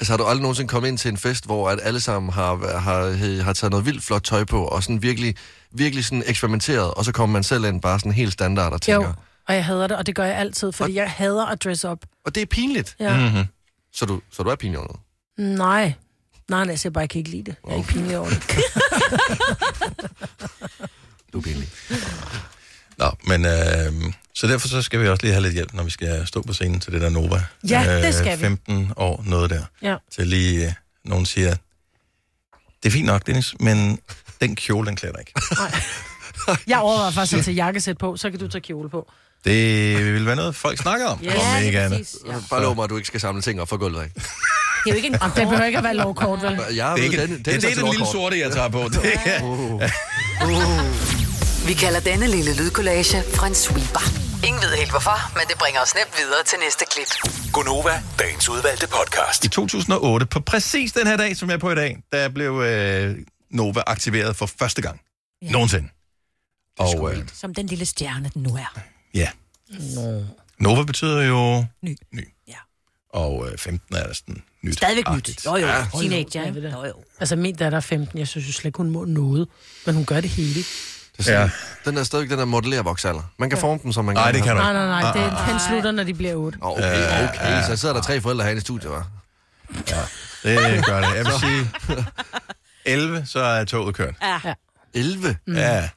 Altså, 0.00 0.12
har 0.12 0.16
du 0.16 0.24
aldrig 0.24 0.42
nogensinde 0.42 0.68
kommet 0.68 0.88
ind 0.88 0.98
til 0.98 1.08
en 1.08 1.16
fest, 1.16 1.44
hvor 1.46 1.70
at 1.70 1.78
alle 1.82 2.00
sammen 2.00 2.32
har, 2.32 2.78
har, 2.78 3.42
har 3.42 3.52
taget 3.52 3.70
noget 3.70 3.86
vildt 3.86 4.04
flot 4.04 4.22
tøj 4.22 4.44
på, 4.44 4.64
og 4.64 4.82
sådan 4.82 5.02
virkelig, 5.02 5.36
virkelig 5.72 6.04
sådan 6.04 6.22
eksperimenteret, 6.26 6.94
og 6.94 7.04
så 7.04 7.12
kommer 7.12 7.32
man 7.32 7.42
selv 7.42 7.64
ind 7.64 7.80
bare 7.80 7.98
sådan 8.00 8.12
helt 8.12 8.32
standard 8.32 8.72
og 8.72 8.82
tænker, 8.82 9.06
Jo, 9.08 9.12
og 9.48 9.54
jeg 9.54 9.64
hader 9.64 9.86
det, 9.86 9.96
og 9.96 10.06
det 10.06 10.14
gør 10.14 10.24
jeg 10.24 10.36
altid, 10.36 10.72
fordi 10.72 10.94
jeg 10.94 11.10
hader 11.10 11.46
at 11.46 11.64
dress 11.64 11.84
up. 11.84 11.98
og 12.24 12.34
det 12.34 12.42
er 12.42 12.46
pinligt. 12.46 12.96
Ja. 13.00 13.16
Mm-hmm. 13.28 13.44
Så 13.92 14.06
du, 14.06 14.20
så 14.32 14.42
du 14.42 14.48
er 14.50 14.54
pinlig 14.56 14.78
over 14.78 14.88
noget. 14.88 15.58
Nej. 15.58 15.92
Nej, 16.48 16.64
nej, 16.64 16.70
jeg 16.72 16.78
siger 16.78 16.90
bare, 16.90 17.00
jeg 17.00 17.10
kan 17.10 17.18
ikke 17.18 17.30
lide 17.30 17.42
det. 17.44 17.56
Jeg 17.66 17.72
er 17.72 17.76
ikke 17.76 17.88
pinlig 17.88 18.18
over 18.18 18.28
det. 18.28 18.42
Du 21.32 21.38
er 21.38 21.42
pinlig. 21.42 21.68
Nå, 22.98 23.10
men 23.26 23.44
øh, 23.44 24.12
så 24.36 24.46
derfor 24.46 24.68
så 24.68 24.82
skal 24.82 25.00
vi 25.00 25.08
også 25.08 25.22
lige 25.22 25.32
have 25.32 25.42
lidt 25.42 25.54
hjælp, 25.54 25.74
når 25.74 25.82
vi 25.82 25.90
skal 25.90 26.26
stå 26.26 26.42
på 26.42 26.52
scenen 26.52 26.80
til 26.80 26.92
det 26.92 27.00
der 27.00 27.08
Nova. 27.10 27.44
Ja, 27.70 28.02
det 28.06 28.14
skal 28.14 28.36
vi. 28.38 28.42
15 28.42 28.92
år, 28.96 29.22
noget 29.26 29.50
der. 29.50 29.62
Ja. 29.82 29.96
Til 30.14 30.26
lige, 30.26 30.66
øh, 30.66 30.72
nogen 31.04 31.26
siger, 31.26 31.54
det 32.82 32.88
er 32.88 32.90
fint 32.90 33.06
nok, 33.06 33.26
Dennis, 33.26 33.54
men 33.60 33.98
den 34.40 34.56
kjole, 34.56 34.86
den 34.86 34.96
klæder 34.96 35.14
dig 35.14 35.20
ikke. 35.20 35.32
Jeg 36.72 36.78
overvejer 36.78 37.10
faktisk 37.10 37.38
at 37.38 37.44
tage 37.44 37.54
jakkesæt 37.54 37.98
på, 37.98 38.16
så 38.16 38.30
kan 38.30 38.38
du 38.40 38.48
tage 38.48 38.62
kjole 38.62 38.90
på. 38.90 39.10
Det 39.44 39.96
vil 40.14 40.26
være 40.26 40.36
noget, 40.36 40.54
folk 40.56 40.78
snakker 40.78 41.06
om, 41.06 41.20
Ja, 41.22 41.56
om 41.56 41.62
ikke 41.64 41.80
andet. 41.80 41.98
præcis, 41.98 42.16
Ja. 42.26 42.32
Bare 42.50 42.62
lov 42.62 42.74
mig, 42.74 42.84
at 42.84 42.90
du 42.90 42.96
ikke 42.96 43.06
skal 43.06 43.20
samle 43.20 43.42
ting 43.42 43.60
op 43.60 43.68
for 43.68 43.76
gulvet, 43.76 44.04
ikke? 44.04 44.14
Det 44.14 44.22
er 44.86 44.90
jo 44.90 44.94
ikke 44.96 45.08
en 45.08 45.14
Jamen, 45.22 45.36
det 45.36 45.42
behøver 45.48 45.64
ikke 45.64 45.78
at 45.78 45.84
være 45.84 45.94
lovkort, 45.94 46.42
vel? 46.42 46.52
Jeg 46.76 46.92
Det 46.96 47.00
er, 47.00 47.04
ikke, 47.04 47.22
den, 47.22 47.30
det, 47.30 47.46
det 47.46 47.64
er 47.64 47.74
den 47.74 47.90
lille 47.90 48.06
sorte, 48.12 48.38
jeg 48.38 48.52
tager 48.52 48.68
på. 48.68 48.78
Det 48.78 49.00
er, 49.24 49.40
Vi 51.66 51.72
kalder 51.74 52.00
denne 52.00 52.26
lille 52.26 52.56
lydkollage 52.56 53.22
en 53.46 53.54
sweeper. 53.54 54.25
Ingen 54.44 54.60
ved 54.62 54.76
helt 54.76 54.90
hvorfor, 54.90 55.34
men 55.38 55.42
det 55.48 55.58
bringer 55.58 55.80
os 55.80 55.94
nemt 55.94 56.14
videre 56.18 56.44
til 56.44 56.58
næste 56.58 56.84
klip. 56.90 57.06
Gonova, 57.52 58.02
dagens 58.18 58.48
udvalgte 58.48 58.86
podcast. 58.88 59.44
I 59.44 59.48
2008, 59.48 60.26
på 60.26 60.40
præcis 60.40 60.92
den 60.92 61.06
her 61.06 61.16
dag, 61.16 61.36
som 61.36 61.48
jeg 61.48 61.54
er 61.54 61.58
på 61.58 61.70
i 61.72 61.74
dag, 61.74 62.02
der 62.12 62.28
blev 62.28 62.52
øh, 62.60 63.16
Nova 63.50 63.82
aktiveret 63.86 64.36
for 64.36 64.46
første 64.46 64.82
gang. 64.82 65.00
Ja. 65.42 65.50
Nogensinde. 65.50 65.88
Og 66.78 67.14
øh, 67.14 67.28
Som 67.34 67.54
den 67.54 67.66
lille 67.66 67.86
stjerne, 67.86 68.30
den 68.34 68.42
nu 68.42 68.50
er. 68.56 68.78
ja, 69.14 69.28
Nå. 69.94 70.24
Nova 70.58 70.82
betyder 70.82 71.22
jo 71.22 71.64
Ny. 71.82 71.96
ny. 72.12 72.28
Ja. 72.48 72.54
Og 73.12 73.48
øh, 73.52 73.58
15 73.58 73.96
er 73.96 74.12
sådan 74.12 74.42
nyt. 74.62 74.74
Stadigvæk 74.76 75.04
nyt. 75.14 75.44
Jo, 75.46 75.56
jo. 75.56 75.66
Ja. 75.66 75.86
Teenager. 76.00 76.70
Jo, 76.70 76.84
jo. 76.84 76.94
Altså, 77.20 77.36
min 77.36 77.56
datter 77.56 77.76
er 77.78 77.80
15. 77.82 78.18
Jeg 78.18 78.28
synes 78.28 78.48
jo 78.48 78.52
slet 78.52 78.64
ikke, 78.64 78.76
hun 78.76 78.90
må 78.90 79.04
noget. 79.04 79.48
Men 79.86 79.94
hun 79.94 80.04
gør 80.04 80.20
det 80.20 80.30
hele. 80.30 80.64
Det 81.16 81.18
er 81.18 81.22
sådan, 81.22 81.40
Ja. 81.84 81.90
Den 81.90 81.98
er 81.98 82.02
stadig 82.02 82.30
den 82.30 82.38
der 82.38 82.44
modellervoksalder. 82.44 83.22
Man 83.38 83.50
kan 83.50 83.58
forme 83.58 83.80
dem, 83.82 83.92
som 83.92 84.04
man 84.04 84.14
Nej, 84.14 84.32
det 84.32 84.42
kan 84.42 84.56
du 84.56 84.62
have. 84.62 84.74
Nej, 84.74 84.82
ikke. 84.82 84.90
nej, 85.18 85.22
nej. 85.22 85.30
Det, 85.30 85.36
Ah, 85.42 85.50
den 85.50 85.60
slutter, 85.68 85.90
når 85.92 86.04
de 86.04 86.14
bliver 86.14 86.34
8. 86.34 86.58
Åh, 86.62 86.70
Okay, 86.70 87.28
okay. 87.28 87.62
Så 87.66 87.76
sidder 87.76 87.94
der 87.94 88.02
tre 88.02 88.20
forældre 88.20 88.44
herinde 88.44 88.58
i 88.58 88.60
studiet, 88.60 88.90
hva'? 88.90 89.02
Det 90.44 90.84
gør 90.86 91.00
det. 91.00 91.16
Jeg 91.16 91.24
vil 91.24 91.32
sige, 91.40 91.70
11, 92.84 93.26
så 93.26 93.40
er 93.40 93.64
toget 93.64 93.94
kørt. 93.94 94.14
Ja. 94.22 94.40
Ja. 94.44 94.54
11? 94.94 95.36
Mm. 95.46 95.56
Ja. 95.56 95.88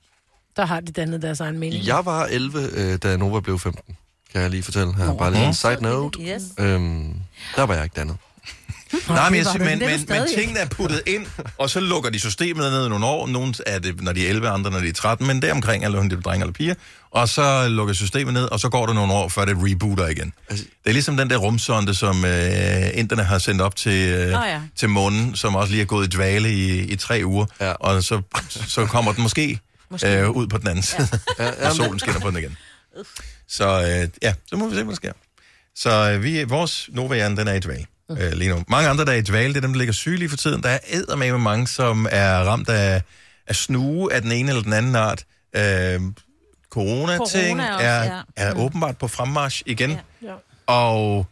Der 0.56 0.66
har 0.66 0.80
de 0.80 0.92
dannet 0.92 1.22
deres 1.22 1.40
egen 1.40 1.60
mening. 1.60 1.86
Jeg 1.88 2.06
var 2.06 2.26
11, 2.26 2.70
øh, 2.74 2.98
da 3.04 3.18
Nova 3.18 3.40
blev 3.40 3.60
15. 3.60 3.96
Kan 4.34 4.42
jeg 4.42 4.50
lige 4.50 4.64
fortælle 4.64 4.96
her. 4.96 5.14
Bare 5.14 5.32
lige 5.32 5.46
en 5.46 5.54
side 5.54 5.78
note. 5.82 6.20
Yes. 6.22 6.42
Øhm, 6.60 7.14
der 7.56 7.64
var 7.64 7.74
jeg 7.74 7.84
ikke 7.84 7.94
dannet. 7.96 8.18
Nej, 9.10 9.30
men, 9.30 9.38
jeg, 9.38 9.46
siger, 9.46 9.58
men, 9.66 9.80
Det 9.80 9.94
er 9.94 9.98
men, 9.98 10.06
men 10.10 10.28
tingene 10.38 10.60
er 10.60 10.66
puttet 10.66 11.02
ind, 11.08 11.26
og 11.58 11.70
så 11.70 11.80
lukker 11.80 12.10
de 12.10 12.20
systemet 12.20 12.72
ned 12.72 12.86
i 12.86 12.90
nogle 12.90 13.06
år. 13.06 13.28
Nogle 13.28 13.54
er 13.66 13.80
det, 13.80 14.02
når 14.02 14.12
de 14.12 14.26
er 14.26 14.30
11, 14.30 14.50
andre 14.50 14.72
når 14.72 14.80
de 14.80 14.88
er 14.90 14.94
13, 14.94 15.28
men 15.28 15.42
deromkring, 15.42 15.86
eller 15.86 16.00
om 16.00 16.10
det 16.10 16.18
er 16.18 16.22
drenge 16.22 16.44
eller 16.44 16.54
piger. 16.54 16.74
Og 17.12 17.30
så 17.30 17.68
lukker 17.68 17.94
systemet 17.94 18.34
ned, 18.34 18.44
og 18.44 18.60
så 18.60 18.70
går 18.70 18.86
der 18.86 18.94
nogle 18.94 19.14
år, 19.14 19.30
før 19.30 19.46
det 19.46 19.56
rebooter 19.60 20.08
igen. 20.08 20.34
Altså- 20.50 20.66
Det 20.84 20.90
er 20.90 20.94
ligesom 20.94 21.18
den 21.18 21.30
der 21.30 21.38
rumsonde, 21.38 21.96
som 21.96 22.26
øh, 22.26 22.32
inderne 22.94 23.24
har 23.24 23.38
sendt 23.40 23.62
op 23.62 23.76
til, 23.76 24.10
øh, 24.14 24.32
Nå 24.32 24.44
ja. 24.44 24.62
til 24.76 24.90
månen, 24.90 25.36
som 25.36 25.56
også 25.56 25.72
lige 25.72 25.82
er 25.82 25.86
gået 25.86 26.06
i 26.06 26.10
dvale 26.18 26.54
i, 26.54 26.80
i 26.80 26.96
tre 26.96 27.22
uger. 27.26 27.46
Ja. 27.62 27.72
Og 27.72 28.04
så, 28.04 28.22
så 28.50 28.86
kommer 28.86 29.14
den 29.14 29.24
måske, 29.24 29.60
måske. 29.92 30.18
Øh, 30.20 30.30
ud 30.30 30.48
på 30.48 30.58
den 30.58 30.68
anden 30.68 30.84
side, 30.84 31.08
ja. 31.40 31.46
Ja, 31.46 31.70
og 31.70 31.76
solen 31.76 32.00
skinner 32.00 32.20
på 32.20 32.30
den 32.30 32.38
igen. 32.38 32.58
Så 33.50 33.68
øh, 33.82 34.10
ja, 34.22 34.34
så 34.50 34.56
må 34.56 34.68
vi 34.70 34.76
se, 34.76 34.84
hvad 34.84 34.92
der 34.92 34.96
sker. 34.96 35.12
Så 35.76 36.12
øh, 36.12 36.24
vi, 36.24 36.44
vores 36.44 36.90
Nova-hjerne, 36.92 37.38
den 37.38 37.48
er 37.48 37.54
i 37.54 37.60
dvale 37.60 37.86
øh, 38.10 38.32
lige 38.32 38.50
nu. 38.50 38.64
Mange 38.68 38.90
andre, 38.90 39.06
der 39.06 39.12
er 39.12 39.16
i 39.16 39.22
dvale, 39.22 39.48
det 39.48 39.58
er 39.58 39.62
dem, 39.62 39.72
der 39.72 39.78
ligger 39.78 39.94
syge 39.94 40.18
lige 40.18 40.30
for 40.30 40.38
tiden. 40.38 40.64
Der 40.64 40.70
er 40.70 40.80
eddermame 40.90 41.32
med 41.32 41.40
mange, 41.40 41.68
som 41.68 42.08
er 42.12 42.34
ramt 42.34 42.70
af, 42.70 43.02
af 43.48 43.56
snue 43.56 44.14
af 44.14 44.22
den 44.22 44.32
ene 44.32 44.50
eller 44.50 44.64
den 44.64 44.74
anden 44.74 44.96
art. 44.96 45.26
Øh, 45.56 46.02
Corona-ting 46.70 47.58
Corona 47.60 47.74
også, 47.74 47.86
er, 47.86 48.04
ja. 48.04 48.22
er 48.36 48.54
åbenbart 48.54 48.98
på 48.98 49.08
fremmarsch 49.08 49.64
igen. 49.66 49.92
Ja. 49.92 49.98
Ja. 50.22 50.34
Og 50.68 51.26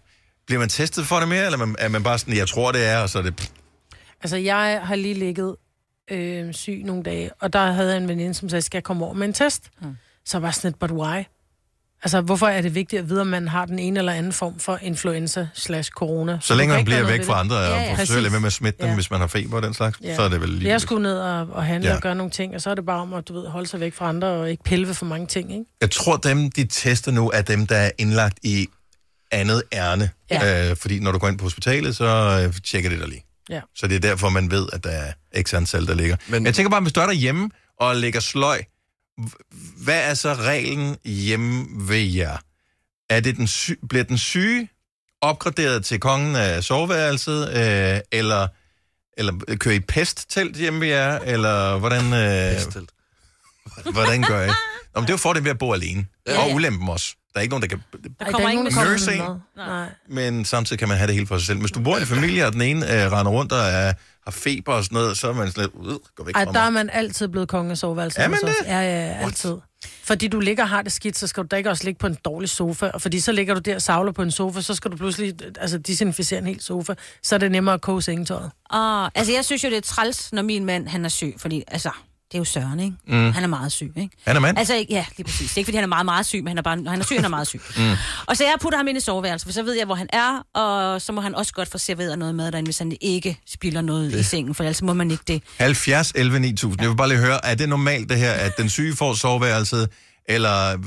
bliver 0.45 0.59
man 0.59 0.69
testet 0.69 1.05
for 1.05 1.19
det 1.19 1.27
mere, 1.27 1.45
eller 1.45 1.59
er 1.59 1.65
man, 1.65 1.75
er 1.79 1.89
man 1.89 2.03
bare 2.03 2.19
sådan, 2.19 2.37
jeg 2.37 2.47
tror, 2.47 2.71
det 2.71 2.85
er, 2.85 2.97
og 2.97 3.09
så 3.09 3.17
er 3.17 3.23
det... 3.23 3.51
Altså, 4.21 4.37
jeg 4.37 4.81
har 4.83 4.95
lige 4.95 5.13
ligget 5.13 5.55
øh, 6.11 6.53
syg 6.53 6.81
nogle 6.85 7.03
dage, 7.03 7.31
og 7.39 7.53
der 7.53 7.71
havde 7.71 7.89
jeg 7.89 7.97
en 7.97 8.07
veninde, 8.07 8.33
som 8.33 8.49
sagde, 8.49 8.61
skal 8.61 8.77
jeg 8.77 8.83
komme 8.83 9.05
over 9.05 9.13
med 9.13 9.27
en 9.27 9.33
test? 9.33 9.69
Mm. 9.81 9.97
Så 10.25 10.39
var 10.39 10.51
sådan 10.51 10.69
et, 10.69 10.79
but 10.79 10.91
why? 10.91 11.23
Altså, 12.03 12.21
hvorfor 12.21 12.47
er 12.47 12.61
det 12.61 12.75
vigtigt 12.75 12.99
at 12.99 13.09
vide, 13.09 13.21
om 13.21 13.27
man 13.27 13.47
har 13.47 13.65
den 13.65 13.79
ene 13.79 13.99
eller 13.99 14.11
anden 14.13 14.33
form 14.33 14.59
for 14.59 14.79
influenza 14.81 15.47
slash 15.53 15.91
corona? 15.91 16.37
Så 16.41 16.55
længe 16.55 16.75
man 16.75 16.85
bliver 16.85 17.07
væk 17.07 17.23
fra 17.25 17.39
andre, 17.39 17.55
og 17.55 17.63
Ja, 17.63 17.81
ja. 17.81 17.93
forsøger 17.93 18.17
at 18.17 18.23
lade 18.23 18.31
være 18.31 18.41
med 18.41 18.47
at 18.47 18.53
smitte 18.53 18.79
dem, 18.81 18.87
Ja. 18.89 18.95
hvis 18.95 19.11
man 19.11 19.19
har 19.19 19.27
feber 19.27 19.57
og 19.57 19.63
den 19.63 19.73
slags, 19.73 19.97
Ja. 20.03 20.15
så 20.15 20.21
er 20.21 20.29
det 20.29 20.41
vel 20.41 20.49
lige... 20.49 20.69
Jeg 20.71 20.81
skulle 20.81 21.03
ned 21.03 21.19
og, 21.19 21.47
og 21.51 21.65
handle 21.65 21.89
Ja. 21.89 21.95
og 21.95 22.01
gøre 22.01 22.15
nogle 22.15 22.31
ting, 22.31 22.55
og 22.55 22.61
så 22.61 22.69
er 22.69 22.75
det 22.75 22.85
bare 22.85 23.01
om 23.01 23.13
at, 23.13 23.27
du 23.27 23.33
ved, 23.33 23.47
holde 23.47 23.67
sig 23.67 23.79
væk 23.79 23.93
fra 23.93 24.09
andre 24.09 24.27
og 24.27 24.51
ikke 24.51 24.63
pille 24.63 24.87
ved 24.87 24.93
for 24.93 25.05
mange 25.05 25.27
ting, 25.27 25.51
ikke? 25.51 25.65
Jeg 25.81 25.91
tror, 25.91 26.17
dem, 26.17 26.51
de 26.51 26.67
tester 26.67 27.11
nu, 27.11 27.29
er 27.33 27.41
dem, 27.41 27.67
der 27.67 27.75
er 27.77 27.91
indlagt 27.97 28.39
i 28.43 28.67
andet 29.31 29.63
ærne. 29.73 30.09
Ja. 30.31 30.69
Øh, 30.71 30.77
fordi 30.77 30.99
når 30.99 31.11
du 31.11 31.17
går 31.17 31.27
ind 31.27 31.37
på 31.37 31.43
hospitalet, 31.45 31.95
så 31.95 32.05
øh, 32.47 32.53
tjekker 32.65 32.89
det 32.89 32.99
der 32.99 33.07
lige. 33.07 33.23
Ja. 33.49 33.61
Så 33.75 33.87
det 33.87 33.95
er 33.95 33.99
derfor, 33.99 34.29
man 34.29 34.51
ved, 34.51 34.67
at 34.73 34.83
der 34.83 34.89
er 34.89 35.41
x 35.43 35.53
antal, 35.53 35.87
der 35.87 35.93
ligger. 35.93 36.15
Men, 36.27 36.45
jeg 36.45 36.53
tænker 36.55 36.69
bare, 36.69 36.81
hvis 36.81 36.93
du 36.93 36.99
er 36.99 37.05
derhjemme 37.05 37.49
og 37.79 37.95
lægger 37.95 38.19
sløj, 38.19 38.63
hvad 39.83 40.09
er 40.09 40.13
så 40.13 40.33
reglen 40.33 40.97
hjemme 41.05 41.65
ved 41.89 41.97
jer? 41.97 42.37
Er 43.09 43.19
det 43.19 43.37
den 43.37 43.47
sy- 43.47 43.71
bliver 43.89 44.03
den 44.03 44.17
syge 44.17 44.69
opgraderet 45.21 45.85
til 45.85 45.99
kongen 45.99 46.35
af 46.35 46.63
soveværelset, 46.63 47.49
øh, 47.49 47.99
eller, 48.11 48.47
eller 49.17 49.55
kører 49.59 49.75
I 49.75 49.79
pesttelt 49.79 50.57
hjemme 50.57 50.79
ved 50.79 50.87
jer, 50.87 51.19
eller 51.19 51.77
hvordan, 51.79 52.13
øh, 52.13 52.53
Pesttelt. 52.55 52.89
hvordan 53.91 54.21
gør 54.23 54.43
I? 54.43 54.47
Nå, 54.47 54.53
men 54.95 55.01
det 55.03 55.09
er 55.09 55.13
jo 55.13 55.17
fordelen 55.17 55.43
ved 55.43 55.51
at 55.51 55.57
bo 55.59 55.73
alene. 55.73 56.05
Ja, 56.27 56.39
og 56.41 56.49
ja. 56.49 56.55
ulempen 56.55 56.89
også. 56.89 57.15
Der 57.33 57.39
er 57.39 57.41
ikke 57.41 57.51
nogen, 57.51 57.61
der 57.61 57.67
kan... 57.67 57.81
Der 58.19 58.31
kommer 58.31 58.49
ingen 58.49 58.65
der 58.65 58.71
kommer 58.71 58.91
Nursing. 58.91 59.23
Nej. 59.55 59.89
Men 60.09 60.45
samtidig 60.45 60.79
kan 60.79 60.87
man 60.87 60.97
have 60.97 61.07
det 61.07 61.15
hele 61.15 61.27
for 61.27 61.37
sig 61.37 61.47
selv. 61.47 61.59
Hvis 61.59 61.71
du 61.71 61.79
bor 61.83 61.97
i 61.97 62.01
en 62.01 62.07
familie, 62.07 62.45
og 62.45 62.53
den 62.53 62.61
ene 62.61 62.85
øh, 63.03 63.11
render 63.11 63.31
rundt 63.31 63.51
og 63.51 63.59
er, 63.59 63.93
har 64.27 64.31
feber 64.31 64.73
og 64.73 64.83
sådan 64.83 64.95
noget, 64.95 65.17
så 65.17 65.27
er 65.27 65.33
man 65.33 65.51
sådan 65.51 65.69
lidt... 65.75 65.91
Øh, 65.91 65.99
gå 66.15 66.23
væk 66.23 66.35
Ej, 66.35 66.45
fra 66.45 66.51
der 66.51 66.59
er 66.59 66.69
man 66.69 66.89
altid 66.89 67.27
blevet 67.27 67.49
konge 67.49 67.71
af 67.71 67.77
soveværelset. 67.77 68.23
Er 68.23 68.27
man 68.27 68.39
hos 68.43 68.49
os. 68.49 68.55
det? 68.59 68.67
Ja, 68.67 68.81
ja, 68.81 69.07
ja, 69.07 69.13
altid. 69.13 69.55
Fordi 70.03 70.27
du 70.27 70.39
ligger 70.39 70.63
og 70.63 70.69
har 70.69 70.81
det 70.81 70.91
skidt, 70.91 71.17
så 71.17 71.27
skal 71.27 71.43
du 71.43 71.47
da 71.51 71.55
ikke 71.55 71.69
også 71.69 71.83
ligge 71.83 71.99
på 71.99 72.07
en 72.07 72.17
dårlig 72.25 72.49
sofa. 72.49 72.91
Og 72.93 73.01
fordi 73.01 73.19
så 73.19 73.31
ligger 73.31 73.53
du 73.53 73.59
der 73.59 73.75
og 73.75 73.81
savler 73.81 74.11
på 74.11 74.21
en 74.21 74.31
sofa, 74.31 74.61
så 74.61 74.75
skal 74.75 74.91
du 74.91 74.97
pludselig 74.97 75.33
altså, 75.59 75.77
desinficere 75.77 76.39
en 76.39 76.47
hel 76.47 76.61
sofa. 76.61 76.93
Så 77.23 77.35
er 77.35 77.39
det 77.39 77.51
nemmere 77.51 77.73
at 77.73 77.81
koge 77.81 78.01
sengetøjet. 78.01 78.51
Ah, 78.69 79.09
altså, 79.15 79.33
jeg 79.33 79.45
synes 79.45 79.63
jo, 79.63 79.69
det 79.69 79.77
er 79.77 79.81
træls, 79.81 80.33
når 80.33 80.41
min 80.41 80.65
mand, 80.65 80.87
han 80.87 81.05
er 81.05 81.09
syg, 81.09 81.35
fordi, 81.37 81.63
altså, 81.67 81.89
det 82.31 82.33
er 82.33 82.37
jo 82.39 82.43
Søren, 82.45 82.79
ikke? 82.79 82.95
Mm. 83.07 83.31
Han 83.31 83.43
er 83.43 83.47
meget 83.47 83.71
syg, 83.71 83.93
ikke? 83.97 84.09
Han 84.25 84.35
er 84.35 84.39
mand? 84.39 84.57
Altså, 84.57 84.85
ja, 84.89 85.05
lige 85.17 85.25
præcis. 85.25 85.49
Det 85.49 85.57
er 85.57 85.57
ikke, 85.57 85.67
fordi 85.67 85.75
han 85.75 85.83
er 85.83 85.87
meget, 85.87 86.05
meget 86.05 86.25
syg, 86.25 86.37
men 86.37 86.47
han 86.47 86.57
er, 86.57 86.61
bare, 86.61 86.75
han 86.87 86.99
er 86.99 87.03
syg, 87.05 87.15
han 87.15 87.25
er 87.25 87.29
meget 87.29 87.47
syg. 87.47 87.61
Mm. 87.77 87.93
Og 88.25 88.37
så 88.37 88.43
jeg 88.43 88.53
putter 88.61 88.77
ham 88.79 88.87
ind 88.87 88.97
i 88.97 89.01
soveværelset, 89.01 89.45
for 89.47 89.53
så 89.53 89.63
ved 89.63 89.73
jeg, 89.73 89.85
hvor 89.85 89.95
han 89.95 90.07
er, 90.13 90.59
og 90.61 91.01
så 91.01 91.11
må 91.11 91.21
han 91.21 91.35
også 91.35 91.53
godt 91.53 91.67
få 91.71 91.77
serveret 91.77 92.19
noget 92.19 92.35
mad 92.35 92.51
derinde, 92.51 92.67
hvis 92.67 92.77
han 92.77 92.97
ikke 93.01 93.39
spilder 93.47 93.81
noget 93.81 94.11
det. 94.13 94.19
i 94.19 94.23
sengen, 94.23 94.55
for 94.55 94.63
ellers 94.63 94.81
må 94.81 94.93
man 94.93 95.11
ikke 95.11 95.23
det. 95.27 95.43
70, 95.57 96.11
11, 96.15 96.39
9000. 96.39 96.81
Jeg 96.81 96.89
vil 96.89 96.95
bare 96.95 97.09
lige 97.09 97.19
høre, 97.19 97.45
er 97.45 97.55
det 97.55 97.69
normalt 97.69 98.09
det 98.09 98.17
her, 98.17 98.31
at 98.31 98.57
den 98.57 98.69
syge 98.69 98.95
får 98.95 99.13
soveværelset, 99.13 99.89
eller 100.29 100.73
øh, 100.73 100.79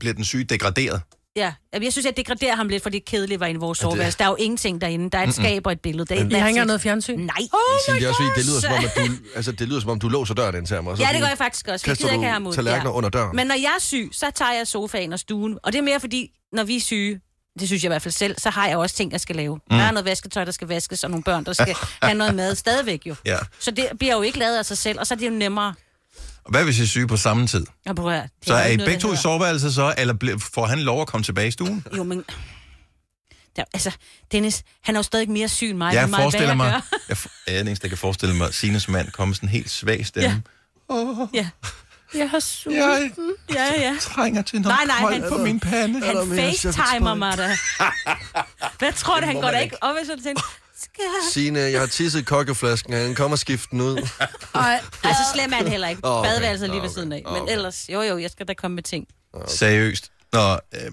bliver 0.00 0.14
den 0.14 0.24
syge 0.24 0.44
degraderet? 0.44 1.00
Ja, 1.36 1.52
jeg 1.82 1.92
synes, 1.92 2.06
jeg 2.06 2.16
degraderer 2.16 2.56
ham 2.56 2.68
lidt, 2.68 2.82
for 2.82 2.90
det 2.90 3.04
kedelige 3.04 3.40
var 3.40 3.46
inde 3.46 3.58
i 3.58 3.60
vores 3.60 3.78
soveværelse. 3.78 4.18
Der 4.18 4.24
er 4.24 4.28
jo 4.28 4.36
ingenting 4.38 4.80
derinde. 4.80 5.10
Der 5.10 5.18
er 5.18 5.26
et 5.26 5.34
skab 5.34 5.66
og 5.66 5.72
et 5.72 5.80
billede. 5.80 6.14
Der, 6.14 6.14
I 6.36 6.40
har 6.40 6.48
ikke 6.48 6.64
noget 6.64 6.80
fjernsyn? 6.80 7.18
Nej. 7.18 7.28
Oh 7.52 7.94
det, 7.94 8.02
er 8.04 8.08
også, 8.08 8.22
fordi, 8.22 8.40
det, 8.40 8.46
lyder 8.46 8.60
som 8.60 8.72
om, 8.72 8.84
at 8.84 8.92
du, 8.96 9.12
altså, 9.36 9.52
det 9.52 9.68
lyder 9.68 9.80
som 9.80 9.90
om, 9.90 9.98
du 9.98 10.08
låser 10.08 10.34
døren 10.34 10.56
ind 10.56 10.66
til 10.66 10.76
ham. 10.76 10.86
Og 10.86 10.96
så 10.96 11.02
Ja, 11.02 11.12
det 11.12 11.20
gør 11.20 11.28
jeg 11.28 11.38
faktisk 11.38 11.68
også. 11.68 11.84
for 11.84 11.90
Jeg 11.90 11.96
kaster 11.96 12.04
gider 12.04 12.12
ikke 12.14 12.24
have 12.24 12.32
ham 12.32 12.46
ud. 12.46 12.52
tallerkener 12.52 12.90
under 12.90 13.10
døren. 13.10 13.36
Men 13.36 13.46
når 13.46 13.54
jeg 13.54 13.72
er 13.76 13.80
syg, 13.80 14.08
så 14.12 14.26
tager 14.34 14.52
jeg 14.52 14.66
sofaen 14.66 15.12
og 15.12 15.18
stuen. 15.18 15.58
Og 15.62 15.72
det 15.72 15.78
er 15.78 15.82
mere 15.82 16.00
fordi, 16.00 16.30
når 16.52 16.64
vi 16.64 16.76
er 16.76 16.80
syge, 16.80 17.20
det 17.60 17.68
synes 17.68 17.82
jeg 17.82 17.88
i 17.88 17.90
hvert 17.92 18.02
fald 18.02 18.12
selv, 18.12 18.34
så 18.38 18.50
har 18.50 18.68
jeg 18.68 18.76
også 18.76 18.96
ting, 18.96 19.12
jeg 19.12 19.20
skal 19.20 19.36
lave. 19.36 19.54
Mm. 19.56 19.60
Der 19.76 19.84
er 19.84 19.90
noget 19.92 20.04
vasketøj, 20.04 20.44
der 20.44 20.52
skal 20.52 20.68
vaskes, 20.68 21.04
og 21.04 21.10
nogle 21.10 21.24
børn, 21.24 21.44
der 21.44 21.52
skal 21.52 21.74
have 22.02 22.14
noget 22.14 22.34
mad 22.34 22.54
stadigvæk 22.54 23.06
jo. 23.06 23.14
Ja. 23.26 23.38
Så 23.58 23.70
det 23.70 23.88
bliver 23.98 24.14
jo 24.14 24.22
ikke 24.22 24.38
lavet 24.38 24.58
af 24.58 24.66
sig 24.66 24.78
selv, 24.78 25.00
og 25.00 25.06
så 25.06 25.14
er 25.14 25.18
det 25.18 25.26
jo 25.26 25.30
nemmere. 25.32 25.74
Og 26.46 26.50
hvad 26.50 26.64
hvis 26.64 26.78
I 26.78 26.82
er 26.82 26.86
syge 26.86 27.06
på 27.06 27.16
samme 27.16 27.46
tid? 27.46 27.66
at 27.86 27.96
prøve 27.96 28.14
at- 28.16 28.22
det 28.40 28.48
Så 28.48 28.54
jo 28.54 28.60
er 28.60 28.64
I 28.66 28.76
noget, 28.76 28.88
begge 28.88 29.00
to 29.00 29.12
i 29.12 29.16
soveværelset 29.16 29.74
så, 29.74 29.94
eller 29.98 30.38
får 30.54 30.66
han 30.66 30.78
lov 30.78 31.00
at 31.00 31.06
komme 31.08 31.24
tilbage 31.24 31.48
i 31.48 31.50
stuen? 31.50 31.84
Jo, 31.96 32.02
men... 32.02 32.24
Der, 33.56 33.64
altså, 33.74 33.90
Dennis, 34.32 34.62
han 34.82 34.94
er 34.94 34.98
jo 34.98 35.02
stadig 35.02 35.30
mere 35.30 35.48
syg 35.48 35.70
end 35.70 35.78
mig. 35.78 35.94
er 35.94 36.00
Jeg 36.00 36.10
meget 36.10 36.22
forestiller 36.22 36.54
mig, 36.54 36.82
jeg, 37.08 37.16
f- 37.16 37.42
jeg 37.46 37.54
er 37.54 37.58
den 37.58 37.66
eneste, 37.68 37.82
der 37.82 37.88
kan 37.88 37.98
forestille 37.98 38.34
mig, 38.34 38.46
at 38.48 38.54
Sines 38.54 38.88
mand 38.88 39.10
kommer 39.10 39.34
sådan 39.34 39.48
helt 39.48 39.70
svag 39.70 40.06
stemme. 40.06 40.42
Ja. 40.90 41.16
Ja. 41.34 41.48
Jeg 42.14 42.30
har 42.30 42.38
sulten. 42.40 42.80
Jeg 42.80 43.10
Ja, 43.54 43.80
ja. 43.80 43.96
trænger 44.00 44.42
til 44.42 44.60
noget 44.60 44.76
Nej, 44.78 44.84
nej, 45.00 45.00
koldt 45.10 45.22
han- 45.24 45.32
på 45.32 45.38
min 45.38 45.60
pande. 45.60 46.06
Han 46.06 46.16
facetimer 46.36 47.14
mig 47.14 47.38
da. 47.38 47.56
Hvad 48.78 48.92
tror 48.92 49.20
du, 49.20 49.26
han 49.26 49.34
går 49.34 49.50
da 49.50 49.58
ikke 49.58 49.82
op 49.82 49.94
i 50.02 50.06
sådan 50.06 50.22
ting? 50.22 50.38
Skal 50.82 51.02
jeg... 51.02 51.32
Signe, 51.32 51.60
jeg 51.60 51.80
har 51.80 51.86
tisset 51.86 52.20
i 52.20 52.22
kokkeflasken, 52.22 52.94
og 52.94 53.00
han 53.00 53.14
kommer 53.14 53.34
og 53.34 53.38
skifte 53.38 53.68
den 53.70 53.80
ud. 53.80 53.96
Ej, 54.54 54.80
altså 55.04 55.22
slem 55.34 55.52
er 55.52 55.56
han 55.56 55.68
heller 55.68 55.88
ikke. 55.88 56.04
Okay. 56.04 56.28
Badeværelset 56.30 56.66
er 56.68 56.70
lige 56.72 56.82
ved 56.82 56.88
Åh, 56.88 56.94
siden 56.94 57.12
af. 57.12 57.22
okay. 57.24 57.32
Men 57.34 57.42
Okay. 57.42 57.52
ellers, 57.52 57.84
jo 57.88 58.02
jo, 58.02 58.18
jeg 58.18 58.30
skal 58.30 58.48
da 58.48 58.54
komme 58.54 58.74
med 58.74 58.82
ting. 58.82 59.06
Seriøst. 59.48 60.10
Når 60.32 60.60
øh, 60.74 60.90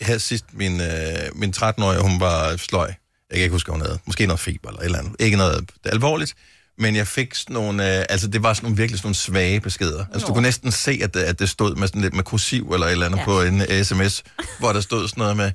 her 0.00 0.18
sidst, 0.18 0.44
min, 0.52 0.80
øh, 0.80 0.88
min 1.34 1.54
13-årige, 1.56 2.00
hun 2.02 2.20
var 2.20 2.56
sløj. 2.56 2.86
Jeg 2.86 2.94
kan 3.38 3.42
ikke 3.42 3.52
huske, 3.52 3.66
hvad 3.70 3.78
hun 3.78 3.86
havde. 3.86 3.98
Måske 4.04 4.26
noget 4.26 4.40
feber 4.40 4.68
eller 4.68 4.80
et 4.80 4.84
eller 4.84 4.98
andet. 4.98 5.16
Ikke 5.20 5.36
noget 5.36 5.70
alvorligt. 5.84 6.34
Men 6.78 6.96
jeg 6.96 7.06
fik 7.06 7.34
sådan 7.34 7.54
nogle, 7.54 7.98
øh, 7.98 8.04
altså 8.08 8.26
det 8.28 8.42
var 8.42 8.54
sådan 8.54 8.64
nogle 8.64 8.76
virkelig 8.76 8.98
sådan 8.98 9.06
nogle 9.06 9.14
svage 9.14 9.60
beskeder. 9.60 10.04
Altså 10.12 10.26
du 10.26 10.32
kunne 10.32 10.42
næsten 10.42 10.72
se, 10.72 11.00
at 11.02 11.14
det, 11.14 11.20
at 11.20 11.38
det 11.38 11.50
stod 11.50 11.74
med 11.74 11.88
sådan 11.88 12.02
lidt 12.02 12.14
med 12.14 12.24
kursiv 12.24 12.70
eller 12.72 12.86
et 12.86 12.92
eller 12.92 13.06
andet 13.06 13.18
ja. 13.18 13.24
på 13.24 13.42
en 13.42 13.60
uh, 13.60 13.82
sms, 13.82 14.22
hvor 14.58 14.72
der 14.72 14.80
stod 14.80 15.08
sådan 15.08 15.20
noget 15.20 15.36
med, 15.36 15.50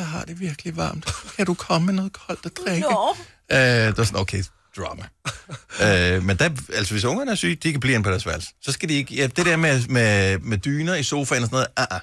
jeg 0.00 0.08
har 0.08 0.24
det 0.24 0.40
virkelig 0.40 0.76
varmt. 0.76 1.06
Kan 1.36 1.46
du 1.46 1.54
komme 1.54 1.86
med 1.86 1.94
noget 1.94 2.12
koldt 2.12 2.46
at 2.46 2.52
drikke? 2.56 2.88
Nå. 2.88 3.16
Øh, 3.52 3.58
det 3.58 3.98
var 3.98 4.04
sådan, 4.04 4.20
okay, 4.20 4.44
drama. 4.76 5.04
øh, 6.16 6.24
men 6.24 6.36
der, 6.36 6.50
altså 6.74 6.94
hvis 6.94 7.04
ungerne 7.04 7.30
er 7.30 7.34
syge, 7.34 7.54
de 7.54 7.72
kan 7.72 7.80
blive 7.80 7.94
inde 7.94 8.04
på 8.04 8.10
deres 8.10 8.26
værelse. 8.26 8.48
Så 8.62 8.72
skal 8.72 8.88
de 8.88 8.94
ikke, 8.94 9.14
ja, 9.14 9.26
det 9.26 9.46
der 9.46 9.56
med, 9.56 9.86
med, 9.88 10.38
med 10.38 10.58
dyner 10.58 10.94
i 10.94 11.02
sofaen 11.02 11.42
og 11.42 11.46
sådan 11.46 11.54
noget, 11.56 11.68
ah, 11.76 11.86
ah. 11.90 12.00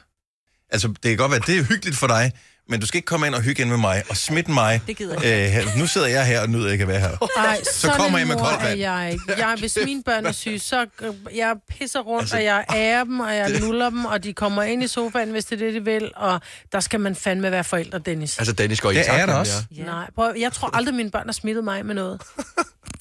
Altså, 0.70 0.88
det 0.88 1.04
kan 1.04 1.18
godt 1.18 1.32
være, 1.32 1.42
det 1.48 1.58
er 1.58 1.64
hyggeligt 1.64 1.98
for 1.98 2.08
dig, 2.08 2.32
men 2.70 2.80
du 2.80 2.86
skal 2.86 2.98
ikke 2.98 3.06
komme 3.06 3.28
ind 3.28 3.36
og 3.36 3.42
hygge 3.42 3.62
ind 3.62 3.70
med 3.70 3.78
mig 3.78 4.04
og 4.10 4.18
smitte 4.18 4.52
mig. 4.52 4.82
Det 4.88 4.98
gider 4.98 5.16
øh, 5.18 5.24
her. 5.24 5.78
Nu 5.78 5.88
sidder 5.88 6.08
jeg 6.08 6.26
her 6.26 6.42
og 6.42 6.50
nyder 6.50 6.72
ikke 6.72 6.82
at 6.82 6.88
være 6.88 7.00
her. 7.00 7.28
Ej, 7.38 7.60
så 7.74 7.90
kommer 7.92 8.18
jeg 8.20 8.28
med 8.28 8.36
koldt 8.36 8.64
vand. 8.64 8.80
jeg 8.80 9.10
ikke. 9.12 9.24
Jeg, 9.38 9.56
hvis 9.60 9.78
mine 9.86 10.04
børn 10.04 10.26
er 10.26 10.32
syge, 10.32 10.60
så 10.60 10.86
øh, 11.02 11.14
jeg 11.36 11.56
pisser 11.70 12.00
rundt, 12.00 12.22
Altså- 12.22 12.36
og 12.36 12.44
jeg 12.44 12.66
ærer 12.76 13.04
dem, 13.04 13.20
og 13.20 13.36
jeg 13.36 13.60
nuller 13.60 13.90
dem, 13.90 14.06
og 14.06 14.24
de 14.24 14.34
kommer 14.34 14.64
ind 14.64 14.84
i 14.84 14.88
sofaen, 14.88 15.32
hvis 15.32 15.46
det 15.46 15.62
er 15.62 15.66
det, 15.66 15.74
de 15.74 15.84
vil, 15.86 16.12
og 16.16 16.42
der 16.72 16.80
skal 16.80 17.00
man 17.00 17.16
fandme 17.16 17.52
være 17.52 17.64
forældre, 17.64 18.00
Dennis. 18.00 18.38
Altså, 18.38 18.54
Dennis 18.54 18.82
går 18.82 18.92
i 18.92 18.96
Det 18.96 19.06
takt 19.06 19.22
er 19.22 19.26
der 19.26 19.34
med 19.34 19.40
også. 19.40 19.64
Ja. 19.78 19.84
Nej, 19.84 20.10
prøv, 20.16 20.34
jeg 20.40 20.52
tror 20.54 20.76
aldrig, 20.76 20.96
mine 20.96 21.12
børn 21.12 21.26
har 21.26 21.34
smittet 21.34 21.64
mig 21.64 21.86
med 21.86 21.96
noget. 21.96 22.22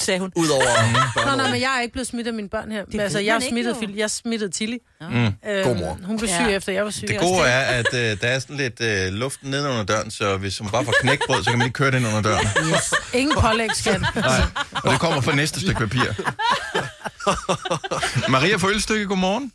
Sagde 0.01 0.21
hun. 0.21 0.33
Udover 0.37 0.65
Nå, 1.31 1.37
nej, 1.37 1.51
men 1.51 1.61
jeg 1.61 1.77
er 1.77 1.81
ikke 1.81 1.93
blevet 1.93 2.07
smittet 2.07 2.33
af 2.33 2.37
mine 2.37 2.49
børn 2.49 2.71
her. 2.73 2.85
ved 2.93 3.01
altså, 3.01 3.19
jeg, 3.19 3.37
er 3.37 3.41
smittet. 3.51 3.75
Phil- 3.77 3.97
jeg 3.97 4.11
smittede 4.11 4.51
Tilly. 4.51 4.77
Mm. 5.01 5.07
God 5.65 5.77
mor. 5.77 5.99
Hun 6.05 6.19
blev 6.19 6.29
syg 6.29 6.37
Ja. 6.41 6.49
efter, 6.49 6.73
jeg 6.73 6.85
var 6.85 6.91
syg. 6.91 7.09
Det 7.09 7.19
gode 7.21 7.41
er, 7.43 7.61
at 7.61 7.95
øh, 7.95 8.21
der 8.21 8.29
er 8.29 8.39
sådan 8.39 8.57
lidt 8.57 8.81
øh, 8.81 9.13
luft 9.13 9.39
nede 9.43 9.69
under 9.71 9.85
døren, 9.85 10.11
så 10.11 10.37
hvis 10.37 10.59
hun 10.59 10.69
bare 10.71 10.85
får 10.85 10.95
knækbrød, 11.01 11.45
så 11.45 11.51
kan 11.51 11.59
man 11.59 11.67
ikke 11.67 11.75
køre 11.77 11.91
det 11.91 11.97
ind 11.99 12.07
under 12.07 12.23
døren. 12.23 12.47
Yes. 12.75 12.95
Ingen 13.15 13.37
pålæg, 13.41 13.69
skat. 13.75 14.01
Nej, 14.15 14.41
og 14.85 14.93
det 14.93 15.01
kommer 15.01 15.21
fra 15.21 15.35
næste 15.35 15.61
stykke 15.61 15.79
papir. 15.81 16.05
Maria 18.35 18.57
fra 18.57 18.69
Ølstykke, 18.69 19.07
godmorgen. 19.07 19.53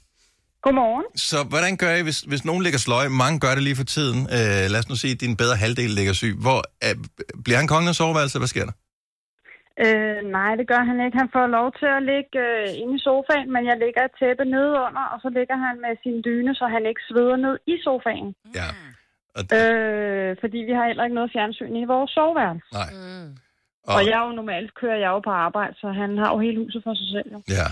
Godmorgen. 0.64 1.04
Så 1.18 1.44
hvordan 1.44 1.78
gør 1.78 1.96
I, 1.96 2.02
hvis, 2.02 2.20
hvis 2.20 2.46
nogen 2.46 2.64
ligger 2.64 2.80
sløj? 2.80 3.08
Mange 3.08 3.40
gør 3.40 3.54
det 3.56 3.64
lige 3.64 3.76
for 3.76 3.84
tiden. 3.84 4.20
Øh, 4.32 4.38
lad 4.72 4.76
os 4.80 4.90
nu 4.90 4.96
sige, 4.96 5.12
at 5.14 5.22
din 5.22 5.36
bedre 5.38 5.56
halvdel 5.56 5.90
ligger 5.90 6.14
syg. 6.14 6.36
Hvor, 6.40 6.64
øh, 6.84 6.96
bliver 7.44 7.58
han 7.58 7.68
kongen 7.68 7.88
af 7.90 7.96
soveværelset? 7.96 8.40
Hvad 8.42 8.48
sker 8.48 8.66
der? 8.66 8.72
Øh, 9.86 10.20
nej, 10.38 10.52
det 10.60 10.66
gør 10.72 10.82
han 10.90 10.98
ikke. 11.06 11.18
Han 11.22 11.34
får 11.36 11.48
lov 11.58 11.68
til 11.80 11.90
at 11.98 12.04
ligge 12.12 12.34
øh, 12.48 12.82
inde 12.82 12.96
i 12.98 13.04
sofaen, 13.08 13.50
men 13.54 13.64
jeg 13.70 13.78
ligger 13.84 14.02
et 14.06 14.16
tæppe 14.20 14.46
nede 14.56 14.74
under, 14.86 15.04
og 15.14 15.18
så 15.24 15.30
ligger 15.38 15.58
han 15.66 15.76
med 15.86 15.94
sin 16.04 16.18
dyne, 16.28 16.52
så 16.60 16.66
han 16.76 16.84
ikke 16.90 17.04
sveder 17.10 17.38
ned 17.46 17.56
i 17.74 17.76
sofaen. 17.86 18.30
Ja. 18.60 18.70
Øh, 19.58 20.32
fordi 20.42 20.60
vi 20.68 20.74
har 20.78 20.86
heller 20.88 21.04
ikke 21.06 21.20
noget 21.20 21.34
fjernsyn 21.36 21.76
i 21.76 21.86
vores 21.94 22.12
soveværelse. 22.18 22.70
Nej. 22.80 22.90
Og, 23.88 23.96
og 23.96 24.02
jeg 24.10 24.18
er 24.20 24.26
jo 24.28 24.32
normalt 24.42 24.72
kører 24.82 25.00
jeg 25.04 25.10
jo 25.16 25.20
på 25.20 25.34
arbejde, 25.48 25.74
så 25.82 25.88
han 26.02 26.10
har 26.22 26.30
jo 26.34 26.40
hele 26.46 26.58
huset 26.64 26.82
for 26.86 26.94
sig 27.00 27.08
selv. 27.16 27.28
Jo. 27.34 27.40
Ja. 27.60 27.68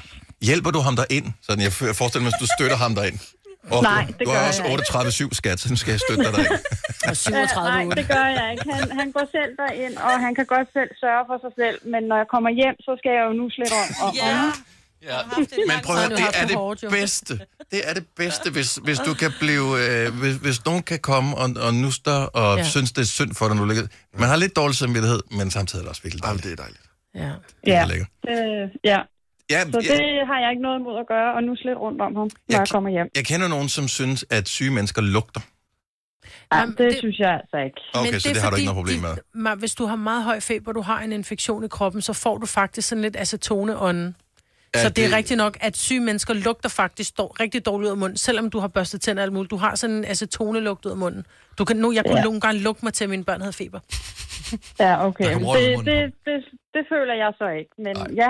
Hjælper 0.47 0.71
du 0.75 0.79
ham 0.87 0.95
derind? 1.01 1.27
Sådan, 1.45 1.63
jeg 1.67 1.73
forestiller 1.99 2.25
mig, 2.25 2.33
at 2.35 2.43
du 2.43 2.49
støtter 2.55 2.77
ham 2.83 2.91
derind. 2.99 3.19
Og 3.75 3.83
Nej, 3.83 4.05
du, 4.07 4.11
det 4.19 4.25
du 4.25 4.31
gør 4.31 4.37
er 4.37 4.41
jeg 4.41 4.47
også 4.47 5.23
ikke. 5.23 5.33
38,7 5.33 5.39
skat, 5.41 5.57
så 5.59 5.67
nu 5.73 5.75
skal 5.81 5.91
jeg 5.95 5.99
støtte 6.07 6.23
dig. 6.37 6.45
Øh, 6.51 7.33
nej, 7.73 7.83
det 7.99 8.07
gør 8.15 8.25
jeg 8.39 8.47
ikke. 8.53 8.65
Han, 8.73 8.91
han 8.99 9.07
går 9.11 9.25
selv 9.37 9.51
derind, 9.61 9.95
og 9.97 10.13
han 10.25 10.31
kan 10.35 10.45
godt 10.45 10.67
selv 10.77 10.91
sørge 11.03 11.23
for 11.29 11.37
sig 11.43 11.51
selv. 11.61 11.77
Men 11.93 12.01
når 12.09 12.17
jeg 12.21 12.27
kommer 12.33 12.49
hjem, 12.59 12.75
så 12.87 12.91
skal 12.99 13.11
jeg 13.17 13.23
jo 13.29 13.33
nu 13.41 13.45
slet 13.57 13.73
om. 13.81 13.87
Og, 14.05 14.09
Ja. 14.15 14.35
og, 14.45 14.53
Ja. 15.03 15.17
Men 15.67 15.77
prøv 15.83 15.95
at 15.95 16.01
høre, 16.01 16.17
det 16.17 16.25
er 16.41 16.45
det 16.81 16.89
bedste. 16.91 17.39
Det 17.71 17.89
er 17.89 17.93
det 17.93 18.05
bedste, 18.15 18.51
hvis, 18.51 18.75
hvis 18.83 18.99
du 18.99 19.13
kan 19.13 19.31
blive... 19.39 19.67
Øh, 19.85 20.19
hvis, 20.19 20.35
hvis 20.35 20.65
nogen 20.65 20.83
kan 20.83 20.99
komme 20.99 21.37
og, 21.37 21.49
og 21.61 21.73
nuster 21.73 22.11
og 22.11 22.57
Ja. 22.57 22.63
ja. 22.63 22.69
synes, 22.69 22.91
det 22.91 23.01
er 23.01 23.05
synd 23.05 23.35
for 23.35 23.47
dig, 23.47 23.55
nu 23.57 23.65
ligger... 23.65 23.83
Man 24.17 24.29
har 24.29 24.35
lidt 24.35 24.55
dårlig 24.55 24.75
samvittighed, 24.75 25.19
men 25.31 25.51
samtidig 25.51 25.81
er 25.81 25.83
det 25.83 25.89
også 25.89 26.01
virkelig 26.03 26.23
dejligt. 26.23 26.43
det 26.43 26.51
er 26.51 26.55
dejligt. 26.55 26.81
Ja. 27.15 27.21
Det 27.65 27.67
ja, 27.67 27.81
er 27.81 27.85
lækkert. 27.85 28.07
øh, 28.29 28.69
ja. 28.83 28.99
Ja, 29.49 29.61
Så 29.63 29.79
det 29.79 30.27
har 30.27 30.39
jeg 30.39 30.49
ikke 30.51 30.61
noget 30.61 30.79
imod 30.79 30.99
at 30.99 31.07
gøre, 31.07 31.33
og 31.35 31.43
nu 31.43 31.55
slet 31.55 31.77
rundt 31.77 32.01
om 32.01 32.15
ham, 32.15 32.29
når 32.49 32.57
jeg, 32.59 32.67
kommer 32.71 32.89
hjem. 32.89 33.07
Jeg 33.15 33.25
kender 33.25 33.47
nogen, 33.47 33.69
som 33.69 33.87
synes, 33.87 34.25
at 34.29 34.47
syge 34.47 34.71
mennesker 34.71 35.01
lugter. 35.01 35.41
Ja, 36.53 36.65
det, 36.65 36.77
det 36.77 36.97
synes 36.97 37.19
jeg 37.19 37.31
altså 37.33 37.57
ikke. 37.65 37.81
Okay, 37.93 38.11
Men 38.11 38.19
så 38.19 38.29
det, 38.29 38.37
er 38.37 38.41
har 38.41 38.49
du 38.49 38.55
ikke 38.55 38.65
noget 38.65 38.77
problem 38.81 38.99
med. 39.01 39.09
de- 39.09 39.51
Ma- 39.51 39.55
Hvis 39.55 39.75
du 39.75 39.85
har 39.85 39.95
meget 39.95 40.23
høj 40.23 40.39
feber, 40.39 40.71
du 40.71 40.81
har 40.81 40.99
en 41.01 41.11
infektion 41.11 41.63
i 41.63 41.67
kroppen, 41.67 42.01
så 42.01 42.13
får 42.13 42.37
du 42.37 42.45
faktisk 42.45 42.87
sådan 42.89 43.01
lidt 43.01 43.15
acetoneånden. 43.19 44.15
Ja, 44.75 44.81
så 44.81 44.87
det, 44.89 44.95
det 44.95 45.03
er 45.03 45.07
det- 45.07 45.17
rigtigt 45.17 45.37
nok, 45.37 45.57
at 45.61 45.77
syge 45.77 45.99
mennesker 45.99 46.33
lugter 46.33 46.69
faktisk 46.69 47.17
dår, 47.17 47.35
rigtig 47.39 47.65
dårligt 47.65 47.85
ud 47.87 47.91
af 47.91 47.97
munden, 47.97 48.17
selvom 48.17 48.49
du 48.49 48.59
har 48.59 48.67
børstet 48.67 49.01
tænder 49.01 49.21
og 49.21 49.23
alt 49.23 49.33
muligt. 49.33 49.51
Du 49.51 49.57
har 49.57 49.75
sådan 49.75 49.95
en 49.95 50.05
acetonelugt 50.05 50.85
ud 50.85 50.91
af 50.91 50.97
munden. 50.97 51.25
Du 51.57 51.65
kan, 51.65 51.77
nu, 51.77 51.91
jeg 51.91 52.05
kunne 52.05 52.17
Ja. 52.17 52.23
nogle 52.23 52.39
gange 52.41 52.61
lugte 52.61 52.85
mig 52.85 52.93
til, 52.93 53.03
at 53.03 53.09
mine 53.09 53.23
børn 53.23 53.39
havde 53.41 53.53
feber. 53.53 53.79
Ja, 54.79 55.07
okay. 55.07 55.29
Det, 55.33 55.39
det, 55.41 55.85
det, 55.85 56.13
det, 56.25 56.43
det 56.73 56.83
føler 56.91 57.13
jeg 57.13 57.33
så 57.37 57.47
ikke. 57.59 57.69
Men 57.77 57.95
Nej. 57.95 58.07
ja, 58.15 58.29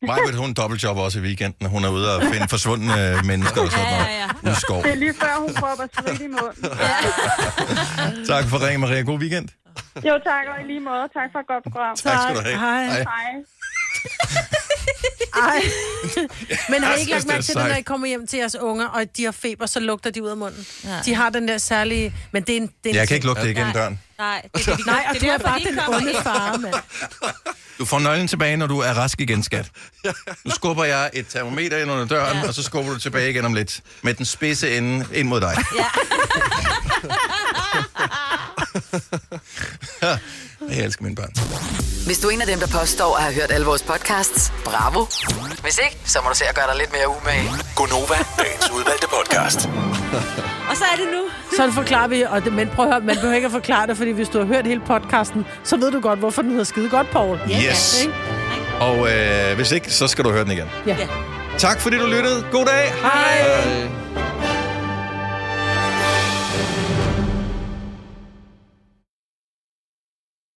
Vil 0.00 0.36
hun 0.36 0.54
dobbeltjob 0.54 0.96
også 0.96 1.18
i 1.18 1.22
weekenden. 1.22 1.66
Hun 1.66 1.84
er 1.84 1.88
ude 1.88 2.16
og 2.16 2.22
finde 2.32 2.48
forsvundne 2.48 3.20
mennesker 3.24 3.60
og 3.60 3.70
sådan 3.70 3.84
noget. 3.90 4.06
Ja, 4.06 4.10
ja, 4.12 4.28
ja. 4.50 4.54
skov. 4.54 4.82
det 4.82 4.90
er 4.90 4.94
lige 4.94 5.14
før, 5.20 5.34
hun 5.40 5.54
prøver 5.54 5.86
sprit 5.92 6.20
i 6.20 6.26
munden. 6.26 6.62
Tak 8.32 8.44
for 8.50 8.66
ringen, 8.66 8.80
Maria. 8.80 9.00
God 9.02 9.18
weekend. 9.18 9.48
Jo, 9.96 10.14
tak, 10.24 10.44
og 10.52 10.64
i 10.64 10.66
lige 10.66 10.80
måde. 10.80 11.04
Tak 11.18 11.28
for 11.32 11.38
et 11.38 11.46
godt 11.46 11.62
program. 11.62 11.96
Tak 11.96 12.18
skal 12.22 12.36
du 12.36 12.40
have. 12.40 12.58
Hej. 12.58 12.84
Hej. 12.84 12.98
Hej. 12.98 14.62
Ej. 15.36 15.62
Men 16.70 16.82
har 16.82 16.94
I 16.94 17.00
ikke 17.00 17.12
lagt 17.12 17.26
mærke 17.26 17.36
det 17.36 17.44
til 17.44 17.54
det, 17.54 17.68
når. 17.68 17.74
I 17.74 17.82
kommer 17.82 18.06
hjem 18.06 18.26
til 18.26 18.38
jeres 18.38 18.54
unger, 18.54 18.86
og 18.86 19.04
de 19.16 19.24
har 19.24 19.32
feber, 19.32 19.66
så 19.66 19.80
lugter 19.80 20.10
de 20.10 20.22
ud 20.22 20.28
af 20.28 20.36
munden? 20.36 20.66
Ja. 20.84 21.00
De 21.04 21.14
har 21.14 21.30
den 21.30 21.48
der 21.48 21.58
særlige... 21.58 22.14
Men 22.32 22.42
det 22.42 22.52
er 22.52 22.56
en, 22.56 22.62
det 22.62 22.72
er 22.84 22.90
en 22.90 22.96
Jeg 22.96 23.08
kan 23.08 23.14
ikke 23.14 23.26
lugte 23.26 23.42
det 23.42 23.50
igennem 23.50 23.72
døren. 23.72 24.00
Nej, 24.18 24.42
det 24.56 24.68
er, 24.68 24.76
det, 24.76 24.86
Nej, 24.86 25.04
og 25.08 25.14
det 25.14 25.22
du 25.22 25.26
er 25.26 25.38
bare 25.38 25.58
de 25.58 25.64
den 25.64 25.80
onde 25.88 26.14
far, 26.22 26.56
mand. 26.56 26.74
Du 27.78 27.84
får 27.84 27.98
nøglen 27.98 28.28
tilbage, 28.28 28.56
når 28.56 28.66
du 28.66 28.78
er 28.78 28.92
rask 28.92 29.20
igen, 29.20 29.42
skat. 29.42 29.70
Nu 30.44 30.50
skubber 30.50 30.84
jeg 30.84 31.10
et 31.12 31.26
termometer 31.28 31.78
ind 31.78 31.90
under 31.90 32.04
døren, 32.06 32.36
ja. 32.36 32.48
og 32.48 32.54
så 32.54 32.62
skubber 32.62 32.92
du 32.92 32.98
tilbage 32.98 33.30
igen 33.30 33.44
om 33.44 33.54
lidt. 33.54 33.80
Med 34.02 34.14
den 34.14 34.26
spidse 34.26 34.76
ende 34.76 35.06
ind 35.14 35.28
mod 35.28 35.40
dig. 35.40 35.56
Ja. 35.76 35.84
jeg 40.70 40.84
elsker 40.84 41.02
mine 41.04 41.16
børn. 41.16 41.32
Hvis 42.06 42.18
du 42.18 42.28
er 42.28 42.32
en 42.32 42.40
af 42.40 42.46
dem, 42.46 42.58
der 42.58 42.66
påstår 42.66 43.16
at 43.16 43.22
have 43.22 43.34
hørt 43.34 43.50
alle 43.50 43.66
vores 43.66 43.82
podcasts, 43.82 44.52
bravo. 44.64 45.06
Hvis 45.62 45.78
ikke, 45.84 45.98
så 46.04 46.18
må 46.24 46.28
du 46.28 46.36
se 46.36 46.44
at 46.48 46.54
gøre 46.54 46.66
dig 46.70 46.76
lidt 46.78 46.92
mere 46.92 47.08
umage. 47.08 47.50
Gonova, 47.76 48.18
dagens 48.38 48.70
udvalgte 48.76 49.06
podcast. 49.16 49.68
Og 50.70 50.76
så 50.76 50.84
er 50.92 50.96
det 50.96 51.08
nu. 51.12 51.22
Sådan 51.56 51.72
forklarer 51.72 52.08
vi, 52.08 52.22
og 52.22 52.44
det, 52.44 52.52
men 52.52 52.68
prøv 52.68 52.84
at 52.84 52.92
høre, 52.92 53.00
man 53.00 53.14
behøver 53.14 53.34
ikke 53.34 53.46
at 53.46 53.52
forklare 53.52 53.86
det, 53.86 53.96
fordi 53.96 54.10
hvis 54.10 54.28
du 54.28 54.38
har 54.38 54.46
hørt 54.46 54.66
hele 54.66 54.80
podcasten, 54.86 55.46
så 55.64 55.76
ved 55.76 55.92
du 55.92 56.00
godt, 56.00 56.18
hvorfor 56.18 56.42
den 56.42 56.50
hedder 56.50 56.64
skide 56.64 56.88
godt, 56.88 57.10
Paul. 57.10 57.40
Yes. 57.68 58.02
Ikke? 58.02 58.14
Og 58.80 59.12
øh, 59.12 59.56
hvis 59.56 59.72
ikke, 59.72 59.90
så 59.90 60.06
skal 60.06 60.24
du 60.24 60.30
høre 60.30 60.44
den 60.44 60.50
igen. 60.52 60.66
Ja. 60.86 60.96
Tak 61.58 61.80
fordi 61.80 61.96
du 61.98 62.06
lyttede. 62.06 62.46
God 62.52 62.64
dag. 62.66 62.92
Hej. 63.02 63.42
Hej. 63.42 64.55